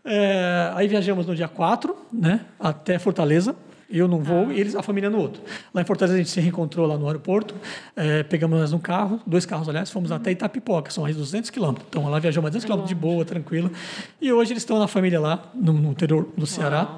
É, 0.08 0.72
aí 0.76 0.88
viajamos 0.88 1.26
no 1.26 1.36
dia 1.36 1.48
4, 1.48 1.96
né? 2.14 2.42
Até 2.60 3.00
Fortaleza. 3.00 3.56
Eu 3.90 4.08
num 4.08 4.20
voo 4.20 4.52
e 4.52 4.60
eles, 4.60 4.76
a 4.76 4.82
família 4.82 5.10
no 5.10 5.20
outro. 5.20 5.42
Lá 5.74 5.82
em 5.82 5.86
Fortaleza 5.86 6.16
a 6.16 6.18
gente 6.18 6.30
se 6.30 6.40
reencontrou 6.40 6.88
lá 6.88 6.98
no 6.98 7.06
aeroporto. 7.08 7.54
é, 7.96 8.24
pegamos 8.24 8.60
nós 8.60 8.74
um 8.74 8.80
carro, 8.80 9.20
dois 9.26 9.46
carros, 9.46 9.70
aliás, 9.70 9.92
fomos 9.92 10.12
até 10.12 10.32
Itapipoca, 10.32 10.92
são 10.92 11.04
mais 11.04 11.16
200 11.16 11.50
quilômetros. 11.50 11.88
Então 11.90 12.10
lá 12.10 12.20
viajamos 12.20 12.44
mais 12.44 12.54
200 12.54 12.66
quilômetros 12.66 12.90
de 12.90 12.96
boa, 12.96 13.24
tranquilo. 13.24 13.72
E 14.20 14.32
hoje 14.32 14.54
eles 14.54 14.64
estão 14.64 14.80
na 14.80 14.88
família 14.88 15.20
lá, 15.20 15.52
no, 15.54 15.74
no 15.74 15.92
interior 15.92 16.28
do 16.36 16.46
Ceará. 16.46 16.96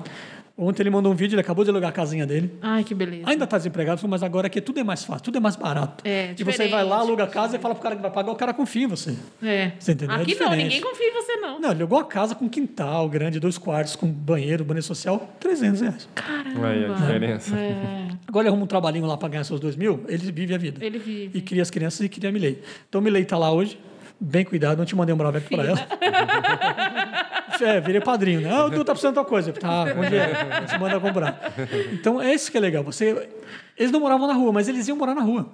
Ontem 0.58 0.82
ele 0.82 0.90
mandou 0.90 1.12
um 1.12 1.16
vídeo, 1.16 1.36
ele 1.36 1.42
acabou 1.42 1.64
de 1.64 1.70
alugar 1.70 1.90
a 1.90 1.94
casinha 1.94 2.26
dele. 2.26 2.52
Ai, 2.64 2.84
que 2.84 2.96
beleza. 2.96 3.30
Ainda 3.30 3.44
está 3.44 3.58
desempregado, 3.58 4.06
mas 4.08 4.24
agora 4.24 4.48
aqui 4.48 4.60
tudo 4.60 4.80
é 4.80 4.84
mais 4.84 5.04
fácil, 5.04 5.24
tudo 5.26 5.38
é 5.38 5.40
mais 5.40 5.56
barato. 5.56 6.04
É, 6.04 6.34
e 6.36 6.44
você 6.44 6.68
vai 6.68 6.84
lá, 6.84 6.98
aluga 6.98 7.26
a 7.26 7.28
casa 7.28 7.58
e 7.58 7.60
fala 7.60 7.76
pro 7.76 7.84
cara 7.84 7.96
que 7.96 8.02
vai 8.02 8.10
pagar, 8.10 8.32
o 8.32 8.36
cara 8.36 8.54
confia 8.56 8.86
em 8.86 8.88
você. 8.88 9.16
É. 9.44 9.74
Você 9.78 9.92
entendeu? 9.92 10.16
É 10.16 10.22
Aqui 10.22 10.34
não, 10.34 10.50
diferente. 10.50 10.64
ninguém 10.64 10.82
confia 10.82 11.08
em 11.08 11.14
você, 11.14 11.36
não. 11.36 11.60
Não, 11.60 11.70
ele 11.70 11.82
alugou 11.82 12.00
a 12.00 12.06
casa 12.06 12.34
com 12.34 12.50
quintal 12.50 13.08
grande, 13.08 13.40
dois 13.40 13.60
quartos, 13.60 13.96
com 13.96 14.08
banheiro, 14.08 14.64
banheiro 14.66 14.86
social, 14.86 15.32
300 15.40 15.82
reais. 15.82 16.10
Caramba. 16.16 16.68
Aí 16.68 16.86
a 16.86 16.94
diferença. 16.94 17.56
É. 17.56 18.08
Agora 18.28 18.44
ele 18.46 18.50
arruma 18.50 18.64
um 18.64 18.68
trabalhinho 18.68 19.06
lá 19.06 19.16
para 19.16 19.30
ganhar 19.30 19.44
seus 19.44 19.60
dois 19.60 19.76
mil, 19.76 20.04
ele 20.08 20.32
vive 20.32 20.56
a 20.56 20.58
vida. 20.58 20.84
Ele 20.84 20.98
vive. 20.98 21.38
E 21.38 21.42
cria 21.42 21.62
as 21.62 21.70
crianças 21.70 22.02
e 22.02 22.10
cria 22.10 22.32
a 22.32 22.34
Milei. 22.34 22.64
Então, 22.90 23.00
Milei 23.00 23.26
tá 23.26 23.38
lá 23.38 23.52
hoje, 23.52 23.80
bem 24.20 24.44
cuidado, 24.44 24.80
não 24.80 24.86
te 24.86 24.96
mandei 24.96 25.14
um 25.14 25.18
braveco 25.20 25.50
para 25.50 25.68
ela. 25.68 25.88
é, 27.64 27.80
virei 27.82 28.02
padrinho, 28.02 28.42
né? 28.42 28.50
Ah, 28.52 28.66
o 28.66 28.70
Du 28.70 28.84
tá 28.84 28.94
precisando 28.94 29.14
de 29.14 29.16
tal 29.16 29.26
coisa. 29.26 29.52
Tá, 29.54 29.86
onde 29.98 30.16
é? 30.16 30.62
Gente 30.68 30.80
manda 30.80 31.00
comprar. 31.00 31.54
Então, 31.94 32.22
é 32.22 32.34
isso 32.34 32.52
que 32.52 32.58
é 32.58 32.62
legal. 32.62 32.84
Você... 32.84 33.30
Eles 33.78 33.92
não 33.92 34.00
moravam 34.00 34.26
na 34.28 34.34
rua, 34.34 34.52
mas 34.52 34.68
eles 34.68 34.88
iam 34.88 34.98
morar 34.98 35.14
na 35.14 35.22
rua. 35.22 35.46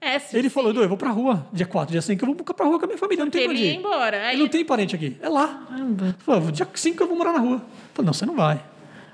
É, 0.00 0.18
sim, 0.20 0.36
Ele 0.36 0.48
sim. 0.48 0.54
falou, 0.54 0.70
Edu, 0.70 0.82
eu 0.82 0.88
vou 0.88 0.96
pra 0.96 1.10
rua, 1.10 1.44
dia 1.52 1.66
4, 1.66 1.90
dia 1.90 2.00
5, 2.02 2.24
eu 2.24 2.34
vou 2.34 2.36
pra 2.36 2.66
rua 2.66 2.78
com 2.78 2.84
a 2.84 2.86
minha 2.88 2.98
família, 2.98 3.24
não 3.24 3.30
tem 3.32 3.42
pra 3.44 3.50
onde 3.52 3.64
ir. 3.64 3.74
embora. 3.76 4.26
Aí... 4.28 4.34
Ele 4.36 4.42
não 4.42 4.48
tem 4.48 4.64
parente 4.64 4.94
aqui, 4.94 5.16
é 5.20 5.28
lá. 5.28 5.66
Falou, 6.18 6.52
dia 6.52 6.68
5 6.72 7.02
eu 7.02 7.08
vou 7.08 7.16
morar 7.18 7.32
na 7.32 7.40
rua. 7.40 7.56
Eu 7.56 7.60
Falei, 7.94 8.06
não, 8.06 8.12
você 8.12 8.24
não 8.26 8.36
vai. 8.36 8.60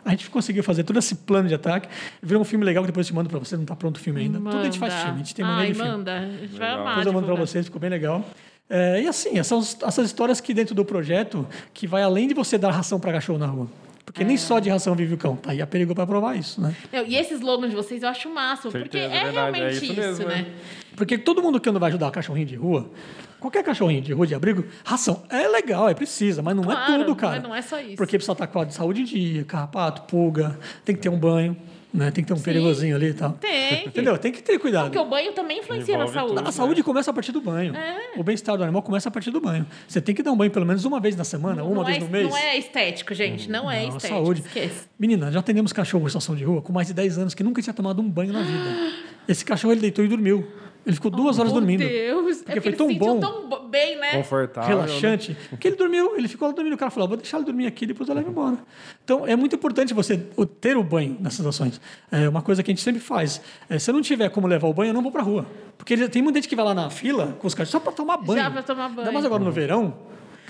A 0.04 0.10
gente 0.10 0.28
conseguiu 0.30 0.62
fazer 0.62 0.82
todo 0.84 0.98
esse 0.98 1.14
plano 1.14 1.48
de 1.48 1.54
ataque. 1.54 1.88
Virou 2.22 2.42
um 2.42 2.44
filme 2.44 2.64
legal 2.64 2.82
que 2.82 2.88
depois 2.88 3.06
eu 3.06 3.12
te 3.12 3.14
mando 3.14 3.30
pra 3.30 3.38
você, 3.38 3.56
não 3.56 3.64
tá 3.64 3.76
pronto 3.76 3.96
o 3.96 4.00
filme 4.00 4.20
ainda. 4.22 4.38
Tudo 4.38 4.58
a 4.58 4.64
gente 4.64 4.78
faz 4.78 4.92
Manda. 4.92 5.04
filme, 5.04 5.20
a 5.20 5.24
gente 5.24 5.34
tem 5.34 5.44
Ai, 5.44 5.50
maneira 5.50 5.72
de 5.72 5.78
filme. 5.80 5.96
manda. 5.96 6.12
A 6.18 6.20
gente 6.20 6.58
vai 6.58 6.68
Legal. 6.68 6.80
amar. 6.80 6.88
Depois 6.90 7.06
eu 7.06 7.12
mando 7.12 7.26
pra 7.26 7.34
vocês, 7.36 7.64
ficou 7.66 7.80
bem 7.80 7.90
legal. 7.90 8.24
É, 8.70 9.02
e 9.02 9.08
assim, 9.08 9.36
essas, 9.38 9.76
essas 9.82 10.06
histórias 10.06 10.40
que 10.40 10.54
dentro 10.54 10.74
do 10.76 10.84
projeto, 10.84 11.44
que 11.74 11.86
vai 11.88 12.02
além 12.04 12.28
de 12.28 12.34
você 12.34 12.56
dar 12.56 12.70
ração 12.70 13.00
para 13.00 13.12
cachorro 13.12 13.38
na 13.38 13.46
rua. 13.46 13.66
Porque 14.04 14.24
nem 14.24 14.36
só 14.36 14.58
de 14.58 14.68
ração 14.68 14.94
vive 14.96 15.14
o 15.14 15.16
cão. 15.16 15.36
Tá 15.36 15.52
aí 15.52 15.62
a 15.62 15.66
perigo 15.66 15.94
para 15.94 16.04
provar 16.06 16.36
isso, 16.36 16.60
né? 16.60 16.74
Não, 16.92 17.04
e 17.06 17.14
esse 17.16 17.34
slogan 17.34 17.68
de 17.68 17.76
vocês 17.76 18.02
eu 18.02 18.08
acho 18.08 18.28
o 18.28 18.34
máximo, 18.34 18.72
porque 18.72 18.98
Certeza, 18.98 19.04
é 19.14 19.24
verdade, 19.24 19.34
realmente 19.34 19.62
é 19.62 19.70
isso 19.70 19.84
isso, 19.84 19.94
mesmo, 19.94 20.26
né? 20.26 20.36
né? 20.36 20.46
Porque 20.96 21.16
todo 21.16 21.40
mundo 21.40 21.60
que 21.60 21.68
anda 21.68 21.78
vai 21.78 21.90
ajudar 21.90 22.10
cachorrinho 22.10 22.46
de 22.46 22.56
rua, 22.56 22.90
qualquer 23.38 23.62
cachorrinho 23.62 24.02
de 24.02 24.12
rua 24.12 24.26
de 24.26 24.34
abrigo, 24.34 24.64
ração 24.84 25.22
é 25.30 25.46
legal, 25.46 25.88
é 25.88 25.94
precisa, 25.94 26.42
mas 26.42 26.56
não 26.56 26.64
é 26.64 26.74
Claro, 26.74 26.92
tudo, 26.94 27.08
não 27.08 27.14
cara. 27.14 27.36
é- 27.36 27.40
não 27.40 27.54
é 27.54 27.62
só 27.62 27.80
isso. 27.80 27.94
Porque 27.96 28.16
precisa 28.18 28.32
estar 28.32 28.48
com 28.48 28.60
a 28.60 28.64
de 28.64 28.74
saúde 28.74 29.02
em 29.02 29.04
dia, 29.04 29.44
carrapato, 29.44 30.02
pulga, 30.02 30.58
tem 30.84 30.94
que 30.96 31.00
ter 31.02 31.08
um 31.08 31.18
banho, 31.18 31.56
né? 31.92 32.10
Tem 32.10 32.22
que 32.24 32.28
ter 32.28 32.38
um 32.38 32.42
perigosinho 32.42 32.94
ali 32.96 33.08
e 33.08 33.14
tal. 33.14 33.32
Tem. 33.32 33.86
Entendeu? 33.86 34.16
Tem 34.18 34.30
que 34.32 34.42
ter 34.42 34.58
cuidado. 34.58 34.84
Porque 34.84 34.98
o 34.98 35.04
banho 35.04 35.32
também 35.32 35.58
influencia 35.60 35.96
na 35.96 36.04
Envolve 36.04 36.18
saúde. 36.18 36.34
tudo. 36.36 36.48
A 36.48 36.52
saúde 36.52 36.82
começa 36.82 37.10
a 37.10 37.14
partir 37.14 37.32
do 37.32 37.40
banho. 37.40 37.74
É. 37.74 38.18
O 38.18 38.22
bem-estar 38.22 38.56
do 38.56 38.62
animal 38.62 38.82
começa 38.82 39.08
a 39.08 39.12
partir 39.12 39.30
do 39.30 39.40
banho. 39.40 39.66
Você 39.86 40.00
tem 40.00 40.14
que 40.14 40.22
dar 40.22 40.32
um 40.32 40.36
banho 40.36 40.50
pelo 40.50 40.66
menos 40.66 40.84
uma 40.84 41.00
vez 41.00 41.16
na 41.16 41.24
semana, 41.24 41.64
uma 41.64 41.74
não, 41.76 41.84
vez 41.84 41.96
é, 41.96 42.00
no 42.00 42.08
mês. 42.08 42.28
não 42.28 42.36
é 42.36 42.58
estético, 42.58 43.14
gente. 43.14 43.50
Não 43.50 43.70
é 43.70 43.86
Não, 43.86 43.96
estético. 43.96 44.14
saúde. 44.14 44.40
Esqueça. 44.40 44.88
Menina, 44.98 45.30
já 45.32 45.40
atendemos 45.40 45.72
cachorro 45.72 46.04
em 46.04 46.08
situação 46.08 46.34
de 46.36 46.44
rua 46.44 46.62
com 46.62 46.72
mais 46.72 46.88
de 46.88 46.94
10 46.94 47.18
anos 47.18 47.34
que 47.34 47.42
nunca 47.42 47.60
tinha 47.60 47.74
tomado 47.74 48.00
um 48.00 48.08
banho 48.08 48.32
na 48.32 48.42
vida. 48.42 48.92
Esse 49.28 49.44
cachorro 49.44 49.72
ele 49.72 49.80
deitou 49.80 50.04
e 50.04 50.08
dormiu. 50.08 50.46
Ele 50.86 50.94
ficou 50.94 51.10
duas 51.10 51.38
horas 51.38 51.52
Meu 51.52 51.60
dormindo. 51.60 51.80
Deus. 51.80 52.38
Porque 52.38 52.58
é 52.58 52.60
foi 52.62 52.70
ele 52.70 52.76
tão 52.76 52.86
se 52.88 52.92
sentiu 52.94 53.14
bom. 53.14 53.20
tão 53.20 53.68
bem, 53.68 53.96
né? 53.98 54.12
Confortável. 54.12 54.76
né? 54.78 54.84
relaxante, 54.86 55.36
que 55.60 55.68
ele 55.68 55.76
dormiu, 55.76 56.16
ele 56.16 56.26
ficou 56.26 56.48
lá 56.48 56.54
dormindo. 56.54 56.72
O 56.74 56.78
cara 56.78 56.90
falou: 56.90 57.04
"Ah, 57.06 57.08
vou 57.08 57.16
deixar 57.18 57.36
ele 57.36 57.46
dormir 57.46 57.66
aqui, 57.66 57.84
depois 57.86 58.08
eu 58.08 58.14
levo 58.14 58.30
embora. 58.30 58.56
Então 59.04 59.26
é 59.26 59.36
muito 59.36 59.54
importante 59.56 59.92
você 59.92 60.16
ter 60.60 60.76
o 60.76 60.82
banho 60.82 61.16
nessas 61.20 61.36
situações. 61.36 61.80
É 62.10 62.28
uma 62.28 62.42
coisa 62.42 62.62
que 62.62 62.70
a 62.70 62.72
gente 62.72 62.82
sempre 62.82 63.00
faz. 63.00 63.40
É, 63.68 63.78
se 63.78 63.90
eu 63.90 63.94
não 63.94 64.00
tiver 64.02 64.28
como 64.30 64.46
levar 64.46 64.68
o 64.68 64.72
banho, 64.72 64.90
eu 64.90 64.94
não 64.94 65.02
vou 65.02 65.12
pra 65.12 65.22
rua. 65.22 65.46
Porque 65.76 65.92
ele- 65.94 66.08
tem 66.08 66.22
muita 66.22 66.38
gente 66.38 66.48
que 66.48 66.56
vai 66.56 66.64
lá 66.64 66.74
na 66.74 66.90
fila 66.90 67.36
com 67.38 67.46
os 67.46 67.54
cachorros 67.54 67.70
só 67.72 67.80
pra 67.80 67.92
tomar 67.92 68.16
banho. 68.16 68.40
Já 68.42 68.50
pra 68.50 68.62
tomar 68.62 68.88
banho. 68.88 69.00
Ainda 69.00 69.12
mais 69.12 69.24
agora 69.24 69.42
no 69.44 69.52
verão. 69.52 69.94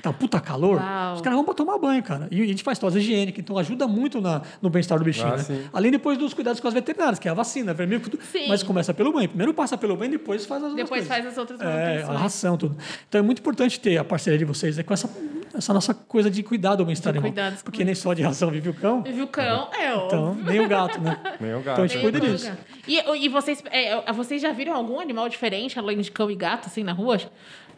Que 0.01 0.03
Tá 0.03 0.11
um 0.11 0.15
puta 0.15 0.41
calor, 0.41 0.77
Uau. 0.81 1.15
os 1.15 1.21
caras 1.21 1.37
vão 1.37 1.45
pra 1.45 1.53
tomar 1.55 1.77
banho, 1.79 2.03
cara. 2.03 2.27
E 2.31 2.43
a 2.43 2.47
gente 2.47 2.63
faz 2.63 2.79
tosa 2.79 2.99
higiênica, 2.99 3.41
então 3.41 3.59
ajuda 3.59 3.87
muito 3.87 4.21
na, 4.21 4.41
no 4.63 4.71
bem-estar 4.71 4.99
do 4.99 5.05
bichinho. 5.05 5.29
Ah, 5.29 5.37
né? 5.37 5.43
sim. 5.43 5.63
Além 5.73 5.91
depois 5.91 6.17
dos 6.17 6.33
cuidados 6.33 6.59
com 6.61 6.67
as 6.69 6.75
veterinárias, 6.75 7.19
que 7.19 7.29
é 7.29 7.31
a 7.31 7.35
vacina, 7.35 7.75
vermelho, 7.75 8.01
tudo. 8.01 8.19
Sim. 8.23 8.49
mas 8.49 8.63
começa 8.63 8.95
pelo 8.95 9.13
banho. 9.13 9.29
Primeiro 9.29 9.53
passa 9.53 9.77
pelo 9.77 9.97
banho, 9.97 10.13
depois 10.13 10.47
faz 10.47 10.63
as 10.63 10.71
outras 10.71 10.85
Depois 10.85 11.07
coisas. 11.07 11.09
faz 11.09 11.27
as 11.27 11.39
outras 11.39 11.61
É, 11.61 12.03
a 12.03 12.17
ração, 12.17 12.57
tudo. 12.57 12.77
Então 13.09 13.19
é 13.19 13.23
muito 13.23 13.41
importante 13.41 13.79
ter 13.79 13.99
a 13.99 14.05
parceria 14.05 14.39
de 14.39 14.45
vocês 14.45 14.79
é 14.79 14.83
com 14.83 14.95
essa, 14.95 15.09
essa 15.55 15.75
nossa 15.75 15.93
coisa 15.93 16.31
de 16.31 16.43
cuidar 16.43 16.77
do 16.77 16.85
bem-estar 16.85 17.11
animal. 17.15 17.33
Porque 17.63 17.85
nem 17.85 17.95
só 17.95 18.15
de 18.15 18.23
ração 18.23 18.51
vive 18.51 18.71
o 18.71 18.75
cão, 18.75 19.03
Viu 19.03 19.25
o 19.25 19.29
cão? 19.29 19.69
É 19.79 19.93
óbvio. 19.95 20.07
então 20.07 20.35
nem 20.51 20.61
o 20.61 20.69
gato, 20.69 21.01
né? 21.01 21.19
Nem 21.39 21.55
o 21.55 21.59
Então 21.61 21.73
a 21.75 21.77
gato. 21.77 21.89
gente 21.89 22.01
cuida 22.01 22.21
disso. 22.21 22.51
E, 22.89 22.99
e 23.25 23.29
vocês, 23.29 23.63
é, 23.71 24.13
vocês 24.13 24.41
já 24.41 24.51
viram 24.53 24.75
algum 24.75 24.99
animal 24.99 25.29
diferente, 25.29 25.79
além 25.79 25.99
de 25.99 26.11
cão 26.11 26.31
e 26.31 26.35
gato, 26.37 26.67
assim, 26.69 26.83
na 26.83 26.93
rua? 26.93 27.19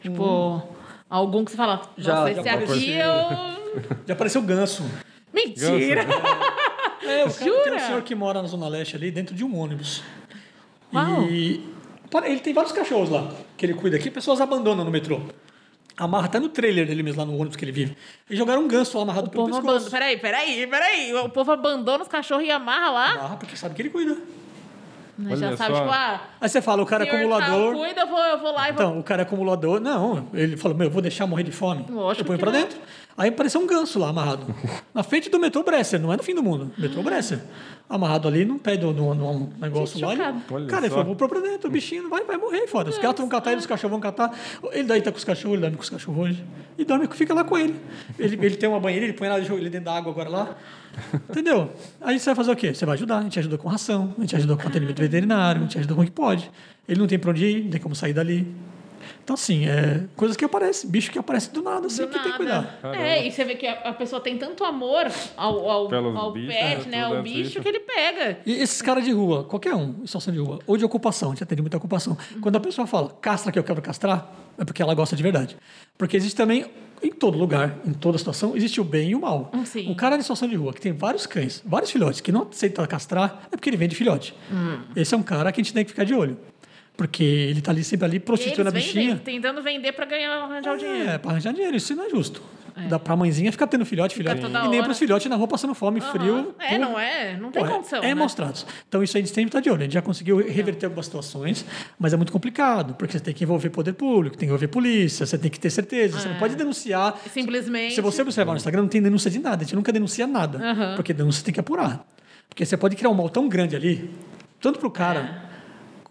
Tipo, 0.00 0.62
algum 1.16 1.44
que 1.44 1.50
você 1.50 1.56
fala, 1.56 1.82
Já, 1.96 2.14
nossa, 2.14 2.26
já 2.26 2.40
esse 2.40 2.40
aqui 2.40 2.48
apareceu. 2.48 3.04
eu... 3.04 3.52
Já 4.06 4.14
apareceu 4.14 4.42
ganso. 4.42 4.84
Mentira! 5.32 6.06
É, 7.04 7.24
o 7.24 7.34
cara, 7.34 7.50
tem 7.64 7.74
um 7.74 7.78
senhor 7.80 8.02
que 8.02 8.14
mora 8.14 8.40
na 8.40 8.46
Zona 8.46 8.68
Leste 8.68 8.94
ali, 8.94 9.10
dentro 9.10 9.34
de 9.34 9.42
um 9.42 9.58
ônibus. 9.58 10.04
Uau. 10.94 11.24
E 11.24 11.60
ele 12.26 12.38
tem 12.38 12.54
vários 12.54 12.72
cachorros 12.72 13.10
lá, 13.10 13.28
que 13.56 13.66
ele 13.66 13.74
cuida 13.74 13.96
aqui, 13.96 14.08
pessoas 14.08 14.40
abandonam 14.40 14.84
no 14.84 14.90
metrô. 14.92 15.20
Amarra 15.96 16.26
até 16.26 16.38
no 16.38 16.48
trailer 16.48 16.86
dele 16.86 17.02
mesmo, 17.02 17.20
lá 17.20 17.26
no 17.26 17.34
ônibus 17.34 17.56
que 17.56 17.64
ele 17.64 17.72
vive. 17.72 17.96
E 18.30 18.36
jogaram 18.36 18.62
um 18.62 18.68
ganso 18.68 18.96
lá 18.96 19.02
amarrado 19.02 19.26
O 19.26 19.30
pelo 19.30 19.48
povo 19.48 19.56
pescoço. 19.56 19.68
abandona... 19.76 19.90
Peraí, 19.90 20.16
peraí, 20.16 20.66
peraí. 20.68 21.12
O 21.14 21.28
povo 21.28 21.50
abandona 21.50 22.04
os 22.04 22.08
cachorros 22.08 22.44
e 22.46 22.50
amarra 22.52 22.90
lá. 22.92 23.10
Amarra 23.14 23.36
porque 23.36 23.56
sabe 23.56 23.74
que 23.74 23.82
ele 23.82 23.90
cuida. 23.90 24.16
Né, 25.22 25.36
Já 25.36 25.56
sabe, 25.56 25.74
só. 25.74 25.80
tipo, 25.80 25.92
ah, 25.92 26.20
Aí 26.40 26.48
você 26.48 26.60
fala, 26.60 26.82
o 26.82 26.86
cara 26.86 27.04
é 27.04 27.08
acumulador. 27.08 27.74
cuida, 27.76 28.00
eu 28.00 28.06
vou, 28.08 28.18
eu 28.18 28.38
vou 28.38 28.52
lá 28.52 28.68
e 28.68 28.72
vou... 28.72 28.82
Então, 28.82 28.98
o 28.98 29.02
cara 29.02 29.22
é 29.22 29.24
acumulador. 29.24 29.80
Não, 29.80 30.26
ele 30.34 30.56
falou, 30.56 30.76
meu, 30.76 30.88
eu 30.88 30.90
vou 30.90 31.00
deixar 31.00 31.26
morrer 31.26 31.44
de 31.44 31.52
fome. 31.52 31.84
Lógico 31.88 32.22
eu 32.22 32.26
ponho 32.26 32.38
que 32.38 32.44
pra 32.44 32.52
não. 32.52 32.60
dentro. 32.60 32.78
Aí 33.16 33.28
apareceu 33.28 33.60
um 33.60 33.66
ganso 33.66 33.98
lá 33.98 34.08
amarrado. 34.08 34.46
na 34.94 35.02
frente 35.02 35.28
do 35.28 35.38
metrô 35.38 35.62
Bresser, 35.62 36.00
não 36.00 36.12
é 36.12 36.16
no 36.16 36.22
fim 36.22 36.34
do 36.34 36.42
mundo. 36.42 36.70
Metrô 36.78 37.02
Bresser. 37.02 37.40
Amarrado 37.88 38.26
ali 38.26 38.44
num 38.44 38.58
pé 38.58 38.74
de 38.76 38.86
um- 38.86 39.50
negócio 39.60 39.98
Gente, 39.98 40.16
lá. 40.18 40.30
ele- 40.30 40.66
Cara, 40.66 40.86
ele 40.86 40.88
só. 40.94 41.00
falou, 41.02 41.14
vou 41.14 41.28
pra 41.28 41.40
dentro, 41.40 41.68
o 41.68 41.70
bichinho 41.70 42.08
vai, 42.08 42.24
vai 42.24 42.38
morrer, 42.38 42.66
foda. 42.66 42.88
Os 42.88 42.96
gatos 42.96 43.20
vão 43.20 43.28
catar 43.28 43.52
ele, 43.52 43.60
os 43.60 43.66
cachorros 43.66 43.90
vão 43.90 44.00
catar. 44.00 44.34
Ele 44.72 44.84
daí 44.84 45.02
tá 45.02 45.12
com 45.12 45.18
os 45.18 45.24
cachorros, 45.24 45.52
ele 45.54 45.60
dorme 45.60 45.76
com 45.76 45.82
os 45.82 45.90
cachorros 45.90 46.20
hoje. 46.26 46.44
E 46.78 46.84
dorme, 46.86 47.06
fica 47.12 47.34
lá 47.34 47.44
com 47.44 47.58
ele. 47.58 47.78
Ele, 48.18 48.38
ele 48.46 48.56
tem 48.56 48.66
uma 48.68 48.80
banheira, 48.80 49.04
ele 49.04 49.12
põe 49.12 49.28
lá, 49.28 49.38
ele 49.38 49.68
dentro 49.68 49.84
da 49.84 49.94
água 49.96 50.10
agora 50.10 50.30
lá. 50.30 50.56
Entendeu? 51.28 51.70
Aí 52.00 52.18
você 52.18 52.26
vai 52.26 52.34
fazer 52.34 52.50
o 52.52 52.56
quê? 52.56 52.72
Você 52.74 52.86
vai 52.86 52.94
ajudar, 52.94 53.18
a 53.18 53.22
gente 53.22 53.38
ajuda 53.38 53.58
com 53.58 53.68
ração, 53.68 54.14
a 54.16 54.20
gente 54.22 54.36
ajuda 54.36 54.56
com 54.56 54.66
atendimento 54.68 54.98
veterinário, 54.98 55.60
a 55.60 55.64
gente 55.64 55.78
ajuda 55.78 55.94
com 55.94 56.00
o 56.00 56.04
que 56.04 56.10
pode. 56.10 56.50
Ele 56.88 56.98
não 56.98 57.06
tem 57.06 57.18
pra 57.18 57.30
onde 57.30 57.44
ir, 57.44 57.64
não 57.64 57.70
tem 57.70 57.80
como 57.80 57.94
sair 57.94 58.12
dali. 58.14 58.46
Então, 59.24 59.34
assim, 59.34 59.66
é 59.66 60.04
coisas 60.16 60.36
que 60.36 60.44
aparecem, 60.44 60.90
bicho 60.90 61.10
que 61.10 61.18
aparece 61.18 61.50
do 61.52 61.62
nada, 61.62 61.86
assim, 61.86 62.02
Do 62.02 62.08
que 62.08 62.18
tem 62.18 62.32
que 62.32 62.36
cuidar. 62.38 62.78
nada. 62.82 62.96
É, 62.96 63.26
e 63.26 63.30
você 63.30 63.44
vê 63.44 63.54
que 63.54 63.66
a, 63.66 63.74
a 63.90 63.92
pessoa 63.92 64.20
tem 64.20 64.36
tanto 64.36 64.64
amor 64.64 65.06
ao, 65.36 65.70
ao, 65.70 65.94
ao 66.16 66.32
bichos, 66.32 66.54
pet, 66.54 66.88
né, 66.88 66.98
né? 66.98 67.04
Ao 67.04 67.22
bicho 67.22 67.36
bicho. 67.36 67.60
que 67.60 67.68
ele 67.68 67.80
pega. 67.80 68.38
E 68.44 68.52
esses 68.52 68.82
caras 68.82 69.04
de 69.04 69.12
rua, 69.12 69.44
qualquer 69.44 69.74
um, 69.74 69.96
em 70.02 70.06
situação 70.06 70.32
de 70.32 70.40
rua, 70.40 70.58
ou 70.66 70.76
de 70.76 70.84
ocupação, 70.84 71.30
a 71.30 71.34
gente 71.34 71.44
atende 71.44 71.62
muita 71.62 71.76
ocupação. 71.76 72.16
Quando 72.40 72.56
a 72.56 72.60
pessoa 72.60 72.86
fala, 72.86 73.10
castra 73.20 73.52
que 73.52 73.58
eu 73.58 73.64
quero 73.64 73.80
castrar, 73.80 74.32
é 74.58 74.64
porque 74.64 74.82
ela 74.82 74.94
gosta 74.94 75.14
de 75.14 75.22
verdade. 75.22 75.56
Porque 75.96 76.16
existe 76.16 76.36
também, 76.36 76.66
em 77.02 77.10
todo 77.10 77.38
lugar, 77.38 77.78
em 77.86 77.92
toda 77.92 78.18
situação, 78.18 78.56
existe 78.56 78.80
o 78.80 78.84
bem 78.84 79.10
e 79.10 79.14
o 79.14 79.20
mal. 79.20 79.50
Hum, 79.54 79.64
sim. 79.64 79.90
O 79.90 79.94
cara 79.94 80.16
de 80.16 80.22
situação 80.22 80.48
de 80.48 80.56
rua, 80.56 80.72
que 80.72 80.80
tem 80.80 80.92
vários 80.92 81.26
cães, 81.26 81.62
vários 81.64 81.90
filhotes, 81.90 82.20
que 82.20 82.32
não 82.32 82.48
aceita 82.50 82.86
castrar, 82.86 83.42
é 83.50 83.56
porque 83.56 83.70
ele 83.70 83.76
vende 83.76 83.94
filhote. 83.94 84.34
Hum. 84.50 84.82
Esse 84.96 85.14
é 85.14 85.16
um 85.16 85.22
cara 85.22 85.50
que 85.52 85.60
a 85.60 85.64
gente 85.64 85.72
tem 85.72 85.84
que 85.84 85.90
ficar 85.90 86.04
de 86.04 86.14
olho. 86.14 86.36
Porque 87.02 87.24
ele 87.24 87.60
tá 87.60 87.72
ali 87.72 87.82
sempre 87.82 88.06
ali 88.06 88.20
prostituindo 88.20 88.68
a 88.68 88.72
bichinha. 88.72 89.16
vendem, 89.16 89.18
tentando 89.18 89.60
vender 89.60 89.90
pra 89.90 90.04
ganhar, 90.06 90.30
arranjar 90.44 90.72
o 90.72 90.78
dinheiro. 90.78 91.10
É, 91.10 91.18
para 91.18 91.32
arranjar 91.32 91.52
dinheiro, 91.52 91.76
isso 91.76 91.92
não 91.96 92.04
é 92.04 92.08
justo. 92.10 92.40
Dá 92.88 92.96
pra 92.96 93.16
mãezinha 93.16 93.50
ficar 93.50 93.66
tendo 93.66 93.84
filhote, 93.84 94.14
filhote. 94.14 94.40
E 94.40 94.48
nem 94.48 94.78
hora. 94.78 94.84
pros 94.84 94.98
filhotes 95.00 95.26
na 95.28 95.34
rua 95.34 95.48
passando 95.48 95.74
fome, 95.74 96.00
frio. 96.00 96.54
É, 96.60 96.78
não 96.78 96.96
é? 96.98 97.36
Não 97.36 97.50
tem 97.50 97.60
Pô, 97.60 97.68
é- 97.68 97.72
condição. 97.72 97.98
É, 97.98 98.06
né? 98.06 98.14
mostrados. 98.14 98.64
Então, 98.88 99.02
isso 99.02 99.16
aí 99.16 99.22
a 99.22 99.26
gente 99.26 99.34
sempre 99.34 99.48
está 99.48 99.58
de 99.60 99.68
olho. 99.68 99.80
A 99.80 99.82
gente 99.84 99.94
já 99.94 100.00
conseguiu 100.00 100.36
reverter 100.48 100.86
algumas 100.86 101.06
situações, 101.06 101.66
mas 101.98 102.12
é 102.12 102.16
muito 102.16 102.32
complicado, 102.32 102.94
porque 102.94 103.18
você 103.18 103.24
tem 103.24 103.34
que 103.34 103.42
envolver 103.42 103.68
poder 103.68 103.94
público, 103.94 104.36
tem 104.36 104.46
que 104.46 104.50
envolver 104.54 104.68
polícia, 104.68 105.26
você 105.26 105.36
tem 105.36 105.50
que 105.50 105.58
ter 105.58 105.70
certeza. 105.70 106.20
Você 106.20 106.28
não 106.28 106.36
pode 106.36 106.54
denunciar. 106.54 107.18
Simplesmente. 107.32 107.94
Se 107.96 108.00
você 108.00 108.22
observar 108.22 108.52
no 108.52 108.56
Instagram, 108.58 108.82
não 108.82 108.88
tem 108.88 109.02
denúncia 109.02 109.28
de 109.30 109.40
nada. 109.40 109.56
A 109.56 109.64
gente 109.64 109.74
nunca 109.74 109.92
denuncia 109.92 110.26
nada, 110.26 110.58
Aham. 110.58 110.94
porque 110.94 111.12
denúncia 111.12 111.44
tem 111.44 111.52
que 111.52 111.60
apurar. 111.60 112.06
Porque 112.48 112.64
você 112.64 112.76
pode 112.76 112.94
criar 112.94 113.10
um 113.10 113.14
mal 113.14 113.28
tão 113.28 113.48
grande 113.48 113.74
ali, 113.74 114.08
tanto 114.60 114.78
para 114.78 114.88
o 114.88 114.90
cara. 114.90 115.50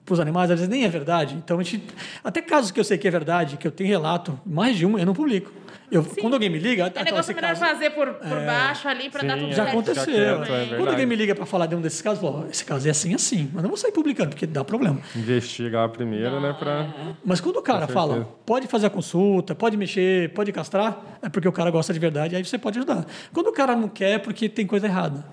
Para 0.05 0.13
os 0.13 0.19
animais, 0.19 0.49
às 0.49 0.59
vezes 0.59 0.67
nem 0.67 0.83
é 0.83 0.89
verdade. 0.89 1.35
Então, 1.35 1.59
a 1.59 1.63
gente. 1.63 1.83
Até 2.23 2.41
casos 2.41 2.71
que 2.71 2.79
eu 2.79 2.83
sei 2.83 2.97
que 2.97 3.07
é 3.07 3.11
verdade, 3.11 3.55
que 3.57 3.67
eu 3.67 3.71
tenho 3.71 3.87
relato, 3.89 4.39
mais 4.45 4.75
de 4.75 4.85
um, 4.85 4.97
eu 4.97 5.05
não 5.05 5.13
publico. 5.13 5.51
Eu, 5.91 6.03
quando 6.21 6.33
alguém 6.35 6.49
me 6.49 6.57
liga. 6.57 6.83
É 6.95 6.99
"Ah, 7.01 7.03
negócio 7.03 7.31
esse 7.31 7.33
melhor 7.33 7.49
caso- 7.49 7.59
fazer 7.65 7.89
por, 7.89 8.07
por 8.13 8.45
baixo 8.45 8.87
ali 8.87 9.09
pra 9.09 9.23
dar 9.23 9.37
tudo 9.37 9.47
é. 9.47 9.49
já 9.49 9.55
certo. 9.55 9.69
aconteceu. 9.69 10.05
Quieto, 10.41 10.53
é 10.73 10.77
Quando 10.77 10.87
alguém 10.89 11.05
me 11.05 11.15
liga 11.17 11.35
para 11.35 11.45
falar 11.45 11.65
de 11.65 11.75
um 11.75 11.81
desses 11.81 12.01
casos, 12.01 12.21
fala, 12.21 12.45
"Ó, 12.45 12.49
esse 12.49 12.63
caso 12.63 12.87
é 12.87 12.91
assim, 12.91 13.13
assim. 13.13 13.49
Mas 13.53 13.61
não 13.61 13.69
vou 13.69 13.77
sair 13.77 13.91
publicando, 13.91 14.29
porque 14.29 14.47
dá 14.47 14.63
problema. 14.63 14.99
Investigar 15.15 15.87
primeiro, 15.89 16.39
né? 16.39 16.55
Pra... 16.57 16.87
Mas 17.25 17.41
quando 17.41 17.57
o 17.57 17.61
cara 17.61 17.87
fala, 17.89 18.27
pode 18.45 18.67
fazer 18.67 18.87
a 18.87 18.89
consulta, 18.89 19.53
pode 19.53 19.75
mexer, 19.75 20.29
pode 20.33 20.51
castrar, 20.53 21.19
é 21.21 21.27
porque 21.27 21.47
o 21.47 21.51
cara 21.51 21.69
gosta 21.69 21.91
de 21.93 21.99
verdade, 21.99 22.35
aí 22.37 22.43
você 22.43 22.57
pode 22.57 22.79
ajudar. 22.79 23.05
Quando 23.33 23.47
o 23.47 23.53
cara 23.53 23.75
não 23.75 23.89
quer, 23.89 24.11
é 24.11 24.17
porque 24.17 24.47
tem 24.47 24.65
coisa 24.65 24.87
errada. 24.87 25.25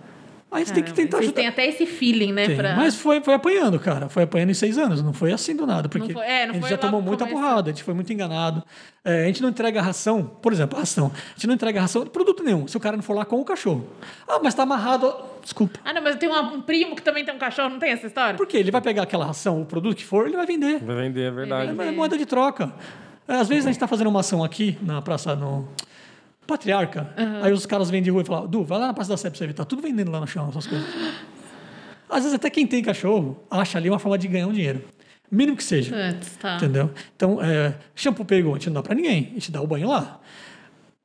Aí 0.50 0.64
você 0.64 0.72
tem 0.72 0.82
que 0.82 0.94
tentar 0.94 1.18
ajudar. 1.18 1.34
têm 1.34 1.46
até 1.46 1.66
esse 1.66 1.84
feeling, 1.84 2.32
né? 2.32 2.46
Tem. 2.46 2.56
pra- 2.56 2.74
Mas 2.74 2.94
foi, 2.94 3.20
foi 3.20 3.34
apanhando, 3.34 3.78
cara. 3.78 4.08
Foi 4.08 4.22
apanhando 4.22 4.48
em 4.50 4.54
seis 4.54 4.78
anos. 4.78 5.02
Não 5.02 5.12
foi 5.12 5.30
assim 5.30 5.54
do 5.54 5.66
nada. 5.66 5.90
Porque 5.90 6.08
Não 6.12 6.14
foi- 6.14 6.24
é, 6.26 6.44
não 6.46 6.50
a 6.50 6.52
gente 6.54 6.61
foi 6.62 6.70
já 6.70 6.78
tomou 6.78 7.02
muita 7.02 7.26
começo. 7.26 7.38
porrada, 7.42 7.70
a 7.70 7.72
gente 7.72 7.84
foi 7.84 7.92
muito 7.92 8.11
enganado. 8.12 8.64
É, 9.04 9.24
a 9.24 9.26
gente 9.26 9.42
não 9.42 9.50
entrega 9.50 9.82
ração, 9.82 10.24
por 10.40 10.50
exemplo, 10.52 10.78
ração. 10.78 11.12
A 11.14 11.34
gente 11.34 11.46
não 11.46 11.54
entrega 11.54 11.80
ração 11.82 12.02
de 12.02 12.08
produto 12.11 12.42
nenhum, 12.42 12.66
se 12.66 12.76
o 12.76 12.80
cara 12.80 12.96
não 12.96 13.02
for 13.02 13.14
lá 13.14 13.26
com 13.26 13.38
o 13.40 13.44
cachorro. 13.44 13.87
Ah, 14.26 14.40
mas 14.42 14.54
tá 14.54 14.62
amarrado. 14.62 15.14
Desculpa. 15.42 15.78
Ah, 15.84 15.92
não, 15.92 16.02
mas 16.02 16.14
eu 16.14 16.18
tenho 16.18 16.32
um 16.40 16.62
primo 16.62 16.96
que 16.96 17.02
também 17.02 17.24
tem 17.26 17.34
um 17.34 17.38
cachorro, 17.38 17.68
não 17.68 17.78
tem 17.78 17.90
essa 17.90 18.06
história? 18.06 18.34
Por 18.34 18.46
quê? 18.46 18.56
Ele 18.56 18.70
vai 18.70 18.80
pegar 18.80 19.02
aquela 19.02 19.26
ração, 19.26 19.61
o 19.61 19.66
produto 19.66 19.96
que 19.96 20.04
for, 20.04 20.26
ele 20.26 20.37
vai 20.37 20.46
vender. 20.46 20.78
Vai 20.82 20.96
vender, 20.96 21.24
é 21.24 21.30
verdade. 21.30 21.78
É, 21.78 21.88
é 21.88 21.90
moeda 21.90 22.16
de 22.16 22.24
troca. 22.24 22.72
É, 23.26 23.34
Às 23.34 23.48
vezes 23.48 23.64
a 23.66 23.68
gente 23.68 23.76
está 23.76 23.87
fazendo 23.87 24.06
uma 24.08 24.20
ação 24.20 24.42
aqui 24.42 24.78
na 24.80 25.02
praça, 25.02 25.37
no 25.37 25.68
Patriarca. 26.48 27.12
Aí 27.42 27.52
os 27.52 27.66
caras 27.66 27.90
vêm 27.90 28.02
de 28.02 28.11
rua 28.11 28.22
e 28.22 28.24
falam: 28.24 28.48
Du, 28.48 28.64
vai 28.64 28.78
lá 28.78 28.87
na 28.88 28.94
praça 28.94 29.11
da 29.11 29.16
Sé 29.16 29.28
pra 29.28 29.38
você 29.38 29.46
ver, 29.46 29.52
tá 29.52 29.64
tudo 29.64 29.82
vendendo 29.82 30.11
lá 30.11 30.18
no 30.18 30.26
chão, 30.26 30.48
essas 30.48 30.66
coisas. 30.66 30.88
Às 32.11 32.22
vezes 32.22 32.34
até 32.34 32.48
quem 32.48 32.66
tem 32.66 32.82
cachorro 32.82 33.38
acha 33.50 33.76
ali 33.76 33.90
uma 33.90 33.98
forma 33.98 34.16
de 34.16 34.26
ganhar 34.26 34.46
um 34.46 34.52
dinheiro. 34.52 34.82
Mínimo 35.30 35.58
que 35.58 35.62
seja. 35.62 35.94
Putz, 35.94 36.37
tá. 36.38 36.56
Entendeu? 36.56 36.90
Então, 37.14 37.38
é, 37.42 37.74
shampoo 37.94 38.24
pegou, 38.24 38.54
a 38.54 38.58
gente 38.58 38.68
não 38.68 38.74
dá 38.74 38.82
para 38.82 38.94
ninguém, 38.94 39.28
a 39.30 39.34
gente 39.34 39.52
dá 39.52 39.61
o 39.61 39.66
banho 39.66 39.88
lá. 39.88 40.18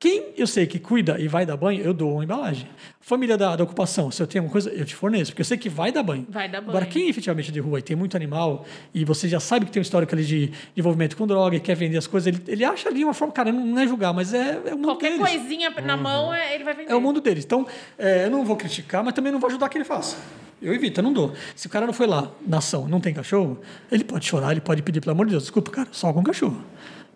Quem 0.03 0.33
eu 0.37 0.45
sei 0.45 0.67
que 0.67 0.79
cuida 0.79 1.17
e 1.17 1.29
vai 1.29 1.45
dar 1.45 1.55
banho, 1.55 1.81
eu 1.81 1.93
dou 1.93 2.15
uma 2.15 2.25
embalagem. 2.25 2.67
Família 2.99 3.37
da, 3.37 3.55
da 3.55 3.63
ocupação, 3.63 4.11
se 4.11 4.21
eu 4.21 4.27
tenho 4.27 4.43
uma 4.43 4.49
coisa, 4.51 4.69
eu 4.69 4.83
te 4.83 4.93
forneço, 4.93 5.31
porque 5.31 5.39
eu 5.39 5.45
sei 5.45 5.57
que 5.57 5.69
vai 5.69 5.93
dar 5.93 6.03
banho. 6.03 6.27
Vai 6.29 6.49
dar 6.49 6.57
Agora, 6.57 6.79
banho. 6.81 6.91
quem 6.91 7.07
efetivamente 7.07 7.47
é 7.49 7.53
de 7.53 7.61
rua 7.61 7.79
e 7.79 7.81
tem 7.81 7.95
muito 7.95 8.17
animal, 8.17 8.65
e 8.93 9.05
você 9.05 9.29
já 9.29 9.39
sabe 9.39 9.65
que 9.65 9.71
tem 9.71 9.79
um 9.79 9.81
histórico 9.81 10.13
ali 10.13 10.25
de, 10.25 10.47
de 10.47 10.53
envolvimento 10.75 11.15
com 11.15 11.25
droga 11.25 11.55
e 11.55 11.59
quer 11.61 11.75
vender 11.77 11.97
as 11.97 12.05
coisas, 12.05 12.27
ele, 12.27 12.43
ele 12.49 12.65
acha 12.65 12.89
ali 12.89 13.01
uma 13.05 13.13
forma, 13.13 13.33
cara, 13.33 13.49
não, 13.49 13.65
não 13.65 13.79
é 13.79 13.87
julgar, 13.87 14.13
mas 14.13 14.33
é, 14.33 14.59
é 14.65 14.73
o 14.73 14.75
mundo 14.75 14.87
Qualquer 14.87 15.11
deles. 15.17 15.25
coisinha 15.25 15.69
na 15.69 15.95
mão, 15.95 16.33
é- 16.33 16.53
ele 16.53 16.65
vai 16.65 16.73
vender. 16.73 16.91
É 16.91 16.95
o 16.95 16.99
mundo 16.99 17.21
deles. 17.21 17.45
Então, 17.45 17.65
é, 17.97 18.25
eu 18.25 18.29
não 18.29 18.43
vou 18.43 18.57
criticar, 18.57 19.05
mas 19.05 19.13
também 19.13 19.31
não 19.31 19.39
vou 19.39 19.47
ajudar 19.49 19.69
que 19.69 19.77
ele 19.77 19.85
faça. 19.85 20.17
Eu 20.61 20.73
evito, 20.73 20.99
eu 20.99 21.03
não 21.05 21.13
dou. 21.13 21.31
Se 21.55 21.67
o 21.67 21.69
cara 21.69 21.85
não 21.85 21.93
foi 21.93 22.07
lá 22.07 22.29
na 22.45 22.57
ação, 22.57 22.89
não 22.89 22.99
tem 22.99 23.13
cachorro, 23.13 23.57
ele 23.89 24.03
pode 24.03 24.25
chorar, 24.25 24.51
ele 24.51 24.59
pode 24.59 24.81
pedir, 24.81 24.99
pelo 24.99 25.13
amor 25.13 25.27
de 25.27 25.31
Deus, 25.31 25.43
desculpa, 25.43 25.71
cara, 25.71 25.87
só 25.93 26.11
com 26.11 26.21
cachorro. 26.21 26.61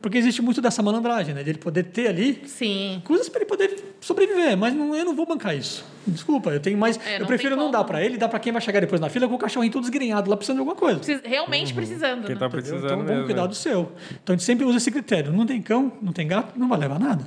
Porque 0.02 0.18
existe 0.18 0.42
muito 0.44 0.62
dessa 0.62 0.84
malandragem, 0.84 1.34
né? 1.34 1.42
De 1.44 1.50
ele 1.50 1.58
poder 1.58 1.84
ter 1.86 2.08
ali 2.08 2.42
Sim. 2.46 3.02
coisas 3.04 3.28
para 3.30 3.40
ele 3.42 3.50
poder 3.50 3.96
sobreviver, 4.00 4.56
mas 4.56 4.74
não, 4.74 4.96
eu 4.96 5.04
não 5.04 5.16
vou 5.16 5.26
bancar 5.26 5.56
isso. 5.58 5.84
Desculpa, 6.06 6.52
eu 6.52 6.60
tenho 6.60 6.78
mais. 6.78 7.00
É, 7.06 7.16
eu 7.16 7.22
não 7.22 7.28
prefiro 7.28 7.56
não 7.56 7.72
dar 7.72 7.84
para 7.84 8.04
ele, 8.04 8.16
dar 8.18 8.30
para 8.30 8.40
quem 8.40 8.54
vai 8.54 8.62
chegar 8.62 8.80
depois 8.80 9.02
na 9.02 9.10
fila 9.10 9.28
com 9.28 9.34
o 9.34 9.38
cachorrinho 9.40 9.74
todo 9.74 9.84
esgrenhado 9.84 10.30
lá 10.30 10.38
precisando 10.38 10.58
de 10.58 10.60
alguma 10.62 10.76
coisa. 10.76 11.00
Precis- 11.00 11.22
Realmente 11.24 11.74
precisando. 11.74 12.26
Quem 12.26 12.36
né? 12.36 12.40
tá 12.40 12.48
precisando 12.50 12.86
Então 12.86 12.98
mesmo. 13.04 13.26
cuidar 13.26 13.42
né? 13.42 13.48
do 13.48 13.56
seu. 13.56 13.92
Então 14.24 14.34
a 14.34 14.38
gente 14.38 14.44
sempre 14.46 14.66
usa 14.66 14.78
esse 14.78 14.92
critério. 14.92 15.34
Não 15.34 15.46
tem 15.46 15.62
cão, 15.62 15.92
não 16.02 16.14
tem 16.14 16.28
gato, 16.28 16.58
não 16.58 16.68
vai 16.70 16.78
levar 16.80 17.00
nada. 17.00 17.26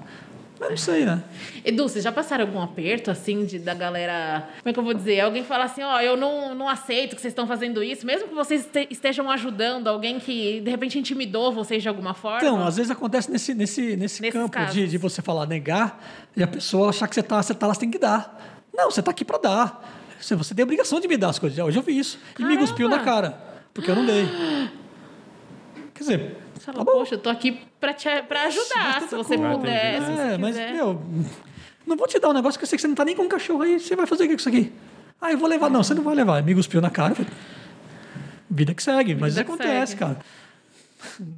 Mas 0.60 0.68
não 0.68 0.76
sei, 0.76 1.06
né? 1.06 1.22
Edu, 1.64 1.84
vocês 1.88 2.04
já 2.04 2.12
passaram 2.12 2.44
algum 2.44 2.60
aperto, 2.60 3.10
assim, 3.10 3.46
de, 3.46 3.58
da 3.58 3.72
galera... 3.72 4.46
Como 4.58 4.68
é 4.68 4.72
que 4.74 4.78
eu 4.78 4.84
vou 4.84 4.92
dizer? 4.92 5.18
Alguém 5.20 5.42
fala 5.42 5.64
assim, 5.64 5.82
ó, 5.82 5.98
eu 6.02 6.18
não, 6.18 6.54
não 6.54 6.68
aceito 6.68 7.16
que 7.16 7.22
vocês 7.22 7.32
estão 7.32 7.46
fazendo 7.46 7.82
isso, 7.82 8.04
mesmo 8.04 8.28
que 8.28 8.34
vocês 8.34 8.66
este- 8.66 8.86
estejam 8.90 9.30
ajudando 9.30 9.88
alguém 9.88 10.20
que, 10.20 10.60
de 10.60 10.70
repente, 10.70 10.98
intimidou 10.98 11.50
vocês 11.50 11.82
de 11.82 11.88
alguma 11.88 12.12
forma. 12.12 12.40
Então, 12.40 12.62
às 12.62 12.76
vezes 12.76 12.90
acontece 12.90 13.30
nesse, 13.30 13.54
nesse, 13.54 13.96
nesse 13.96 14.20
Nesses 14.20 14.32
campo 14.38 14.50
casos. 14.50 14.74
de, 14.74 14.86
de 14.86 14.98
você 14.98 15.22
falar 15.22 15.46
negar 15.46 15.98
e 16.36 16.42
a 16.42 16.46
pessoa 16.46 16.90
achar 16.90 17.08
que 17.08 17.14
você 17.14 17.20
está 17.20 17.42
você 17.42 17.54
tá 17.54 17.66
lá, 17.66 17.72
você 17.72 17.80
tem 17.80 17.90
que 17.90 17.98
dar. 17.98 18.38
Não, 18.74 18.90
você 18.90 19.00
está 19.00 19.12
aqui 19.12 19.24
para 19.24 19.38
dar. 19.38 19.96
Você, 20.20 20.34
você 20.34 20.54
tem 20.54 20.62
a 20.62 20.64
obrigação 20.64 21.00
de 21.00 21.08
me 21.08 21.16
dar 21.16 21.30
as 21.30 21.38
coisas. 21.38 21.58
Hoje 21.58 21.78
eu 21.78 21.82
vi 21.82 21.98
isso. 21.98 22.18
E 22.38 22.44
me 22.44 22.58
cuspiu 22.58 22.86
na 22.86 22.98
cara, 22.98 23.30
porque 23.72 23.90
eu 23.90 23.96
não 23.96 24.04
dei. 24.04 24.26
Quer 25.94 26.00
dizer, 26.00 26.36
Você 26.60 26.66
tá 26.66 26.72
fala, 26.72 26.84
bom. 26.84 26.92
poxa, 26.92 27.14
eu 27.14 27.18
tô 27.18 27.30
aqui 27.30 27.58
pra, 27.80 27.92
te, 27.94 28.08
pra 28.28 28.42
ajudar, 28.44 29.00
se 29.08 29.14
você 29.16 29.36
coisa. 29.38 29.56
puder, 29.56 30.00
se 30.02 30.06
você 30.12 30.20
É, 30.34 30.38
mas, 30.38 30.56
quiser. 30.56 30.72
meu, 30.74 31.00
não 31.86 31.96
vou 31.96 32.06
te 32.06 32.18
dar 32.18 32.28
um 32.28 32.32
negócio 32.34 32.58
que 32.58 32.64
eu 32.64 32.68
sei 32.68 32.76
que 32.76 32.82
você 32.82 32.88
não 32.88 32.94
tá 32.94 33.04
nem 33.04 33.16
com 33.16 33.22
um 33.22 33.28
cachorro 33.28 33.62
aí. 33.62 33.80
Você 33.80 33.96
vai 33.96 34.06
fazer 34.06 34.24
o 34.24 34.26
que 34.28 34.34
com 34.34 34.40
isso 34.40 34.48
aqui? 34.48 34.72
Ah, 35.20 35.32
eu 35.32 35.38
vou 35.38 35.48
levar. 35.48 35.70
Não, 35.70 35.82
você 35.82 35.94
não 35.94 36.02
vai 36.02 36.14
levar. 36.14 36.42
Me 36.42 36.54
cuspiu 36.54 36.80
na 36.80 36.90
cara. 36.90 37.14
Vida 38.50 38.74
que 38.74 38.82
segue, 38.82 39.14
mas 39.14 39.32
isso 39.34 39.42
Vida 39.42 39.52
acontece, 39.54 39.92
segue. 39.92 40.00
cara. 40.04 40.18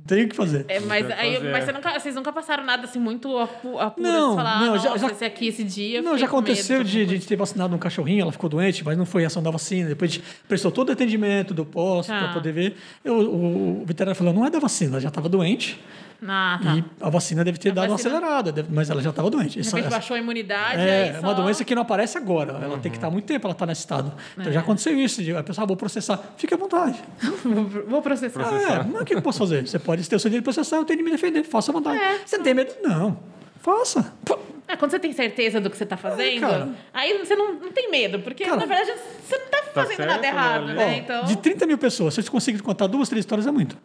Tem 0.07 0.25
o 0.25 0.29
que 0.29 0.37
fazer. 0.37 0.65
É, 0.69 0.81
mas 0.81 1.11
aí, 1.11 1.35
fazer. 1.37 1.51
mas 1.53 1.65
você 1.65 1.73
nunca, 1.73 1.99
vocês 1.99 2.15
nunca 2.15 2.33
passaram 2.33 2.65
nada 2.65 2.85
assim 2.85 2.99
muito 2.99 3.37
apu- 3.39 3.79
apura 3.79 4.09
Não, 4.13 4.31
de 4.31 4.37
falar, 4.37 4.61
não, 4.61 4.75
ah, 4.75 4.79
já- 4.79 4.97
já- 4.97 5.07
esse 5.11 5.25
aqui, 5.25 5.49
esse 5.49 5.65
dia. 5.65 6.03
Não, 6.03 6.17
já 6.19 6.27
com 6.29 6.37
medo 6.37 6.51
aconteceu 6.51 6.83
de, 6.85 7.05
de 7.07 7.15
a 7.15 7.17
gente 7.17 7.27
ter 7.27 7.37
vacinado 7.37 7.75
um 7.75 7.79
cachorrinho, 7.79 8.23
ela 8.23 8.33
ficou 8.33 8.49
doente, 8.51 8.85
mas 8.85 8.97
não 8.99 9.07
foi 9.07 9.25
ação 9.25 9.43
da 9.43 9.51
vacina. 9.51 9.89
Depois 9.89 10.11
a 10.11 10.15
gente 10.15 10.25
prestou 10.49 10.71
todo 10.71 10.89
o 10.89 10.93
atendimento 10.93 11.55
do 11.55 11.65
posto 11.65 12.09
Tá. 12.09 12.19
para 12.19 12.33
poder 12.33 12.53
ver. 12.53 12.77
Eu, 13.05 13.15
o, 13.19 13.83
o 13.83 13.85
veterinário 13.87 14.17
falou: 14.19 14.33
não 14.33 14.45
é 14.45 14.51
da 14.51 14.59
vacina, 14.59 14.93
ela 14.93 15.01
já 15.01 15.09
estava 15.09 15.29
doente. 15.29 15.81
Ah, 16.27 16.61
tá. 16.63 16.77
E 16.77 16.85
a 17.01 17.11
vacina 17.11 17.43
deve 17.45 17.59
ter 17.59 17.71
A 17.71 17.75
dado 17.75 17.89
uma 17.91 17.97
vacina- 17.97 18.17
acelerada, 18.19 18.53
deve- 18.53 18.69
mas 18.73 18.89
ela 18.89 19.03
já 19.03 19.11
estava 19.11 19.29
doente. 19.29 19.55
De 19.55 19.61
Essa- 19.61 19.71
repente 19.71 19.87
essa- 19.87 19.97
baixou 19.97 20.17
a 20.17 20.21
imunidade, 20.21 20.81
É, 20.81 21.03
aí 21.05 21.09
é 21.09 21.13
só... 21.15 21.21
uma 21.21 21.35
doença 21.35 21.65
que 21.65 21.75
não 21.75 21.83
aparece 21.83 22.17
agora. 22.17 22.53
Ela 22.63 22.79
tem 22.79 22.91
que 22.93 22.99
estar 22.99 23.11
muito 23.11 23.25
tempo, 23.25 23.47
ela 23.47 23.53
está 23.53 23.67
nesse 23.67 23.81
estado. 23.81 24.13
Então 24.39 24.53
já 24.53 24.61
aconteceu 24.61 24.97
isso. 24.99 25.21
A 25.37 25.43
pessoa, 25.43 25.65
ah, 25.65 25.67
vou 25.67 25.77
processar. 25.77 26.21
Fique 26.37 26.55
à 26.55 26.57
vontade. 26.57 26.99
Vou 27.89 28.01
processar. 28.03 28.41
Ah, 28.45 28.73
é, 28.73 28.83
mas 28.93 29.03
o 29.03 29.05
que 29.05 29.15
eu 29.15 29.23
posso 29.23 29.39
fazer? 29.41 29.67
Você 29.67 29.79
pode 29.79 30.09
ter 30.09 30.17
o 30.17 30.19
seu 30.21 30.31
direito 30.31 30.43
de 30.43 30.55
processar, 30.55 30.77
eu 30.77 30.85
tenho 30.85 30.99
de 30.99 31.05
me 31.05 31.11
defender. 31.11 31.43
Faça 31.45 31.71
à 31.71 31.75
vontade. 31.75 31.99
É. 31.99 32.19
Você 32.25 32.37
não 32.37 32.45
tem 32.45 32.55
medo? 32.55 32.73
Não. 32.83 33.19
Faça. 33.61 34.13
Pô, 34.25 34.39
É, 34.69 34.77
quando 34.77 34.91
você 34.93 34.99
tem 34.99 35.13
certeza 35.13 35.61
do 35.61 35.69
que 35.69 35.77
você 35.77 35.85
tá 35.85 35.97
fazendo, 35.97 36.41
cara. 36.41 36.69
aí 36.95 37.19
você 37.19 37.35
não, 37.37 37.55
não 37.55 37.73
tem 37.73 37.91
medo, 37.91 38.21
porque 38.21 38.45
Cara. 38.45 38.57
na 38.57 38.65
verdade 38.67 38.93
você 39.27 39.37
não 39.39 39.47
tá 39.49 39.63
fazendo 39.75 39.97
certo, 39.97 40.09
nada 40.09 40.23
né, 40.23 40.29
errado, 40.29 40.63
ali. 40.65 40.75
né? 40.75 40.87
ó, 40.87 40.99
Então, 40.99 41.25
De 41.25 41.37
30 41.37 41.67
mil 41.67 41.77
pessoas, 41.79 42.15
se 42.15 42.21
eu 42.21 42.25
conseguir 42.31 42.61
contar 42.63 42.87
duas, 42.87 43.09
três 43.09 43.23
histórias, 43.25 43.47
é 43.47 43.51
muito. 43.51 43.77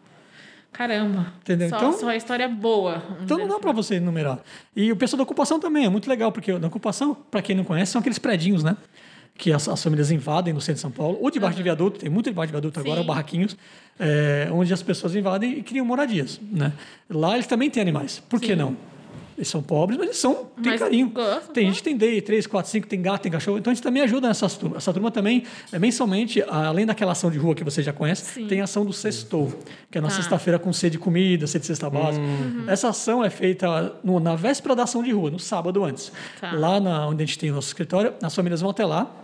Caramba. 0.72 1.34
Entendeu? 1.42 1.70
Só, 1.70 1.78
Então- 1.78 1.94
só 1.94 2.14
história 2.14 2.48
boa. 2.48 3.02
Então 3.24 3.38
não 3.38 3.48
dá 3.48 3.60
para 3.60 3.72
você 3.72 3.96
enumerar. 3.96 4.40
E 4.76 4.92
o 4.92 4.96
pessoal 4.96 5.18
da 5.18 5.24
ocupação 5.24 5.60
também 5.60 5.86
é 5.86 5.90
muito 5.90 6.10
legal, 6.10 6.32
porque 6.32 6.52
na 6.58 6.68
ocupação, 6.68 7.16
para 7.16 7.42
quem 7.42 7.56
não 7.56 7.64
conhece, 7.64 7.92
são 7.92 8.00
aqueles 8.00 8.20
predinhos, 8.20 8.64
né? 8.64 8.78
Que 9.38 9.52
as, 9.54 9.68
as 9.68 9.84
famílias 9.84 10.10
invadem 10.12 10.54
no 10.54 10.60
centro 10.62 10.76
de 10.76 10.82
São 10.82 10.92
Paulo, 10.92 11.18
ou 11.22 11.30
debaixo 11.30 11.56
de 11.58 11.64
viaduto, 11.64 12.00
tem 12.00 12.10
muito 12.10 12.30
debaixo 12.30 12.48
de 12.48 12.54
viaduto 12.54 12.80
agora, 12.80 13.02
Sim. 13.02 13.08
barraquinhos, 13.08 13.58
é, 14.00 14.50
onde 14.52 14.74
as 14.74 14.82
pessoas 14.82 15.16
invadem 15.16 15.60
e 15.60 15.64
criam 15.64 15.86
moradias. 15.86 16.40
Né? 16.52 16.74
Lá 17.10 17.36
eles 17.36 17.46
também 17.48 17.70
têm 17.70 17.82
animais. 17.82 18.20
Por 18.28 18.40
que 18.40 18.48
Sim. 18.48 18.56
não? 18.56 18.78
Eles 19.38 19.48
são 19.50 19.62
pobres, 19.62 20.00
mas 20.00 20.08
eles 20.08 20.18
são, 20.18 20.34
têm 20.64 20.72
Mas 20.72 20.80
carinho. 20.80 21.10
gostam, 21.12 21.54
tem 21.54 21.68
gente 21.68 21.78
que 21.78 21.84
tem 21.84 21.96
DEI, 21.96 22.22
3, 22.22 22.48
4, 22.48 22.72
5, 22.72 22.88
tem 22.88 23.00
gato, 23.00 23.22
tem 23.22 23.32
cachorro. 23.32 23.60
Então 23.60 23.70
a 23.70 23.74
gente 23.76 23.84
também 23.84 24.02
ajuda 24.02 24.28
nessa 24.28 24.50
turma. 24.50 24.78
Essa 24.78 24.92
turma 24.92 25.12
também, 25.12 25.44
é, 25.72 25.78
mensalmente, 25.78 26.42
além 26.48 26.88
daquela 26.88 27.12
ação 27.12 27.30
de 27.30 27.38
rua 27.38 27.54
que 27.54 27.64
você 27.64 27.84
já 27.84 27.94
conhece, 27.94 28.26
Sim. 28.34 28.48
tem 28.48 28.62
a 28.62 28.64
ação 28.64 28.84
do 28.84 28.92
Sextou, 28.92 29.54
que 29.92 29.98
é 30.00 30.02
na 30.02 30.08
Tá. 30.08 30.16
sexta-feira 30.16 30.58
com 30.58 30.74
sede 30.74 30.94
de 30.94 30.98
comida, 30.98 31.46
sede 31.46 31.62
de 31.62 31.68
cesta 31.68 31.88
básica. 31.88 32.26
Uhum. 32.26 32.64
Essa 32.68 32.90
ação 32.90 33.24
é 33.24 33.30
feita 33.30 33.94
no- 34.04 34.20
na 34.20 34.36
véspera 34.36 34.76
da 34.76 34.84
ação 34.84 35.04
de 35.04 35.12
rua, 35.12 35.30
no 35.30 35.38
sábado 35.40 35.84
antes. 35.84 36.12
Tá. 36.42 36.54
Lá 36.54 36.80
na, 36.80 37.08
onde 37.08 37.22
a 37.22 37.26
gente 37.28 37.38
tem 37.38 37.52
o 37.52 37.54
nosso 37.54 37.68
escritório, 37.68 38.16
as 38.24 38.34
famílias 38.34 38.62
vão 38.62 38.72
até 38.72 38.86
lá, 38.88 39.16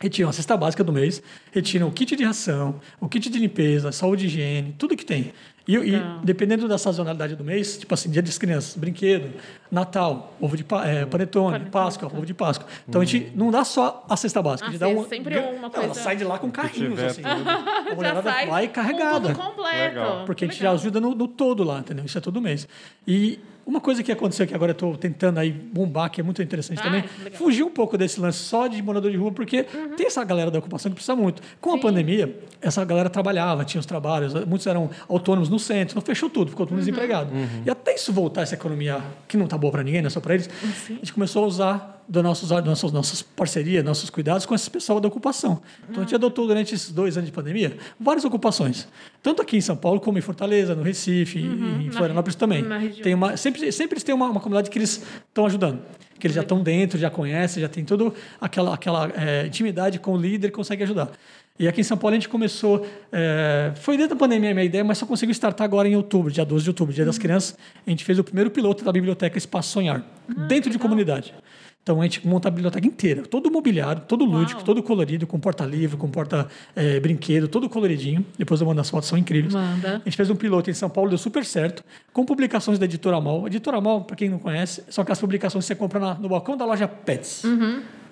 retiram 0.00 0.30
a 0.30 0.32
cesta 0.32 0.56
básica 0.56 0.82
do 0.82 0.92
mês, 0.92 1.22
retiram 1.52 1.88
o 1.88 1.92
kit 1.92 2.16
de 2.16 2.24
ração, 2.24 2.80
o 3.00 3.08
kit 3.08 3.28
de 3.28 3.38
limpeza, 3.38 3.92
saúde 3.92 4.24
e 4.24 4.26
higiene, 4.28 4.74
tudo 4.78 4.96
que 4.96 5.04
tem. 5.04 5.32
E, 5.66 5.76
e 5.76 6.02
dependendo 6.22 6.68
da 6.68 6.76
sazonalidade 6.76 7.34
do 7.36 7.42
mês, 7.42 7.78
tipo 7.78 7.94
assim, 7.94 8.10
dia 8.10 8.20
das 8.20 8.36
crianças, 8.36 8.76
brinquedo, 8.76 9.32
Natal, 9.70 10.34
ovo 10.40 10.56
de 10.56 10.62
é, 10.62 10.64
panetone, 11.06 11.08
Panetone, 11.08 11.70
Páscoa, 11.70 12.10
tá. 12.10 12.16
ovo 12.16 12.26
de 12.26 12.34
Páscoa. 12.34 12.66
Então 12.88 13.00
a 13.00 13.04
gente 13.04 13.32
não 13.34 13.50
dá 13.50 13.64
só 13.64 14.04
a 14.08 14.16
cesta 14.16 14.42
básica, 14.42 14.68
a 14.68 14.72
gente 14.72 14.82
Ah, 14.84 14.86
dá 14.86 14.92
um. 14.92 15.02
é 15.04 15.08
sempre 15.08 15.38
uma 15.38 15.52
Não, 15.62 15.70
coisa- 15.70 15.86
Ela 15.86 15.94
sai 15.94 16.16
de 16.16 16.24
lá 16.24 16.38
com 16.38 16.50
carrinhos, 16.50 17.02
assim. 17.02 17.22
tudo. 17.22 17.48
A 17.48 17.88
Já 17.88 17.94
mulherada 17.94 18.30
sai 18.30 18.46
vai 18.46 18.66
com 18.68 18.74
carregada. 18.74 19.28
tudo 19.34 19.38
completo. 19.38 19.78
Legal. 19.94 20.24
Porque 20.26 20.44
a 20.44 20.48
gente 20.48 20.58
Legal. 20.58 20.76
já 20.76 20.80
ajuda 20.80 21.00
no, 21.00 21.14
no 21.14 21.26
todo 21.28 21.64
lá, 21.64 21.78
entendeu? 21.78 22.04
Isso 22.04 22.18
é 22.18 22.20
todo 22.20 22.40
mês. 22.42 22.68
E 23.06 23.38
uma 23.66 23.80
coisa 23.80 24.02
que 24.02 24.12
aconteceu 24.12 24.46
que 24.46 24.54
agora 24.54 24.72
eu 24.72 24.74
estou 24.74 24.94
tentando 24.98 25.38
aí 25.38 25.50
bombar, 25.50 26.10
que 26.10 26.20
é 26.20 26.24
muito 26.24 26.42
interessante 26.42 26.80
Ah, 26.80 26.84
também, 26.84 27.00
legal. 27.00 27.14
Uhum. 27.32 27.32
fugir 27.38 27.62
um 27.62 27.70
pouco 27.70 27.96
desse 27.96 28.20
lance 28.20 28.38
só 28.38 28.66
de 28.66 28.82
morador 28.82 29.10
de 29.10 29.16
rua, 29.16 29.32
porque 29.32 29.62
tem 29.96 30.06
essa 30.06 30.22
galera 30.24 30.50
da 30.50 30.58
ocupação 30.58 30.90
que 30.90 30.96
precisa 30.96 31.16
muito. 31.16 31.40
Com 31.60 31.70
a 31.70 31.72
Sim. 31.76 31.80
pandemia, 31.80 32.38
essa 32.66 32.84
galera 32.84 33.08
trabalhava, 33.10 33.64
tinha 33.64 33.78
os 33.80 33.86
trabalhos, 33.86 34.32
muitos 34.46 34.66
eram 34.66 34.90
autônomos 35.08 35.48
no 35.48 35.58
centro, 35.58 35.94
não 35.96 36.02
fechou 36.02 36.28
tudo, 36.30 36.50
ficou 36.50 36.64
Uhum. 36.64 36.68
todo 36.68 36.76
mundo 36.76 36.84
desempregado. 36.84 37.30
E 37.64 37.70
até 37.70 37.94
isso 37.94 38.12
voltar, 38.12 38.42
essa 38.42 38.54
economia 38.54 39.02
que 39.28 39.36
não 39.36 39.46
tá 39.46 39.56
boa 39.58 39.70
para 39.70 39.82
ninguém, 39.82 40.00
não 40.02 40.06
é 40.08 40.10
só 40.10 40.20
para 40.20 40.34
eles, 40.34 40.48
a 40.88 40.92
gente 40.92 41.12
começou 41.12 41.44
a 41.44 41.46
usar 41.46 41.90
das 42.06 42.22
nossas, 42.22 42.50
nossas, 42.50 42.92
nossas 42.92 43.22
parcerias, 43.22 43.82
nossos 43.82 44.10
cuidados 44.10 44.44
com 44.44 44.54
esse 44.54 44.68
pessoal 44.70 45.00
da 45.00 45.08
ocupação. 45.08 45.62
Então, 45.88 46.02
a 46.02 46.04
gente 46.04 46.14
adotou 46.14 46.46
durante 46.46 46.74
esses 46.74 46.90
dois 46.92 47.16
anos 47.16 47.30
de 47.30 47.32
pandemia 47.34 47.78
várias 47.98 48.24
ocupações. 48.26 48.86
Tanto 49.22 49.40
aqui 49.40 49.56
em 49.56 49.60
São 49.62 49.74
Paulo, 49.74 49.98
como 50.00 50.18
em 50.18 50.20
Fortaleza, 50.20 50.74
no 50.74 50.82
Recife, 50.82 51.38
e 51.38 51.42
em 51.42 51.48
Uhum. 51.48 51.86
na 51.86 51.92
Florianópolis 51.92 52.34
também. 52.36 52.60
na. 52.62 52.78
Tem 53.02 53.14
uma, 53.14 53.38
sempre, 53.38 53.72
sempre 53.72 53.94
eles 53.94 54.04
têm 54.04 54.14
uma, 54.14 54.26
uma 54.26 54.40
comunidade 54.40 54.68
que 54.68 54.78
eles 54.78 55.02
estão 55.28 55.46
ajudando. 55.46 55.80
Que 56.18 56.26
eles 56.26 56.34
já 56.34 56.42
estão 56.42 56.62
dentro, 56.62 56.98
já 56.98 57.08
conhecem, 57.08 57.62
já 57.62 57.68
tem 57.70 57.82
toda 57.86 58.12
aquela, 58.38 58.74
aquela 58.74 59.10
é, 59.16 59.46
intimidade 59.46 59.98
com 59.98 60.12
o 60.12 60.16
líder 60.18 60.48
que 60.50 60.54
consegue 60.56 60.82
ajudar. 60.82 61.10
E 61.56 61.68
aqui 61.68 61.80
em 61.80 61.84
São 61.84 61.96
Paulo 61.96 62.14
a 62.14 62.18
gente 62.18 62.28
começou. 62.28 62.84
é, 63.12 63.70
foi 63.76 63.96
dentro 63.96 64.16
da 64.16 64.18
pandemia 64.18 64.50
a 64.50 64.54
minha 64.54 64.64
ideia, 64.66 64.82
mas 64.82 64.98
só 64.98 65.06
conseguiu 65.06 65.30
startar 65.32 65.64
agora 65.64 65.88
em 65.88 65.94
outubro, 65.94 66.28
dia 66.32 66.44
12 66.44 66.64
de 66.64 66.70
outubro, 66.70 66.92
dia 66.92 67.04
Uhum. 67.04 67.06
das 67.06 67.16
crianças. 67.16 67.56
A 67.86 67.90
gente 67.90 68.04
fez 68.04 68.18
o 68.18 68.24
primeiro 68.24 68.50
piloto 68.50 68.84
da 68.84 68.90
biblioteca 68.90 69.38
Espaço 69.38 69.70
Sonhar, 69.70 70.02
Ah, 70.28 70.40
dentro 70.48 70.68
de 70.68 70.80
comunidade. 70.80 71.32
Então 71.80 72.00
a 72.00 72.04
gente 72.04 72.26
monta 72.26 72.48
a 72.48 72.50
biblioteca 72.50 72.84
inteira, 72.84 73.22
todo 73.22 73.52
mobiliário, 73.52 74.02
todo 74.08 74.24
lúdico, 74.24 74.58
Uau. 74.60 74.64
todo 74.66 74.82
colorido, 74.82 75.28
com 75.28 75.38
porta-livro, 75.38 75.96
com 75.96 76.08
porta-brinquedo, 76.10 77.46
todo 77.46 77.68
coloridinho. 77.68 78.26
Depois 78.36 78.60
eu 78.60 78.66
mando 78.66 78.80
as 78.80 78.90
fotos, 78.90 79.08
são 79.08 79.16
incríveis. 79.16 79.54
Manda. 79.54 79.96
A 80.04 80.08
gente 80.08 80.16
fez 80.16 80.28
um 80.30 80.34
piloto 80.34 80.68
em 80.70 80.74
São 80.74 80.90
Paulo, 80.90 81.08
deu 81.10 81.18
super 81.18 81.44
certo, 81.44 81.84
com 82.12 82.24
publicações 82.24 82.80
da 82.80 82.84
Editora 82.86 83.20
Mal. 83.20 83.44
A 83.44 83.46
Editora 83.46 83.80
Mal, 83.80 84.00
para 84.02 84.16
quem 84.16 84.28
não 84.28 84.40
conhece, 84.40 84.82
são 84.88 85.02
aquelas 85.02 85.20
publicações 85.20 85.62
que 85.64 85.68
você 85.68 85.74
compra 85.76 86.00
na- 86.00 86.14
no 86.14 86.28
balcão 86.28 86.56
da 86.56 86.64
loja 86.64 86.88
Pets. 86.88 87.42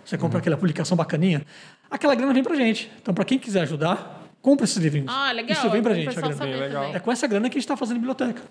Você 0.05 0.19
compra 0.19 0.39
aquela 0.41 0.57
publicação 0.57 0.97
bacaninha. 0.97 1.43
Aquela 1.93 2.15
grana 2.15 2.33
vem 2.33 2.43
pra 2.43 2.57
gente. 2.57 2.91
Então, 3.01 3.13
para 3.13 3.25
quem 3.25 3.39
quiser 3.39 3.61
ajudar, 3.61 4.27
compra 4.41 4.65
esses 4.65 4.79
livrinhos. 4.79 5.13
Ah, 5.15 5.31
legal. 5.31 5.59
Isso 5.59 5.71
vem 5.71 5.83
pra 5.83 5.93
gente, 5.95 6.09
a 6.09 6.13
grana. 6.13 6.87
É 6.97 6.99
com 6.99 7.13
essa 7.13 7.27
grana 7.27 7.51
que 7.51 7.59
a 7.59 7.61
gente 7.61 7.65
está 7.65 7.77
fazendo 7.77 7.99
biblioteca. 7.99 8.43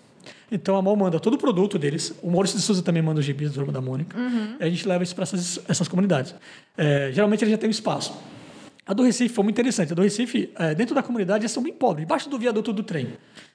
Então 0.52 0.76
a 0.78 0.82
Mal 0.82 0.96
manda 0.96 1.20
todo 1.20 1.34
o 1.34 1.38
produto 1.38 1.80
deles. 1.80 2.14
O 2.22 2.30
Maurício 2.30 2.58
de 2.58 2.64
Souza 2.64 2.84
também 2.84 3.02
manda 3.02 3.20
os 3.20 3.26
gibis 3.26 3.50
do 3.50 3.56
Turma 3.56 3.72
da 3.72 3.82
Mônica. 3.82 4.16
E 4.60 4.64
a 4.64 4.70
gente 4.70 4.88
leva 4.88 5.04
isso 5.04 5.16
para 5.16 5.24
essas, 5.24 5.60
essas 5.68 5.88
comunidades. 5.88 6.36
É, 6.78 7.10
geralmente 7.12 7.44
eles 7.44 7.52
já 7.52 7.58
têm 7.58 7.68
um 7.68 7.72
espaço. 7.72 8.14
A 8.86 8.94
do 8.94 9.04
Recife 9.04 9.34
foi 9.34 9.44
muito 9.44 9.54
interessante. 9.56 9.92
A 9.92 9.96
do 9.96 10.02
Recife, 10.02 10.52
é, 10.58 10.74
dentro 10.74 10.96
da 10.96 11.04
comunidade, 11.04 11.44
eles 11.44 11.52
são 11.52 11.62
bem 11.62 11.72
pobres, 11.72 12.04
embaixo 12.04 12.28
do 12.28 12.38
viaduto 12.40 12.74
do 12.74 12.82
trem. 12.82 13.10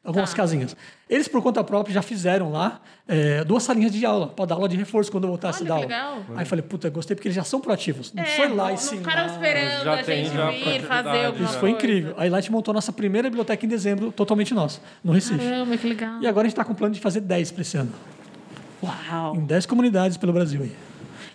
Algumas 0.04 0.30
Tá. 0.30 0.36
casinhas. 0.36 0.76
Eles, 1.10 1.26
por 1.26 1.42
conta 1.42 1.62
própria, 1.64 1.92
já 1.92 2.00
fizeram 2.00 2.52
lá 2.52 2.80
é, 3.08 3.42
duas 3.42 3.64
salinhas 3.64 3.90
de 3.92 4.06
aula, 4.06 4.28
para 4.28 4.44
dar 4.46 4.54
aula 4.54 4.68
de 4.68 4.76
reforço 4.76 5.10
quando 5.10 5.24
eu 5.24 5.28
voltasse 5.30 5.62
Olha 5.64 5.68
da 5.68 5.86
que 5.88 5.92
aula. 5.94 6.14
legal. 6.18 6.36
Aí 6.36 6.42
eu 6.42 6.46
falei, 6.46 6.62
puta, 6.62 6.88
gostei 6.90 7.16
porque 7.16 7.26
eles 7.26 7.34
já 7.34 7.42
são 7.42 7.60
proativos. 7.60 8.12
Não 8.14 8.22
É, 8.22 8.26
foi 8.26 8.48
lá 8.48 8.54
não, 8.54 8.64
não 8.66 8.70
ensinar. 8.74 8.98
ficaram 9.00 9.26
esperando 9.26 9.84
Já 9.84 9.92
a 9.94 10.02
gente 10.04 10.30
já 10.32 10.50
vir 10.50 10.80
fazer 10.82 11.24
alguma 11.26 11.44
Isso 11.50 11.58
foi 11.58 11.70
incrível. 11.70 12.14
Aí 12.16 12.30
lá 12.30 12.38
a 12.38 12.40
gente 12.40 12.52
montou 12.52 12.70
a 12.70 12.74
nossa 12.74 12.92
primeira 12.92 13.28
biblioteca 13.28 13.66
em 13.66 13.68
dezembro, 13.68 14.12
totalmente 14.12 14.54
nossa, 14.54 14.80
no 15.02 15.10
Recife. 15.12 15.38
Caramba, 15.38 15.76
que 15.76 15.88
legal. 15.88 16.22
E 16.22 16.26
agora 16.28 16.46
a 16.46 16.48
gente 16.48 16.52
está 16.52 16.64
com 16.64 16.72
plano 16.72 16.94
de 16.94 17.00
fazer 17.00 17.20
10 17.20 17.50
para 17.50 17.62
esse 17.62 17.76
ano. 17.76 17.92
Uau. 18.82 19.34
Em 19.36 19.44
10 19.44 19.66
comunidades 19.66 20.16
pelo 20.16 20.32
Brasil 20.32 20.62
aí. 20.62 20.72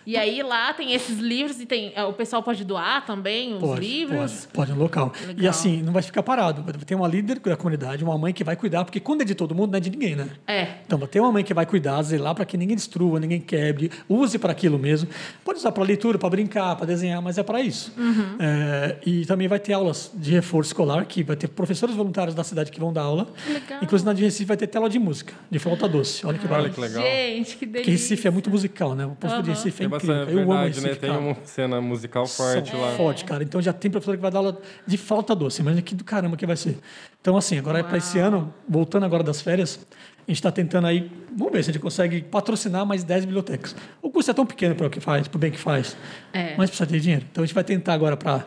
E 0.06 0.16
aí 0.16 0.42
lá 0.42 0.72
tem 0.72 0.92
esses 0.92 1.18
livros 1.18 1.60
e 1.60 1.66
tem 1.66 1.92
é, 1.94 2.02
o 2.04 2.12
pessoal 2.12 2.42
pode 2.42 2.64
doar 2.64 3.04
também 3.04 3.54
os 3.54 3.60
Pode, 3.60 3.80
livros. 3.80 4.46
Pode, 4.46 4.52
pode 4.52 4.72
no 4.72 4.78
local. 4.78 5.12
Legal. 5.26 5.44
E 5.44 5.48
assim, 5.48 5.82
não 5.82 5.92
vai 5.92 6.02
ficar 6.02 6.22
parado. 6.22 6.64
Tem 6.84 6.96
uma 6.96 7.08
líder 7.08 7.38
da 7.38 7.56
comunidade, 7.56 8.02
uma 8.02 8.16
mãe 8.18 8.32
que 8.32 8.42
vai 8.44 8.56
cuidar, 8.56 8.84
porque 8.84 9.00
quando 9.00 9.22
é 9.22 9.24
de 9.24 9.34
todo 9.34 9.54
mundo, 9.54 9.70
não 9.72 9.76
é 9.76 9.80
de 9.80 9.90
ninguém, 9.90 10.16
né? 10.16 10.28
É. 10.46 10.68
Então, 10.86 10.98
vai 10.98 11.08
ter 11.08 11.20
uma 11.20 11.32
mãe 11.32 11.44
que 11.44 11.54
vai 11.54 11.66
cuidar, 11.66 12.02
zelar 12.02 12.34
para 12.34 12.44
que 12.44 12.56
ninguém 12.56 12.76
destrua, 12.76 13.20
ninguém 13.20 13.40
quebre, 13.40 13.90
use 14.08 14.38
para 14.38 14.52
aquilo 14.52 14.78
mesmo. 14.78 15.08
Pode 15.44 15.58
usar 15.58 15.72
para 15.72 15.82
leitura, 15.84 16.18
para 16.18 16.30
brincar, 16.30 16.76
para 16.76 16.86
desenhar, 16.86 17.20
mas 17.22 17.38
é 17.38 17.42
para 17.42 17.60
isso. 17.60 17.92
Uhum. 17.96 18.36
É, 18.38 18.96
e 19.04 19.26
também 19.26 19.48
vai 19.48 19.58
ter 19.58 19.72
aulas 19.72 20.10
de 20.14 20.32
reforço 20.32 20.70
escolar, 20.70 21.04
que 21.06 21.22
vai 21.22 21.36
ter 21.36 21.48
professores 21.48 21.94
voluntários 21.94 22.34
da 22.34 22.44
cidade 22.44 22.70
que 22.70 22.80
vão 22.80 22.92
dar 22.92 23.02
aula. 23.02 23.28
legal. 23.46 23.78
Inclusive, 23.82 24.06
na 24.06 24.12
de 24.12 24.22
Recife 24.24 24.44
vai 24.44 24.56
ter 24.56 24.66
tela 24.66 24.88
de 24.88 24.98
música, 24.98 25.34
de 25.50 25.58
flauta 25.58 25.88
doce. 25.88 26.26
Olha 26.26 26.38
que 26.38 26.46
Olha 26.46 26.68
bacana. 26.68 26.74
que 26.74 26.80
legal. 26.80 27.02
Gente, 27.02 27.56
que 27.56 27.66
delícia. 27.66 27.80
Porque 27.82 27.90
Recife 27.90 28.28
é 28.28 28.30
muito 28.30 28.50
musical, 28.50 28.94
né? 28.94 29.06
O 29.06 29.10
povo 29.10 29.42
de 29.42 29.50
Recife 29.50 29.84
é 29.84 29.88
Tem 29.98 30.10
incrível. 30.10 30.24
bastante 30.24 30.32
Eu 30.32 30.42
amo 30.42 30.52
verdade, 30.52 30.80
né? 30.80 30.88
Recife, 30.88 31.00
Tem 31.06 31.10
uma 31.16 31.36
cena 31.44 31.80
musical 31.80 32.26
forte 32.26 32.70
São 32.70 32.80
lá. 32.80 32.92
Forte, 32.96 33.24
cara. 33.24 33.42
Então 33.42 33.60
já 33.62 33.72
tem 33.72 33.90
professor 33.90 34.16
que 34.16 34.22
vai 34.22 34.30
dar 34.30 34.38
aula 34.38 34.58
de 34.86 34.96
flauta 34.96 35.34
doce. 35.34 35.60
Imagina 35.62 35.82
que 35.82 35.94
do 35.94 36.04
caramba 36.04 36.36
que 36.36 36.46
vai 36.46 36.56
ser. 36.56 36.78
Então, 37.20 37.36
assim, 37.36 37.58
agora 37.58 37.82
para 37.84 37.98
esse 37.98 38.18
ano, 38.18 38.52
voltando 38.68 39.04
agora 39.04 39.22
das 39.22 39.40
férias, 39.40 39.78
a 40.26 40.30
gente 40.30 40.36
está 40.38 40.50
tentando 40.52 40.86
aí, 40.86 41.10
vamos 41.36 41.52
ver 41.52 41.62
se 41.64 41.70
a 41.70 41.72
gente 41.72 41.82
consegue 41.82 42.22
patrocinar 42.22 42.84
mais 42.86 43.02
10 43.04 43.24
bibliotecas. 43.24 43.74
O 44.00 44.10
custo 44.10 44.30
é 44.30 44.34
tão 44.34 44.46
pequeno 44.46 44.74
para 44.74 44.86
o 44.86 44.90
que 44.90 45.00
faz, 45.00 45.26
para 45.28 45.36
o 45.36 45.40
bem 45.40 45.50
que 45.50 45.58
faz, 45.58 45.96
É. 46.32 46.54
mas 46.56 46.70
precisa 46.70 46.86
ter 46.88 47.00
dinheiro. 47.00 47.24
Então 47.30 47.42
a 47.42 47.46
gente 47.46 47.54
vai 47.54 47.64
tentar 47.64 47.92
agora 47.94 48.16
para 48.16 48.44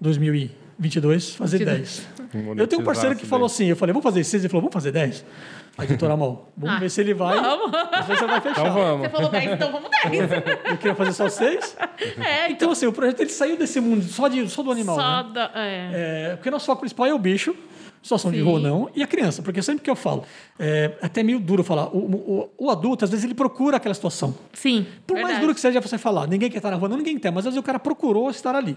2022 0.00 1.34
fazer 1.34 1.64
10. 1.64 2.06
Eu 2.56 2.66
tenho 2.66 2.82
um 2.82 2.84
parceiro 2.84 3.16
que 3.16 3.24
falou 3.26 3.46
assim, 3.46 3.66
eu 3.66 3.76
falei, 3.76 3.92
vamos 3.92 4.04
fazer 4.04 4.22
6? 4.22 4.42
Ele 4.44 4.48
falou, 4.50 4.62
vamos 4.62 4.74
fazer 4.74 4.92
10? 4.92 5.24
A 5.78 5.84
editora 5.84 6.16
Mal, 6.16 6.48
vamos 6.56 6.76
Ah, 6.76 6.80
ver 6.80 6.90
se 6.90 7.00
ele 7.00 7.14
vai. 7.14 7.40
vamos. 7.40 7.70
Não 7.70 8.02
sei 8.04 8.16
se 8.16 8.24
ele 8.24 8.32
vai 8.32 8.40
fechar. 8.40 8.60
Então 8.62 8.74
vamos. 8.74 9.00
Você 9.06 9.08
falou 9.10 9.30
10, 9.30 9.52
então 9.52 9.70
vamos 9.72 9.90
10. 10.02 10.30
Eu 10.64 10.76
queria 10.76 10.94
fazer 10.96 11.12
só 11.12 11.28
6. 11.28 11.76
É, 12.18 12.50
Então, 12.50 12.72
assim, 12.72 12.86
o 12.86 12.92
projeto 12.92 13.20
ele 13.20 13.30
saiu 13.30 13.56
desse 13.56 13.80
mundo 13.80 14.02
só, 14.02 14.26
de, 14.26 14.48
só 14.48 14.62
do 14.62 14.72
animal. 14.72 14.96
Só 14.96 15.22
né? 15.22 15.30
da. 15.32 15.50
É. 15.54 15.90
É, 16.32 16.36
porque 16.36 16.50
nosso 16.50 16.66
foco 16.66 16.80
principal 16.80 17.06
é 17.06 17.14
o 17.14 17.18
bicho, 17.18 17.54
situação 18.02 18.30
de 18.32 18.38
Sim. 18.38 18.42
rua 18.44 18.54
ou 18.54 18.60
não, 18.60 18.90
e 18.94 19.04
a 19.04 19.06
criança. 19.06 19.40
Porque 19.40 19.62
sempre 19.62 19.84
que 19.84 19.90
eu 19.90 19.94
falo, 19.96 20.24
é 20.58 20.96
até 21.00 21.22
meio 21.22 21.38
duro 21.38 21.62
falar, 21.62 21.86
o, 21.94 21.98
o, 22.58 22.66
o 22.66 22.70
adulto, 22.70 23.04
às 23.04 23.10
vezes, 23.12 23.24
ele 23.24 23.34
procura 23.34 23.76
aquela 23.76 23.94
situação. 23.94 24.34
Sim. 24.54 24.84
Por 25.06 25.14
mais 25.14 25.26
verdade. 25.26 25.40
duro 25.42 25.54
que 25.54 25.60
seja 25.60 25.80
você 25.80 25.96
falar, 25.96 26.26
ninguém 26.26 26.50
quer 26.50 26.56
estar 26.58 26.72
na 26.72 26.76
rua, 26.76 26.88
não, 26.88 26.96
ninguém 26.96 27.18
quer, 27.20 27.30
mas 27.30 27.38
às 27.46 27.52
vezes 27.54 27.58
o 27.58 27.62
cara 27.62 27.78
procurou 27.78 28.28
estar 28.30 28.54
ali. 28.56 28.76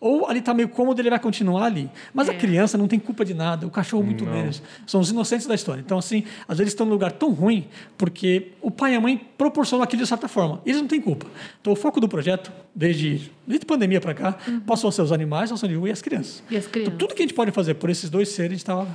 Ou 0.00 0.28
ali 0.28 0.38
está 0.38 0.54
meio 0.54 0.68
cômodo, 0.68 1.00
ele 1.00 1.10
vai 1.10 1.18
continuar 1.18 1.64
ali. 1.64 1.90
Mas 2.14 2.28
a 2.28 2.32
É. 2.32 2.36
criança 2.36 2.78
não 2.78 2.86
tem 2.86 2.98
culpa 3.00 3.24
de 3.24 3.34
nada, 3.34 3.66
o 3.66 3.70
cachorro 3.70 4.04
muito 4.04 4.24
menos. 4.24 4.62
São 4.86 5.00
os 5.00 5.10
inocentes 5.10 5.46
da 5.46 5.54
história. 5.56 5.80
Então, 5.80 5.98
assim, 5.98 6.22
às 6.42 6.56
vezes 6.58 6.60
eles 6.60 6.72
estão 6.72 6.86
num 6.86 6.92
lugar 6.92 7.10
tão 7.12 7.32
ruim 7.32 7.66
porque 7.96 8.52
o 8.62 8.70
pai 8.70 8.92
e 8.92 8.96
a 8.96 9.00
mãe 9.00 9.20
proporcionam 9.36 9.82
aquilo 9.82 10.02
de 10.02 10.08
certa 10.08 10.28
forma. 10.28 10.60
Eles 10.64 10.80
não 10.80 10.86
têm 10.88 11.00
culpa. 11.00 11.26
Então, 11.60 11.72
o 11.72 11.76
foco 11.76 12.00
do 12.00 12.08
projeto, 12.08 12.52
desde, 12.78 13.28
desde 13.44 13.66
pandemia 13.66 14.00
para 14.00 14.14
cá, 14.14 14.38
passou 14.64 14.88
a 14.88 14.92
ser 14.92 15.02
os 15.02 15.10
animais, 15.10 15.44
a 15.44 15.46
situação 15.56 15.68
de 15.68 15.74
rua 15.74 15.88
e 15.88 15.92
as 15.92 16.00
crianças. 16.00 16.38
Uhum. 16.48 16.54
E 16.54 16.56
as 16.56 16.66
crianças. 16.68 16.94
Então, 16.94 16.98
tudo 17.08 17.16
que 17.16 17.22
a 17.22 17.24
gente 17.24 17.34
pode 17.34 17.50
fazer 17.50 17.74
por 17.74 17.90
esses 17.90 18.08
dois 18.08 18.28
seres, 18.28 18.52
a 18.52 18.54
gente 18.54 18.60
está 18.60 18.86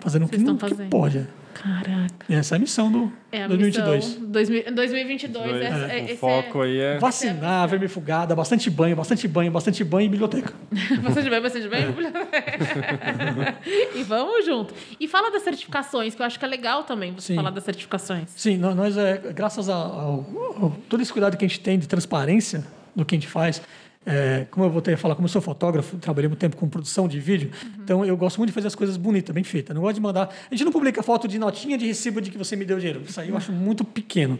fazendo 0.00 0.24
o 0.24 0.28
que, 0.28 0.36
Vocês 0.36 0.48
estão 0.50 0.56
que 0.56 0.74
fazendo. 0.74 0.88
pode. 0.90 1.26
Caraca. 1.52 2.26
E 2.28 2.34
essa 2.34 2.54
é 2.54 2.56
a 2.56 2.58
missão 2.58 2.92
do 2.92 3.10
É 3.32 3.42
a 3.44 3.48
2022. 3.48 4.04
missão. 4.06 4.24
2000 4.30 4.74
2022. 4.74 5.50
Dois. 5.50 5.62
essa- 5.64 5.76
O 5.86 5.90
é- 5.90 6.04
esse 6.04 6.16
foco 6.16 6.60
aí 6.62 6.78
é. 6.78 6.98
Vacinar, 6.98 7.66
vermifugada, 7.68 8.34
bastante 8.36 8.68
banho, 8.70 8.94
bastante 8.94 9.26
banho, 9.26 9.50
bastante 9.50 9.82
banho 9.82 10.06
e 10.06 10.08
biblioteca. 10.10 10.52
É... 10.92 10.96
Bastante 11.00 11.30
bem, 11.30 11.40
bastante 11.40 11.68
bem. 11.68 11.86
e 13.96 14.02
vamos 14.02 14.44
junto. 14.44 14.74
E 15.00 15.08
fala 15.08 15.30
das 15.30 15.42
certificações, 15.42 16.14
que 16.14 16.20
eu 16.22 16.26
acho 16.26 16.38
que 16.38 16.44
é 16.44 16.48
legal 16.48 16.84
também 16.84 17.12
você 17.12 17.28
Sim. 17.28 17.36
falar 17.36 17.50
das 17.50 17.64
certificações. 17.64 18.28
Sim, 18.36 18.56
nó- 18.58 18.74
nós, 18.74 18.96
é, 18.96 19.18
graças 19.34 19.68
ao, 19.68 19.80
ao- 19.80 20.26
ao- 20.62 20.76
todo 20.88 21.00
esse 21.02 21.12
cuidado 21.12 21.36
que 21.38 21.44
a 21.44 21.48
gente 21.48 21.60
tem 21.60 21.78
de 21.78 21.88
transparência 21.88 22.64
do 22.96 23.04
que 23.04 23.14
a 23.14 23.18
gente 23.18 23.28
faz, 23.28 23.62
é, 24.06 24.46
como 24.52 24.64
eu 24.64 24.70
voltei 24.70 24.94
a 24.94 24.96
falar, 24.96 25.16
como 25.16 25.26
eu 25.26 25.28
sou 25.28 25.42
fotógrafo, 25.42 25.96
trabalhei 25.98 26.28
muito 26.28 26.38
tempo 26.38 26.56
com 26.56 26.68
produção 26.68 27.08
de 27.08 27.18
vídeo, 27.18 27.50
então 27.82 28.04
eu 28.04 28.16
gosto 28.16 28.38
muito 28.38 28.50
de 28.50 28.54
fazer 28.54 28.68
as 28.68 28.74
coisas 28.74 28.96
bonitas, 28.96 29.34
bem 29.34 29.42
feitas. 29.42 29.74
Não 29.74 29.82
gosto 29.82 29.96
de 29.96 30.00
mandar. 30.00 30.32
A 30.48 30.54
gente 30.54 30.64
não 30.64 30.70
publica 30.70 31.02
foto 31.02 31.26
de 31.26 31.38
notinha 31.38 31.76
de 31.76 31.86
recibo 31.86 32.20
de 32.20 32.30
que 32.30 32.38
você 32.38 32.54
me 32.54 32.64
deu 32.64 32.78
dinheiro. 32.78 33.02
Isso 33.06 33.20
aí 33.20 33.30
eu 33.30 33.36
acho 33.36 33.50
muito 33.50 33.84
pequeno. 33.84 34.38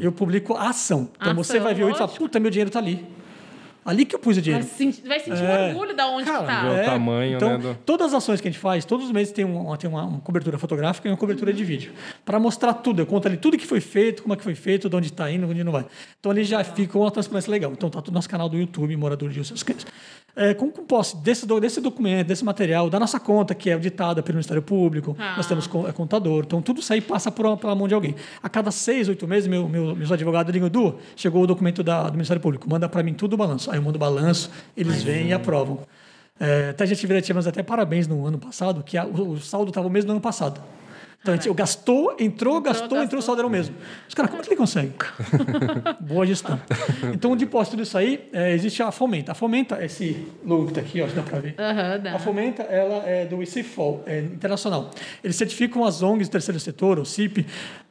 Eu 0.00 0.12
publico 0.12 0.54
a 0.54 0.70
ação. 0.70 1.10
Então 1.16 1.34
você 1.34 1.54
Ação, 1.54 1.64
vai 1.64 1.74
ver 1.74 1.84
hoje 1.84 1.96
e 1.96 1.98
fala, 1.98 2.10
puta, 2.10 2.38
meu 2.38 2.50
dinheiro 2.50 2.68
está 2.68 2.78
ali. 2.78 3.04
Ali 3.88 4.04
que 4.04 4.14
eu 4.14 4.18
pus 4.18 4.32
o 4.36 4.40
Vai 4.40 4.42
dinheiro. 4.42 4.66
sentir, 4.66 5.08
vai 5.08 5.18
sentir 5.18 5.42
É. 5.42 5.68
orgulho 5.68 5.96
da 5.96 6.06
onde 6.08 6.24
Cara, 6.26 6.40
que 6.40 6.46
tá. 6.46 6.60
Ver 6.68 6.82
o 6.82 6.84
tamanho, 6.84 7.36
então, 7.36 7.48
né, 7.50 7.58
do- 7.58 7.74
Todas 7.86 8.08
as 8.08 8.14
ações 8.14 8.40
que 8.40 8.46
a 8.46 8.50
gente 8.50 8.60
faz, 8.60 8.84
todos 8.84 9.06
os 9.06 9.12
meses 9.12 9.32
tem 9.32 9.44
uma, 9.44 9.76
tem 9.78 9.88
uma, 9.88 10.04
uma 10.04 10.20
cobertura 10.20 10.58
fotográfica 10.58 11.08
e 11.08 11.10
uma 11.10 11.16
cobertura 11.16 11.52
de 11.52 11.64
vídeo. 11.64 11.92
Para 12.24 12.38
mostrar 12.38 12.74
tudo. 12.74 13.00
Eu 13.00 13.06
conto 13.06 13.26
ali 13.26 13.36
tudo 13.38 13.56
que 13.56 13.66
foi 13.66 13.80
feito, 13.80 14.22
como 14.22 14.34
é 14.34 14.36
que 14.36 14.44
foi 14.44 14.54
feito, 14.54 14.88
de 14.88 14.94
onde 14.96 15.06
está 15.08 15.30
indo, 15.30 15.48
onde 15.48 15.64
não 15.64 15.72
vai. 15.72 15.86
Então 16.20 16.30
ali 16.30 16.44
já 16.44 16.62
fica 16.62 16.98
uma 16.98 17.10
transparência 17.10 17.50
legal. 17.50 17.72
Então 17.72 17.88
tá 17.88 18.00
tudo 18.02 18.12
no 18.12 18.18
nosso 18.18 18.28
canal 18.28 18.48
do 18.48 18.58
YouTube, 18.58 18.94
Morador 18.96 19.30
de 19.30 19.40
Os 19.40 19.48
Seus 19.48 19.62
Cães. 19.62 19.86
É, 20.36 20.54
com, 20.54 20.70
com 20.70 20.84
posse 20.84 21.16
desse, 21.16 21.44
desse 21.60 21.80
documento, 21.80 22.28
desse 22.28 22.44
material, 22.44 22.88
da 22.88 23.00
nossa 23.00 23.18
conta, 23.18 23.56
que 23.56 23.70
é 23.70 23.72
auditada 23.72 24.22
pelo 24.22 24.36
Ministério 24.36 24.62
Público, 24.62 25.16
Ah. 25.18 25.34
nós 25.36 25.46
temos 25.46 25.68
é, 25.88 25.92
contador. 25.92 26.44
Então 26.46 26.62
tudo 26.62 26.78
isso 26.80 26.92
aí 26.92 27.00
passa 27.00 27.28
por, 27.30 27.56
pela 27.56 27.74
mão 27.74 27.88
de 27.88 27.94
alguém. 27.94 28.14
A 28.40 28.48
cada 28.48 28.70
seis, 28.70 29.08
oito 29.08 29.26
meses, 29.26 29.48
meu, 29.48 29.68
meu, 29.68 29.96
meus 29.96 30.12
advogados 30.12 30.52
ligam, 30.52 30.68
Edu, 30.68 30.94
chegou 31.16 31.42
o 31.42 31.46
documento 31.46 31.82
da, 31.82 32.04
do 32.04 32.12
Ministério 32.12 32.40
Público, 32.40 32.70
manda 32.70 32.88
para 32.88 33.02
mim 33.02 33.14
tudo 33.14 33.32
o 33.32 33.36
balanço. 33.36 33.68
Aí 33.70 33.78
eu 33.78 33.82
mando 33.82 33.96
o 33.96 33.98
balanço, 33.98 34.48
eles 34.76 35.02
vêm 35.02 35.28
e 35.28 35.32
aprovam. 35.32 35.80
É, 36.38 36.68
até 36.70 36.84
a 36.84 36.86
gente 36.86 37.00
tivemos 37.00 37.48
até 37.48 37.60
parabéns 37.64 38.06
no 38.06 38.24
ano 38.24 38.38
passado, 38.38 38.84
que 38.84 38.96
a- 38.96 39.04
o, 39.06 39.32
o 39.32 39.40
saldo 39.40 39.70
estava 39.70 39.88
o 39.88 39.90
mesmo 39.90 40.06
do 40.06 40.12
ano 40.12 40.20
passado. 40.20 40.60
Então 41.20 41.34
a 41.34 41.36
gente 41.36 41.52
gastou, 41.52 42.16
entrou, 42.18 42.60
gastou, 42.60 42.86
entrou, 42.86 43.00
gastou. 43.00 43.18
o 43.18 43.22
saldo 43.22 43.40
era 43.40 43.46
o 43.46 43.50
mesmo. 43.50 43.74
Os 44.08 44.14
caras, 44.14 44.30
como 44.30 44.40
é 44.40 44.44
que 44.44 44.50
ele 44.50 44.56
consegue? 44.56 44.92
Boa 46.00 46.24
gestão. 46.24 46.60
Então, 47.12 47.36
de 47.36 47.44
posse 47.44 47.72
tudo 47.72 47.82
isso 47.82 47.98
aí, 47.98 48.28
é, 48.32 48.52
existe 48.52 48.82
a 48.82 48.92
Fomenta. 48.92 49.32
A 49.32 49.34
Fomenta, 49.34 49.84
esse 49.84 50.26
logo 50.44 50.66
que 50.66 50.70
está 50.70 50.80
aqui, 50.80 51.02
ó, 51.02 51.04
acho 51.04 51.14
que 51.14 51.20
dá 51.20 51.26
para 51.26 51.40
ver. 51.40 51.54
Dá. 52.02 52.14
A 52.14 52.18
Fomenta, 52.18 52.62
ela 52.62 53.04
é 53.04 53.26
do 53.26 53.42
ICFOL, 53.42 54.04
é 54.06 54.20
internacional. 54.20 54.90
Eles 55.22 55.36
certificam 55.36 55.84
as 55.84 56.02
ONGs 56.02 56.28
do 56.28 56.32
terceiro 56.32 56.60
setor, 56.60 56.98
o 56.98 57.04
CIP, 57.04 57.44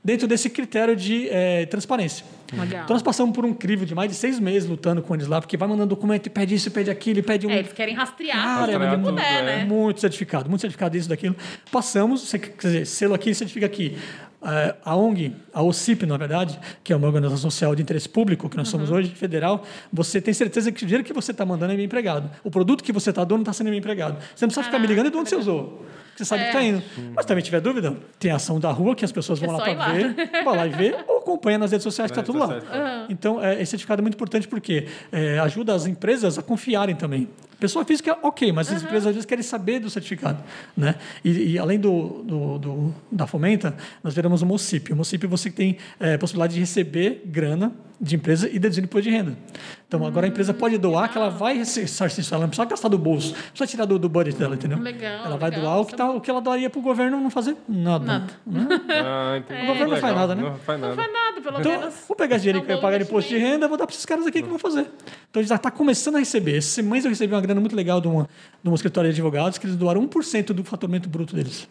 dentro 0.03 0.27
desse 0.27 0.49
critério 0.49 0.95
de 0.95 1.27
é, 1.29 1.65
transparência. 1.65 2.25
Legal. 2.53 2.83
Então, 2.83 2.93
nós 2.95 3.01
passamos 3.01 3.35
por 3.35 3.45
um 3.45 3.53
crivo 3.53 3.85
de 3.85 3.93
mais 3.93 4.09
de 4.09 4.15
seis 4.15 4.39
meses 4.39 4.69
lutando 4.69 5.01
com 5.01 5.13
eles 5.15 5.27
lá, 5.27 5.41
porque 5.41 5.57
vai 5.57 5.67
mandando 5.67 5.89
documento 5.89 6.27
e 6.27 6.29
pede 6.29 6.55
isso, 6.55 6.71
pede 6.71 6.89
aquilo, 6.89 7.19
e 7.19 7.21
pede 7.21 7.45
um... 7.47 7.49
É, 7.49 7.59
eles 7.59 7.73
querem 7.73 7.95
rastrear 7.95 8.41
Cara, 8.41 8.71
tudo 8.73 8.83
é 8.85 8.89
que 8.95 9.03
puder, 9.03 9.43
né? 9.43 9.65
Muito 9.65 9.99
certificado, 9.99 10.49
muito 10.49 10.61
certificado 10.61 10.95
isso, 10.95 11.09
daquilo. 11.09 11.35
Passamos, 11.71 12.21
você- 12.21 12.39
quer 12.39 12.67
dizer, 12.67 12.85
selo 12.85 13.13
aqui 13.13 13.33
certifica 13.33 13.65
aqui. 13.65 13.97
A 14.39 14.95
ONG, 14.95 15.35
a 15.51 15.63
OCIP, 15.63 16.05
na 16.05 16.15
verdade, 16.15 16.59
que 16.83 16.93
é 16.93 16.95
uma 16.95 17.07
organização 17.07 17.49
social 17.49 17.75
de 17.75 17.81
interesse 17.81 18.07
público, 18.07 18.47
que 18.47 18.55
nós 18.55 18.67
somos 18.69 18.91
hoje, 18.91 19.09
federal, 19.09 19.63
você 19.91 20.21
tem 20.21 20.33
certeza 20.33 20.71
que 20.71 20.83
o 20.83 20.85
dinheiro 20.85 21.03
que 21.03 21.11
você 21.11 21.31
está 21.31 21.43
mandando 21.45 21.73
é 21.73 21.75
bem 21.75 21.85
empregado. 21.85 22.29
O 22.43 22.51
produto 22.51 22.83
que 22.83 22.91
você 22.91 23.09
está 23.09 23.23
dando 23.23 23.41
está 23.41 23.51
sendo 23.51 23.69
bem 23.69 23.79
empregado. 23.79 24.17
Você 24.35 24.45
não 24.45 24.49
precisa 24.49 24.63
ficar 24.63 24.79
me 24.79 24.87
ligando 24.87 25.09
de 25.09 25.17
onde 25.17 25.29
você 25.29 25.35
usou. 25.35 25.83
Você 26.15 26.25
sabe 26.25 26.43
que 26.43 26.47
está 26.49 26.63
indo. 26.63 26.83
Mas 27.15 27.25
também 27.25 27.43
tiver 27.43 27.61
dúvida, 27.61 27.95
tem 28.19 28.31
a 28.31 28.37
ação 28.37 28.59
da 28.59 28.71
rua 28.71 28.95
que 28.95 29.05
as 29.05 29.11
pessoas 29.11 29.39
vão 29.39 29.49
É 29.49 29.57
lá 29.57 29.63
para 29.63 29.93
ver, 29.93 30.15
vai 30.43 30.55
lá 30.55 30.67
e 30.67 30.69
ver, 30.69 30.95
ou 31.07 31.17
acompanha 31.17 31.57
nas 31.57 31.71
redes 31.71 31.83
sociais 31.83 32.11
que 32.11 32.19
está 32.19 32.23
tudo 32.23 32.39
lá. 32.39 32.47
sociais. 32.47 33.05
Então, 33.09 33.43
é, 33.43 33.53
esse 33.61 33.71
certificado 33.71 34.01
é 34.01 34.03
muito 34.03 34.15
importante 34.15 34.47
porque 34.47 34.87
é, 35.11 35.37
ajuda 35.39 35.75
as 35.75 35.85
empresas 35.85 36.37
a 36.39 36.41
confiarem 36.41 36.95
também. 36.95 37.29
Pessoa 37.59 37.83
física, 37.83 38.17
ok, 38.21 38.51
mas 38.51 38.71
as 38.71 38.83
empresas 38.83 39.07
às 39.07 39.13
vezes 39.15 39.25
querem 39.25 39.43
saber 39.43 39.79
do 39.79 39.89
certificado. 39.89 40.43
Né? 40.75 40.93
E, 41.25 41.53
e 41.53 41.59
além 41.59 41.79
do, 41.79 42.23
do- 42.23 42.59
do- 42.59 42.95
da 43.11 43.25
Fomenta, 43.25 43.75
nós 44.03 44.13
viramos 44.13 44.41
o 44.41 44.45
MOCIP. 44.45 44.93
O 44.93 44.95
MOCIP 44.95 45.25
você 45.25 45.49
tem 45.49 45.77
é, 45.99 46.17
possibilidade 46.17 46.53
de 46.53 46.59
receber 46.59 47.23
grana 47.25 47.71
de 47.99 48.15
empresa 48.15 48.47
e 48.47 48.59
deduzir 48.59 48.83
imposto 48.83 49.09
de 49.09 49.15
renda. 49.15 49.37
Então, 49.87 50.05
agora 50.05 50.25
a 50.27 50.29
empresa 50.29 50.53
pode 50.53 50.77
doar, 50.77 51.09
que 51.11 51.17
ela 51.17 51.29
vai 51.29 51.57
ressarcir 51.57 52.19
isso. 52.19 52.33
Ela 52.33 52.41
não 52.41 52.49
precisa 52.49 52.67
gastar 52.67 52.89
do 52.89 52.97
bolso, 52.97 53.33
não 53.33 53.41
precisa 53.41 53.67
tirar 53.67 53.85
do, 53.85 53.97
do 53.97 54.07
budget 54.09 54.37
dela, 54.37 54.55
entendeu? 54.55 54.77
Legal, 54.79 55.25
Ela 55.25 55.37
vai 55.37 55.49
legal, 55.49 55.63
doar 55.65 55.79
o 55.81 55.85
que, 55.85 55.95
tá, 55.95 56.11
o 56.11 56.21
que 56.21 56.29
ela 56.29 56.41
daria 56.41 56.69
para 56.69 56.79
o 56.79 56.81
governo 56.81 57.19
não 57.19 57.29
fazer 57.29 57.55
nada. 57.67 58.05
Nada. 58.05 58.33
né? 58.45 58.67
Ah. 58.89 59.41
O 59.63 59.65
governo 59.67 59.93
não 59.93 60.01
faz 60.01 60.15
nada, 60.15 60.35
né? 60.35 60.41
Não 60.43 60.55
faz 60.57 60.79
Não 60.79 60.89
nada. 60.89 61.01
faz 61.01 61.13
nada, 61.13 61.41
pelo 61.41 61.59
Então, 61.59 61.71
menos. 61.79 61.95
vou 62.07 62.15
pegar 62.17 62.35
esse 62.35 62.43
dinheiro 62.43 62.59
É 62.59 62.61
um 62.61 62.65
que 62.65 62.71
eu 62.71 62.75
bom 62.75 62.81
pagar 62.81 63.01
imposto 63.01 63.29
de 63.29 63.37
renda, 63.37 63.67
vou 63.67 63.77
dar 63.77 63.85
para 63.87 63.93
esses 63.93 64.05
caras 64.05 64.27
aqui 64.27 64.41
que 64.41 64.49
vão 64.49 64.59
fazer. 64.59 64.85
Então, 65.31 65.41
já 65.41 65.55
está 65.55 65.71
começando 65.71 66.15
a 66.15 66.19
receber. 66.19 66.57
Esse 66.57 66.81
mês 66.81 67.05
eu 67.05 67.09
recebi 67.09 67.33
uma 67.33 67.41
grana 67.41 67.59
muito 67.61 67.75
legal 67.75 67.99
de 68.01 68.07
uma, 68.07 68.23
de 68.61 68.69
uma 68.69 68.75
escritório 68.75 69.09
de 69.11 69.15
advogados, 69.19 69.57
que 69.57 69.65
eles 69.65 69.75
doaram 69.75 70.05
1% 70.07 70.47
do 70.53 70.63
faturamento 70.63 71.07
bruto 71.09 71.35
deles. 71.35 71.67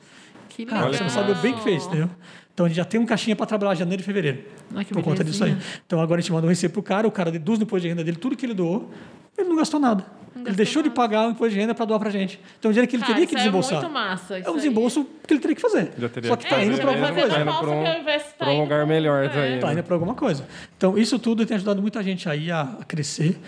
Que 0.48 0.64
Cara, 0.64 0.86
legal. 0.86 0.94
você 0.94 1.02
não 1.02 1.10
sabe 1.10 1.32
o 1.32 1.34
bem 1.36 1.52
que 1.54 1.62
fez, 1.62 1.84
entendeu? 1.86 2.08
Então, 2.56 2.64
a 2.64 2.68
gente 2.70 2.78
já 2.78 2.86
tem 2.86 2.98
um 2.98 3.04
caixinha 3.04 3.36
para 3.36 3.44
trabalhar 3.44 3.74
janeiro 3.74 4.00
e 4.00 4.04
fevereiro. 4.06 4.38
Que 4.86 4.94
por 4.94 5.02
conta 5.02 5.22
disso 5.22 5.44
aí. 5.44 5.54
Então, 5.86 6.00
agora 6.00 6.20
a 6.20 6.22
gente 6.22 6.32
manda 6.32 6.46
um 6.46 6.48
recibo 6.48 6.72
pro 6.72 6.82
cara, 6.82 7.06
o 7.06 7.10
cara 7.10 7.30
deduz 7.30 7.58
no 7.58 7.64
imposto 7.64 7.82
de 7.82 7.88
renda 7.88 8.02
dele 8.02 8.16
tudo 8.16 8.34
que 8.34 8.46
ele 8.46 8.54
doou, 8.54 8.90
ele 9.36 9.46
não 9.46 9.56
gastou 9.56 9.78
nada. 9.78 10.06
ele 10.34 10.44
gastou 10.44 10.56
deixou 10.56 10.82
de 10.82 10.88
nada. 10.88 10.98
pagar 10.98 11.28
o 11.28 11.32
imposto 11.32 11.52
de 11.52 11.60
renda 11.60 11.74
para 11.74 11.84
doar 11.84 12.00
para 12.00 12.08
gente. 12.08 12.40
Então, 12.58 12.70
o 12.70 12.72
dinheiro 12.72 12.88
que 12.88 12.96
ele 12.96 13.02
Cara, 13.02 13.12
teria 13.12 13.26
que 13.26 13.34
isso 13.34 13.42
desembolsar. 13.44 13.76
É 13.76 13.80
muito 13.82 13.92
massa. 13.92 14.38
É 14.38 14.42
um 14.48 14.52
aí. 14.52 14.56
desembolso 14.56 15.06
que 15.26 15.34
ele 15.34 15.40
teria 15.40 15.54
que 15.54 15.60
fazer. 15.60 15.92
Já 15.98 16.08
teria 16.08 16.30
Só 16.30 16.36
que 16.36 16.44
está 16.44 16.58
É, 16.58 16.64
indo 16.64 16.76
para 16.78 16.88
alguma 16.88 17.06
fazer 17.08 17.20
coisa. 17.20 17.34
Tá 17.34 17.42
indo 17.42 17.50
pra 17.58 17.70
um- 17.70 17.84
de 17.84 18.34
tá 18.38 18.50
um 18.50 18.60
lugar 18.62 18.86
melhor, 18.86 19.22
é. 19.22 19.28
tá 19.28 19.40
aí. 19.42 19.58
Tá 19.60 19.72
indo 19.74 19.82
para 19.82 19.94
alguma 19.94 20.14
coisa. 20.14 20.46
Então, 20.78 20.96
isso 20.96 21.18
tudo 21.18 21.44
tem 21.44 21.56
ajudado 21.56 21.82
muita 21.82 22.02
gente 22.02 22.26
aí 22.26 22.50
a, 22.50 22.62
a 22.80 22.84
crescer. 22.84 23.38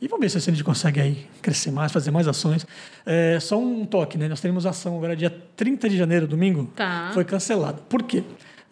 E 0.00 0.08
vamos 0.08 0.22
ver 0.24 0.28
se 0.40 0.50
a 0.50 0.52
gente 0.52 0.64
consegue 0.64 1.00
aí 1.02 1.26
crescer 1.42 1.70
mais, 1.70 1.92
fazer 1.92 2.10
mais 2.10 2.26
ações. 2.26 2.66
É, 3.04 3.38
só 3.40 3.58
um 3.58 3.84
toque, 3.84 4.16
né? 4.16 4.26
Nós 4.26 4.40
teremos 4.40 4.64
ação 4.64 4.96
agora 4.96 5.14
dia 5.14 5.30
30 5.54 5.86
de 5.86 5.98
janeiro, 5.98 6.26
domingo. 6.26 6.70
Tá. 6.74 7.10
Foi 7.12 7.24
cancelada. 7.26 7.78
Por 7.90 8.02
quê? 8.02 8.22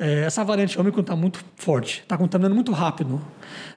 É, 0.03 0.25
essa 0.25 0.43
variante 0.43 0.77
Ômicron 0.81 1.03
está 1.03 1.15
muito 1.15 1.45
forte, 1.55 2.01
está 2.01 2.19
contaminando 2.19 2.57
muito 2.57 2.73
rápido. 2.73 3.21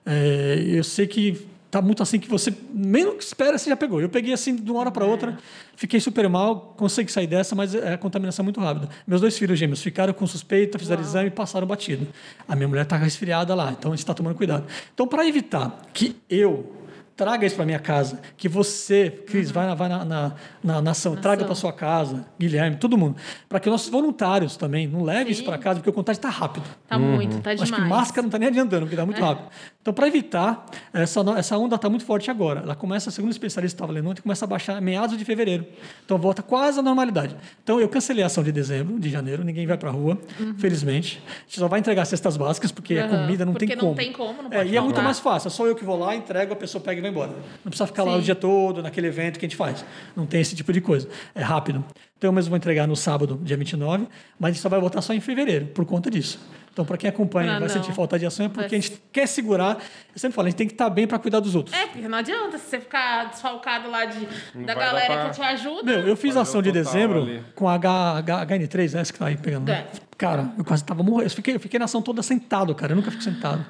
É, 0.03 0.59
eu 0.65 0.83
sei 0.83 1.05
que 1.05 1.45
tá 1.69 1.79
muito 1.83 2.01
assim 2.01 2.17
que 2.17 2.27
você 2.27 2.51
menos 2.73 3.13
que 3.13 3.23
espera 3.23 3.55
você 3.59 3.69
já 3.69 3.77
pegou. 3.77 4.01
Eu 4.01 4.09
peguei 4.09 4.33
assim 4.33 4.55
de 4.55 4.71
uma 4.71 4.79
hora 4.79 4.89
para 4.89 5.05
outra, 5.05 5.37
fiquei 5.75 5.99
super 5.99 6.27
mal, 6.27 6.73
consegui 6.77 7.11
sair 7.11 7.27
dessa, 7.27 7.53
mas 7.53 7.75
é 7.75 7.93
a 7.93 7.97
contaminação 7.99 8.41
é 8.41 8.45
muito 8.45 8.59
rápida. 8.59 8.89
Meus 9.05 9.21
dois 9.21 9.37
filhos 9.37 9.59
gêmeos 9.59 9.83
ficaram 9.83 10.13
com 10.13 10.25
suspeita, 10.25 10.79
fizeram 10.79 11.03
Uau. 11.03 11.09
exame 11.09 11.27
e 11.27 11.31
passaram 11.31 11.67
batido. 11.67 12.07
A 12.47 12.55
minha 12.55 12.67
mulher 12.67 12.85
está 12.85 12.97
resfriada 12.97 13.53
lá, 13.53 13.75
então 13.77 13.91
a 13.91 13.95
gente 13.95 13.99
está 14.03 14.15
tomando 14.15 14.35
cuidado. 14.35 14.65
Então, 14.95 15.07
para 15.07 15.27
evitar 15.27 15.79
que 15.93 16.15
eu 16.27 16.73
traga 17.15 17.45
isso 17.45 17.55
para 17.55 17.65
minha 17.65 17.79
casa, 17.79 18.19
que 18.35 18.49
você, 18.49 19.09
Cris, 19.09 19.49
vai, 19.49 19.65
na, 19.65 19.73
vai 19.73 19.87
na, 19.87 20.03
na, 20.03 20.31
na, 20.61 20.81
na 20.81 20.91
ação, 20.91 21.15
traga 21.15 21.45
para 21.45 21.55
sua 21.55 21.71
casa, 21.71 22.25
Guilherme, 22.37 22.75
todo 22.75 22.97
mundo, 22.97 23.15
para 23.47 23.59
que 23.59 23.69
nossos 23.69 23.89
voluntários 23.89 24.57
também 24.57 24.85
não 24.87 25.01
levem 25.01 25.31
isso 25.31 25.39
Sim. 25.41 25.45
para 25.47 25.57
casa, 25.57 25.79
porque 25.79 25.89
o 25.89 25.93
contágio 25.93 26.17
está 26.19 26.29
rápido. 26.29 26.65
Tá 26.87 26.99
muito, 26.99 27.39
tá 27.41 27.53
demais. 27.53 27.61
Acho 27.71 27.73
que 27.81 27.87
máscara 27.89 28.21
não 28.23 28.27
está 28.27 28.37
nem 28.39 28.49
adiantando, 28.49 28.81
porque 28.81 28.95
está 28.95 29.05
muito 29.05 29.19
É. 29.21 29.23
rápido. 29.23 29.47
Então, 29.81 29.93
para 29.93 30.07
evitar, 30.07 30.65
essa, 30.91 31.21
essa 31.37 31.57
onda 31.57 31.75
está 31.75 31.89
muito 31.89 32.03
forte 32.05 32.29
agora. 32.29 32.61
Ela 32.61 32.75
começa, 32.75 33.09
segundo 33.11 33.29
o 33.29 33.31
especialista 33.31 33.75
que 33.77 33.83
estava 33.83 33.93
lendo 33.93 34.09
ontem, 34.09 34.21
começa 34.21 34.43
a 34.43 34.47
baixar 34.47 34.81
meados 34.81 35.17
de 35.17 35.23
fevereiro. 35.23 35.65
Então, 36.03 36.17
volta 36.17 36.41
quase 36.43 36.79
à 36.79 36.81
normalidade. 36.81 37.35
Então, 37.63 37.79
eu 37.79 37.87
cancelei 37.87 38.23
a 38.23 38.25
ação 38.25 38.43
de 38.43 38.51
dezembro, 38.51 38.99
de 38.99 39.09
janeiro, 39.09 39.43
ninguém 39.43 39.65
vai 39.67 39.77
para 39.77 39.89
a 39.89 39.91
rua, 39.93 40.17
felizmente. 40.57 41.21
A 41.27 41.41
gente 41.47 41.59
só 41.59 41.67
vai 41.67 41.79
entregar 41.79 42.03
cestas 42.05 42.35
básicas, 42.35 42.71
porque 42.71 42.97
a 42.97 43.05
Uhum. 43.05 43.09
comida 43.21 43.45
não 43.45 43.53
Porque 43.53 43.67
tem 43.67 43.75
não 43.75 43.83
como. 43.83 43.95
tem 43.95 44.11
como, 44.11 44.43
não 44.43 44.51
é, 44.51 44.65
e 44.65 44.75
é 44.75 44.81
muito 44.81 45.01
mais 45.01 45.19
fácil. 45.19 45.47
É 45.47 45.51
só 45.51 45.65
eu 45.67 45.75
que 45.75 45.83
vou 45.85 45.97
lá, 45.97 46.15
entrego, 46.15 46.51
a 46.53 46.55
pessoa 46.55 46.83
pega 46.83 46.99
e 46.99 47.03
vai 47.05 47.11
embora. 47.11 47.31
Não 47.63 47.69
precisa 47.69 47.87
ficar 47.87 48.03
lá 48.03 48.13
Sim. 48.13 48.19
o 48.19 48.21
dia 48.21 48.35
todo, 48.35 48.81
naquele 48.83 49.07
evento 49.07 49.39
que 49.39 49.45
a 49.45 49.49
gente 49.49 49.57
faz. 49.57 49.85
Não 50.15 50.25
tem 50.25 50.41
esse 50.41 50.55
tipo 50.55 50.71
de 50.73 50.81
coisa. 50.81 51.07
É 51.33 51.41
rápido. 51.41 51.83
Então, 52.17 52.29
eu 52.29 52.33
mesmo 52.33 52.49
vou 52.49 52.57
entregar 52.57 52.87
no 52.87 52.95
sábado, 52.95 53.39
dia 53.43 53.57
29, 53.57 54.07
mas 54.39 54.49
a 54.49 54.53
gente 54.53 54.61
só 54.61 54.69
vai 54.69 54.79
voltar 54.79 55.01
só 55.01 55.13
em 55.13 55.19
fevereiro, 55.19 55.67
por 55.67 55.85
conta 55.85 56.09
disso. 56.09 56.39
Então, 56.71 56.83
para 56.83 56.97
quem 56.97 57.09
acompanha 57.09 57.51
Ah, 57.51 57.59
vai 57.59 57.67
não. 57.67 57.69
sentir 57.69 57.93
falta 57.93 58.19
de 58.19 58.25
ação, 58.25 58.47
é 58.47 58.49
porque 58.49 58.67
Vai- 58.69 58.79
a 58.79 58.81
gente 58.81 59.01
quer 59.11 59.25
segurar. 59.27 59.77
Eu 60.13 60.19
sempre 60.19 60.35
falo, 60.35 60.47
a 60.47 60.49
gente 60.49 60.57
tem 60.57 60.67
que 60.67 60.73
estar 60.73 60.89
bem 60.89 61.07
para 61.07 61.17
cuidar 61.19 61.39
dos 61.39 61.55
outros. 61.55 61.73
É, 61.75 61.87
porque 61.87 62.05
não 62.07 62.17
adianta 62.17 62.57
você 62.57 62.79
ficar 62.79 63.29
desfalcado 63.29 63.89
lá 63.89 64.03
de, 64.05 64.27
Não 64.53 64.65
da 64.65 64.73
galera 64.73 65.13
pra- 65.13 65.29
que 65.29 65.35
te 65.35 65.41
ajuda. 65.41 65.83
Meu, 65.83 66.01
eu 66.07 66.17
fiz 66.17 66.29
Fazer 66.33 66.39
a 66.39 66.41
ação 66.41 66.61
de 66.61 66.71
dezembro 66.73 67.21
ali. 67.21 67.41
com 67.55 67.67
a 67.69 67.75
H, 67.75 68.17
H, 68.17 68.45
HN3, 68.45 68.93
essa 68.93 69.13
que 69.13 69.19
tá 69.19 69.27
aí 69.27 69.37
pegando. 69.37 69.65
né? 69.67 69.85
É. 69.93 69.99
Cara, 70.17 70.51
eu 70.57 70.65
quase 70.65 70.83
tava 70.83 71.01
morrendo. 71.01 71.23
Eu 71.27 71.29
fiquei, 71.29 71.55
eu 71.55 71.59
fiquei 71.61 71.79
na 71.79 71.85
ação 71.85 72.01
toda 72.01 72.21
sentado, 72.21 72.73
cara. 72.75 72.91
Eu 72.91 72.95
nunca 72.97 73.09
fico 73.11 73.23
sentado. 73.23 73.65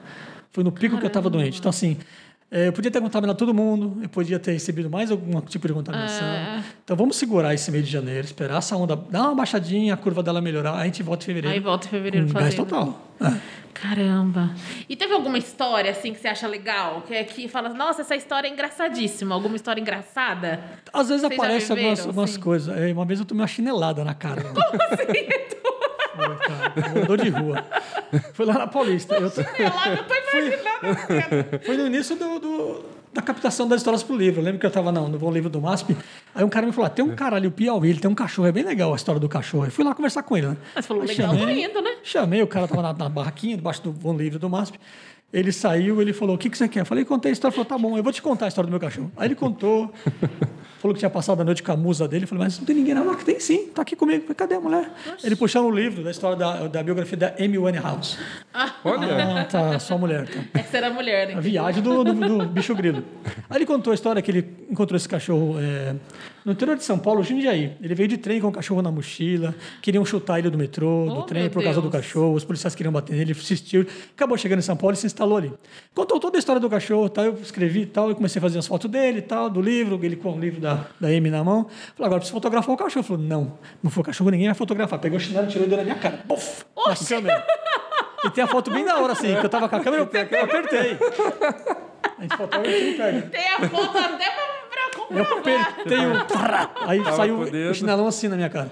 Foi 0.52 0.64
no 0.64 0.72
pico 0.72 0.98
que 0.98 1.06
eu 1.06 1.10
tava 1.10 1.30
doente. 1.30 1.60
Então, 1.60 1.70
assim, 1.70 1.98
eu 2.52 2.72
podia 2.72 2.92
ter 2.92 3.02
contaminado 3.02 3.38
todo 3.38 3.54
mundo, 3.54 3.98
eu 4.02 4.10
podia 4.10 4.40
ter 4.40 4.52
recebido 4.54 4.90
mais 4.90 5.12
algum 5.12 5.42
tipo 5.42 5.68
de 5.68 5.74
contaminação. 5.74 6.28
É. 6.28 6.64
Então, 6.84 6.96
vamos 6.96 7.16
segurar 7.18 7.54
esse 7.54 7.72
mês 7.72 7.86
de 7.86 7.92
janeiro, 7.92 8.26
esperar 8.26 8.58
essa 8.60 8.78
onda 8.78 8.96
dar 8.96 9.24
uma 9.24 9.36
baixadinha, 9.36 9.94
a 9.94 9.98
curva 9.98 10.22
dela 10.22 10.40
melhorar, 10.40 10.74
a 10.76 10.86
gente 10.86 11.02
volta 11.04 11.24
em 11.24 11.28
fevereiro. 11.28 11.56
Aí 11.56 11.60
volta 11.60 11.88
em 11.88 11.90
fevereiro 11.90 12.28
com 12.28 12.34
gás 12.34 12.54
total. 12.54 13.12
É. 13.22 13.66
Caramba. 13.74 14.52
E 14.88 14.96
teve 14.96 15.14
alguma 15.14 15.38
história, 15.38 15.92
assim, 15.92 16.14
que 16.14 16.20
você 16.20 16.30
acha 16.30 16.48
legal? 16.48 17.02
Que, 17.02 17.24
que 17.26 17.48
fala, 17.50 17.70
nossa, 17.70 18.02
essa 18.02 18.16
história 18.16 18.48
é 18.48 18.52
engraçadíssima. 18.52 19.36
Alguma 19.36 19.58
história 19.58 19.82
engraçada? 19.82 20.64
Às 20.94 21.10
vezes 21.10 21.24
Vocês 21.24 21.40
aparece 21.40 21.68
viveram, 21.68 21.90
algumas, 21.90 22.08
algumas 22.08 22.30
assim? 22.32 22.40
coisas. 22.40 22.78
É, 22.78 22.94
Uma 22.94 23.06
vez 23.06 23.20
eu 23.20 23.26
tomei 23.26 23.42
uma 23.42 23.48
chinelada 23.48 24.04
na 24.06 24.14
cara. 24.14 24.44
Como 24.44 24.60
assim? 24.60 25.56
Foi, 26.16 26.90
morador 26.94 27.18
de 27.22 27.30
rua. 27.30 27.64
Foi 28.34 28.46
lá 28.46 28.54
na 28.54 28.68
Paulista. 28.68 29.16
Eu, 29.16 29.30
Sei 29.30 29.44
lá, 29.44 29.90
eu 29.90 30.04
tô 30.04 30.14
imaginando. 30.38 31.60
Foi 31.66 31.78
no 31.78 31.88
início 31.88 32.16
do, 32.16 32.40
do- 32.40 32.86
da 33.14 33.22
captação 33.22 33.68
das 33.68 33.80
histórias 33.80 34.04
pro 34.04 34.16
livro. 34.16 34.42
Eu 34.42 34.46
lembro 34.46 34.60
que 34.60 34.66
eu 34.66 34.70
estava 34.70 34.92
no, 34.92 35.08
no 35.08 35.18
Bom 35.18 35.32
Livro 35.32 35.50
do 35.50 35.62
MASP. 35.62 35.96
Aí 36.34 36.44
um 36.44 36.50
cara 36.50 36.66
me 36.66 36.72
falou: 36.74 36.88
ah, 36.88 36.90
tem 36.90 37.04
um 37.06 37.16
cara 37.16 37.36
ali, 37.38 37.48
o 37.48 37.52
Piauí, 37.52 37.90
ele 37.90 38.00
tem 38.00 38.10
um 38.12 38.16
cachorro, 38.16 38.48
é 38.48 38.52
bem 38.52 38.64
legal 38.64 38.92
a 38.92 38.96
história 38.96 39.20
do 39.22 39.30
cachorro. 39.30 39.66
Eu 39.66 39.72
fui 39.72 39.84
lá 39.86 39.94
conversar 39.96 40.24
com 40.24 40.36
ele, 40.38 40.48
né? 40.48 40.58
Mas 40.76 40.86
falou, 40.86 41.02
Aí 41.04 41.10
legal, 41.10 41.36
tô 41.36 41.48
indo, 41.50 41.82
né? 41.82 41.96
Chamei, 42.04 42.42
o 42.42 42.48
cara 42.48 42.68
tava 42.68 42.82
na, 42.82 42.94
na 42.94 43.08
barraquinha, 43.10 43.56
debaixo 43.56 43.82
do 43.84 43.92
Bom 43.92 44.16
Livro 44.18 44.38
do 44.40 44.50
MASP. 44.50 44.78
Ele 45.34 45.52
saiu, 45.52 46.02
ele 46.02 46.12
falou: 46.14 46.36
O 46.36 46.38
que, 46.38 46.50
que 46.50 46.58
você 46.58 46.68
quer? 46.68 46.82
Eu 46.82 46.86
falei: 46.86 47.04
Contei 47.06 47.32
a 47.32 47.34
história. 47.34 47.54
Ele 47.56 47.64
falou: 47.64 47.80
Tá 47.80 47.88
bom, 47.88 47.98
eu 47.98 48.04
vou 48.04 48.12
te 48.12 48.22
contar 48.22 48.46
a 48.46 48.48
história 48.50 48.68
do 48.68 48.72
meu 48.72 48.80
cachorro. 48.80 49.12
Aí 49.18 49.28
ele 49.28 49.36
contou, 49.36 49.92
falou 50.86 50.94
que 50.94 51.00
tinha 51.00 51.10
passado 51.10 51.42
a 51.42 51.44
noite 51.44 51.64
com 51.64 51.72
a 51.72 51.76
musa 51.78 52.08
dele. 52.08 52.26
Eu 52.26 52.28
falei: 52.28 52.44
Mas 52.44 52.60
não 52.60 52.66
tem 52.66 52.76
ninguém 52.76 52.94
na 52.94 53.04
barraca? 53.04 53.26
Tem 53.26 53.40
sim, 53.40 53.68
tá 53.74 53.82
aqui 53.82 53.96
comigo. 53.96 54.20
Eu 54.20 54.22
falei: 54.22 54.36
Cadê 54.36 54.56
a 54.56 54.60
mulher? 54.60 54.92
Ele 55.24 55.36
puxando 55.36 55.66
o 55.66 55.72
livro 55.72 56.04
da 56.04 56.12
história 56.12 56.38
da, 56.38 56.68
da 56.68 56.84
biografia 56.84 57.18
da 57.18 57.34
Amy 57.40 57.58
Winehouse. 57.58 58.18
Olha, 58.84 59.42
Ah, 59.42 59.46
tá, 59.46 59.80
sua 59.80 59.98
mulher. 59.98 60.28
Tá. 60.28 60.60
Essa 60.60 60.78
era 60.78 60.88
a 60.88 60.90
mulher, 60.92 61.28
né? 61.30 61.34
A 61.34 61.40
viagem 61.40 61.82
do, 61.82 62.04
do, 62.04 62.14
do 62.14 62.46
bicho 62.48 62.76
grilo. 62.76 63.04
Aí 63.50 63.58
ele 63.58 63.66
contou 63.66 63.92
a 63.92 63.96
história 63.96 64.22
que 64.22 64.30
ele 64.30 64.48
encontrou 64.70 64.96
esse 64.96 65.10
cachorro 65.10 65.58
é, 65.60 65.96
no 66.46 66.52
interior 66.52 66.78
de 66.78 66.84
São 66.84 67.00
Paulo, 67.00 67.24
Jundiaí. 67.24 67.76
Ele 67.82 67.96
veio 67.96 68.08
de 68.08 68.18
trem 68.18 68.40
com 68.40 68.48
o 68.48 68.52
cachorro 68.52 68.82
na 68.82 68.92
mochila, 68.92 69.56
queriam 69.82 70.06
chutar 70.06 70.38
ele 70.38 70.50
do 70.50 70.58
metrô, 70.58 71.06
do 71.08 71.20
Oh, 71.20 71.24
trem, 71.24 71.44
meu 71.44 71.52
por 71.52 71.64
causa 71.64 71.82
do 71.82 71.90
Deus. 71.90 72.04
cachorro. 72.06 72.34
Os 72.36 72.44
policiais 72.44 72.76
queriam 72.76 72.94
bater 72.94 73.14
nele, 73.14 73.32
ele 73.32 73.40
insistiu. 73.40 73.86
Acabou 74.16 74.38
chegando 74.38 74.60
em 74.60 74.62
São 74.62 74.78
Paulo 74.78 74.94
e 74.94 74.98
se 74.98 75.08
instalou 75.08 75.38
ali. 75.38 75.52
Contou 75.96 76.20
toda 76.20 76.38
a 76.38 76.40
história 76.40 76.60
do 76.62 76.70
cachorro, 76.70 77.10
tal, 77.10 77.26
eu 77.26 77.34
escrevi 77.42 77.82
e 77.82 77.86
tal, 77.88 78.10
eu 78.10 78.16
comecei 78.16 78.40
a 78.40 78.42
fazer 78.44 78.60
as 78.60 78.68
fotos 78.68 78.90
dele 78.92 79.20
e 79.20 79.22
tal, 79.24 79.50
do 79.50 79.60
livro, 79.60 80.00
ele 80.04 80.16
com 80.16 80.34
o 80.34 80.40
livro 80.40 80.62
da, 80.62 80.86
da 81.00 81.08
Amy 81.08 81.32
na 81.32 81.44
mão. 81.44 81.64
Falei, 81.96 82.06
agora 82.06 82.20
preciso 82.20 82.36
fotografar 82.36 82.76
o 82.76 82.78
cachorro. 82.78 83.04
Falou, 83.04 83.24
não, 83.24 83.58
não 83.82 83.90
foi 83.90 84.02
o 84.02 84.06
cachorro, 84.06 84.30
ninguém 84.30 84.46
vai 84.48 84.56
fotografar. 84.56 85.00
Pegou 85.00 85.18
o 85.18 85.20
chinelo, 85.20 85.48
tirou 85.48 85.66
e 85.66 85.70
deu 85.70 85.78
na 85.80 85.84
minha 85.84 85.96
cara. 85.96 86.20
Buf, 86.26 86.64
na 86.76 86.92
Oxi! 86.92 87.08
câmera. 87.08 87.44
E 88.24 88.30
tem 88.30 88.44
a 88.44 88.48
foto 88.48 88.72
bem 88.72 88.86
da 88.86 88.98
hora, 89.00 89.14
assim, 89.14 89.36
que 89.36 89.46
eu 89.46 89.50
tava 89.50 89.68
com 89.68 89.76
a 89.76 89.80
câmera, 89.80 90.04
eu 90.04 90.44
apertei. 90.44 90.98
A 92.18 92.22
gente 92.22 92.38
fotógrafo 92.38 92.80
não 92.80 92.94
pega. 92.98 93.22
Tem 93.24 93.48
a 93.50 93.70
foto 93.70 93.98
até 93.98 94.30
pra 94.32 94.45
Eu 95.10 95.24
apertei 95.24 95.98
o. 96.00 96.26
Aí 96.88 97.04
saiu 97.16 97.40
o 97.40 97.74
chinelão 97.74 98.08
assim 98.08 98.28
na 98.28 98.36
minha 98.36 98.50
cara. 98.50 98.72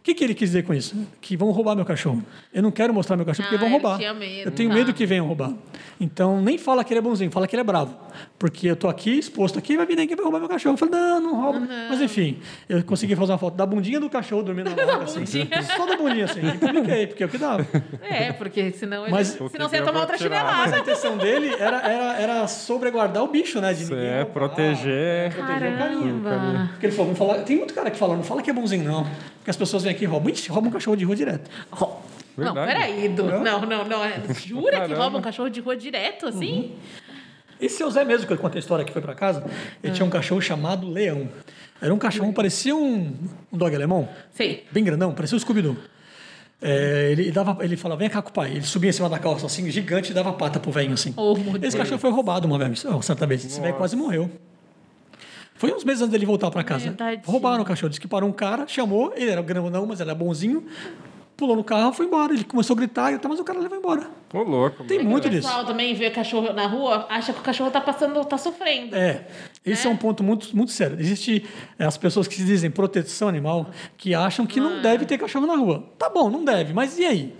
O 0.00 0.02
que, 0.02 0.14
que 0.14 0.24
ele 0.24 0.34
quis 0.34 0.48
dizer 0.48 0.62
com 0.64 0.72
isso? 0.72 0.96
Que 1.20 1.36
vão 1.36 1.50
roubar 1.50 1.76
meu 1.76 1.84
cachorro. 1.84 2.24
Eu 2.54 2.62
não 2.62 2.70
quero 2.70 2.92
mostrar 2.94 3.18
meu 3.18 3.26
cachorro 3.26 3.50
porque 3.50 3.56
Ah, 3.62 3.68
vão 3.68 3.68
ele 3.68 3.78
roubar. 3.82 3.98
tinha 3.98 4.14
medo, 4.14 4.48
eu 4.48 4.50
tenho 4.50 4.70
tá. 4.70 4.74
medo 4.74 4.94
que 4.94 5.04
venham 5.04 5.26
roubar. 5.26 5.52
Então, 6.00 6.40
nem 6.40 6.56
fala 6.56 6.82
que 6.82 6.94
ele 6.94 7.00
é 7.00 7.02
bonzinho, 7.02 7.30
fala 7.30 7.46
que 7.46 7.54
ele 7.54 7.60
é 7.60 7.64
bravo. 7.64 7.94
Porque 8.38 8.66
eu 8.66 8.74
tô 8.76 8.88
aqui, 8.88 9.18
exposto 9.18 9.58
aqui, 9.58 9.76
vai 9.76 9.84
vir 9.84 9.96
ninguém 9.96 10.16
vai 10.16 10.24
roubar 10.24 10.40
meu 10.40 10.48
cachorro. 10.48 10.72
Eu 10.72 10.78
falei, 10.78 10.94
não, 10.98 11.20
não 11.20 11.40
rouba. 11.42 11.60
Mas 11.90 12.00
enfim, 12.00 12.38
eu 12.66 12.82
consegui 12.82 13.14
fazer 13.14 13.32
uma 13.32 13.36
foto 13.38 13.56
da 13.56 13.66
bundinha 13.66 14.00
do 14.00 14.08
cachorro 14.08 14.42
dormindo 14.42 14.70
na 14.74 14.86
maca, 14.86 15.04
assim. 15.04 15.20
bundinha. 15.44 15.62
Só 15.76 15.84
da 15.84 15.96
bundinha, 15.98 16.24
assim. 16.24 16.40
E 16.48 16.56
publiquei, 16.56 17.06
porque 17.06 17.22
é 17.22 17.26
o 17.26 17.28
que 17.28 17.36
dava. 17.38 17.66
É, 18.02 18.32
porque 18.32 18.72
senão 18.72 19.02
ele, 19.02 19.12
Mas- 19.12 19.28
senão 19.28 19.68
você 19.68 19.76
ia 19.76 19.82
tomar 19.84 20.00
outra 20.00 20.16
tirar? 20.16 20.44
Mas 20.44 20.52
a 20.52 20.64
chinelada. 20.64 20.78
intenção 20.78 21.18
dele 21.18 21.54
era, 21.58 21.76
era, 21.82 22.18
era 22.18 22.48
sobreguardar 22.48 23.22
o 23.22 23.28
bicho, 23.28 23.60
né? 23.60 23.74
De 23.74 23.84
ninguém 23.84 23.98
é, 24.06 24.16
roubar, 24.22 24.32
proteger. 24.32 25.34
proteger 25.34 25.74
o 25.74 25.78
carinho. 25.78 26.20
Caramba. 26.24 26.68
Porque 26.70 26.86
ele 26.86 26.92
falou, 26.94 27.12
vamos 27.12 27.18
falar. 27.18 27.44
Tem 27.44 27.58
muito 27.58 27.74
cara 27.74 27.90
que 27.90 27.98
fala, 27.98 28.16
não 28.16 28.22
fala 28.22 28.40
que 28.40 28.48
é 28.48 28.52
bonzinho, 28.54 28.84
não. 28.84 29.06
Porque 29.40 29.50
as 29.50 29.56
pessoas 29.56 29.82
vêm 29.82 29.92
aqui 29.92 30.04
e 30.04 30.06
roubam. 30.06 30.30
Ixi, 30.32 30.48
roubam 30.50 30.70
um 30.70 30.72
cachorro 30.72 30.96
de 30.96 31.04
rua 31.04 31.16
direto. 31.16 31.50
Ro- 31.70 31.96
Não, 32.36 32.54
peraí, 32.54 33.08
Du. 33.08 33.24
Não? 33.24 33.60
Não, 33.66 33.84
não, 33.84 34.04
é- 34.04 34.22
Jura 34.46 34.70
que 34.72 34.76
Caramba. 34.82 34.96
rouba 35.02 35.18
um 35.18 35.22
cachorro 35.22 35.48
de 35.50 35.60
rua 35.60 35.76
direto, 35.76 36.26
assim? 36.28 36.72
Esse 37.60 37.76
seu 37.76 37.90
Zé 37.90 38.04
mesmo, 38.04 38.26
que 38.26 38.32
eu 38.32 38.38
contei 38.38 38.58
a 38.58 38.60
história 38.60 38.84
que 38.84 38.92
foi 38.92 39.02
pra 39.02 39.14
casa, 39.14 39.44
ele 39.82 39.92
tinha 39.92 40.06
um 40.06 40.10
cachorro 40.10 40.40
chamado 40.40 40.88
Leão. 40.88 41.28
Era 41.82 41.92
um 41.92 41.98
cachorro, 41.98 42.32
parecia 42.32 42.74
um, 42.74 43.14
um 43.52 43.58
dog 43.58 43.74
alemão, 43.74 44.08
Sei. 44.32 44.64
bem 44.72 44.82
grandão, 44.84 45.12
parecia 45.12 45.36
um 45.36 45.38
Scooby-Doo. 45.40 45.76
É, 46.62 47.08
ele, 47.12 47.30
dava, 47.30 47.62
ele 47.64 47.76
falava, 47.76 47.98
vem 47.98 48.08
cá 48.10 48.20
com 48.20 48.28
o 48.28 48.32
pai. 48.32 48.50
Ele 48.50 48.62
subia 48.62 48.90
em 48.90 48.92
cima 48.92 49.08
da 49.08 49.18
calça, 49.18 49.46
assim, 49.46 49.70
gigante, 49.70 50.10
e 50.10 50.14
dava 50.14 50.32
pata 50.32 50.60
pro 50.60 50.70
velho, 50.70 50.92
assim. 50.92 51.12
Oh, 51.16 51.34
meu 51.34 51.52
Deus. 51.54 51.64
Esse 51.64 51.76
cachorro 51.76 51.98
foi 51.98 52.10
roubado 52.10 52.46
uma 52.46 52.58
vez, 52.58 52.84
certa 53.02 53.26
vez. 53.26 53.44
Esse 53.44 53.60
velho 53.60 53.74
quase 53.74 53.96
morreu. 53.96 54.30
Foi 55.60 55.70
uns 55.74 55.84
meses 55.84 56.00
antes 56.00 56.10
dele 56.12 56.24
voltar 56.24 56.50
para 56.50 56.64
casa. 56.64 56.84
Verdade. 56.86 57.20
Roubaram 57.26 57.62
o 57.62 57.66
cachorro. 57.66 57.90
Disse 57.90 58.00
que 58.00 58.08
parou 58.08 58.26
um 58.26 58.32
cara, 58.32 58.66
chamou, 58.66 59.12
ele 59.14 59.30
era 59.30 59.42
grandão, 59.42 59.84
mas 59.84 60.00
ele 60.00 60.08
era 60.08 60.18
bonzinho. 60.18 60.64
Pulou 61.36 61.54
no 61.54 61.62
carro, 61.62 61.92
foi 61.92 62.06
embora. 62.06 62.32
Ele 62.32 62.44
começou 62.44 62.72
a 62.72 62.78
gritar, 62.78 63.20
mas 63.28 63.38
o 63.38 63.44
cara 63.44 63.58
levou 63.60 63.76
embora. 63.76 64.08
Ô, 64.32 64.38
louco. 64.42 64.84
Tem 64.84 65.02
muito 65.04 65.26
o 65.28 65.30
disso. 65.30 65.46
pessoal 65.46 65.66
também 65.66 65.92
vê 65.92 66.08
cachorro 66.08 66.54
na 66.54 66.66
rua, 66.66 67.04
acha 67.10 67.34
que 67.34 67.40
o 67.40 67.42
cachorro 67.42 67.70
tá 67.70 67.78
passando, 67.80 68.24
tá 68.24 68.38
sofrendo. 68.38 68.96
É, 68.96 69.26
esse 69.66 69.86
é, 69.86 69.90
Né? 69.90 69.94
um 69.94 69.98
ponto 69.98 70.22
muito, 70.24 70.56
muito 70.56 70.72
sério. 70.72 70.98
Existe 70.98 71.44
é, 71.78 71.84
as 71.84 71.98
pessoas 71.98 72.26
que 72.26 72.36
se 72.36 72.44
dizem 72.44 72.70
proteção 72.70 73.28
animal, 73.28 73.68
que 73.98 74.14
acham 74.14 74.46
que 74.46 74.58
Ah. 74.58 74.62
não 74.62 74.80
deve 74.80 75.04
ter 75.04 75.18
cachorro 75.18 75.46
na 75.46 75.56
rua. 75.56 75.84
Tá 75.98 76.08
bom, 76.08 76.30
não 76.30 76.42
deve, 76.42 76.72
mas 76.72 76.98
e 76.98 77.04
aí? 77.04 77.34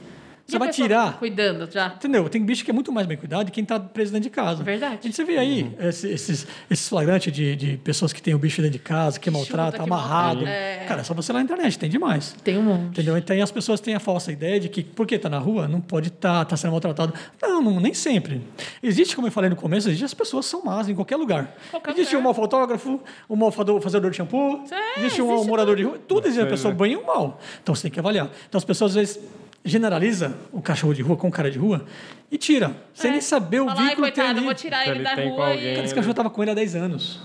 E 0.50 0.52
Você 0.52 0.58
vai 0.58 0.68
tirar 0.70 1.18
Cuidando 1.18 1.70
já. 1.70 1.86
Entendeu? 1.88 2.28
Tem 2.28 2.42
bicho 2.44 2.64
que 2.64 2.70
é 2.70 2.74
muito 2.74 2.90
mais 2.92 3.06
bem 3.06 3.16
cuidado 3.16 3.46
de 3.46 3.52
quem 3.52 3.62
está 3.62 3.78
preso 3.78 4.12
dentro 4.12 4.28
de 4.28 4.34
casa. 4.34 4.62
Verdade. 4.64 4.98
A 5.00 5.02
gente 5.06 5.14
você 5.14 5.24
vê 5.24 5.38
aí 5.38 5.74
esse- 5.80 6.08
esses, 6.10 6.46
esses 6.70 6.88
flagrantes 6.88 7.32
de, 7.32 7.54
de 7.56 7.76
pessoas 7.78 8.12
que 8.12 8.20
têm 8.20 8.34
o 8.34 8.38
bicho 8.38 8.60
dentro 8.60 8.78
de 8.78 8.82
casa, 8.84 9.18
que 9.20 9.30
maltrata, 9.30 9.78
que 9.78 9.82
amarrado. 9.84 10.36
maltrata, 10.42 10.50
é. 10.50 10.84
Cara, 10.86 11.00
é 11.02 11.04
só 11.04 11.14
você 11.14 11.30
ir 11.30 11.34
lá 11.34 11.38
na 11.40 11.44
internet, 11.44 11.78
tem 11.78 11.88
demais. 11.88 12.34
Tem 12.42 12.58
um 12.58 12.62
monte. 12.62 12.88
Entendeu? 12.90 13.16
Então 13.16 13.34
aí 13.34 13.42
as 13.42 13.50
pessoas 13.52 13.80
têm 13.80 13.94
a 13.94 14.00
falsa 14.00 14.32
ideia 14.32 14.58
de 14.58 14.68
que 14.68 14.82
porque 14.82 15.14
está 15.14 15.28
na 15.28 15.38
rua 15.38 15.68
não 15.68 15.80
pode 15.80 16.08
estar, 16.08 16.42
está 16.42 16.56
sendo 16.56 16.72
maltratado. 16.72 17.12
Não, 17.40 17.62
não, 17.62 17.78
nem 17.80 17.94
sempre. 17.94 18.42
Existe, 18.82 19.14
como 19.14 19.28
eu 19.28 19.32
falei 19.32 19.48
no 19.50 19.56
começo, 19.56 19.88
existe 19.88 20.04
as 20.04 20.14
pessoas 20.14 20.46
são 20.46 20.62
más 20.64 20.88
em 20.88 20.94
qualquer 20.94 21.16
lugar. 21.16 21.54
Qualquer 21.70 21.92
existe 21.92 22.10
lugar. 22.14 22.20
um 22.20 22.24
mau 22.24 22.34
fotógrafo, 22.34 23.00
um 23.28 23.36
mau 23.36 23.50
fazedor 23.52 24.10
de 24.10 24.16
shampoo, 24.16 24.64
É, 24.70 25.00
existe 25.00 25.20
um 25.22 25.32
existe 25.32 25.48
morador 25.48 25.76
de 25.76 25.82
rua, 25.84 25.98
tudo 26.08 26.26
existe 26.26 26.42
a 26.42 26.46
pessoa 26.46 26.72
né? 26.74 26.80
bem 26.80 26.92
e 26.92 26.96
o 26.96 27.06
mal. 27.06 27.38
Então 27.62 27.74
você 27.74 27.82
tem 27.82 27.90
que 27.90 27.98
avaliar. 28.00 28.28
Então 28.48 28.58
as 28.58 28.64
pessoas 28.64 28.90
às 28.92 28.94
vezes 28.96 29.20
generaliza 29.64 30.34
o 30.52 30.60
cachorro 30.62 30.94
de 30.94 31.02
rua 31.02 31.16
com 31.16 31.28
o 31.28 31.30
cara 31.30 31.50
de 31.50 31.58
rua 31.58 31.84
e 32.30 32.38
tira, 32.38 32.74
sem 32.94 33.08
É. 33.10 33.12
nem 33.12 33.20
saber 33.20 33.60
o 33.60 33.66
Fala, 33.66 33.82
vínculo 33.82 34.06
que 34.06 34.12
tem 34.12 34.22
coitado, 34.24 34.38
ali. 34.38 34.44
vou 34.44 34.54
tirar 34.54 34.82
ele 34.86 34.96
ele 34.98 35.04
da 35.04 35.14
tem 35.14 35.28
com 35.28 35.34
rua 35.36 35.48
alguém. 35.48 35.72
e... 35.72 35.74
Cara, 35.74 35.84
esse 35.84 35.94
cachorro 35.94 36.14
tava 36.14 36.30
com 36.30 36.42
ele 36.42 36.50
há 36.50 36.54
10 36.54 36.76
anos. 36.76 37.20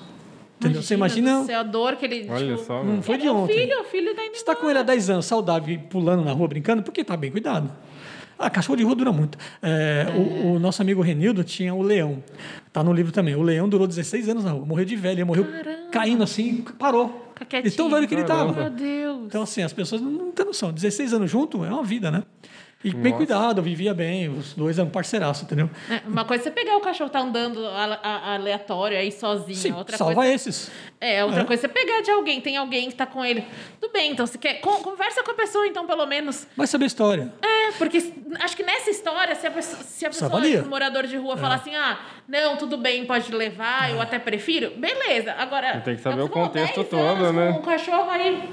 Entendeu? 0.60 0.82
Você 0.82 0.94
imagina, 0.94 1.40
do 1.42 1.46
céu, 1.46 1.60
a 1.60 1.64
dor 1.64 1.96
que 1.98 2.06
ele... 2.06 2.28
Olha 2.30 2.56
tipo, 2.56 2.66
só, 2.66 2.82
não 2.84 3.02
foi 3.02 3.16
é 3.16 3.18
de 3.18 3.24
meu 3.26 3.36
ontem. 3.36 3.54
filho, 3.54 3.82
o 3.82 3.84
filho 3.84 4.16
da 4.16 4.22
Você 4.24 4.30
está 4.32 4.56
com 4.56 4.70
ele 4.70 4.80
há 4.80 4.84
10 4.84 5.10
anos, 5.10 5.26
saudável, 5.26 5.74
e 5.76 5.78
pulando 5.78 6.24
na 6.24 6.32
rua, 6.32 6.48
brincando, 6.48 6.82
porque 6.82 7.02
está 7.02 7.16
bem 7.18 7.30
cuidado. 7.30 7.70
Ah, 8.40 8.50
cachorro 8.50 8.76
de 8.78 8.84
rua 8.84 8.96
dura 8.96 9.12
muito. 9.14 9.38
É, 9.62 10.08
O, 10.16 10.54
o 10.56 10.60
nosso 10.60 10.82
amigo 10.82 11.02
Renildo 11.02 11.44
tinha 11.44 11.74
o 11.74 11.82
leão. 11.82 12.22
Tá 12.72 12.84
no 12.84 12.92
livro 12.94 13.12
também. 13.12 13.34
O 13.36 13.42
leão 13.42 13.68
durou 13.70 13.88
16 13.88 14.28
anos 14.30 14.44
na 14.44 14.52
rua. 14.52 14.66
Morreu 14.66 14.84
de 14.86 14.96
velho. 14.98 15.16
Ele 15.16 15.24
morreu 15.24 15.46
caindo 15.92 16.22
assim, 16.24 16.64
parou. 16.78 17.25
Fica 17.36 17.46
quietinho. 17.46 17.72
De 17.72 17.78
tão 17.78 17.90
velho 17.90 18.08
que 18.08 18.16
ele 18.16 18.24
tava. 18.24 18.52
Meu 18.52 18.70
Deus. 18.70 19.26
Então, 19.26 19.44
assim, 19.44 19.62
as 19.62 19.74
pessoas 19.74 20.02
não, 20.02 20.10
não 20.10 20.32
têm 20.32 20.46
noção. 20.46 20.72
16 20.72 21.14
anos 21.14 21.30
junto 21.30 21.64
é 21.66 21.70
uma 21.70 21.84
vida, 21.84 22.10
né? 22.10 22.24
E 22.84 22.92
bem 22.94 23.14
Nossa. 23.14 23.16
cuidado, 23.18 23.62
vivia 23.64 23.96
bem. 23.96 24.30
Os 24.30 24.54
dois 24.54 24.78
eram 24.78 24.90
parceiraço, 24.92 25.44
entendeu? 25.44 25.68
É, 25.90 26.02
uma 26.08 26.24
coisa 26.24 26.44
é 26.44 26.46
você 26.46 26.52
pegar 26.52 26.78
o 26.78 26.82
cachorro 26.82 27.10
tá 27.10 27.20
andando 27.20 27.66
aleatório 27.66 28.96
aí 28.98 29.12
sozinho. 29.12 29.58
Sim, 29.58 29.72
outra 29.74 29.98
salva 29.98 30.14
coisa 30.16 30.34
esses. 30.34 30.72
É, 31.02 31.24
outra 31.26 31.42
É. 31.42 31.46
coisa 31.46 31.66
é 31.66 31.68
você 31.70 31.74
pegar 31.74 32.02
de 32.02 32.12
alguém, 32.12 32.40
tem 32.42 32.58
alguém 32.58 32.88
que 32.90 32.96
tá 32.96 33.06
com 33.08 33.26
ele. 33.26 33.44
Tudo 33.82 33.92
bem, 33.92 34.12
então 34.12 34.28
você 34.28 34.38
quer. 34.38 34.56
con- 34.62 34.82
conversa 34.84 35.24
com 35.24 35.32
a 35.32 35.34
pessoa, 35.34 35.66
então, 35.66 35.88
pelo 35.88 36.06
menos. 36.06 36.48
Vai 36.56 36.68
saber 36.68 36.84
a 36.86 36.88
história. 36.88 37.34
É, 37.42 37.72
porque 37.72 38.14
acho 38.42 38.56
que 38.56 38.64
nessa 38.64 38.90
história, 38.92 39.34
se 39.36 39.48
a 39.48 39.52
pessoa, 39.52 39.82
se 39.84 40.06
a 40.06 40.10
pessoa 40.10 40.40
um 40.64 40.70
morador 40.70 41.08
de 41.08 41.18
rua 41.18 41.38
falar 41.38 41.56
assim, 41.56 41.76
ah, 41.76 41.98
não, 42.28 42.56
tudo 42.56 42.78
bem, 42.78 43.06
pode 43.06 43.32
levar, 43.34 43.90
eu 43.90 44.00
até 44.00 44.20
prefiro, 44.20 44.72
beleza. 44.78 45.34
Agora. 45.34 45.82
Tem 45.82 45.96
que 45.96 46.02
saber 46.04 46.22
o 46.22 46.30
contexto 46.30 46.76
10 46.84 46.90
todo, 46.90 47.34
né? 47.34 47.54
Com 47.54 47.60
um 47.60 47.62
cachorro 47.64 48.10
aí 48.12 48.48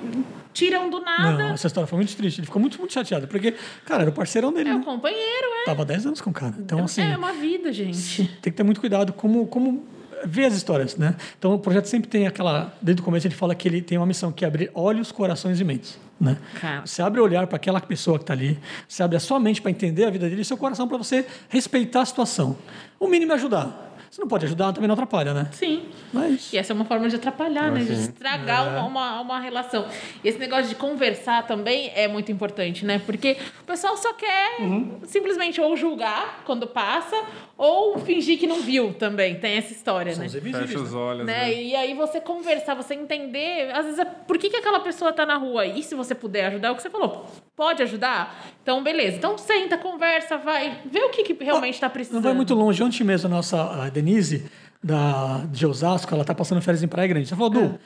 tiram 0.53 0.88
do 0.90 1.00
nada. 1.00 1.32
Não, 1.44 1.55
essa 1.55 1.66
história 1.66 1.86
foi 1.86 1.96
muito 1.96 2.14
triste. 2.16 2.38
Ele 2.40 2.46
ficou 2.46 2.61
muito, 2.61 2.78
muito 2.78 2.92
chateado. 2.92 3.26
Porque, 3.26 3.55
cara, 3.84 4.03
era 4.03 4.11
o 4.11 4.14
parceirão 4.14 4.53
dele, 4.53 4.70
É 4.70 4.74
o 4.74 4.78
né? 4.78 4.84
companheiro, 4.84 5.46
é. 5.62 5.64
Tava 5.64 5.84
10 5.84 6.07
anos 6.07 6.20
com 6.20 6.30
o 6.30 6.32
cara. 6.32 6.55
Então, 6.59 6.84
assim, 6.84 7.03
é 7.03 7.16
uma 7.16 7.32
vida, 7.32 7.72
gente. 7.72 8.24
tem 8.40 8.53
que 8.53 8.57
ter 8.57 8.62
muito 8.62 8.80
cuidado 8.80 9.12
como, 9.12 9.46
como 9.46 9.84
ver 10.24 10.44
as 10.44 10.55
histórias, 10.55 10.96
né? 10.96 11.16
Então, 11.38 11.55
o 11.55 11.59
projeto 11.59 11.86
sempre 11.86 12.09
tem 12.09 12.26
aquela... 12.26 12.72
Desde 12.80 13.03
o 13.03 13.05
começo, 13.05 13.26
ele 13.26 13.34
fala 13.34 13.55
que 13.55 13.66
ele 13.66 13.82
tem 13.82 13.98
uma 13.98 14.07
missão, 14.07 14.30
que 14.30 14.44
é 14.44 14.48
abrir 14.48 14.70
olhos, 14.74 15.11
corações 15.11 15.59
e 15.61 15.64
mentes, 15.64 15.98
né? 16.20 16.36
Cara. 16.61 16.86
Você 16.86 17.03
abre 17.03 17.20
o 17.20 17.24
olhar 17.24 17.46
para 17.48 17.57
aquela 17.57 17.80
pessoa 17.80 18.18
que 18.18 18.22
está 18.22 18.32
ali, 18.32 18.59
você 18.88 19.03
abre 19.03 19.16
a 19.16 19.20
sua 19.20 19.40
mente 19.40 19.61
para 19.61 19.70
entender 19.70 20.05
a 20.05 20.11
vida 20.11 20.28
dele 20.28 20.42
e 20.42 20.44
seu 20.44 20.57
coração 20.57 20.86
para 20.86 20.96
você 20.96 21.26
respeitar 21.48 22.03
a 22.03 22.07
situação. 22.07 22.57
O 23.00 23.09
mínimo 23.09 23.32
é 23.32 23.34
ajudar. 23.34 23.91
Você 24.12 24.20
não 24.20 24.28
pode 24.28 24.44
ajudar, 24.44 24.74
também 24.74 24.86
não 24.86 24.92
atrapalha, 24.92 25.32
né? 25.32 25.48
Sim. 25.52 25.84
Mas... 26.12 26.52
E 26.52 26.58
essa 26.58 26.74
é 26.74 26.76
uma 26.76 26.84
forma 26.84 27.08
de 27.08 27.16
atrapalhar, 27.16 27.72
né? 27.72 27.82
De 27.82 27.94
estragar 27.94 28.66
É. 28.66 28.70
uma, 28.80 28.84
uma, 28.84 29.20
uma 29.22 29.40
relação. 29.40 29.86
E 30.22 30.28
esse 30.28 30.38
negócio 30.38 30.66
de 30.68 30.74
conversar 30.74 31.46
também 31.46 31.90
é 31.94 32.06
muito 32.06 32.30
importante, 32.30 32.84
né? 32.84 33.00
Porque 33.06 33.38
o 33.62 33.64
pessoal 33.64 33.96
só 33.96 34.12
quer 34.12 34.60
Uhum. 34.60 35.00
simplesmente 35.06 35.62
ou 35.62 35.74
julgar 35.78 36.42
quando 36.44 36.66
passa, 36.66 37.16
ou 37.56 37.98
fingir 38.00 38.38
que 38.38 38.46
não 38.46 38.60
viu 38.60 38.92
também. 38.92 39.36
Tem 39.36 39.54
essa 39.56 39.72
história, 39.72 40.12
São 40.14 40.24
né? 40.24 40.28
Fecha 40.28 40.78
os 40.78 40.92
né? 40.92 40.98
olhos. 40.98 41.26
Né? 41.26 41.32
né? 41.46 41.62
E 41.62 41.74
aí 41.74 41.94
você 41.94 42.20
conversar, 42.20 42.74
você 42.74 42.92
entender, 42.92 43.70
às 43.74 43.86
vezes, 43.86 43.98
é 43.98 44.04
por 44.04 44.36
que, 44.36 44.50
que 44.50 44.56
aquela 44.56 44.80
pessoa 44.80 45.10
tá 45.10 45.24
na 45.24 45.38
rua. 45.38 45.64
E 45.64 45.82
se 45.82 45.94
você 45.94 46.14
puder 46.14 46.46
ajudar, 46.48 46.68
é 46.68 46.70
o 46.72 46.74
que 46.74 46.82
você 46.82 46.90
falou, 46.90 47.24
pode 47.56 47.82
ajudar? 47.82 48.44
Então, 48.62 48.82
beleza. 48.82 49.16
Então, 49.16 49.38
senta, 49.38 49.78
conversa, 49.78 50.36
vai, 50.36 50.80
vê 50.84 51.00
o 51.00 51.08
que, 51.08 51.22
que 51.22 51.44
realmente 51.44 51.80
tá 51.80 51.88
precisando. 51.88 52.16
Não 52.22 52.28
vai 52.28 52.34
muito 52.34 52.54
longe. 52.54 52.82
Ontem 52.82 53.04
mesmo, 53.04 53.28
a 53.28 53.30
nossa 53.30 53.62
a 53.62 53.88
Denise, 54.03 54.44
da, 54.82 55.44
de 55.50 55.64
Osasco, 55.66 56.12
ela 56.14 56.24
tá 56.24 56.34
passando 56.34 56.61
férias 56.61 56.82
em 56.82 56.88
Praia 56.88 57.07
Grande. 57.09 57.28
Ela 57.32 57.36
falou, 57.36 57.53
Ah. 57.53 57.68
Du, 57.68 57.78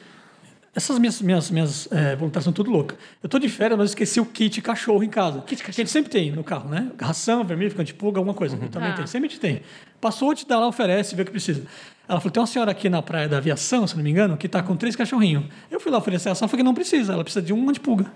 essas 0.74 0.98
minhas, 0.98 1.22
minhas, 1.22 1.50
minhas 1.50 1.88
eh, 1.90 2.14
voluntárias 2.16 2.44
são 2.44 2.52
tudo 2.52 2.70
loucas. 2.70 2.98
Eu 3.22 3.30
tô 3.30 3.38
de 3.38 3.48
férias, 3.48 3.78
mas 3.78 3.84
eu 3.88 3.92
esqueci 3.92 4.20
o 4.20 4.26
kit 4.26 4.60
cachorro 4.60 5.02
em 5.02 5.08
casa. 5.08 5.40
Kit 5.40 5.62
cachorro. 5.62 5.74
Que 5.74 5.80
a 5.80 5.84
gente 5.84 5.90
sempre 5.90 6.10
tem 6.10 6.30
no 6.32 6.44
carro, 6.44 6.68
né? 6.68 6.90
Ração, 7.00 7.42
vermelho, 7.44 7.70
ficante 7.70 7.88
de 7.88 7.94
pulga, 7.94 8.18
alguma 8.18 8.34
coisa. 8.34 8.58
Eu 8.60 8.68
também 8.68 8.90
Tá. 8.90 8.96
tem. 8.98 9.06
Sempre 9.06 9.28
a 9.28 9.30
gente 9.30 9.40
tem. 9.40 9.62
Passou, 10.02 10.34
te 10.34 10.46
dá 10.46 10.58
lá, 10.58 10.66
oferece, 10.68 11.14
vê 11.16 11.22
o 11.22 11.24
que 11.24 11.30
precisa. 11.30 11.62
Ela 12.06 12.20
falou, 12.20 12.30
tem 12.30 12.40
uma 12.42 12.46
senhora 12.46 12.70
aqui 12.70 12.90
na 12.90 13.00
Praia 13.00 13.26
da 13.26 13.38
Aviação, 13.38 13.86
se 13.86 13.96
não 13.96 14.02
me 14.04 14.10
engano, 14.10 14.36
que 14.36 14.46
tá 14.48 14.62
com 14.62 14.76
três 14.76 14.94
cachorrinhos. 14.94 15.46
Eu 15.70 15.80
fui 15.80 15.90
lá 15.90 15.96
oferecer 15.96 16.28
a 16.28 16.32
ração, 16.32 16.46
falei 16.46 16.62
que 16.62 16.66
não 16.66 16.74
precisa. 16.74 17.14
Ela 17.14 17.24
precisa 17.24 17.44
de 17.44 17.54
um 17.54 17.70
antipulga. 17.70 18.12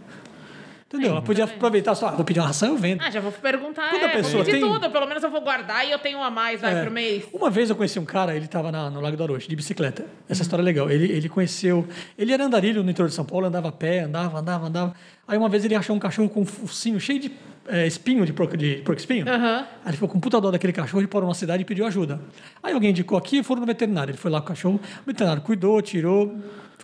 Entendeu? 0.93 1.13
Ela 1.13 1.23
podia 1.23 1.45
aproveitar 1.45 1.95
só, 1.95 2.09
ah, 2.09 2.11
vou 2.11 2.25
pedir 2.25 2.41
uma 2.41 2.49
ração, 2.49 2.71
eu 2.71 2.77
vendo. 2.77 3.01
Ah, 3.01 3.09
já 3.13 3.21
vou 3.21 3.31
perguntar. 3.31 3.91
Quando 3.91 4.03
a 4.03 4.07
é, 4.07 4.09
pessoa 4.09 4.43
vou 4.43 4.45
pedir 4.45 4.59
tem- 4.59 4.69
tudo, 4.69 4.91
pelo 4.91 5.07
menos 5.07 5.23
eu 5.23 5.31
vou 5.31 5.41
guardar 5.41 5.87
e 5.87 5.91
eu 5.93 6.01
tenho 6.01 6.19
um 6.19 6.23
a 6.23 6.33
mais, 6.33 6.61
vai, 6.61 6.75
É. 6.77 6.83
pro 6.83 6.91
mês. 6.91 7.23
Uma 7.33 7.49
vez 7.49 7.71
eu 7.71 7.77
conheci 7.77 7.97
um 8.01 8.05
cara, 8.05 8.35
ele 8.35 8.47
estava 8.47 8.73
no 8.91 9.01
Lago 9.01 9.17
do 9.17 9.23
Arocho, 9.23 9.49
de 9.49 9.55
bicicleta. 9.55 10.05
Essa 10.29 10.43
história 10.43 10.63
é 10.63 10.65
legal. 10.65 10.91
Ele, 10.91 11.05
ele 11.13 11.29
conheceu. 11.29 11.87
Ele 12.19 12.33
era 12.33 12.45
andarilho 12.45 12.83
no 12.83 12.91
interior 12.91 13.09
de 13.09 13.15
São 13.15 13.25
Paulo, 13.25 13.47
andava 13.47 13.69
a 13.69 13.73
pé, 13.73 14.01
andava, 14.01 14.41
andava, 14.41 14.67
andava. 14.67 14.95
Aí 15.29 15.39
uma 15.39 15.49
vez 15.49 15.65
ele 15.65 15.77
achou 15.77 15.95
um 15.95 16.01
cachorro 16.01 16.29
com 16.29 16.41
um 16.41 16.45
focinho 16.45 16.99
cheio 16.99 17.21
de 17.21 17.31
é, 17.69 17.87
espinho, 17.87 18.27
de 18.27 18.33
porco, 18.33 18.57
de 18.57 18.83
porco 18.85 18.99
espinho. 18.99 19.29
Aham. 19.29 19.59
Aí 19.85 19.91
ele 19.91 19.93
ficou 19.93 20.09
com 20.09 20.19
puta 20.19 20.41
dó 20.41 20.51
daquele 20.51 20.73
cachorro, 20.73 21.01
ele 21.03 21.07
parou 21.07 21.29
numa 21.29 21.35
cidade 21.35 21.63
e 21.63 21.65
pediu 21.65 21.87
ajuda. 21.87 22.21
Aí 22.61 22.75
alguém 22.75 22.91
indicou 22.91 23.17
aqui 23.17 23.39
e 23.39 23.43
foram 23.45 23.61
no 23.61 23.67
veterinário. 23.69 24.11
Ele 24.11 24.19
foi 24.19 24.29
lá 24.29 24.41
com 24.41 24.47
o 24.47 24.49
cachorro, 24.49 24.81
o 25.03 25.07
veterinário 25.07 25.41
cuidou, 25.41 25.81
tirou. 25.81 26.35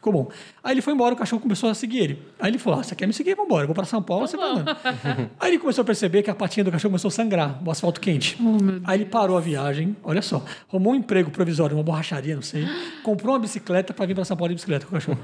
Ficou 0.07 0.23
bom. 0.25 0.31
Aí 0.63 0.75
ele 0.75 0.81
foi 0.83 0.95
embora, 0.95 1.15
o 1.15 1.17
cachorro 1.17 1.43
começou 1.43 1.69
a 1.69 1.75
seguir 1.75 1.99
ele. 1.99 2.23
Aí 2.39 2.49
ele 2.49 2.59
falou: 2.59 2.79
ah, 2.79 2.83
você 2.85 2.95
quer 2.95 3.09
me 3.09 3.13
seguir? 3.13 3.35
Vamos 3.35 3.49
embora. 3.49 3.65
Eu 3.65 3.67
vou 3.67 3.75
para 3.75 3.85
São 3.85 4.01
Paulo, 4.01 4.25
você 4.25 4.37
vai 4.37 4.55
bom. 4.55 4.61
andando. 4.61 4.77
Aí 5.41 5.51
ele 5.51 5.59
começou 5.59 5.83
a 5.83 5.85
perceber 5.85 6.23
que 6.23 6.31
a 6.31 6.35
patinha 6.35 6.63
do 6.63 6.71
cachorro 6.71 6.93
começou 6.93 7.09
a 7.09 7.11
sangrar, 7.11 7.61
o 7.65 7.71
asfalto 7.73 8.01
quente. 8.01 8.39
Aí 8.85 8.99
ele 8.99 9.05
parou 9.07 9.37
a 9.37 9.41
viagem, 9.41 9.97
olha 10.05 10.23
só, 10.23 10.45
arrumou 10.69 10.93
um 10.93 10.97
emprego 10.97 11.29
provisório, 11.33 11.77
uma 11.77 11.83
borracharia, 11.83 12.37
não 12.37 12.43
sei, 12.43 12.69
comprou 13.03 13.35
uma 13.35 13.41
bicicleta 13.41 13.93
para 13.93 14.07
vir 14.07 14.15
para 14.15 14.25
São 14.25 14.37
Paulo 14.37 14.51
de 14.51 14.55
bicicleta 14.55 14.87
com 14.87 14.93
o 14.93 14.95
cachorro. 14.95 15.19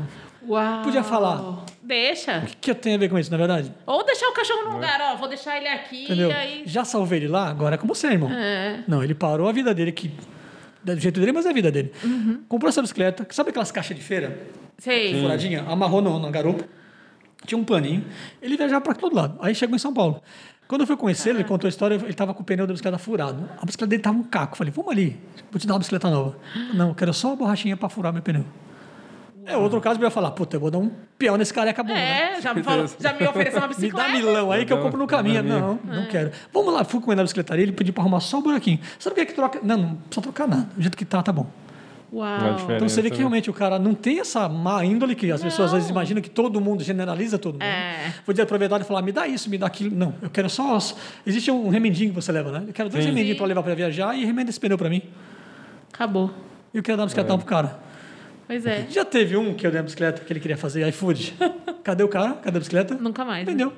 Uau. 0.49 0.83
Podia 0.83 1.05
falar. 1.05 1.65
Deixa. 1.81 2.39
O 2.39 2.47
que, 2.47 2.57
que 2.57 2.71
eu 2.73 2.75
tenho 2.75 2.97
a 2.97 2.99
ver 2.99 3.09
com 3.09 3.17
isso, 3.17 3.31
na 3.31 3.37
verdade? 3.37 3.73
Ou 3.87 4.05
deixar 4.05 4.27
o 4.27 4.33
cachorro 4.33 4.65
no 4.65 4.73
lugar, 4.73 5.01
ó. 5.01 5.17
Vou 5.17 5.29
deixar 5.29 5.57
ele 5.59 5.69
aqui 5.69 6.05
Entendeu? 6.05 6.29
e 6.31 6.33
aí. 6.33 6.63
Já 6.67 6.85
salvei 6.85 7.21
ele 7.21 7.29
lá, 7.29 7.49
agora 7.49 7.77
é 7.77 7.79
com 7.79 7.87
você, 7.87 8.09
irmão. 8.09 8.33
É. 8.33 8.83
Não, 8.89 9.05
ele 9.05 9.15
parou 9.15 9.49
a 9.49 9.53
vida 9.53 9.73
dele, 9.73 9.93
que 9.93 10.11
do 10.85 10.99
jeito 10.99 11.21
dele, 11.21 11.33
mas 11.33 11.47
é 11.47 11.51
a 11.51 11.53
vida 11.53 11.71
dele. 11.71 11.93
Uhum. 12.03 12.41
Comprou 12.49 12.69
essa 12.69 12.83
bicicleta, 12.83 13.27
sabe 13.31 13.51
aquelas 13.51 13.71
caixas 13.71 13.97
de 13.97 14.03
feira? 14.03 14.47
Sei. 14.79 15.21
furadinha, 15.21 15.63
amarrou 15.63 16.03
no, 16.03 16.19
na 16.19 16.31
garupa, 16.31 16.65
tinha 17.47 17.59
um 17.59 17.65
paninho, 17.65 18.05
ele 18.41 18.57
viajava 18.57 18.81
para 18.81 18.95
todo 18.95 19.15
lado. 19.15 19.39
Aí 19.41 19.55
chegou 19.55 19.77
em 19.77 19.79
São 19.79 19.95
Paulo. 19.95 20.23
Quando 20.67 20.83
eu 20.83 20.87
fui 20.87 20.97
conhecer 20.97 21.31
ele, 21.31 21.41
ele 21.41 21.49
contou 21.49 21.69
a 21.69 21.71
história, 21.71 21.97
ele 21.97 22.09
estava 22.09 22.33
com 22.33 22.43
o 22.43 22.45
pneu 22.45 22.67
da 22.67 22.73
bicicleta 22.73 22.99
furado. 22.99 23.49
A 23.59 23.67
bicicleta 23.67 23.91
dele 23.91 24.01
estava 24.01 24.17
um 24.17 24.23
caco. 24.23 24.55
Eu 24.55 24.57
Falei, 24.57 24.73
vamos 24.73 24.91
ali, 24.91 25.21
vou 25.51 25.61
te 25.61 25.67
dar 25.67 25.75
uma 25.75 25.79
bicicleta 25.79 26.09
nova. 26.09 26.37
Não, 26.75 26.89
eu 26.89 26.95
quero 26.95 27.13
só 27.13 27.29
uma 27.29 27.37
borrachinha 27.37 27.77
para 27.77 27.89
furar 27.89 28.13
meu 28.13 28.23
pneu. 28.23 28.45
É 29.45 29.57
outro 29.57 29.81
caso 29.81 29.99
que 29.99 30.05
eu 30.05 30.07
ia 30.07 30.11
falar, 30.11 30.31
puta, 30.31 30.57
eu 30.57 30.61
vou 30.61 30.71
dar 30.71 30.79
um 30.79 30.91
peão 31.19 31.37
nesse 31.37 31.53
cara 31.53 31.69
e 31.69 31.71
acabou. 31.71 31.95
né? 31.95 32.37
É, 32.37 32.41
já 32.41 32.55
me, 32.55 32.63
falou, 32.63 32.87
já 32.99 33.13
me 33.13 33.27
ofereceu 33.27 33.59
uma 33.59 33.67
Me 33.69 33.75
bicicleta. 33.75 34.09
dá 34.09 34.15
milão 34.15 34.53
aí 34.53 34.65
que 34.65 34.73
eu 34.73 34.79
compro 34.81 34.99
no 34.99 35.07
caminho. 35.07 35.43
Não, 35.43 35.79
não 35.85 36.07
quero. 36.07 36.31
Vamos 36.53 36.73
lá, 36.73 36.85
fui 36.85 37.01
com 37.01 37.11
ele 37.11 37.17
na 37.17 37.23
bicicletaria, 37.25 37.65
ele 37.65 37.73
pediu 37.73 37.93
para 37.93 38.03
arrumar 38.03 38.21
só 38.21 38.39
o 38.39 38.43
buraquinho. 38.43 38.79
Sabe 38.99 39.13
o 39.13 39.15
que 39.17 39.21
é 39.23 39.27
que 39.27 39.33
troca? 39.35 39.59
Não, 39.63 39.77
não 39.77 39.95
precisa 39.97 40.23
trocar 40.23 40.47
nada. 40.47 40.69
Do 40.77 40.81
jeito 40.81 40.97
que 40.97 41.05
tá, 41.05 41.23
tá 41.23 41.33
bom. 41.33 41.47
Uau. 42.13 42.29
Então 42.77 42.89
você 42.89 43.01
vê 43.01 43.09
que 43.09 43.15
né? 43.17 43.21
realmente 43.21 43.49
o 43.49 43.55
cara 43.55 43.79
não 43.79 43.95
tem 43.95 44.21
essa 44.21 44.47
má 44.49 44.85
índole 44.85 45.15
que 45.15 45.33
as 45.33 45.43
pessoas 45.43 45.69
às 45.69 45.73
vezes 45.73 45.89
Não. 45.89 45.95
imaginam 45.97 46.21
que 46.21 46.29
todo 46.29 46.61
mundo 46.61 46.85
generaliza 46.85 47.39
todo 47.39 47.55
mundo. 47.55 47.63
É. 47.63 48.13
Podia 48.27 48.45
aproveitar 48.45 48.79
e 48.81 48.85
falar, 48.85 49.01
me 49.01 49.13
dá 49.13 49.27
isso, 49.27 49.49
me 49.49 49.57
dá 49.57 49.67
aquilo. 49.67 49.97
Não, 49.97 50.15
eu 50.21 50.29
quero 50.29 50.51
só. 50.51 50.77
os- 50.77 50.95
Existe 51.27 51.51
um 51.51 51.71
remendinho 51.71 52.11
que 52.11 52.15
você 52.15 52.31
leva, 52.31 52.53
né? 52.53 52.65
Eu 52.69 52.73
quero 52.75 52.91
dois 52.91 53.03
Sim. 53.03 53.09
remendinhos 53.11 53.39
para 53.39 53.47
levar 53.47 53.63
para 53.63 53.75
viajar 53.75 54.15
e 54.15 54.25
remenda 54.27 54.51
esse 54.51 54.61
pneu 54.61 54.77
para 54.77 54.91
mim. 54.91 55.01
Acabou. 55.93 56.31
E 56.75 56.77
eu 56.77 56.83
quero 56.83 56.97
dar 56.99 57.03
uma 57.03 57.07
bicicletão 57.07 57.39
pro 57.39 57.47
cara. 57.47 57.79
Pois 58.53 58.67
é. 58.67 58.87
Já 58.91 59.05
teve 59.05 59.37
um 59.37 59.55
que 59.55 59.67
eu 59.67 59.71
dei 59.71 59.81
a 59.81 59.83
bicicleta 59.83 60.23
que 60.25 60.33
ele 60.33 60.41
queria 60.41 60.57
fazer 60.57 60.87
iFood. 60.89 61.35
Cadê 61.83 62.03
o 62.03 62.09
cara? 62.09 62.35
Cadê 62.35 62.57
a 62.57 62.61
bicicleta? 62.61 62.95
Nunca 62.95 63.25
mais. 63.25 63.47
né? 63.47 63.53
Vendeu. 63.53 63.73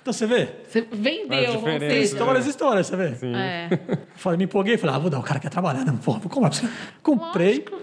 Então 0.00 0.12
você 0.12 0.26
vê? 0.26 0.48
Você 0.66 0.80
vendeu, 0.90 1.60
seja. 1.60 1.78
né? 1.78 1.98
Histórias, 1.98 2.46
histórias, 2.46 2.86
você 2.88 2.96
vê? 2.96 3.14
Sim. 3.14 3.34
É. 3.36 3.68
Falei, 4.16 4.36
me 4.38 4.44
empolguei, 4.44 4.76
falei, 4.76 4.96
ah, 4.96 4.98
vou 4.98 5.08
dar, 5.08 5.20
o 5.20 5.22
cara 5.22 5.38
quer 5.38 5.50
trabalhar, 5.50 5.84
não, 5.84 5.96
porra, 5.98 6.18
vou 6.18 6.28
comprar 6.28 6.48
a 6.48 6.50
bicicleta. 6.50 6.76
Comprei, 7.02 7.48
Lógico. 7.58 7.78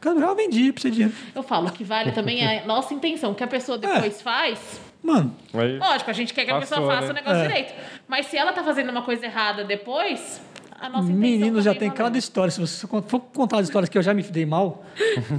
cara, 0.00 0.18
já 0.18 0.34
vendi, 0.34 0.72
precisa 0.72 0.90
de 0.90 0.96
dinheiro. 0.96 1.16
Eu 1.34 1.42
falo 1.44 1.70
que 1.70 1.84
vale 1.84 2.10
também 2.10 2.44
a 2.44 2.66
nossa 2.66 2.92
intenção. 2.92 3.30
O 3.30 3.34
que 3.36 3.44
a 3.44 3.46
pessoa 3.46 3.78
depois 3.78 4.20
faz, 4.20 4.80
Mano, 5.02 5.36
Aí, 5.54 5.78
lógico, 5.78 6.10
a 6.10 6.12
gente 6.12 6.32
quer 6.32 6.44
que 6.44 6.50
a 6.52 6.60
Passou, 6.60 6.78
pessoa 6.78 6.94
faça 6.94 7.06
né? 7.12 7.12
o 7.12 7.14
negócio 7.24 7.40
É. 7.40 7.46
direito. 7.48 7.74
Mas 8.06 8.26
se 8.26 8.36
ela 8.36 8.52
tá 8.52 8.62
fazendo 8.62 8.90
uma 8.90 9.02
coisa 9.02 9.26
errada 9.26 9.64
depois, 9.64 10.40
a 10.82 10.88
nossa 10.88 11.04
intenção 11.10 11.16
Meninos 11.20 11.64
já 11.64 11.74
tem 11.74 11.90
cada 11.90 12.18
história. 12.18 12.50
Se 12.50 12.60
você 12.60 12.86
for 12.86 13.20
contar 13.20 13.58
as 13.58 13.66
histórias 13.68 13.88
que 13.88 13.96
eu 13.96 14.02
já 14.02 14.12
me 14.12 14.22
dei 14.22 14.44
mal, 14.44 14.84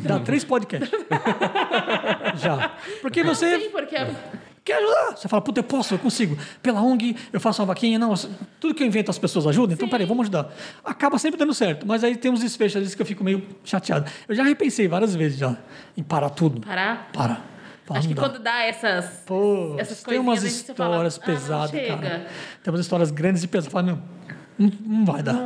dá 0.04 0.20
três 0.24 0.44
podcasts. 0.44 0.89
já. 2.36 2.72
Porque 3.02 3.24
Não, 3.24 3.34
você 3.36 3.60
sim, 3.60 3.70
porque 3.70 3.96
quer 4.64 4.78
ajudar. 4.78 5.18
Você 5.18 5.28
fala, 5.28 5.41
puta, 5.41 5.60
eu 5.60 5.64
posso, 5.64 5.94
eu 5.94 6.00
consigo. 6.00 6.38
Pela 6.62 6.82
ONG, 6.82 7.16
eu 7.34 7.39
faço 7.39 7.62
uma 7.62 7.68
vaquinha. 7.68 8.00
Não, 8.00 8.14
tudo 8.60 8.74
que 8.74 8.82
eu 8.84 8.88
invento 8.88 9.12
as 9.12 9.20
pessoas 9.20 9.46
ajudam. 9.48 9.74
Então, 9.76 9.89
peraí, 9.89 10.06
vamos 10.06 10.24
ajudar. 10.24 10.50
Acaba 10.84 11.18
sempre 11.18 11.38
dando 11.38 11.54
certo. 11.54 11.86
Mas 11.86 12.04
aí 12.04 12.16
tem 12.16 12.32
uns 12.32 12.39
desfechos, 12.39 12.78
às 12.78 12.82
vezes, 12.84 12.96
que 12.96 13.02
eu 13.02 13.06
fico 13.06 13.24
meio 13.24 13.46
chateado. 13.64 14.10
Eu 14.28 14.36
já 14.36 14.44
repensei 14.44 14.88
várias 14.88 15.14
vezes 15.16 15.38
já 15.38 15.58
em 15.98 16.04
parar 16.04 16.30
tudo. 16.30 16.62
parar. 16.66 17.10
Para. 17.12 17.41
Fala, 17.86 18.00
Acho 18.00 18.08
que 18.08 18.14
dá. 18.14 18.22
quando 18.22 18.39
dá 18.39 18.64
essas, 18.64 19.06
Pô, 19.26 19.76
essas 19.78 20.02
tem 20.04 20.18
umas 20.18 20.39
você 20.39 20.74
fala, 20.74 21.06
histórias 21.06 21.20
"Ah, 21.22 21.26
pesadas, 21.26 21.70
chega." 21.72 21.98
cara. 21.98 22.28
Tem 22.64 22.72
umas 22.74 22.80
histórias 22.80 23.12
grandes 23.12 23.44
e 23.44 23.48
pesadas. 23.50 23.74
Fala, 23.74 23.84
meu, 23.84 24.00
não, 24.58 24.72
não 24.86 25.06
vai 25.06 25.24
dar. 25.24 25.38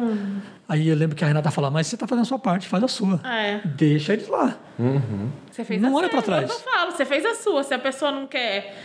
Aí 0.70 0.88
eu 0.88 0.96
lembro 0.96 1.16
que 1.16 1.24
a 1.24 1.28
Renata 1.28 1.50
fala, 1.50 1.72
mas 1.72 1.88
você 1.88 1.96
tá 1.96 2.06
fazendo 2.06 2.24
a 2.24 2.26
sua 2.26 2.40
parte, 2.40 2.68
faz 2.68 2.84
a 2.84 2.88
sua. 2.88 3.22
É. 3.24 3.62
Deixa 3.66 4.14
eles 4.14 4.28
lá. 4.28 4.58
Você 5.52 5.64
fez 5.64 5.82
Não 5.82 5.92
a 5.92 5.96
olha 5.96 6.10
sua, 6.10 6.22
pra 6.22 6.22
trás. 6.22 6.50
Eu 6.50 6.60
falo, 6.60 6.92
você 6.92 7.06
fez 7.06 7.26
a 7.26 7.36
sua. 7.36 7.64
Se 7.64 7.74
a 7.74 7.80
pessoa 7.80 8.12
não 8.12 8.28
quer. 8.28 8.76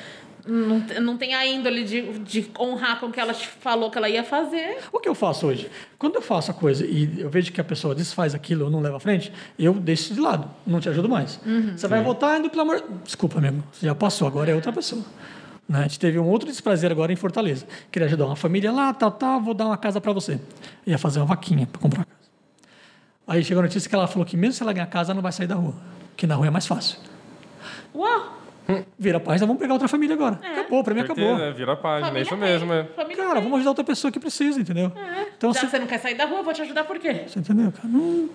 Não, 0.44 0.82
não 1.00 1.16
tem 1.16 1.34
a 1.34 1.46
índole 1.46 1.84
de, 1.84 2.18
de 2.18 2.50
honrar 2.58 2.98
com 2.98 3.06
o 3.06 3.12
que 3.12 3.20
ela 3.20 3.32
te 3.32 3.46
falou 3.46 3.90
que 3.90 3.98
ela 3.98 4.08
ia 4.08 4.24
fazer. 4.24 4.78
O 4.92 4.98
que 4.98 5.08
eu 5.08 5.14
faço 5.14 5.46
hoje? 5.46 5.70
Quando 5.96 6.16
eu 6.16 6.22
faço 6.22 6.50
a 6.50 6.54
coisa 6.54 6.84
e 6.84 7.20
eu 7.20 7.30
vejo 7.30 7.52
que 7.52 7.60
a 7.60 7.64
pessoa 7.64 7.94
desfaz 7.94 8.34
aquilo 8.34 8.64
ou 8.64 8.70
não 8.70 8.80
leva 8.80 8.96
à 8.96 9.00
frente, 9.00 9.32
eu 9.56 9.72
deixo 9.72 10.02
isso 10.04 10.14
de 10.14 10.20
lado, 10.20 10.50
não 10.66 10.80
te 10.80 10.88
ajudo 10.88 11.08
mais. 11.08 11.40
Uhum. 11.46 11.76
Você 11.76 11.86
vai 11.86 12.02
voltar 12.02 12.40
indo 12.40 12.50
pelo 12.50 12.62
amor. 12.62 12.82
Desculpa, 13.04 13.38
amigo, 13.38 13.62
você 13.70 13.86
já 13.86 13.94
passou, 13.94 14.26
agora 14.26 14.50
é 14.50 14.54
outra 14.54 14.72
pessoa. 14.72 15.04
Né? 15.72 15.78
A 15.78 15.82
gente 15.84 15.98
teve 15.98 16.18
um 16.18 16.28
outro 16.28 16.46
desprazer 16.46 16.92
agora 16.92 17.10
em 17.10 17.16
Fortaleza. 17.16 17.66
Queria 17.90 18.04
ajudar 18.06 18.26
uma 18.26 18.36
família 18.36 18.70
lá, 18.70 18.92
tal, 18.92 19.10
tal, 19.10 19.40
vou 19.40 19.54
dar 19.54 19.64
uma 19.66 19.76
casa 19.78 20.02
para 20.02 20.12
você. 20.12 20.38
Ia 20.86 20.98
fazer 20.98 21.18
uma 21.20 21.24
vaquinha 21.26 21.66
para 21.66 21.80
comprar 21.80 22.02
a 22.02 22.04
casa. 22.04 22.20
Aí 23.26 23.42
chegou 23.42 23.60
a 23.60 23.64
notícia 23.64 23.88
que 23.88 23.94
ela 23.94 24.06
falou 24.06 24.26
que 24.26 24.36
mesmo 24.36 24.52
se 24.52 24.62
ela 24.62 24.72
ganhar 24.74 24.86
casa, 24.86 25.12
ela 25.12 25.14
não 25.14 25.22
vai 25.22 25.32
sair 25.32 25.46
da 25.46 25.54
rua. 25.54 25.74
Que 26.14 26.26
na 26.26 26.34
rua 26.34 26.48
é 26.48 26.50
mais 26.50 26.66
fácil. 26.66 26.98
Uau! 27.94 28.40
Vira 28.98 29.16
a 29.16 29.20
página, 29.20 29.46
vamos 29.46 29.60
pegar 29.60 29.72
outra 29.72 29.88
família 29.88 30.14
agora. 30.14 30.38
Acabou, 30.42 30.84
para 30.84 30.94
mim 30.94 31.00
acabou. 31.00 31.36
né, 31.36 31.50
vira 31.52 31.72
a 31.72 31.76
página, 31.76 32.18
é 32.18 32.24
Família 32.24 32.54
isso 32.56 32.66
tem, 32.66 32.68
mesmo. 32.68 32.72
É. 32.72 33.16
Cara, 33.16 33.40
vamos 33.40 33.54
ajudar 33.56 33.70
outra 33.70 33.84
pessoa 33.84 34.12
que 34.12 34.20
precisa, 34.20 34.60
entendeu? 34.60 34.92
Então 35.36 35.52
Já 35.52 35.60
você, 35.60 35.68
você 35.68 35.78
não 35.78 35.86
quer 35.86 35.98
sair 35.98 36.14
da 36.14 36.26
rua, 36.26 36.38
eu 36.38 36.44
vou 36.44 36.52
te 36.54 36.62
ajudar 36.62 36.84
por 36.84 36.98
quê? 36.98 37.24
você 37.26 37.38
entendeu, 37.40 37.72
cara? 37.72 37.88
Não... 37.88 38.28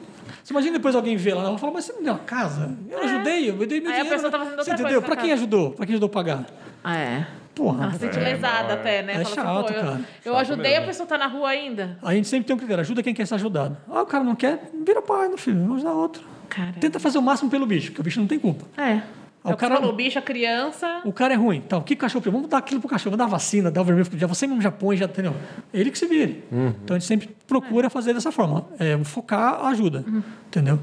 Você 0.44 0.54
imagina 0.54 0.74
depois 0.74 0.96
alguém 0.96 1.16
vê 1.16 1.34
lá, 1.34 1.44
ela 1.44 1.58
fala, 1.58 1.74
mas 1.74 1.86
você 1.86 1.94
não 1.94 2.04
deu 2.04 2.14
uma 2.14 2.20
casa? 2.20 2.76
Eu 2.90 3.00
ajudei, 3.00 3.50
eu 3.50 3.56
dei 3.66 3.80
meu 3.80 3.90
É. 3.92 3.94
Aí 3.96 4.00
a 4.00 4.04
dinheiro. 4.04 4.10
pessoa 4.10 4.32
tá 4.32 4.38
fazendo 4.40 4.54
você 4.56 4.60
outra 4.60 4.74
entendeu? 4.74 5.02
coisa 5.02 5.02
Pra 5.02 5.16
pra 5.16 5.22
quem 5.22 5.30
casa. 5.30 5.42
ajudou? 5.42 5.72
Pra 5.72 5.86
quem 5.86 5.94
ajudou 5.94 6.08
a 6.08 6.12
pagar? 6.12 6.46
Ah, 6.90 6.98
é. 6.98 7.28
Porra. 7.54 7.84
Ela 7.86 7.94
se 7.94 8.00
sente 8.00 8.18
É, 8.20 8.24
lesada 8.24 8.70
é. 8.70 8.74
até, 8.76 9.02
né? 9.02 9.14
É 9.14 9.24
Fala 9.24 9.36
chato, 9.36 9.48
assim, 9.48 9.74
pô, 9.74 9.80
eu, 9.80 9.84
cara. 9.84 10.02
eu 10.26 10.34
Chato 10.34 10.42
ajudei, 10.42 10.72
mesmo. 10.72 10.84
a 10.84 10.88
pessoa 10.88 11.08
tá 11.08 11.18
na 11.18 11.28
rua 11.28 11.50
ainda. 11.50 11.98
A 12.04 12.14
gente 12.14 12.28
sempre 12.28 12.46
tem 12.46 12.56
um 12.56 12.60
critério, 12.60 12.82
ajuda 12.82 13.02
quem 13.04 13.14
quer 13.14 13.26
ser 13.26 13.36
ajudado. 13.36 13.76
Ah, 13.90 14.04
o 14.04 14.06
cara 14.06 14.24
não 14.24 14.36
quer, 14.36 14.70
vira 14.86 15.02
pai, 15.02 15.28
no 15.28 15.38
filho, 15.38 15.60
vamos 15.60 15.78
ajudar 15.78 15.92
outro. 15.94 16.24
Cara. 16.50 16.74
Tenta 16.80 17.00
fazer 17.00 17.18
o 17.18 17.22
máximo 17.22 17.50
pelo 17.50 17.66
bicho, 17.66 17.88
porque 17.88 18.02
o 18.02 18.04
bicho 18.04 18.20
não 18.20 18.28
tem 18.28 18.38
culpa. 18.40 18.64
É. 18.82 19.02
Ah, 19.44 19.50
o 19.50 19.52
É 19.52 19.54
o 19.54 19.58
cara- 19.58 19.76
falou, 19.76 19.92
bicho, 19.94 20.20
a 20.20 20.22
criança. 20.22 21.02
O 21.04 21.12
cara 21.12 21.34
é 21.34 21.38
ruim, 21.38 21.58
então, 21.58 21.82
que 21.82 21.96
cachorro? 21.96 22.24
Vamos 22.32 22.48
dar 22.48 22.60
aquilo 22.60 22.80
pro 22.80 22.90
cachorro, 22.90 23.18
vamos 23.18 23.26
dar 23.26 23.32
vacina, 23.32 23.72
dar 23.72 23.82
o 23.82 23.84
vermelho 23.86 24.08
dia, 24.10 24.28
você 24.28 24.46
mesmo 24.46 24.62
já 24.62 24.72
põe, 24.72 24.96
já 24.96 25.06
entendeu? 25.06 25.34
Ele 25.74 25.90
que 25.92 25.98
se 25.98 26.06
vire. 26.06 26.44
Então 26.84 26.96
a 26.96 27.00
gente 27.00 27.08
sempre 27.08 27.30
procura 27.48 27.90
fazer 27.90 28.14
dessa 28.14 28.32
forma, 28.32 28.66
é, 28.80 28.98
focar 29.04 29.56
a 29.66 29.70
ajuda, 29.70 30.06
entendeu? 30.48 30.80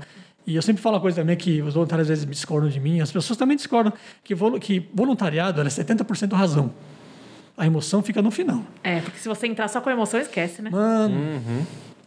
E 0.47 0.55
eu 0.57 0.63
sempre 0.63 0.83
falo 0.83 0.97
uma 0.97 1.01
coisa 1.01 1.21
também 1.23 1.37
que 1.37 1.63
os 1.63 1.75
voluntários 1.75 2.05
às 2.05 2.09
vezes 2.21 2.27
discordam 2.31 2.69
de 2.69 2.79
mim, 2.79 3.01
as 3.01 3.11
pessoas 3.11 3.37
também 3.39 3.57
discordam, 3.57 3.93
que, 4.23 4.35
volu- 4.35 4.61
que 4.61 4.89
voluntariado 4.93 5.61
era 5.61 5.69
70% 5.71 6.33
razão. 6.35 6.71
A 7.57 7.65
emoção 7.67 8.03
fica 8.03 8.21
no 8.21 8.31
final. 8.31 8.63
É, 8.83 9.01
porque 9.01 9.19
se 9.19 9.29
você 9.29 9.47
entrar 9.47 9.69
só 9.69 9.81
com 9.81 9.89
emoção, 9.89 10.21
esquece, 10.21 10.61
né? 10.61 10.71
Mano, 10.71 11.15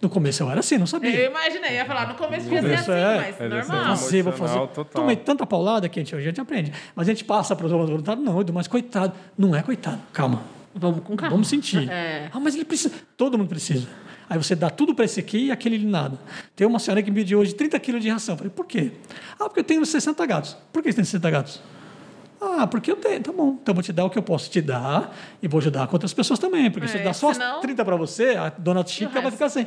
no 0.01 0.09
começo 0.09 0.43
eu 0.43 0.51
era 0.51 0.59
assim, 0.59 0.77
não 0.77 0.85
sabia. 0.85 1.09
Eu 1.09 1.31
imaginei, 1.31 1.75
ia 1.75 1.85
falar, 1.85 2.07
no 2.09 2.13
começo 2.15 2.47
devia 2.47 2.61
ser 2.61 2.73
assim, 2.75 2.91
é. 2.91 3.15
mas 3.17 3.41
É, 3.41 3.47
normal. 3.47 3.85
fazer, 3.97 4.21
vou 4.21 4.33
fazer. 4.33 4.59
Total. 4.67 4.85
Tomei 4.85 5.15
tanta 5.15 5.45
paulada 5.45 5.89
que 5.89 5.99
a 5.99 6.03
gente, 6.03 6.13
hoje 6.15 6.25
a 6.25 6.29
gente 6.29 6.41
aprende. 6.41 6.71
Mas 6.95 7.07
a 7.07 7.11
gente 7.11 7.23
passa 7.23 7.55
para 7.55 7.65
os 7.65 7.71
voluntários, 7.71 8.23
não, 8.23 8.39
Edu, 8.41 8.53
mas 8.53 8.67
coitado. 8.67 9.13
Não 9.37 9.55
é 9.55 9.63
coitado, 9.63 9.99
calma. 10.13 10.41
Vamos 10.75 10.99
com 11.03 11.15
calma. 11.15 11.31
Vamos 11.31 11.47
sentir. 11.47 11.89
É. 11.89 12.29
Ah, 12.31 12.39
mas 12.39 12.53
ele 12.53 12.65
precisa. 12.65 12.93
Todo 13.15 13.35
mundo 13.37 13.47
precisa. 13.47 13.87
Aí 14.29 14.37
você 14.37 14.55
dá 14.55 14.69
tudo 14.69 14.93
para 14.93 15.05
esse 15.05 15.19
aqui 15.19 15.45
e 15.45 15.51
aquele 15.51 15.77
nada. 15.85 16.17
Tem 16.55 16.67
uma 16.67 16.79
senhora 16.79 17.01
que 17.01 17.09
me 17.09 17.17
pediu 17.21 17.39
hoje 17.39 17.53
30 17.53 17.79
quilos 17.79 18.01
de 18.01 18.09
ração. 18.09 18.33
Eu 18.33 18.37
falei, 18.37 18.51
por 18.53 18.65
quê? 18.65 18.91
Ah, 19.39 19.45
porque 19.45 19.61
eu 19.61 19.63
tenho 19.63 19.85
60 19.85 20.25
gatos. 20.25 20.57
Por 20.73 20.83
que 20.83 20.91
você 20.91 20.95
tem 20.97 21.05
60 21.05 21.29
gatos? 21.31 21.61
Ah, 22.41 22.67
porque 22.67 22.91
eu 22.91 22.95
tenho. 22.97 23.21
Tá 23.23 23.31
bom. 23.31 23.57
Então 23.61 23.71
eu 23.71 23.73
vou 23.73 23.83
te 23.83 23.93
dar 23.93 24.05
o 24.05 24.09
que 24.09 24.17
eu 24.17 24.23
posso 24.23 24.49
te 24.49 24.61
dar 24.61 25.15
e 25.41 25.47
vou 25.47 25.59
ajudar 25.59 25.87
com 25.87 25.95
outras 25.95 26.13
pessoas 26.13 26.37
também. 26.39 26.69
Porque 26.69 26.87
se 26.87 26.97
É, 26.97 26.99
eu 26.99 27.05
dar 27.05 27.13
só 27.13 27.33
senão- 27.33 27.61
30 27.61 27.83
para 27.85 27.95
você, 27.95 28.35
a 28.35 28.49
dona 28.49 28.85
Chica 28.85 29.21
vai 29.21 29.31
ficar 29.31 29.49
sem. 29.49 29.65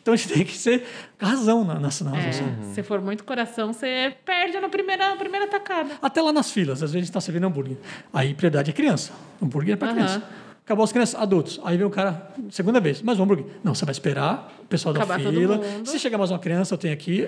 Então 0.00 0.14
a 0.14 0.16
gente 0.16 0.32
tem 0.32 0.44
que 0.44 0.56
ser 0.56 0.86
razão 1.20 1.64
na, 1.64 1.74
na, 1.74 1.80
na 1.80 2.16
É, 2.18 2.32
Se 2.72 2.82
for 2.82 3.00
muito 3.02 3.24
coração, 3.24 3.74
você 3.74 4.14
perde 4.24 4.58
na 4.58 4.68
primeira, 4.70 5.10
na 5.10 5.16
primeira 5.16 5.46
tacada. 5.48 5.90
Até 6.00 6.22
lá 6.22 6.32
nas 6.32 6.50
filas, 6.50 6.74
às 6.82 6.92
vezes 6.92 6.94
a 6.94 6.98
gente 6.98 7.08
está 7.10 7.20
servindo 7.20 7.44
hambúrguer. 7.46 7.76
Aí 8.10 8.32
prioridade 8.32 8.70
é 8.70 8.72
criança. 8.72 9.12
Hambúrguer 9.42 9.74
é 9.74 9.76
para 9.76 9.92
criança. 9.92 10.22
Acabou 10.68 10.84
as 10.84 10.92
crianças, 10.92 11.18
adultos. 11.18 11.58
Aí 11.64 11.78
vem 11.78 11.86
o 11.86 11.88
cara, 11.88 12.30
segunda 12.50 12.78
vez, 12.78 13.00
mais 13.00 13.18
um 13.18 13.22
hambúrguer. 13.22 13.46
Não, 13.64 13.74
você 13.74 13.86
vai 13.86 13.92
esperar 13.92 14.52
o 14.62 14.66
pessoal 14.66 14.92
da 14.92 15.00
Acabar 15.00 15.18
todo 15.18 15.32
fila. 15.32 15.62
Se 15.82 15.98
chegar 15.98 16.18
mais 16.18 16.30
uma 16.30 16.38
criança, 16.38 16.74
eu 16.74 16.78
tenho 16.78 16.92
aqui. 16.92 17.26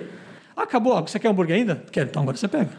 Acabou, 0.55 1.01
você 1.01 1.17
quer 1.17 1.29
hambúrguer 1.29 1.55
ainda? 1.55 1.83
Quero, 1.91 2.07
então 2.07 2.21
agora 2.21 2.37
você 2.37 2.47
pega. 2.47 2.69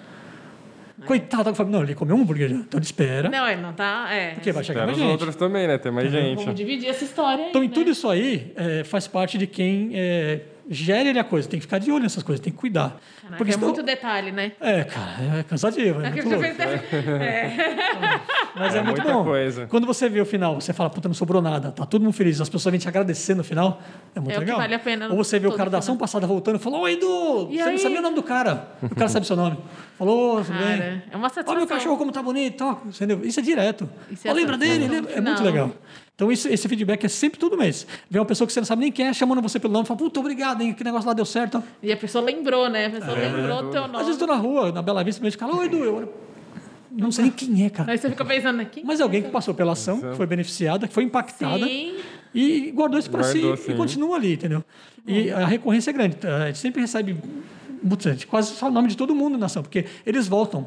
Coitado, 1.05 1.51
eu 1.51 1.55
falo, 1.57 1.69
não, 1.69 1.83
ele 1.83 1.97
comeu 1.97 2.15
um 2.15 2.21
hambúrguer 2.21 2.49
já. 2.49 2.55
Então 2.55 2.79
ele 2.79 2.85
espera, 2.85 3.29
Não, 3.29 3.49
ele 3.49 3.61
não 3.61 3.73
tá. 3.73 4.07
É. 4.13 4.35
porque 4.35 4.53
vai 4.53 4.63
chegar 4.63 4.87
mais 4.87 4.97
gente. 4.97 5.11
outros 5.11 5.35
também, 5.35 5.67
né? 5.67 5.79
Tem 5.79 5.91
mais 5.91 6.13
gente. 6.13 6.39
Vamos 6.39 6.55
dividir 6.55 6.89
essa 6.89 7.03
história 7.03 7.43
aí. 7.43 7.51
Então, 7.51 7.65
em 7.65 7.67
né? 7.67 7.75
tudo 7.75 7.91
isso 7.91 8.09
aí, 8.09 8.53
é, 8.55 8.85
faz 8.85 9.09
parte 9.09 9.37
de 9.37 9.49
quem 9.49 9.91
é, 9.95 10.43
gere 10.69 11.09
ele 11.11 11.19
a 11.19 11.25
coisa. 11.25 11.49
Tem 11.49 11.59
que 11.59 11.67
ficar 11.67 11.79
de 11.79 11.91
olho 11.91 12.03
nessas 12.03 12.23
coisas, 12.23 12.43
tem 12.43 12.53
que 12.53 12.59
cuidar. 12.59 12.99
Caraca, 13.23 13.43
é 13.43 13.53
senão- 13.53 13.67
muito 13.69 13.83
detalhe, 13.83 14.33
né? 14.33 14.53
É, 14.61 14.85
cara, 14.85 15.39
é 15.39 15.43
cansativo, 15.43 16.01
é, 16.03 16.09
É 16.09 16.11
que 16.11 16.23
muito 16.23 16.41
louco. 16.41 16.43
É. 17.23 18.21
Mas 18.55 18.75
é, 18.75 18.79
É 18.79 18.83
muito 18.83 18.97
muita 19.03 19.13
bom. 19.13 19.25
coisa. 19.25 19.67
Quando 19.67 19.87
você 19.87 20.09
vê 20.09 20.21
o 20.21 20.27
final, 20.27 20.61
você 20.61 20.73
fala, 20.73 20.91
puta, 20.91 21.09
não 21.09 21.15
sobrou 21.15 21.41
nada, 21.41 21.71
tá 21.73 21.87
todo 21.87 22.03
mundo 22.03 22.13
feliz, 22.13 22.41
as 22.41 22.49
pessoas 22.49 22.71
vêm 22.73 22.79
te 22.81 22.89
agradecer 22.89 23.35
no 23.35 23.43
final, 23.45 23.81
é 24.15 24.21
muito 24.21 24.33
É 24.33 24.37
o 24.37 24.39
que 24.41 24.45
legal. 24.45 24.59
vale 24.59 24.75
a 24.75 24.79
pena 24.79 25.09
Ou 25.09 25.17
você 25.17 25.39
vê 25.39 25.47
o 25.47 25.53
cara 25.53 25.71
da 25.71 25.79
ação 25.79 25.97
passada 25.97 26.27
voltando 26.27 26.57
e 26.57 26.59
falou, 26.59 26.81
oi, 26.83 26.93
Edu, 26.93 27.49
E 27.51 27.57
você 27.57 27.63
aí? 27.63 27.71
não 27.73 27.79
sabia 27.79 27.99
o 27.99 28.03
nome 28.03 28.15
do 28.17 28.23
cara. 28.23 28.69
O 28.83 28.95
cara 28.95 29.09
sabe 29.09 29.27
seu 29.27 29.37
nome. 29.37 29.57
Falou, 29.99 30.45
tudo 30.45 30.59
bem. 30.59 31.03
É 31.11 31.17
uma 31.17 31.29
satisfação. 31.29 31.51
Olha 31.53 31.59
meu 31.59 31.67
cachorro 31.67 31.97
como 31.97 32.13
tá 32.13 32.23
bonito, 32.23 32.63
ó, 32.65 32.77
entendeu? 32.87 33.21
Isso 33.25 33.41
é 33.41 33.43
direto. 33.43 33.89
Isso 34.11 34.27
é 34.29 34.33
lembra 34.33 34.57
dele? 34.59 34.89
Lembra? 34.89 35.13
É 35.13 35.21
muito 35.21 35.43
legal. 35.43 35.71
Então 36.23 36.31
isso, 36.31 36.47
esse 36.47 36.69
feedback 36.69 37.03
é 37.03 37.09
sempre 37.09 37.37
todo 37.37 37.59
mês. 37.59 37.85
Vem 38.09 38.21
uma 38.21 38.27
pessoa 38.27 38.47
que 38.47 38.53
você 38.53 38.61
não 38.61 38.65
sabe 38.65 38.83
nem 38.83 38.93
quem 38.93 39.09
é, 39.09 39.13
chamando 39.13 39.43
você 39.43 39.59
pelo 39.59 39.73
nome, 39.73 39.85
fala, 39.87 39.99
puta, 39.99 40.21
obrigado, 40.21 40.63
hein, 40.63 40.73
que 40.73 40.85
negócio 40.85 41.09
lá 41.09 41.15
deu 41.15 41.25
certo. 41.25 41.61
E 41.83 41.91
a 41.91 41.97
pessoa 41.97 42.25
lembrou, 42.25 42.69
né? 42.69 42.87
A 42.87 42.91
pessoa 42.91 43.19
lembrou 43.19 43.65
o 43.65 43.71
teu 43.73 43.85
Às 43.85 43.91
nome. 43.91 44.05
vezes 44.05 44.21
eu 44.21 44.29
tô 44.29 44.33
na 44.33 44.39
rua, 44.39 44.71
na 44.71 44.83
Bela 44.83 45.03
Vista, 45.03 45.21
mesmo, 45.21 45.41
fala, 45.41 45.57
oi, 45.57 45.67
Edu, 45.67 45.79
eu 45.79 45.97
olho, 45.97 46.09
não 46.93 47.11
sei 47.11 47.25
nem 47.25 47.33
quem 47.33 47.65
é, 47.65 47.71
cara. 47.71 47.91
Aí 47.91 47.99
você 47.99 48.09
fica 48.09 48.25
pensando 48.25 48.63
aqui. 48.63 48.83
Mas 48.85 49.01
é 49.01 49.03
alguém 49.03 49.21
que 49.21 49.31
passou 49.31 49.53
pela 49.53 49.73
ação, 49.73 50.01
que 50.01 50.15
foi 50.15 50.27
beneficiada, 50.27 50.87
que 50.87 50.95
foi 50.95 51.03
impactada 51.03 51.67
Sim. 51.67 51.97
e 52.33 52.71
guardou 52.71 53.01
isso 53.01 53.11
para 53.11 53.25
si 53.25 53.41
Guardou, 53.41 53.65
e 53.65 53.67
sim. 53.67 53.77
continua 53.77 54.17
ali, 54.17 54.35
entendeu? 54.35 54.65
E 55.05 55.29
a 55.29 55.45
recorrência 55.45 55.91
é 55.91 55.93
grande. 55.93 56.19
A 56.25 56.47
gente 56.47 56.59
sempre 56.59 56.83
recebe 56.83 57.17
gente 58.01 58.27
quase 58.27 58.55
só 58.55 58.69
o 58.69 58.71
nome 58.71 58.89
de 58.89 58.97
todo 58.97 59.15
mundo 59.15 59.37
na 59.39 59.47
ação, 59.47 59.63
porque 59.63 59.85
eles 60.07 60.29
voltam. 60.29 60.67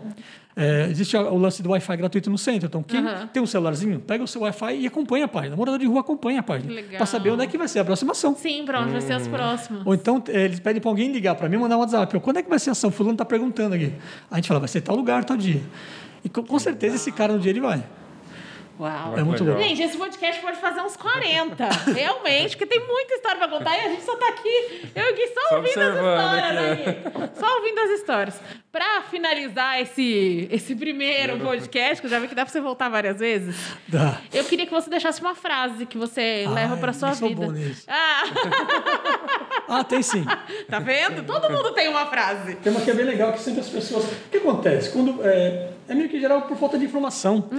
É, 0.58 0.88
existe 0.90 1.18
o 1.18 1.38
lance 1.38 1.62
do 1.62 1.70
Wi-Fi 1.72 1.98
gratuito 1.98 2.30
no 2.30 2.38
centro. 2.38 2.68
Então, 2.68 2.82
quem 2.82 3.00
Aham. 3.06 3.28
tem 3.28 3.44
um 3.44 3.46
celularzinho, 3.46 4.00
pega 4.00 4.24
o 4.24 4.28
seu 4.28 4.42
Wi-Fi 4.42 4.74
e 4.78 4.88
acompanha 4.88 5.26
a 5.26 5.28
página. 5.28 5.54
Morador 5.56 5.78
de 5.80 5.86
rua 5.86 6.00
acompanha 6.00 6.40
a 6.40 6.44
página. 6.44 6.82
Para 6.96 7.06
saber 7.06 7.32
onde 7.32 7.44
é 7.44 7.48
que 7.48 7.58
vai 7.58 7.68
ser 7.68 7.80
a 7.80 7.86
próxima 7.86 8.14
ação. 8.14 8.34
Sim, 8.36 8.64
pra 8.66 8.80
onde 8.82 8.92
vai 8.92 9.02
ser 9.02 9.14
Hum. 9.14 9.18
as 9.18 9.28
próximas. 9.28 9.86
Ou 9.86 9.94
então 9.94 10.24
eh, 10.30 10.46
eles 10.46 10.60
pedem 10.62 10.82
para 10.82 10.90
alguém 10.90 11.12
ligar 11.12 11.36
para 11.36 11.50
mim, 11.50 11.58
mandar 11.58 11.76
um 11.76 11.82
WhatsApp. 11.82 12.14
Eu, 12.14 12.22
Quando 12.22 12.38
é 12.38 12.44
que 12.44 12.50
vai 12.50 12.58
ser 12.60 12.70
a 12.70 12.72
ação? 12.72 12.90
Fulano 12.90 13.16
está 13.16 13.26
perguntando 13.26 13.76
aqui. 13.76 13.92
A 14.32 14.36
gente 14.38 14.48
fala, 14.48 14.60
vai 14.62 14.70
ser 14.70 14.80
tal 14.82 14.96
lugar, 14.96 15.26
tal 15.26 15.36
dia. 15.36 15.62
E 16.24 16.30
com, 16.30 16.42
com 16.42 16.58
certeza 16.58 16.96
esse 16.96 17.12
cara 17.12 17.34
no 17.34 17.40
dia 17.40 17.52
ele 17.52 17.60
vai. 17.62 17.84
Uau. 18.80 19.18
É 19.18 19.24
muito 19.24 19.44
legal. 19.44 19.62
Gente, 19.62 19.82
esse 19.84 19.98
podcast 19.98 20.42
pode 20.42 20.58
fazer 20.60 20.82
uns 20.82 20.98
40. 20.98 21.66
Realmente, 21.96 22.58
porque 22.58 22.66
tem 22.78 22.86
muita 22.86 23.14
história 23.14 23.38
pra 23.38 23.48
contar 23.48 23.78
e 23.78 23.86
a 23.86 23.90
gente 23.90 24.04
só 24.04 24.16
tá 24.18 24.28
aqui. 24.30 24.90
Eu 24.94 25.16
Gui 25.16 25.28
só, 25.28 25.42
Só 25.50 25.56
ouvindo 25.56 25.80
as 25.80 25.96
histórias, 25.96 26.44
aqui, 26.44 26.56
né, 26.56 26.76
Gui? 26.76 27.40
Só 27.40 27.56
ouvindo 27.58 27.80
as 27.80 27.90
histórias. 27.92 28.42
Pra 28.72 29.02
finalizar 29.10 29.80
esse, 29.80 30.50
esse 30.52 30.76
primeiro 30.76 31.40
podcast, 31.40 32.02
que 32.02 32.08
eu 32.08 32.12
já 32.12 32.20
vi 32.20 32.28
que 32.28 32.36
dá 32.36 32.44
pra 32.44 32.52
você 32.52 32.60
voltar 32.60 32.90
várias 32.90 33.20
vezes, 33.20 33.56
Dá. 33.88 34.20
eu 34.34 34.44
queria 34.44 34.66
que 34.66 34.74
você 34.74 34.90
deixasse 34.90 35.22
uma 35.22 35.34
frase 35.34 35.86
que 35.86 35.98
você 35.98 36.46
leva 36.54 36.74
Ai, 36.74 36.80
pra 36.82 36.92
sua 36.92 37.12
eu 37.12 37.16
sou 37.16 37.30
vida. 37.30 37.46
bom 37.46 37.52
nisso. 37.54 37.86
Ah, 37.88 38.24
Ah, 39.68 39.84
tem 39.84 40.02
sim. 40.02 40.24
tá 40.70 40.80
vendo? 40.80 41.24
Todo 41.26 41.50
mundo 41.50 41.74
tem 41.74 41.88
uma 41.88 42.06
frase. 42.06 42.56
Tem 42.56 42.72
uma 42.72 42.82
que 42.82 42.92
é 42.92 42.94
bem 42.94 43.06
legal, 43.06 43.34
que 43.34 43.40
sempre 43.40 43.62
as 43.62 43.70
pessoas... 43.70 44.04
O 44.04 44.30
que 44.30 44.38
acontece? 44.38 44.92
Quando, 44.92 45.20
é, 45.24 45.72
é 45.88 45.96
meio 45.96 46.10
que 46.10 46.20
geral 46.20 46.44
por 46.44 46.58
falta 46.58 46.78
de 46.78 46.86
informação. 46.86 47.50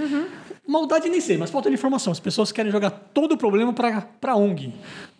Maldade 0.67 1.09
nem 1.09 1.21
sei, 1.21 1.37
mas 1.37 1.49
falta 1.49 1.69
de 1.69 1.75
informação. 1.75 2.11
As 2.11 2.19
pessoas 2.19 2.51
querem 2.51 2.71
jogar 2.71 2.89
todo 2.91 3.33
o 3.33 3.37
problema 3.37 3.71
para 3.73 4.05
a 4.23 4.35
ONG, 4.35 4.73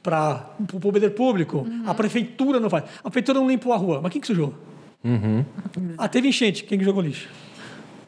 para 0.03 0.49
o 0.73 0.79
poder 0.79 1.09
público. 1.11 1.65
A 1.85 1.93
prefeitura 1.93 2.59
não 2.59 2.69
faz. 2.69 2.83
A 2.99 3.09
prefeitura 3.09 3.39
não 3.39 3.47
limpou 3.47 3.71
a 3.71 3.77
rua. 3.77 4.01
Mas 4.01 4.11
quem 4.11 4.19
que 4.19 4.27
sujou? 4.27 4.53
Ah, 5.97 6.07
teve 6.07 6.27
enchente. 6.27 6.63
Quem 6.63 6.77
que 6.77 6.83
jogou 6.83 7.01
lixo? 7.01 7.29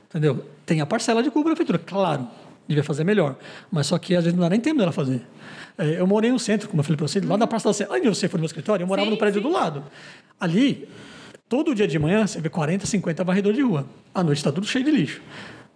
Entendeu? 0.09 0.43
Tem 0.65 0.81
a 0.81 0.85
parcela 0.85 1.23
de 1.23 1.31
culpa 1.31 1.49
da 1.49 1.55
prefeitura, 1.55 1.79
claro. 1.79 2.27
Devia 2.69 2.83
fazer 2.83 3.03
melhor. 3.03 3.35
Mas 3.71 3.87
só 3.87 3.97
que 3.97 4.15
às 4.15 4.23
vezes 4.23 4.37
não 4.37 4.43
dá 4.43 4.49
nem 4.51 4.59
tempo 4.61 4.77
dela 4.79 4.91
fazer. 4.91 5.21
É, 5.75 5.99
Eu 5.99 6.05
morei 6.05 6.31
no 6.31 6.37
centro, 6.39 6.69
como 6.69 6.79
eu 6.81 6.83
falei 6.83 6.97
para 6.97 7.07
você, 7.07 7.19
lá 7.19 7.35
da 7.35 7.47
Praça 7.47 7.67
da 7.69 7.73
Sé. 7.73 7.87
Onde 7.89 8.07
você 8.07 8.27
foi 8.29 8.37
no 8.37 8.41
meu 8.41 8.45
escritório? 8.45 8.83
Eu 8.83 8.87
morava 8.87 9.07
Sim, 9.07 9.11
no 9.13 9.17
prédio 9.17 9.41
sim. 9.41 9.47
do 9.47 9.51
lado. 9.51 9.83
Ali, 10.39 10.87
todo 11.49 11.73
dia 11.73 11.87
de 11.87 11.97
manhã, 11.97 12.27
você 12.27 12.39
vê 12.39 12.47
40, 12.47 12.85
50 12.85 13.23
varredores 13.23 13.57
de 13.57 13.63
rua. 13.63 13.87
À 14.13 14.23
noite 14.23 14.37
está 14.37 14.51
tudo 14.51 14.67
cheio 14.67 14.85
de 14.85 14.91
lixo. 14.91 15.19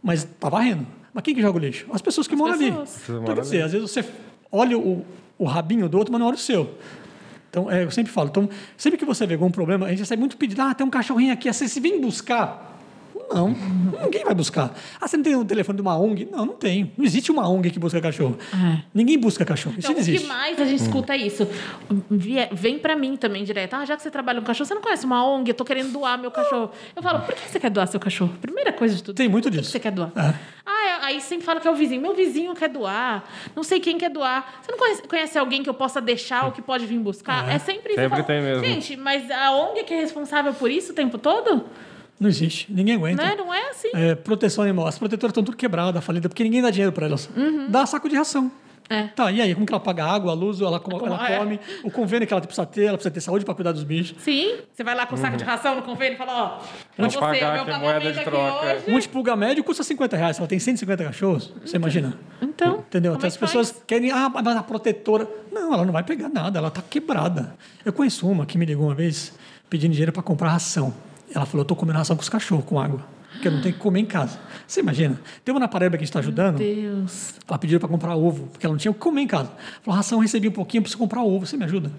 Mas 0.04 0.24
tá 0.40 0.50
varrendo. 0.50 0.86
Mas 1.12 1.24
quem 1.24 1.34
que 1.34 1.42
joga 1.42 1.58
o 1.58 1.62
lixo? 1.62 1.88
As 1.92 2.02
pessoas 2.02 2.28
que 2.28 2.36
moram 2.36 2.58
pessoas. 2.58 2.78
ali. 2.78 2.88
Você 2.88 3.12
Então, 3.12 3.22
mora 3.22 3.34
quer 3.34 3.42
dizer, 3.42 3.62
às 3.64 3.72
vezes 3.72 3.90
você 3.92 4.06
olha 4.52 4.78
o, 4.78 5.04
o 5.38 5.46
rabinho 5.46 5.90
do 5.90 5.98
outro, 5.98 6.12
mas 6.12 6.20
não 6.20 6.28
olha 6.28 6.36
o 6.36 6.40
seu. 6.40 6.78
Então, 7.50 7.70
é, 7.72 7.84
eu 7.84 7.90
sempre 7.92 8.12
falo, 8.12 8.30
então, 8.30 8.48
sempre 8.78 8.98
que 9.00 9.06
você 9.06 9.26
vê 9.28 9.34
algum 9.34 9.50
problema, 9.52 9.86
a 9.86 9.90
gente 9.90 10.00
recebe 10.00 10.20
muito 10.20 10.38
pedido, 10.38 10.62
ah, 10.62 10.74
tem 10.74 10.86
um 10.86 10.90
cachorrinho 10.90 11.32
aqui, 11.34 11.52
você 11.52 11.68
se 11.68 11.80
vem 11.80 12.00
buscar. 12.02 12.73
Não, 13.34 13.56
ninguém 14.04 14.24
vai 14.24 14.34
buscar. 14.36 14.74
Ah, 15.02 15.08
você 15.08 15.18
não 15.18 15.24
tem 15.24 15.36
o 15.36 15.44
telefone 15.46 15.76
de 15.78 15.82
uma 15.82 15.98
ONG? 15.98 16.28
Não, 16.32 16.46
não 16.46 16.54
tem. 16.54 16.92
Não 16.98 17.04
existe 17.06 17.32
uma 17.32 17.48
ONG 17.50 17.72
que 17.72 17.80
busca 17.80 18.00
cachorro. 18.02 18.38
Ninguém 18.94 19.18
busca 19.18 19.44
cachorro. 19.44 19.76
Isso 19.78 19.92
Então, 19.92 19.96
não 19.96 20.02
o 20.02 20.04
que 20.06 20.12
existe. 20.12 20.28
mais 20.28 20.60
a 20.62 20.66
gente 20.66 20.82
escuta 20.84 21.14
é 21.14 21.18
isso. 21.18 21.48
Vem 22.52 22.80
pra 22.80 22.96
mim 22.96 23.16
também 23.16 23.44
direto. 23.44 23.74
Ah, 23.76 23.86
já 23.86 23.96
que 23.96 24.04
você 24.04 24.12
trabalha 24.12 24.40
com 24.40 24.46
cachorro, 24.48 24.68
você 24.68 24.74
não 24.74 24.82
conhece 24.82 25.06
uma 25.06 25.26
ONG? 25.26 25.50
Eu 25.50 25.56
tô 25.56 25.66
querendo 25.66 25.92
doar 25.92 26.18
meu 26.20 26.32
cachorro. 26.32 26.72
Eu 26.96 27.02
falo, 27.02 27.22
por 27.22 27.34
que 27.36 27.50
você 27.50 27.60
quer 27.60 27.70
doar 27.70 27.88
seu 27.88 28.00
cachorro? 28.00 28.34
Primeira 28.42 28.72
coisa 28.72 28.96
de 28.96 29.04
tudo. 29.04 29.16
Tem 29.16 29.28
muito 29.28 29.46
por 29.46 29.52
que 29.52 29.58
disso. 29.60 29.72
você 29.72 29.80
quer 29.80 29.92
doar? 29.92 30.12
É. 30.16 30.34
Ah, 30.66 30.86
é- 30.88 31.06
aí 31.06 31.22
sempre 31.22 31.46
fala 31.46 31.60
que 31.60 31.68
é 31.68 31.72
o 31.72 31.76
vizinho. 31.76 32.02
Meu 32.02 32.14
vizinho 32.16 32.54
quer 32.56 32.70
doar. 32.70 33.24
Não 33.56 33.64
sei 33.64 33.80
quem 33.80 33.98
quer 33.98 34.10
doar. 34.10 34.60
Você 34.62 34.72
não 34.72 34.78
conhece, 34.80 35.02
conhece 35.04 35.38
alguém 35.38 35.64
que 35.64 35.70
eu 35.70 35.74
possa 35.74 36.00
deixar 36.02 36.46
ou 36.46 36.52
que 36.52 36.62
pode 36.62 36.86
vir 36.86 37.00
buscar? 37.00 37.50
É, 37.50 37.58
sempre 37.60 37.94
isso. 37.94 38.02
Sempre 38.02 38.10
falo, 38.10 38.24
tem 38.24 38.42
mesmo. 38.42 38.64
Gente, 38.64 38.96
mas 38.96 39.30
a 39.32 39.52
ONG 39.52 39.84
que 39.84 39.94
é 39.94 40.00
responsável 40.00 40.54
por 40.54 40.70
isso 40.72 40.92
o 40.92 40.96
tempo 40.96 41.18
todo? 41.18 41.66
Não 42.20 42.30
existe. 42.30 42.72
Ninguém 42.72 42.96
aguenta. 42.96 43.24
Né? 43.24 43.36
Não 43.36 43.54
é 43.54 43.70
assim. 43.70 43.90
É, 43.94 44.16
proteção 44.16 44.64
animal. 44.64 44.88
As 44.88 44.98
protetoras 44.98 45.32
estão 45.32 45.44
tudo 45.44 45.58
quebradas, 45.58 46.04
falidas, 46.04 46.30
porque 46.30 46.44
ninguém 46.44 46.62
dá 46.62 46.70
dinheiro 46.70 46.92
para 46.92 47.06
elas. 47.08 47.30
Dá 47.70 47.86
saco 47.86 48.08
de 48.08 48.16
ração. 48.16 48.52
É. 48.90 49.04
Tá, 49.08 49.32
e 49.32 49.42
aí? 49.42 49.54
Como 49.54 49.66
que 49.66 49.74
ela 49.74 49.80
paga 49.80 50.04
a 50.04 50.14
água, 50.14 50.32
a 50.32 50.36
luz, 50.36 50.60
ela, 50.60 50.80
como, 50.80 51.06
ela 51.06 51.28
é. 51.28 51.38
come? 51.38 51.60
O 51.84 51.90
convênio 51.90 52.28
que 52.28 52.34
ela 52.34 52.42
precisa 52.42 52.66
ter, 52.66 52.84
ela 52.84 52.98
precisa 52.98 53.14
ter 53.14 53.22
saúde 53.22 53.46
para 53.46 53.56
cuidar 53.56 53.72
dos 53.72 53.84
bichos. 53.84 54.22
Sim, 54.22 54.58
você 54.72 54.84
vai 54.84 54.94
lá 54.94 55.06
com 55.06 55.16
o 55.16 55.18
saco 55.18 55.38
de 55.38 55.44
ração 55.44 55.76
no 55.76 55.82
convênio 55.84 56.16
e 56.16 56.18
fala, 56.18 56.44
ó, 56.44 56.48
pra 56.50 56.66
Vamos 56.98 57.14
você, 57.14 57.20
pagar 57.20 57.54
meu 57.54 57.62
a 57.62 57.66
pagamento 57.66 57.82
moeda 57.82 58.14
de 58.14 58.24
troca. 58.24 58.66
hoje. 58.66 59.08
Um 59.08 59.12
pulga 59.12 59.36
médio 59.36 59.64
custa 59.64 59.84
50 59.84 60.18
reais. 60.18 60.36
Se 60.36 60.42
ela 60.42 60.50
tem 60.50 60.60
150 60.60 61.04
cachorros, 61.06 61.54
você 61.66 61.78
imagina. 61.78 62.18
Então, 62.42 62.80
Entendeu? 62.80 63.14
Então 63.14 63.26
é 63.26 63.28
as 63.28 63.34
que 63.36 63.40
pessoas 63.40 63.72
faz? 63.72 63.84
querem, 63.88 64.12
ah, 64.12 64.30
mas 64.30 64.46
a 64.58 64.64
protetora. 64.64 65.28
Não, 65.52 65.74
ela 65.74 65.86
não 65.86 65.94
vai 65.94 66.04
pegar 66.04 66.30
nada, 66.30 66.60
ela 66.60 66.68
está 66.68 66.82
quebrada. 66.82 67.56
Eu 67.86 67.94
conheço 67.94 68.28
uma 68.28 68.46
que 68.46 68.58
me 68.58 68.66
ligou 68.66 68.88
uma 68.88 68.96
vez 68.96 69.34
pedindo 69.70 69.92
dinheiro 69.92 70.12
para 70.12 70.22
comprar 70.22 70.50
ração. 70.50 70.94
Ela 71.34 71.46
falou: 71.46 71.62
eu 71.62 71.64
estou 71.64 71.76
comendo 71.78 71.98
ração 71.98 72.16
com 72.16 72.22
os 72.22 72.30
cachorros, 72.30 72.66
com 72.66 72.80
água, 72.80 73.06
porque 73.32 73.48
eu 73.48 73.52
não 73.52 73.62
tenho 73.62 73.74
que 73.74 73.80
comer 73.80 74.02
em 74.02 74.06
casa. 74.06 74.40
Você 74.68 74.80
imagina? 74.80 75.20
Tem 75.44 75.54
uma 75.54 75.60
na 75.60 75.68
Paraíba 75.68 75.98
que 75.98 76.04
a 76.04 76.06
gente 76.06 76.10
está 76.10 76.20
ajudando. 76.20 76.58
Deus. 76.58 77.36
Ela 77.48 77.58
pediu 77.58 77.80
para 77.80 77.90
comprar 77.90 78.16
ovo, 78.16 78.48
porque 78.48 78.66
ela 78.66 78.74
não 78.74 78.80
tinha 78.80 78.92
o 78.92 78.94
que 78.94 79.00
comer 79.00 79.22
em 79.22 79.28
casa. 79.28 79.52
Falou: 79.82 79.98
ração, 79.98 80.20
eu 80.20 80.22
recebi 80.22 80.48
um 80.48 80.52
pouquinho, 80.52 80.80
eu 80.80 80.84
preciso 80.84 81.00
comprar 81.00 81.24
ovo, 81.24 81.46
você 81.46 81.58
me 81.58 81.66
ajuda? 81.66 81.92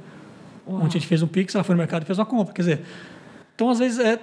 Ontem 0.67 0.87
a 0.87 0.91
gente 0.93 1.07
fez 1.07 1.23
um 1.23 1.27
pix, 1.27 1.55
ela 1.55 1.65
foi 1.65 1.75
no 1.75 1.79
mercado 1.79 2.03
e 2.03 2.07
fez 2.07 2.19
uma 2.19 2.25
compra. 2.25 2.55
Quer 2.55 2.63
dizer, 2.63 2.85
então 3.55 3.69
às 3.69 3.79
vezes 3.79 3.99
é 3.99 4.19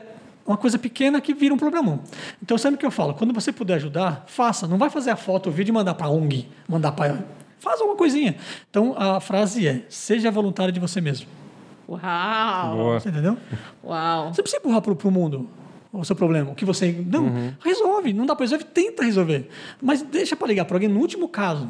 uma 0.45 0.57
coisa 0.57 0.79
pequena 0.79 1.21
que 1.21 1.33
vira 1.33 1.53
um 1.53 1.57
problemão. 1.57 1.99
Então 2.41 2.57
sempre 2.57 2.79
que 2.79 2.85
eu 2.85 2.91
falo, 2.91 3.13
quando 3.13 3.33
você 3.33 3.51
puder 3.51 3.75
ajudar, 3.75 4.23
faça. 4.27 4.67
Não 4.67 4.77
vai 4.77 4.89
fazer 4.89 5.11
a 5.11 5.15
foto, 5.15 5.49
o 5.49 5.51
vídeo 5.51 5.71
e 5.71 5.73
mandar 5.73 5.93
para 5.93 6.07
a 6.07 6.09
ONG, 6.09 6.47
mandar 6.67 6.93
para. 6.93 7.23
Faz 7.59 7.79
alguma 7.79 7.95
coisinha. 7.95 8.35
Então 8.69 8.95
a 8.97 9.19
frase 9.19 9.67
é: 9.67 9.85
seja 9.87 10.31
voluntário 10.31 10.73
de 10.73 10.79
você 10.79 10.99
mesmo. 10.99 11.27
Uau. 11.87 12.75
Boa. 12.75 12.99
Você 12.99 13.09
entendeu? 13.09 13.37
Uau. 13.83 14.33
Você 14.33 14.41
precisa 14.41 14.59
empurrar 14.61 14.81
para 14.81 14.91
o 15.07 15.11
mundo 15.11 15.49
o 15.93 16.05
seu 16.05 16.15
problema, 16.15 16.51
o 16.51 16.55
que 16.55 16.63
você. 16.63 17.03
Não, 17.05 17.53
resolve. 17.63 18.13
Não 18.13 18.25
dá 18.25 18.35
para 18.35 18.43
resolver, 18.45 18.63
tenta 18.65 19.03
resolver. 19.03 19.49
Mas 19.81 20.01
deixa 20.01 20.35
para 20.35 20.47
ligar 20.47 20.65
para 20.65 20.75
alguém 20.77 20.89
no 20.89 20.99
último 20.99 21.27
caso. 21.27 21.69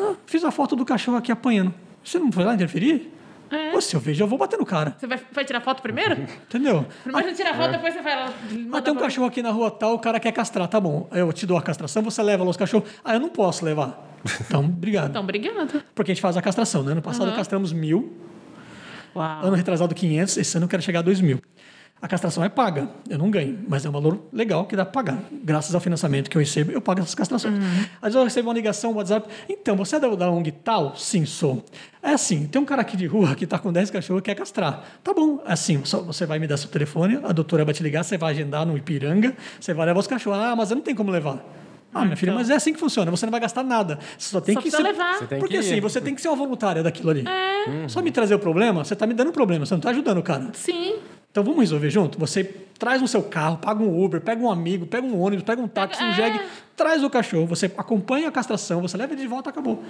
Ah, 0.00 0.14
fiz 0.26 0.42
a 0.44 0.50
foto 0.50 0.74
do 0.74 0.84
cachorro 0.84 1.16
aqui 1.16 1.30
apanhando. 1.30 1.72
Você 2.02 2.18
não 2.18 2.32
foi 2.32 2.44
lá 2.44 2.54
interferir? 2.54 3.12
É. 3.50 3.70
Pô, 3.70 3.80
se 3.82 3.94
eu 3.94 4.00
vejo, 4.00 4.24
eu 4.24 4.26
vou 4.26 4.38
bater 4.38 4.58
no 4.58 4.64
cara. 4.64 4.96
Você 4.98 5.06
vai, 5.06 5.20
vai 5.30 5.44
tirar 5.44 5.60
foto 5.60 5.82
primeiro? 5.82 6.14
Entendeu? 6.48 6.86
Primeiro 7.04 7.28
você 7.28 7.34
tira 7.34 7.50
a 7.50 7.54
foto, 7.54 7.70
depois 7.72 7.92
você 7.94 8.00
vai 8.00 8.16
lá. 8.16 8.32
Ah, 8.72 8.80
tem 8.80 8.92
um 8.92 8.96
pra- 8.96 9.04
cachorro 9.04 9.26
aqui 9.26 9.42
na 9.42 9.50
rua 9.50 9.70
tal, 9.70 9.94
o 9.94 9.98
cara 9.98 10.18
quer 10.18 10.32
castrar. 10.32 10.66
Tá 10.66 10.80
bom, 10.80 11.06
eu 11.12 11.30
te 11.34 11.46
dou 11.46 11.56
a 11.58 11.62
castração, 11.62 12.02
você 12.02 12.22
leva 12.22 12.42
lá 12.42 12.50
os 12.50 12.56
cachorros. 12.56 12.88
Ah, 13.04 13.12
eu 13.14 13.20
não 13.20 13.28
posso 13.28 13.64
levar. 13.64 14.08
Então, 14.46 14.64
obrigado. 14.64 15.10
Então, 15.10 15.22
obrigado. 15.22 15.82
Porque 15.94 16.10
a 16.12 16.14
gente 16.14 16.22
faz 16.22 16.36
a 16.36 16.42
castração, 16.42 16.82
né? 16.82 16.92
Ano 16.92 17.02
passado 17.02 17.26
Aham. 17.28 17.36
castramos 17.36 17.72
mil, 17.72 18.12
Uau. 19.14 19.46
ano 19.46 19.56
retrasado 19.56 19.94
500, 19.94 20.36
esse 20.36 20.56
ano 20.56 20.64
eu 20.64 20.68
quero 20.68 20.82
chegar 20.82 21.00
a 21.00 21.02
dois 21.02 21.20
mil. 21.20 21.40
A 22.02 22.08
castração 22.08 22.42
é 22.42 22.48
paga, 22.48 22.88
eu 23.08 23.16
não 23.16 23.30
ganho, 23.30 23.60
mas 23.68 23.84
é 23.84 23.88
um 23.88 23.92
valor 23.92 24.26
legal 24.32 24.66
que 24.66 24.74
dá 24.74 24.84
para 24.84 24.92
pagar. 24.92 25.22
Graças 25.44 25.72
ao 25.72 25.80
financiamento 25.80 26.28
que 26.28 26.36
eu 26.36 26.40
recebo, 26.40 26.72
eu 26.72 26.80
pago 26.80 26.98
essas 26.98 27.14
castrações. 27.14 27.54
Às 27.54 28.02
vezes 28.02 28.16
eu 28.16 28.24
recebo 28.24 28.48
uma 28.48 28.54
ligação, 28.54 28.90
um 28.90 28.96
WhatsApp. 28.96 29.28
Então, 29.48 29.76
você 29.76 29.94
é 29.94 30.00
da, 30.00 30.08
da 30.08 30.28
ONG 30.28 30.50
tal? 30.50 30.96
Sim, 30.96 31.24
sou. 31.24 31.64
É 32.02 32.10
assim, 32.10 32.48
tem 32.48 32.60
um 32.60 32.64
cara 32.64 32.82
aqui 32.82 32.96
de 32.96 33.06
rua 33.06 33.36
que 33.36 33.44
está 33.44 33.56
com 33.56 33.72
10 33.72 33.90
cachorros 33.92 34.18
e 34.18 34.24
quer 34.24 34.34
castrar. 34.34 34.82
Tá 35.04 35.14
bom, 35.14 35.44
é 35.46 35.52
assim, 35.52 35.80
só 35.84 36.02
você 36.02 36.26
vai 36.26 36.40
me 36.40 36.48
dar 36.48 36.56
seu 36.56 36.68
telefone, 36.68 37.20
a 37.22 37.30
doutora 37.30 37.64
vai 37.64 37.72
te 37.72 37.84
ligar, 37.84 38.02
você 38.02 38.18
vai 38.18 38.32
agendar 38.32 38.66
no 38.66 38.76
Ipiranga, 38.76 39.36
você 39.60 39.72
vai 39.72 39.86
levar 39.86 40.00
os 40.00 40.08
cachorros. 40.08 40.40
Ah, 40.40 40.56
mas 40.56 40.70
eu 40.70 40.74
não 40.74 40.82
tenho 40.82 40.96
como 40.96 41.12
levar. 41.12 41.61
Ah, 41.94 42.04
minha 42.04 42.16
filha, 42.16 42.30
então. 42.30 42.38
mas 42.40 42.48
é 42.50 42.54
assim 42.54 42.72
que 42.72 42.80
funciona. 42.80 43.10
Você 43.10 43.26
não 43.26 43.30
vai 43.30 43.40
gastar 43.40 43.62
nada. 43.62 43.98
Você 44.18 44.30
só 44.30 44.40
tem 44.40 44.54
Só 44.54 44.60
que 44.62 44.70
ser- 44.70 44.82
levar. 44.82 45.18
Você 45.18 45.26
tem 45.26 45.38
Porque 45.38 45.54
que 45.54 45.60
assim, 45.60 45.80
você 45.80 46.00
tem 46.00 46.14
que 46.14 46.20
ser 46.22 46.28
uma 46.28 46.36
voluntária 46.36 46.82
daquilo 46.82 47.10
ali. 47.10 47.24
É. 47.28 47.88
Só 47.88 48.00
me 48.00 48.10
trazer 48.10 48.34
o 48.34 48.38
problema, 48.38 48.84
você 48.84 48.94
está 48.94 49.06
me 49.06 49.14
dando 49.14 49.28
um 49.28 49.32
problema, 49.32 49.66
você 49.66 49.74
não 49.74 49.78
está 49.78 49.90
ajudando 49.90 50.18
o 50.18 50.22
cara. 50.22 50.48
Sim. 50.54 50.96
Então 51.30 51.42
vamos 51.44 51.60
resolver 51.60 51.88
junto? 51.90 52.18
Você 52.18 52.44
traz 52.78 53.00
no 53.00 53.08
seu 53.08 53.22
carro, 53.22 53.56
paga 53.58 53.82
um 53.82 54.04
Uber, 54.04 54.20
pega 54.20 54.42
um 54.42 54.50
amigo, 54.50 54.86
pega 54.86 55.06
um 55.06 55.18
ônibus, 55.20 55.44
pega 55.44 55.60
um 55.62 55.68
táxi, 55.68 55.98
Pega- 55.98 56.10
um 56.10 56.12
é. 56.12 56.16
jegue, 56.16 56.40
traz 56.76 57.02
o 57.04 57.08
cachorro, 57.10 57.46
você 57.46 57.66
acompanha 57.76 58.28
a 58.28 58.32
castração, 58.32 58.82
você 58.82 58.96
leva 58.96 59.12
ele 59.12 59.22
de 59.22 59.28
volta, 59.28 59.48
acabou. 59.50 59.82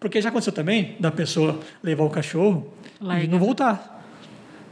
Porque 0.00 0.20
já 0.20 0.28
aconteceu 0.30 0.52
também 0.52 0.96
da 0.98 1.10
pessoa 1.12 1.58
levar 1.82 2.04
o 2.04 2.10
cachorro 2.10 2.72
e 3.00 3.04
Larga. 3.04 3.26
não 3.28 3.38
voltar. 3.38 4.04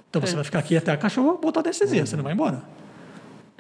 Então 0.09 0.21
você 0.21 0.33
É. 0.33 0.35
vai 0.37 0.45
ficar 0.45 0.59
aqui 0.59 0.77
até 0.77 0.93
o 0.93 0.99
cachorro 0.99 1.39
botar 1.41 1.61
anestesia, 1.61 2.05
você 2.05 2.17
não 2.17 2.25
vai 2.25 2.33
embora. 2.33 2.63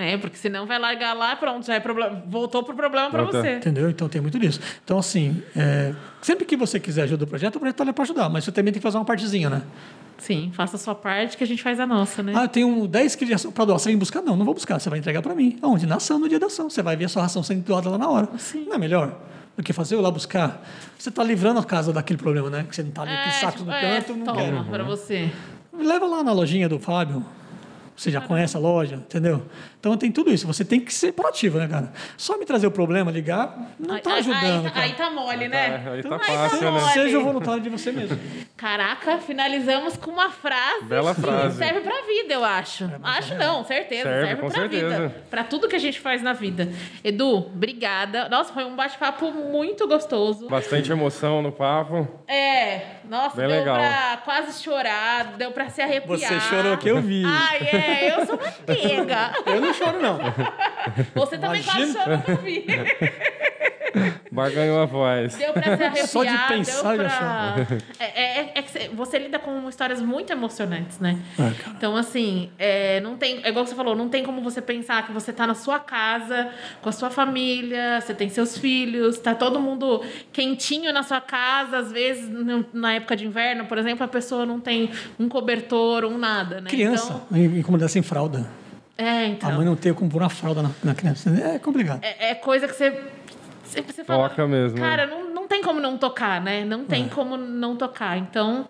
É, 0.02 0.16
porque 0.16 0.38
senão 0.38 0.64
vai 0.66 0.78
largar 0.78 1.12
lá, 1.12 1.36
pronto, 1.36 1.66
já 1.66 1.74
é 1.74 1.80
problema. 1.80 2.22
Voltou 2.26 2.62
pro 2.62 2.74
problema 2.74 3.10
pra 3.10 3.22
Voltou. 3.22 3.42
você. 3.42 3.56
Entendeu? 3.56 3.90
Então 3.90 4.08
tem 4.08 4.20
muito 4.20 4.38
disso. 4.38 4.58
Então, 4.82 4.98
assim, 4.98 5.42
é, 5.54 5.92
sempre 6.22 6.46
que 6.46 6.56
você 6.56 6.80
quiser 6.80 7.02
ajuda 7.02 7.26
do 7.26 7.28
projeto, 7.28 7.56
o 7.56 7.58
projeto 7.58 7.74
está 7.74 7.84
ali 7.84 7.92
para 7.92 8.04
ajudar, 8.04 8.28
mas 8.30 8.44
você 8.44 8.50
também 8.50 8.72
tem 8.72 8.80
que 8.80 8.82
fazer 8.82 8.96
uma 8.96 9.04
partezinha, 9.04 9.50
né? 9.50 9.62
Sim, 10.16 10.50
faça 10.54 10.76
a 10.76 10.78
sua 10.78 10.94
parte 10.94 11.36
que 11.36 11.44
a 11.44 11.46
gente 11.46 11.62
faz 11.62 11.78
a 11.78 11.86
nossa, 11.86 12.22
né? 12.22 12.32
Ah, 12.34 12.44
eu 12.44 12.48
tenho 12.48 12.86
10 12.86 13.14
quilos 13.14 13.44
para 13.46 13.64
doar. 13.66 13.78
Você 13.78 13.90
vem 13.90 13.98
buscar? 13.98 14.22
Não, 14.22 14.36
não 14.36 14.44
vou 14.46 14.54
buscar. 14.54 14.78
Você 14.80 14.88
vai 14.88 14.98
entregar 14.98 15.20
para 15.22 15.34
mim. 15.34 15.58
Aonde? 15.60 15.86
Na 15.86 15.96
ação, 15.96 16.18
no 16.18 16.28
dia 16.28 16.38
da 16.38 16.46
ação. 16.46 16.68
Você 16.70 16.82
vai 16.82 16.96
ver 16.96 17.04
a 17.06 17.08
sua 17.08 17.22
ração 17.22 17.42
sendo 17.42 17.62
doada 17.64 17.88
lá 17.90 17.98
na 17.98 18.08
hora. 18.08 18.28
Sim. 18.38 18.64
Não 18.66 18.74
é 18.74 18.78
melhor 18.78 19.14
do 19.56 19.62
que 19.62 19.72
fazer 19.72 19.94
eu 19.96 20.00
lá 20.00 20.10
buscar? 20.10 20.62
Você 20.98 21.08
está 21.10 21.22
livrando 21.24 21.60
a 21.60 21.64
casa 21.64 21.92
daquele 21.92 22.18
problema, 22.18 22.48
né? 22.50 22.64
Que 22.68 22.74
você 22.76 22.82
não 22.82 22.90
está 22.90 23.02
ali 23.02 23.12
com 23.12 23.28
É, 23.28 23.30
saco 23.32 23.52
tipo, 23.58 23.64
no 23.64 23.72
é, 23.72 23.80
canto, 23.80 24.14
não 24.14 24.24
toma 24.26 24.40
quero. 24.40 24.64
pra 24.64 24.84
você. 24.84 25.30
Leva 25.78 26.06
lá 26.06 26.22
na 26.22 26.32
lojinha 26.32 26.68
do 26.68 26.78
Fábio. 26.78 27.24
Você 28.00 28.10
já 28.10 28.18
conhece 28.22 28.56
a 28.56 28.58
loja, 28.60 28.94
entendeu? 28.94 29.42
Então 29.78 29.94
tem 29.94 30.10
tudo 30.10 30.32
isso. 30.32 30.46
Você 30.46 30.64
tem 30.64 30.80
que 30.80 30.92
ser 30.92 31.12
proativo, 31.12 31.58
né, 31.58 31.68
cara? 31.68 31.92
Só 32.16 32.38
me 32.38 32.46
trazer 32.46 32.66
o 32.66 32.70
problema, 32.70 33.10
ligar, 33.10 33.74
não 33.78 33.94
está 33.98 34.14
aí- 34.14 34.20
ajudando, 34.20 34.64
aí, 34.66 34.72
cara. 34.72 34.86
aí 34.86 34.92
tá 34.94 35.10
mole, 35.10 35.48
né? 35.48 35.82
É, 35.86 35.90
aí 35.90 36.02
tá 36.02 36.14
Aí 36.16 36.34
fácil, 36.36 36.60
né? 36.62 36.70
mole. 36.70 36.92
Seja 36.94 37.18
o 37.18 37.22
voluntário 37.24 37.60
de 37.62 37.68
você 37.68 37.92
mesmo. 37.92 38.18
Caraca, 38.56 39.18
finalizamos 39.18 39.98
com 39.98 40.10
uma 40.12 40.30
frase 40.30 40.84
Bela 40.86 41.14
que 41.14 41.20
frase. 41.20 41.58
serve 41.58 41.80
pra 41.80 41.94
vida, 42.06 42.32
eu 42.32 42.42
acho. 42.42 42.90
acho 43.02 43.34
não, 43.34 43.64
certeza. 43.66 44.02
Serve, 44.04 44.26
Serve, 44.28 44.40
com 44.40 44.48
pra 44.50 44.60
certeza. 44.62 44.88
vida. 45.00 45.14
Pra 45.28 45.44
tudo 45.44 45.68
que 45.68 45.76
a 45.76 45.78
gente 45.78 46.00
faz 46.00 46.22
na 46.22 46.32
vida. 46.32 46.70
Edu, 47.04 47.36
obrigada. 47.36 48.30
Nossa, 48.30 48.50
foi 48.54 48.64
um 48.64 48.74
bate-papo 48.74 49.30
muito 49.30 49.86
gostoso. 49.86 50.48
Bastante 50.48 50.90
emoção 50.90 51.42
no 51.42 51.52
papo. 51.52 52.08
É, 52.26 52.80
nossa, 53.10 53.36
Bem 53.36 53.48
deu 53.48 53.56
legal. 53.58 53.76
pra 53.76 54.20
quase 54.24 54.62
chorar, 54.62 55.24
deu 55.36 55.50
pra 55.50 55.68
se 55.68 55.82
arrepiar. 55.82 56.16
Você 56.16 56.40
chorou 56.40 56.78
que 56.78 56.88
eu 56.88 57.02
vi. 57.02 57.24
Ai, 57.26 57.58
é, 57.58 58.14
eu 58.14 58.24
sou 58.24 58.36
uma 58.36 58.52
pega. 58.52 59.32
Eu 59.46 59.60
não 59.60 59.74
choro, 59.74 60.00
não. 60.00 60.18
Você 61.16 61.36
também 61.36 61.60
quase 61.60 61.92
chorou 61.92 62.18
que 62.22 62.30
eu 62.30 62.36
vi. 62.36 62.66
Barganhou 64.30 64.80
a 64.80 64.86
voz. 64.86 65.34
Deu 65.36 65.52
pra 65.52 65.62
se 65.62 65.82
arrepiar, 65.84 66.06
Só 66.06 66.24
de 66.24 66.38
pensar 66.48 66.96
deu 66.96 67.06
pra... 67.06 67.56
É, 67.98 68.40
é- 68.40 68.52
é 68.54 68.62
que 68.62 68.88
você- 68.94 69.18
lida 69.18 69.38
com 69.38 69.68
histórias 69.68 70.00
muito 70.00 70.32
emocionantes, 70.32 70.98
né? 70.98 71.18
É. 71.38 71.70
Então, 71.76 71.96
assim, 71.96 72.50
é, 72.58 73.00
não 73.00 73.16
tem... 73.16 73.40
É 73.44 73.48
igual 73.48 73.66
você 73.66 73.74
falou, 73.74 73.94
não 73.94 74.08
tem 74.08 74.24
como 74.24 74.40
você 74.40 74.62
pensar 74.62 75.06
que 75.06 75.12
você 75.12 75.32
tá 75.32 75.46
na 75.46 75.54
sua 75.54 75.78
casa, 75.78 76.48
com 76.80 76.88
a 76.88 76.92
sua 76.92 77.10
família, 77.10 78.00
você 78.00 78.14
tem 78.14 78.28
seus 78.28 78.56
filhos, 78.56 79.18
tá 79.18 79.34
todo 79.34 79.60
mundo 79.60 80.02
quentinho 80.32 80.92
na 80.92 81.02
sua 81.02 81.20
casa, 81.20 81.78
às 81.78 81.92
vezes, 81.92 82.28
na 82.72 82.94
época 82.94 83.16
de 83.16 83.26
inverno, 83.26 83.66
por 83.66 83.78
exemplo, 83.78 84.04
a 84.04 84.08
pessoa 84.08 84.46
não 84.46 84.60
tem 84.60 84.90
um 85.18 85.28
cobertor, 85.28 86.04
um 86.04 86.16
nada, 86.16 86.60
né? 86.60 86.70
Criança, 86.70 87.22
em, 87.32 87.58
em 87.58 87.62
comunidade 87.62 87.92
sem 87.92 88.02
fralda. 88.02 88.60
Então, 89.00 89.06
é, 89.06 89.24
A 89.24 89.26
então... 89.28 89.52
mãe 89.52 89.64
não 89.64 89.76
tem 89.76 89.94
como 89.94 90.10
pôr 90.10 90.20
uma 90.20 90.28
fralda 90.28 90.62
na, 90.62 90.70
na 90.84 90.94
criança. 90.94 91.30
É 91.30 91.58
complicado. 91.58 92.00
É, 92.02 92.30
é 92.30 92.34
coisa 92.34 92.68
que 92.68 92.74
você. 92.74 92.90
Você, 93.70 93.82
você 93.82 94.04
fala, 94.04 94.28
Toca 94.28 94.46
mesmo, 94.46 94.78
né? 94.78 94.84
Cara, 94.88 95.06
não, 95.06 95.32
não 95.32 95.46
tem 95.46 95.62
como 95.62 95.80
não 95.80 95.96
tocar, 95.96 96.40
né? 96.40 96.64
Não 96.64 96.84
tem 96.84 97.08
como 97.08 97.36
não 97.36 97.76
tocar. 97.76 98.18
Então, 98.18 98.68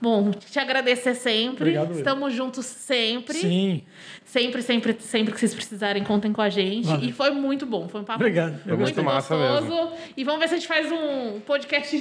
bom, 0.00 0.30
te 0.30 0.58
agradecer 0.58 1.14
sempre. 1.14 1.64
Obrigado, 1.64 1.90
eu. 1.90 1.98
Estamos 1.98 2.32
juntos 2.32 2.64
sempre. 2.64 3.34
Sim. 3.34 3.82
Sempre, 4.24 4.62
sempre, 4.62 4.96
sempre 5.00 5.34
que 5.34 5.40
vocês 5.40 5.54
precisarem, 5.54 6.04
contem 6.04 6.32
com 6.32 6.42
a 6.42 6.48
gente. 6.48 6.86
Valeu. 6.86 7.08
E 7.08 7.12
foi 7.12 7.30
muito 7.30 7.66
bom. 7.66 7.88
Foi 7.88 8.00
um 8.00 8.04
papo 8.04 8.20
Obrigado. 8.20 8.60
Eu 8.66 8.76
muito 8.78 9.02
gostoso. 9.02 9.92
E 10.16 10.24
vamos 10.24 10.40
ver 10.40 10.48
se 10.48 10.54
a 10.54 10.58
gente 10.58 10.68
faz 10.68 10.92
um 10.92 11.40
podcast 11.40 11.96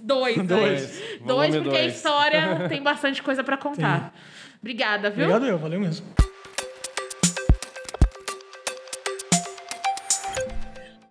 dois. 0.00 0.36
Dois. 0.46 1.02
Dois, 1.24 1.56
porque 1.56 1.76
a 1.76 1.80
dois. 1.82 1.94
história 1.94 2.68
tem 2.68 2.82
bastante 2.82 3.22
coisa 3.22 3.44
para 3.44 3.56
contar. 3.56 4.12
Obrigada, 4.60 5.10
viu? 5.10 5.24
Obrigado 5.24 5.46
eu, 5.46 5.58
valeu 5.58 5.78
mesmo. 5.80 6.06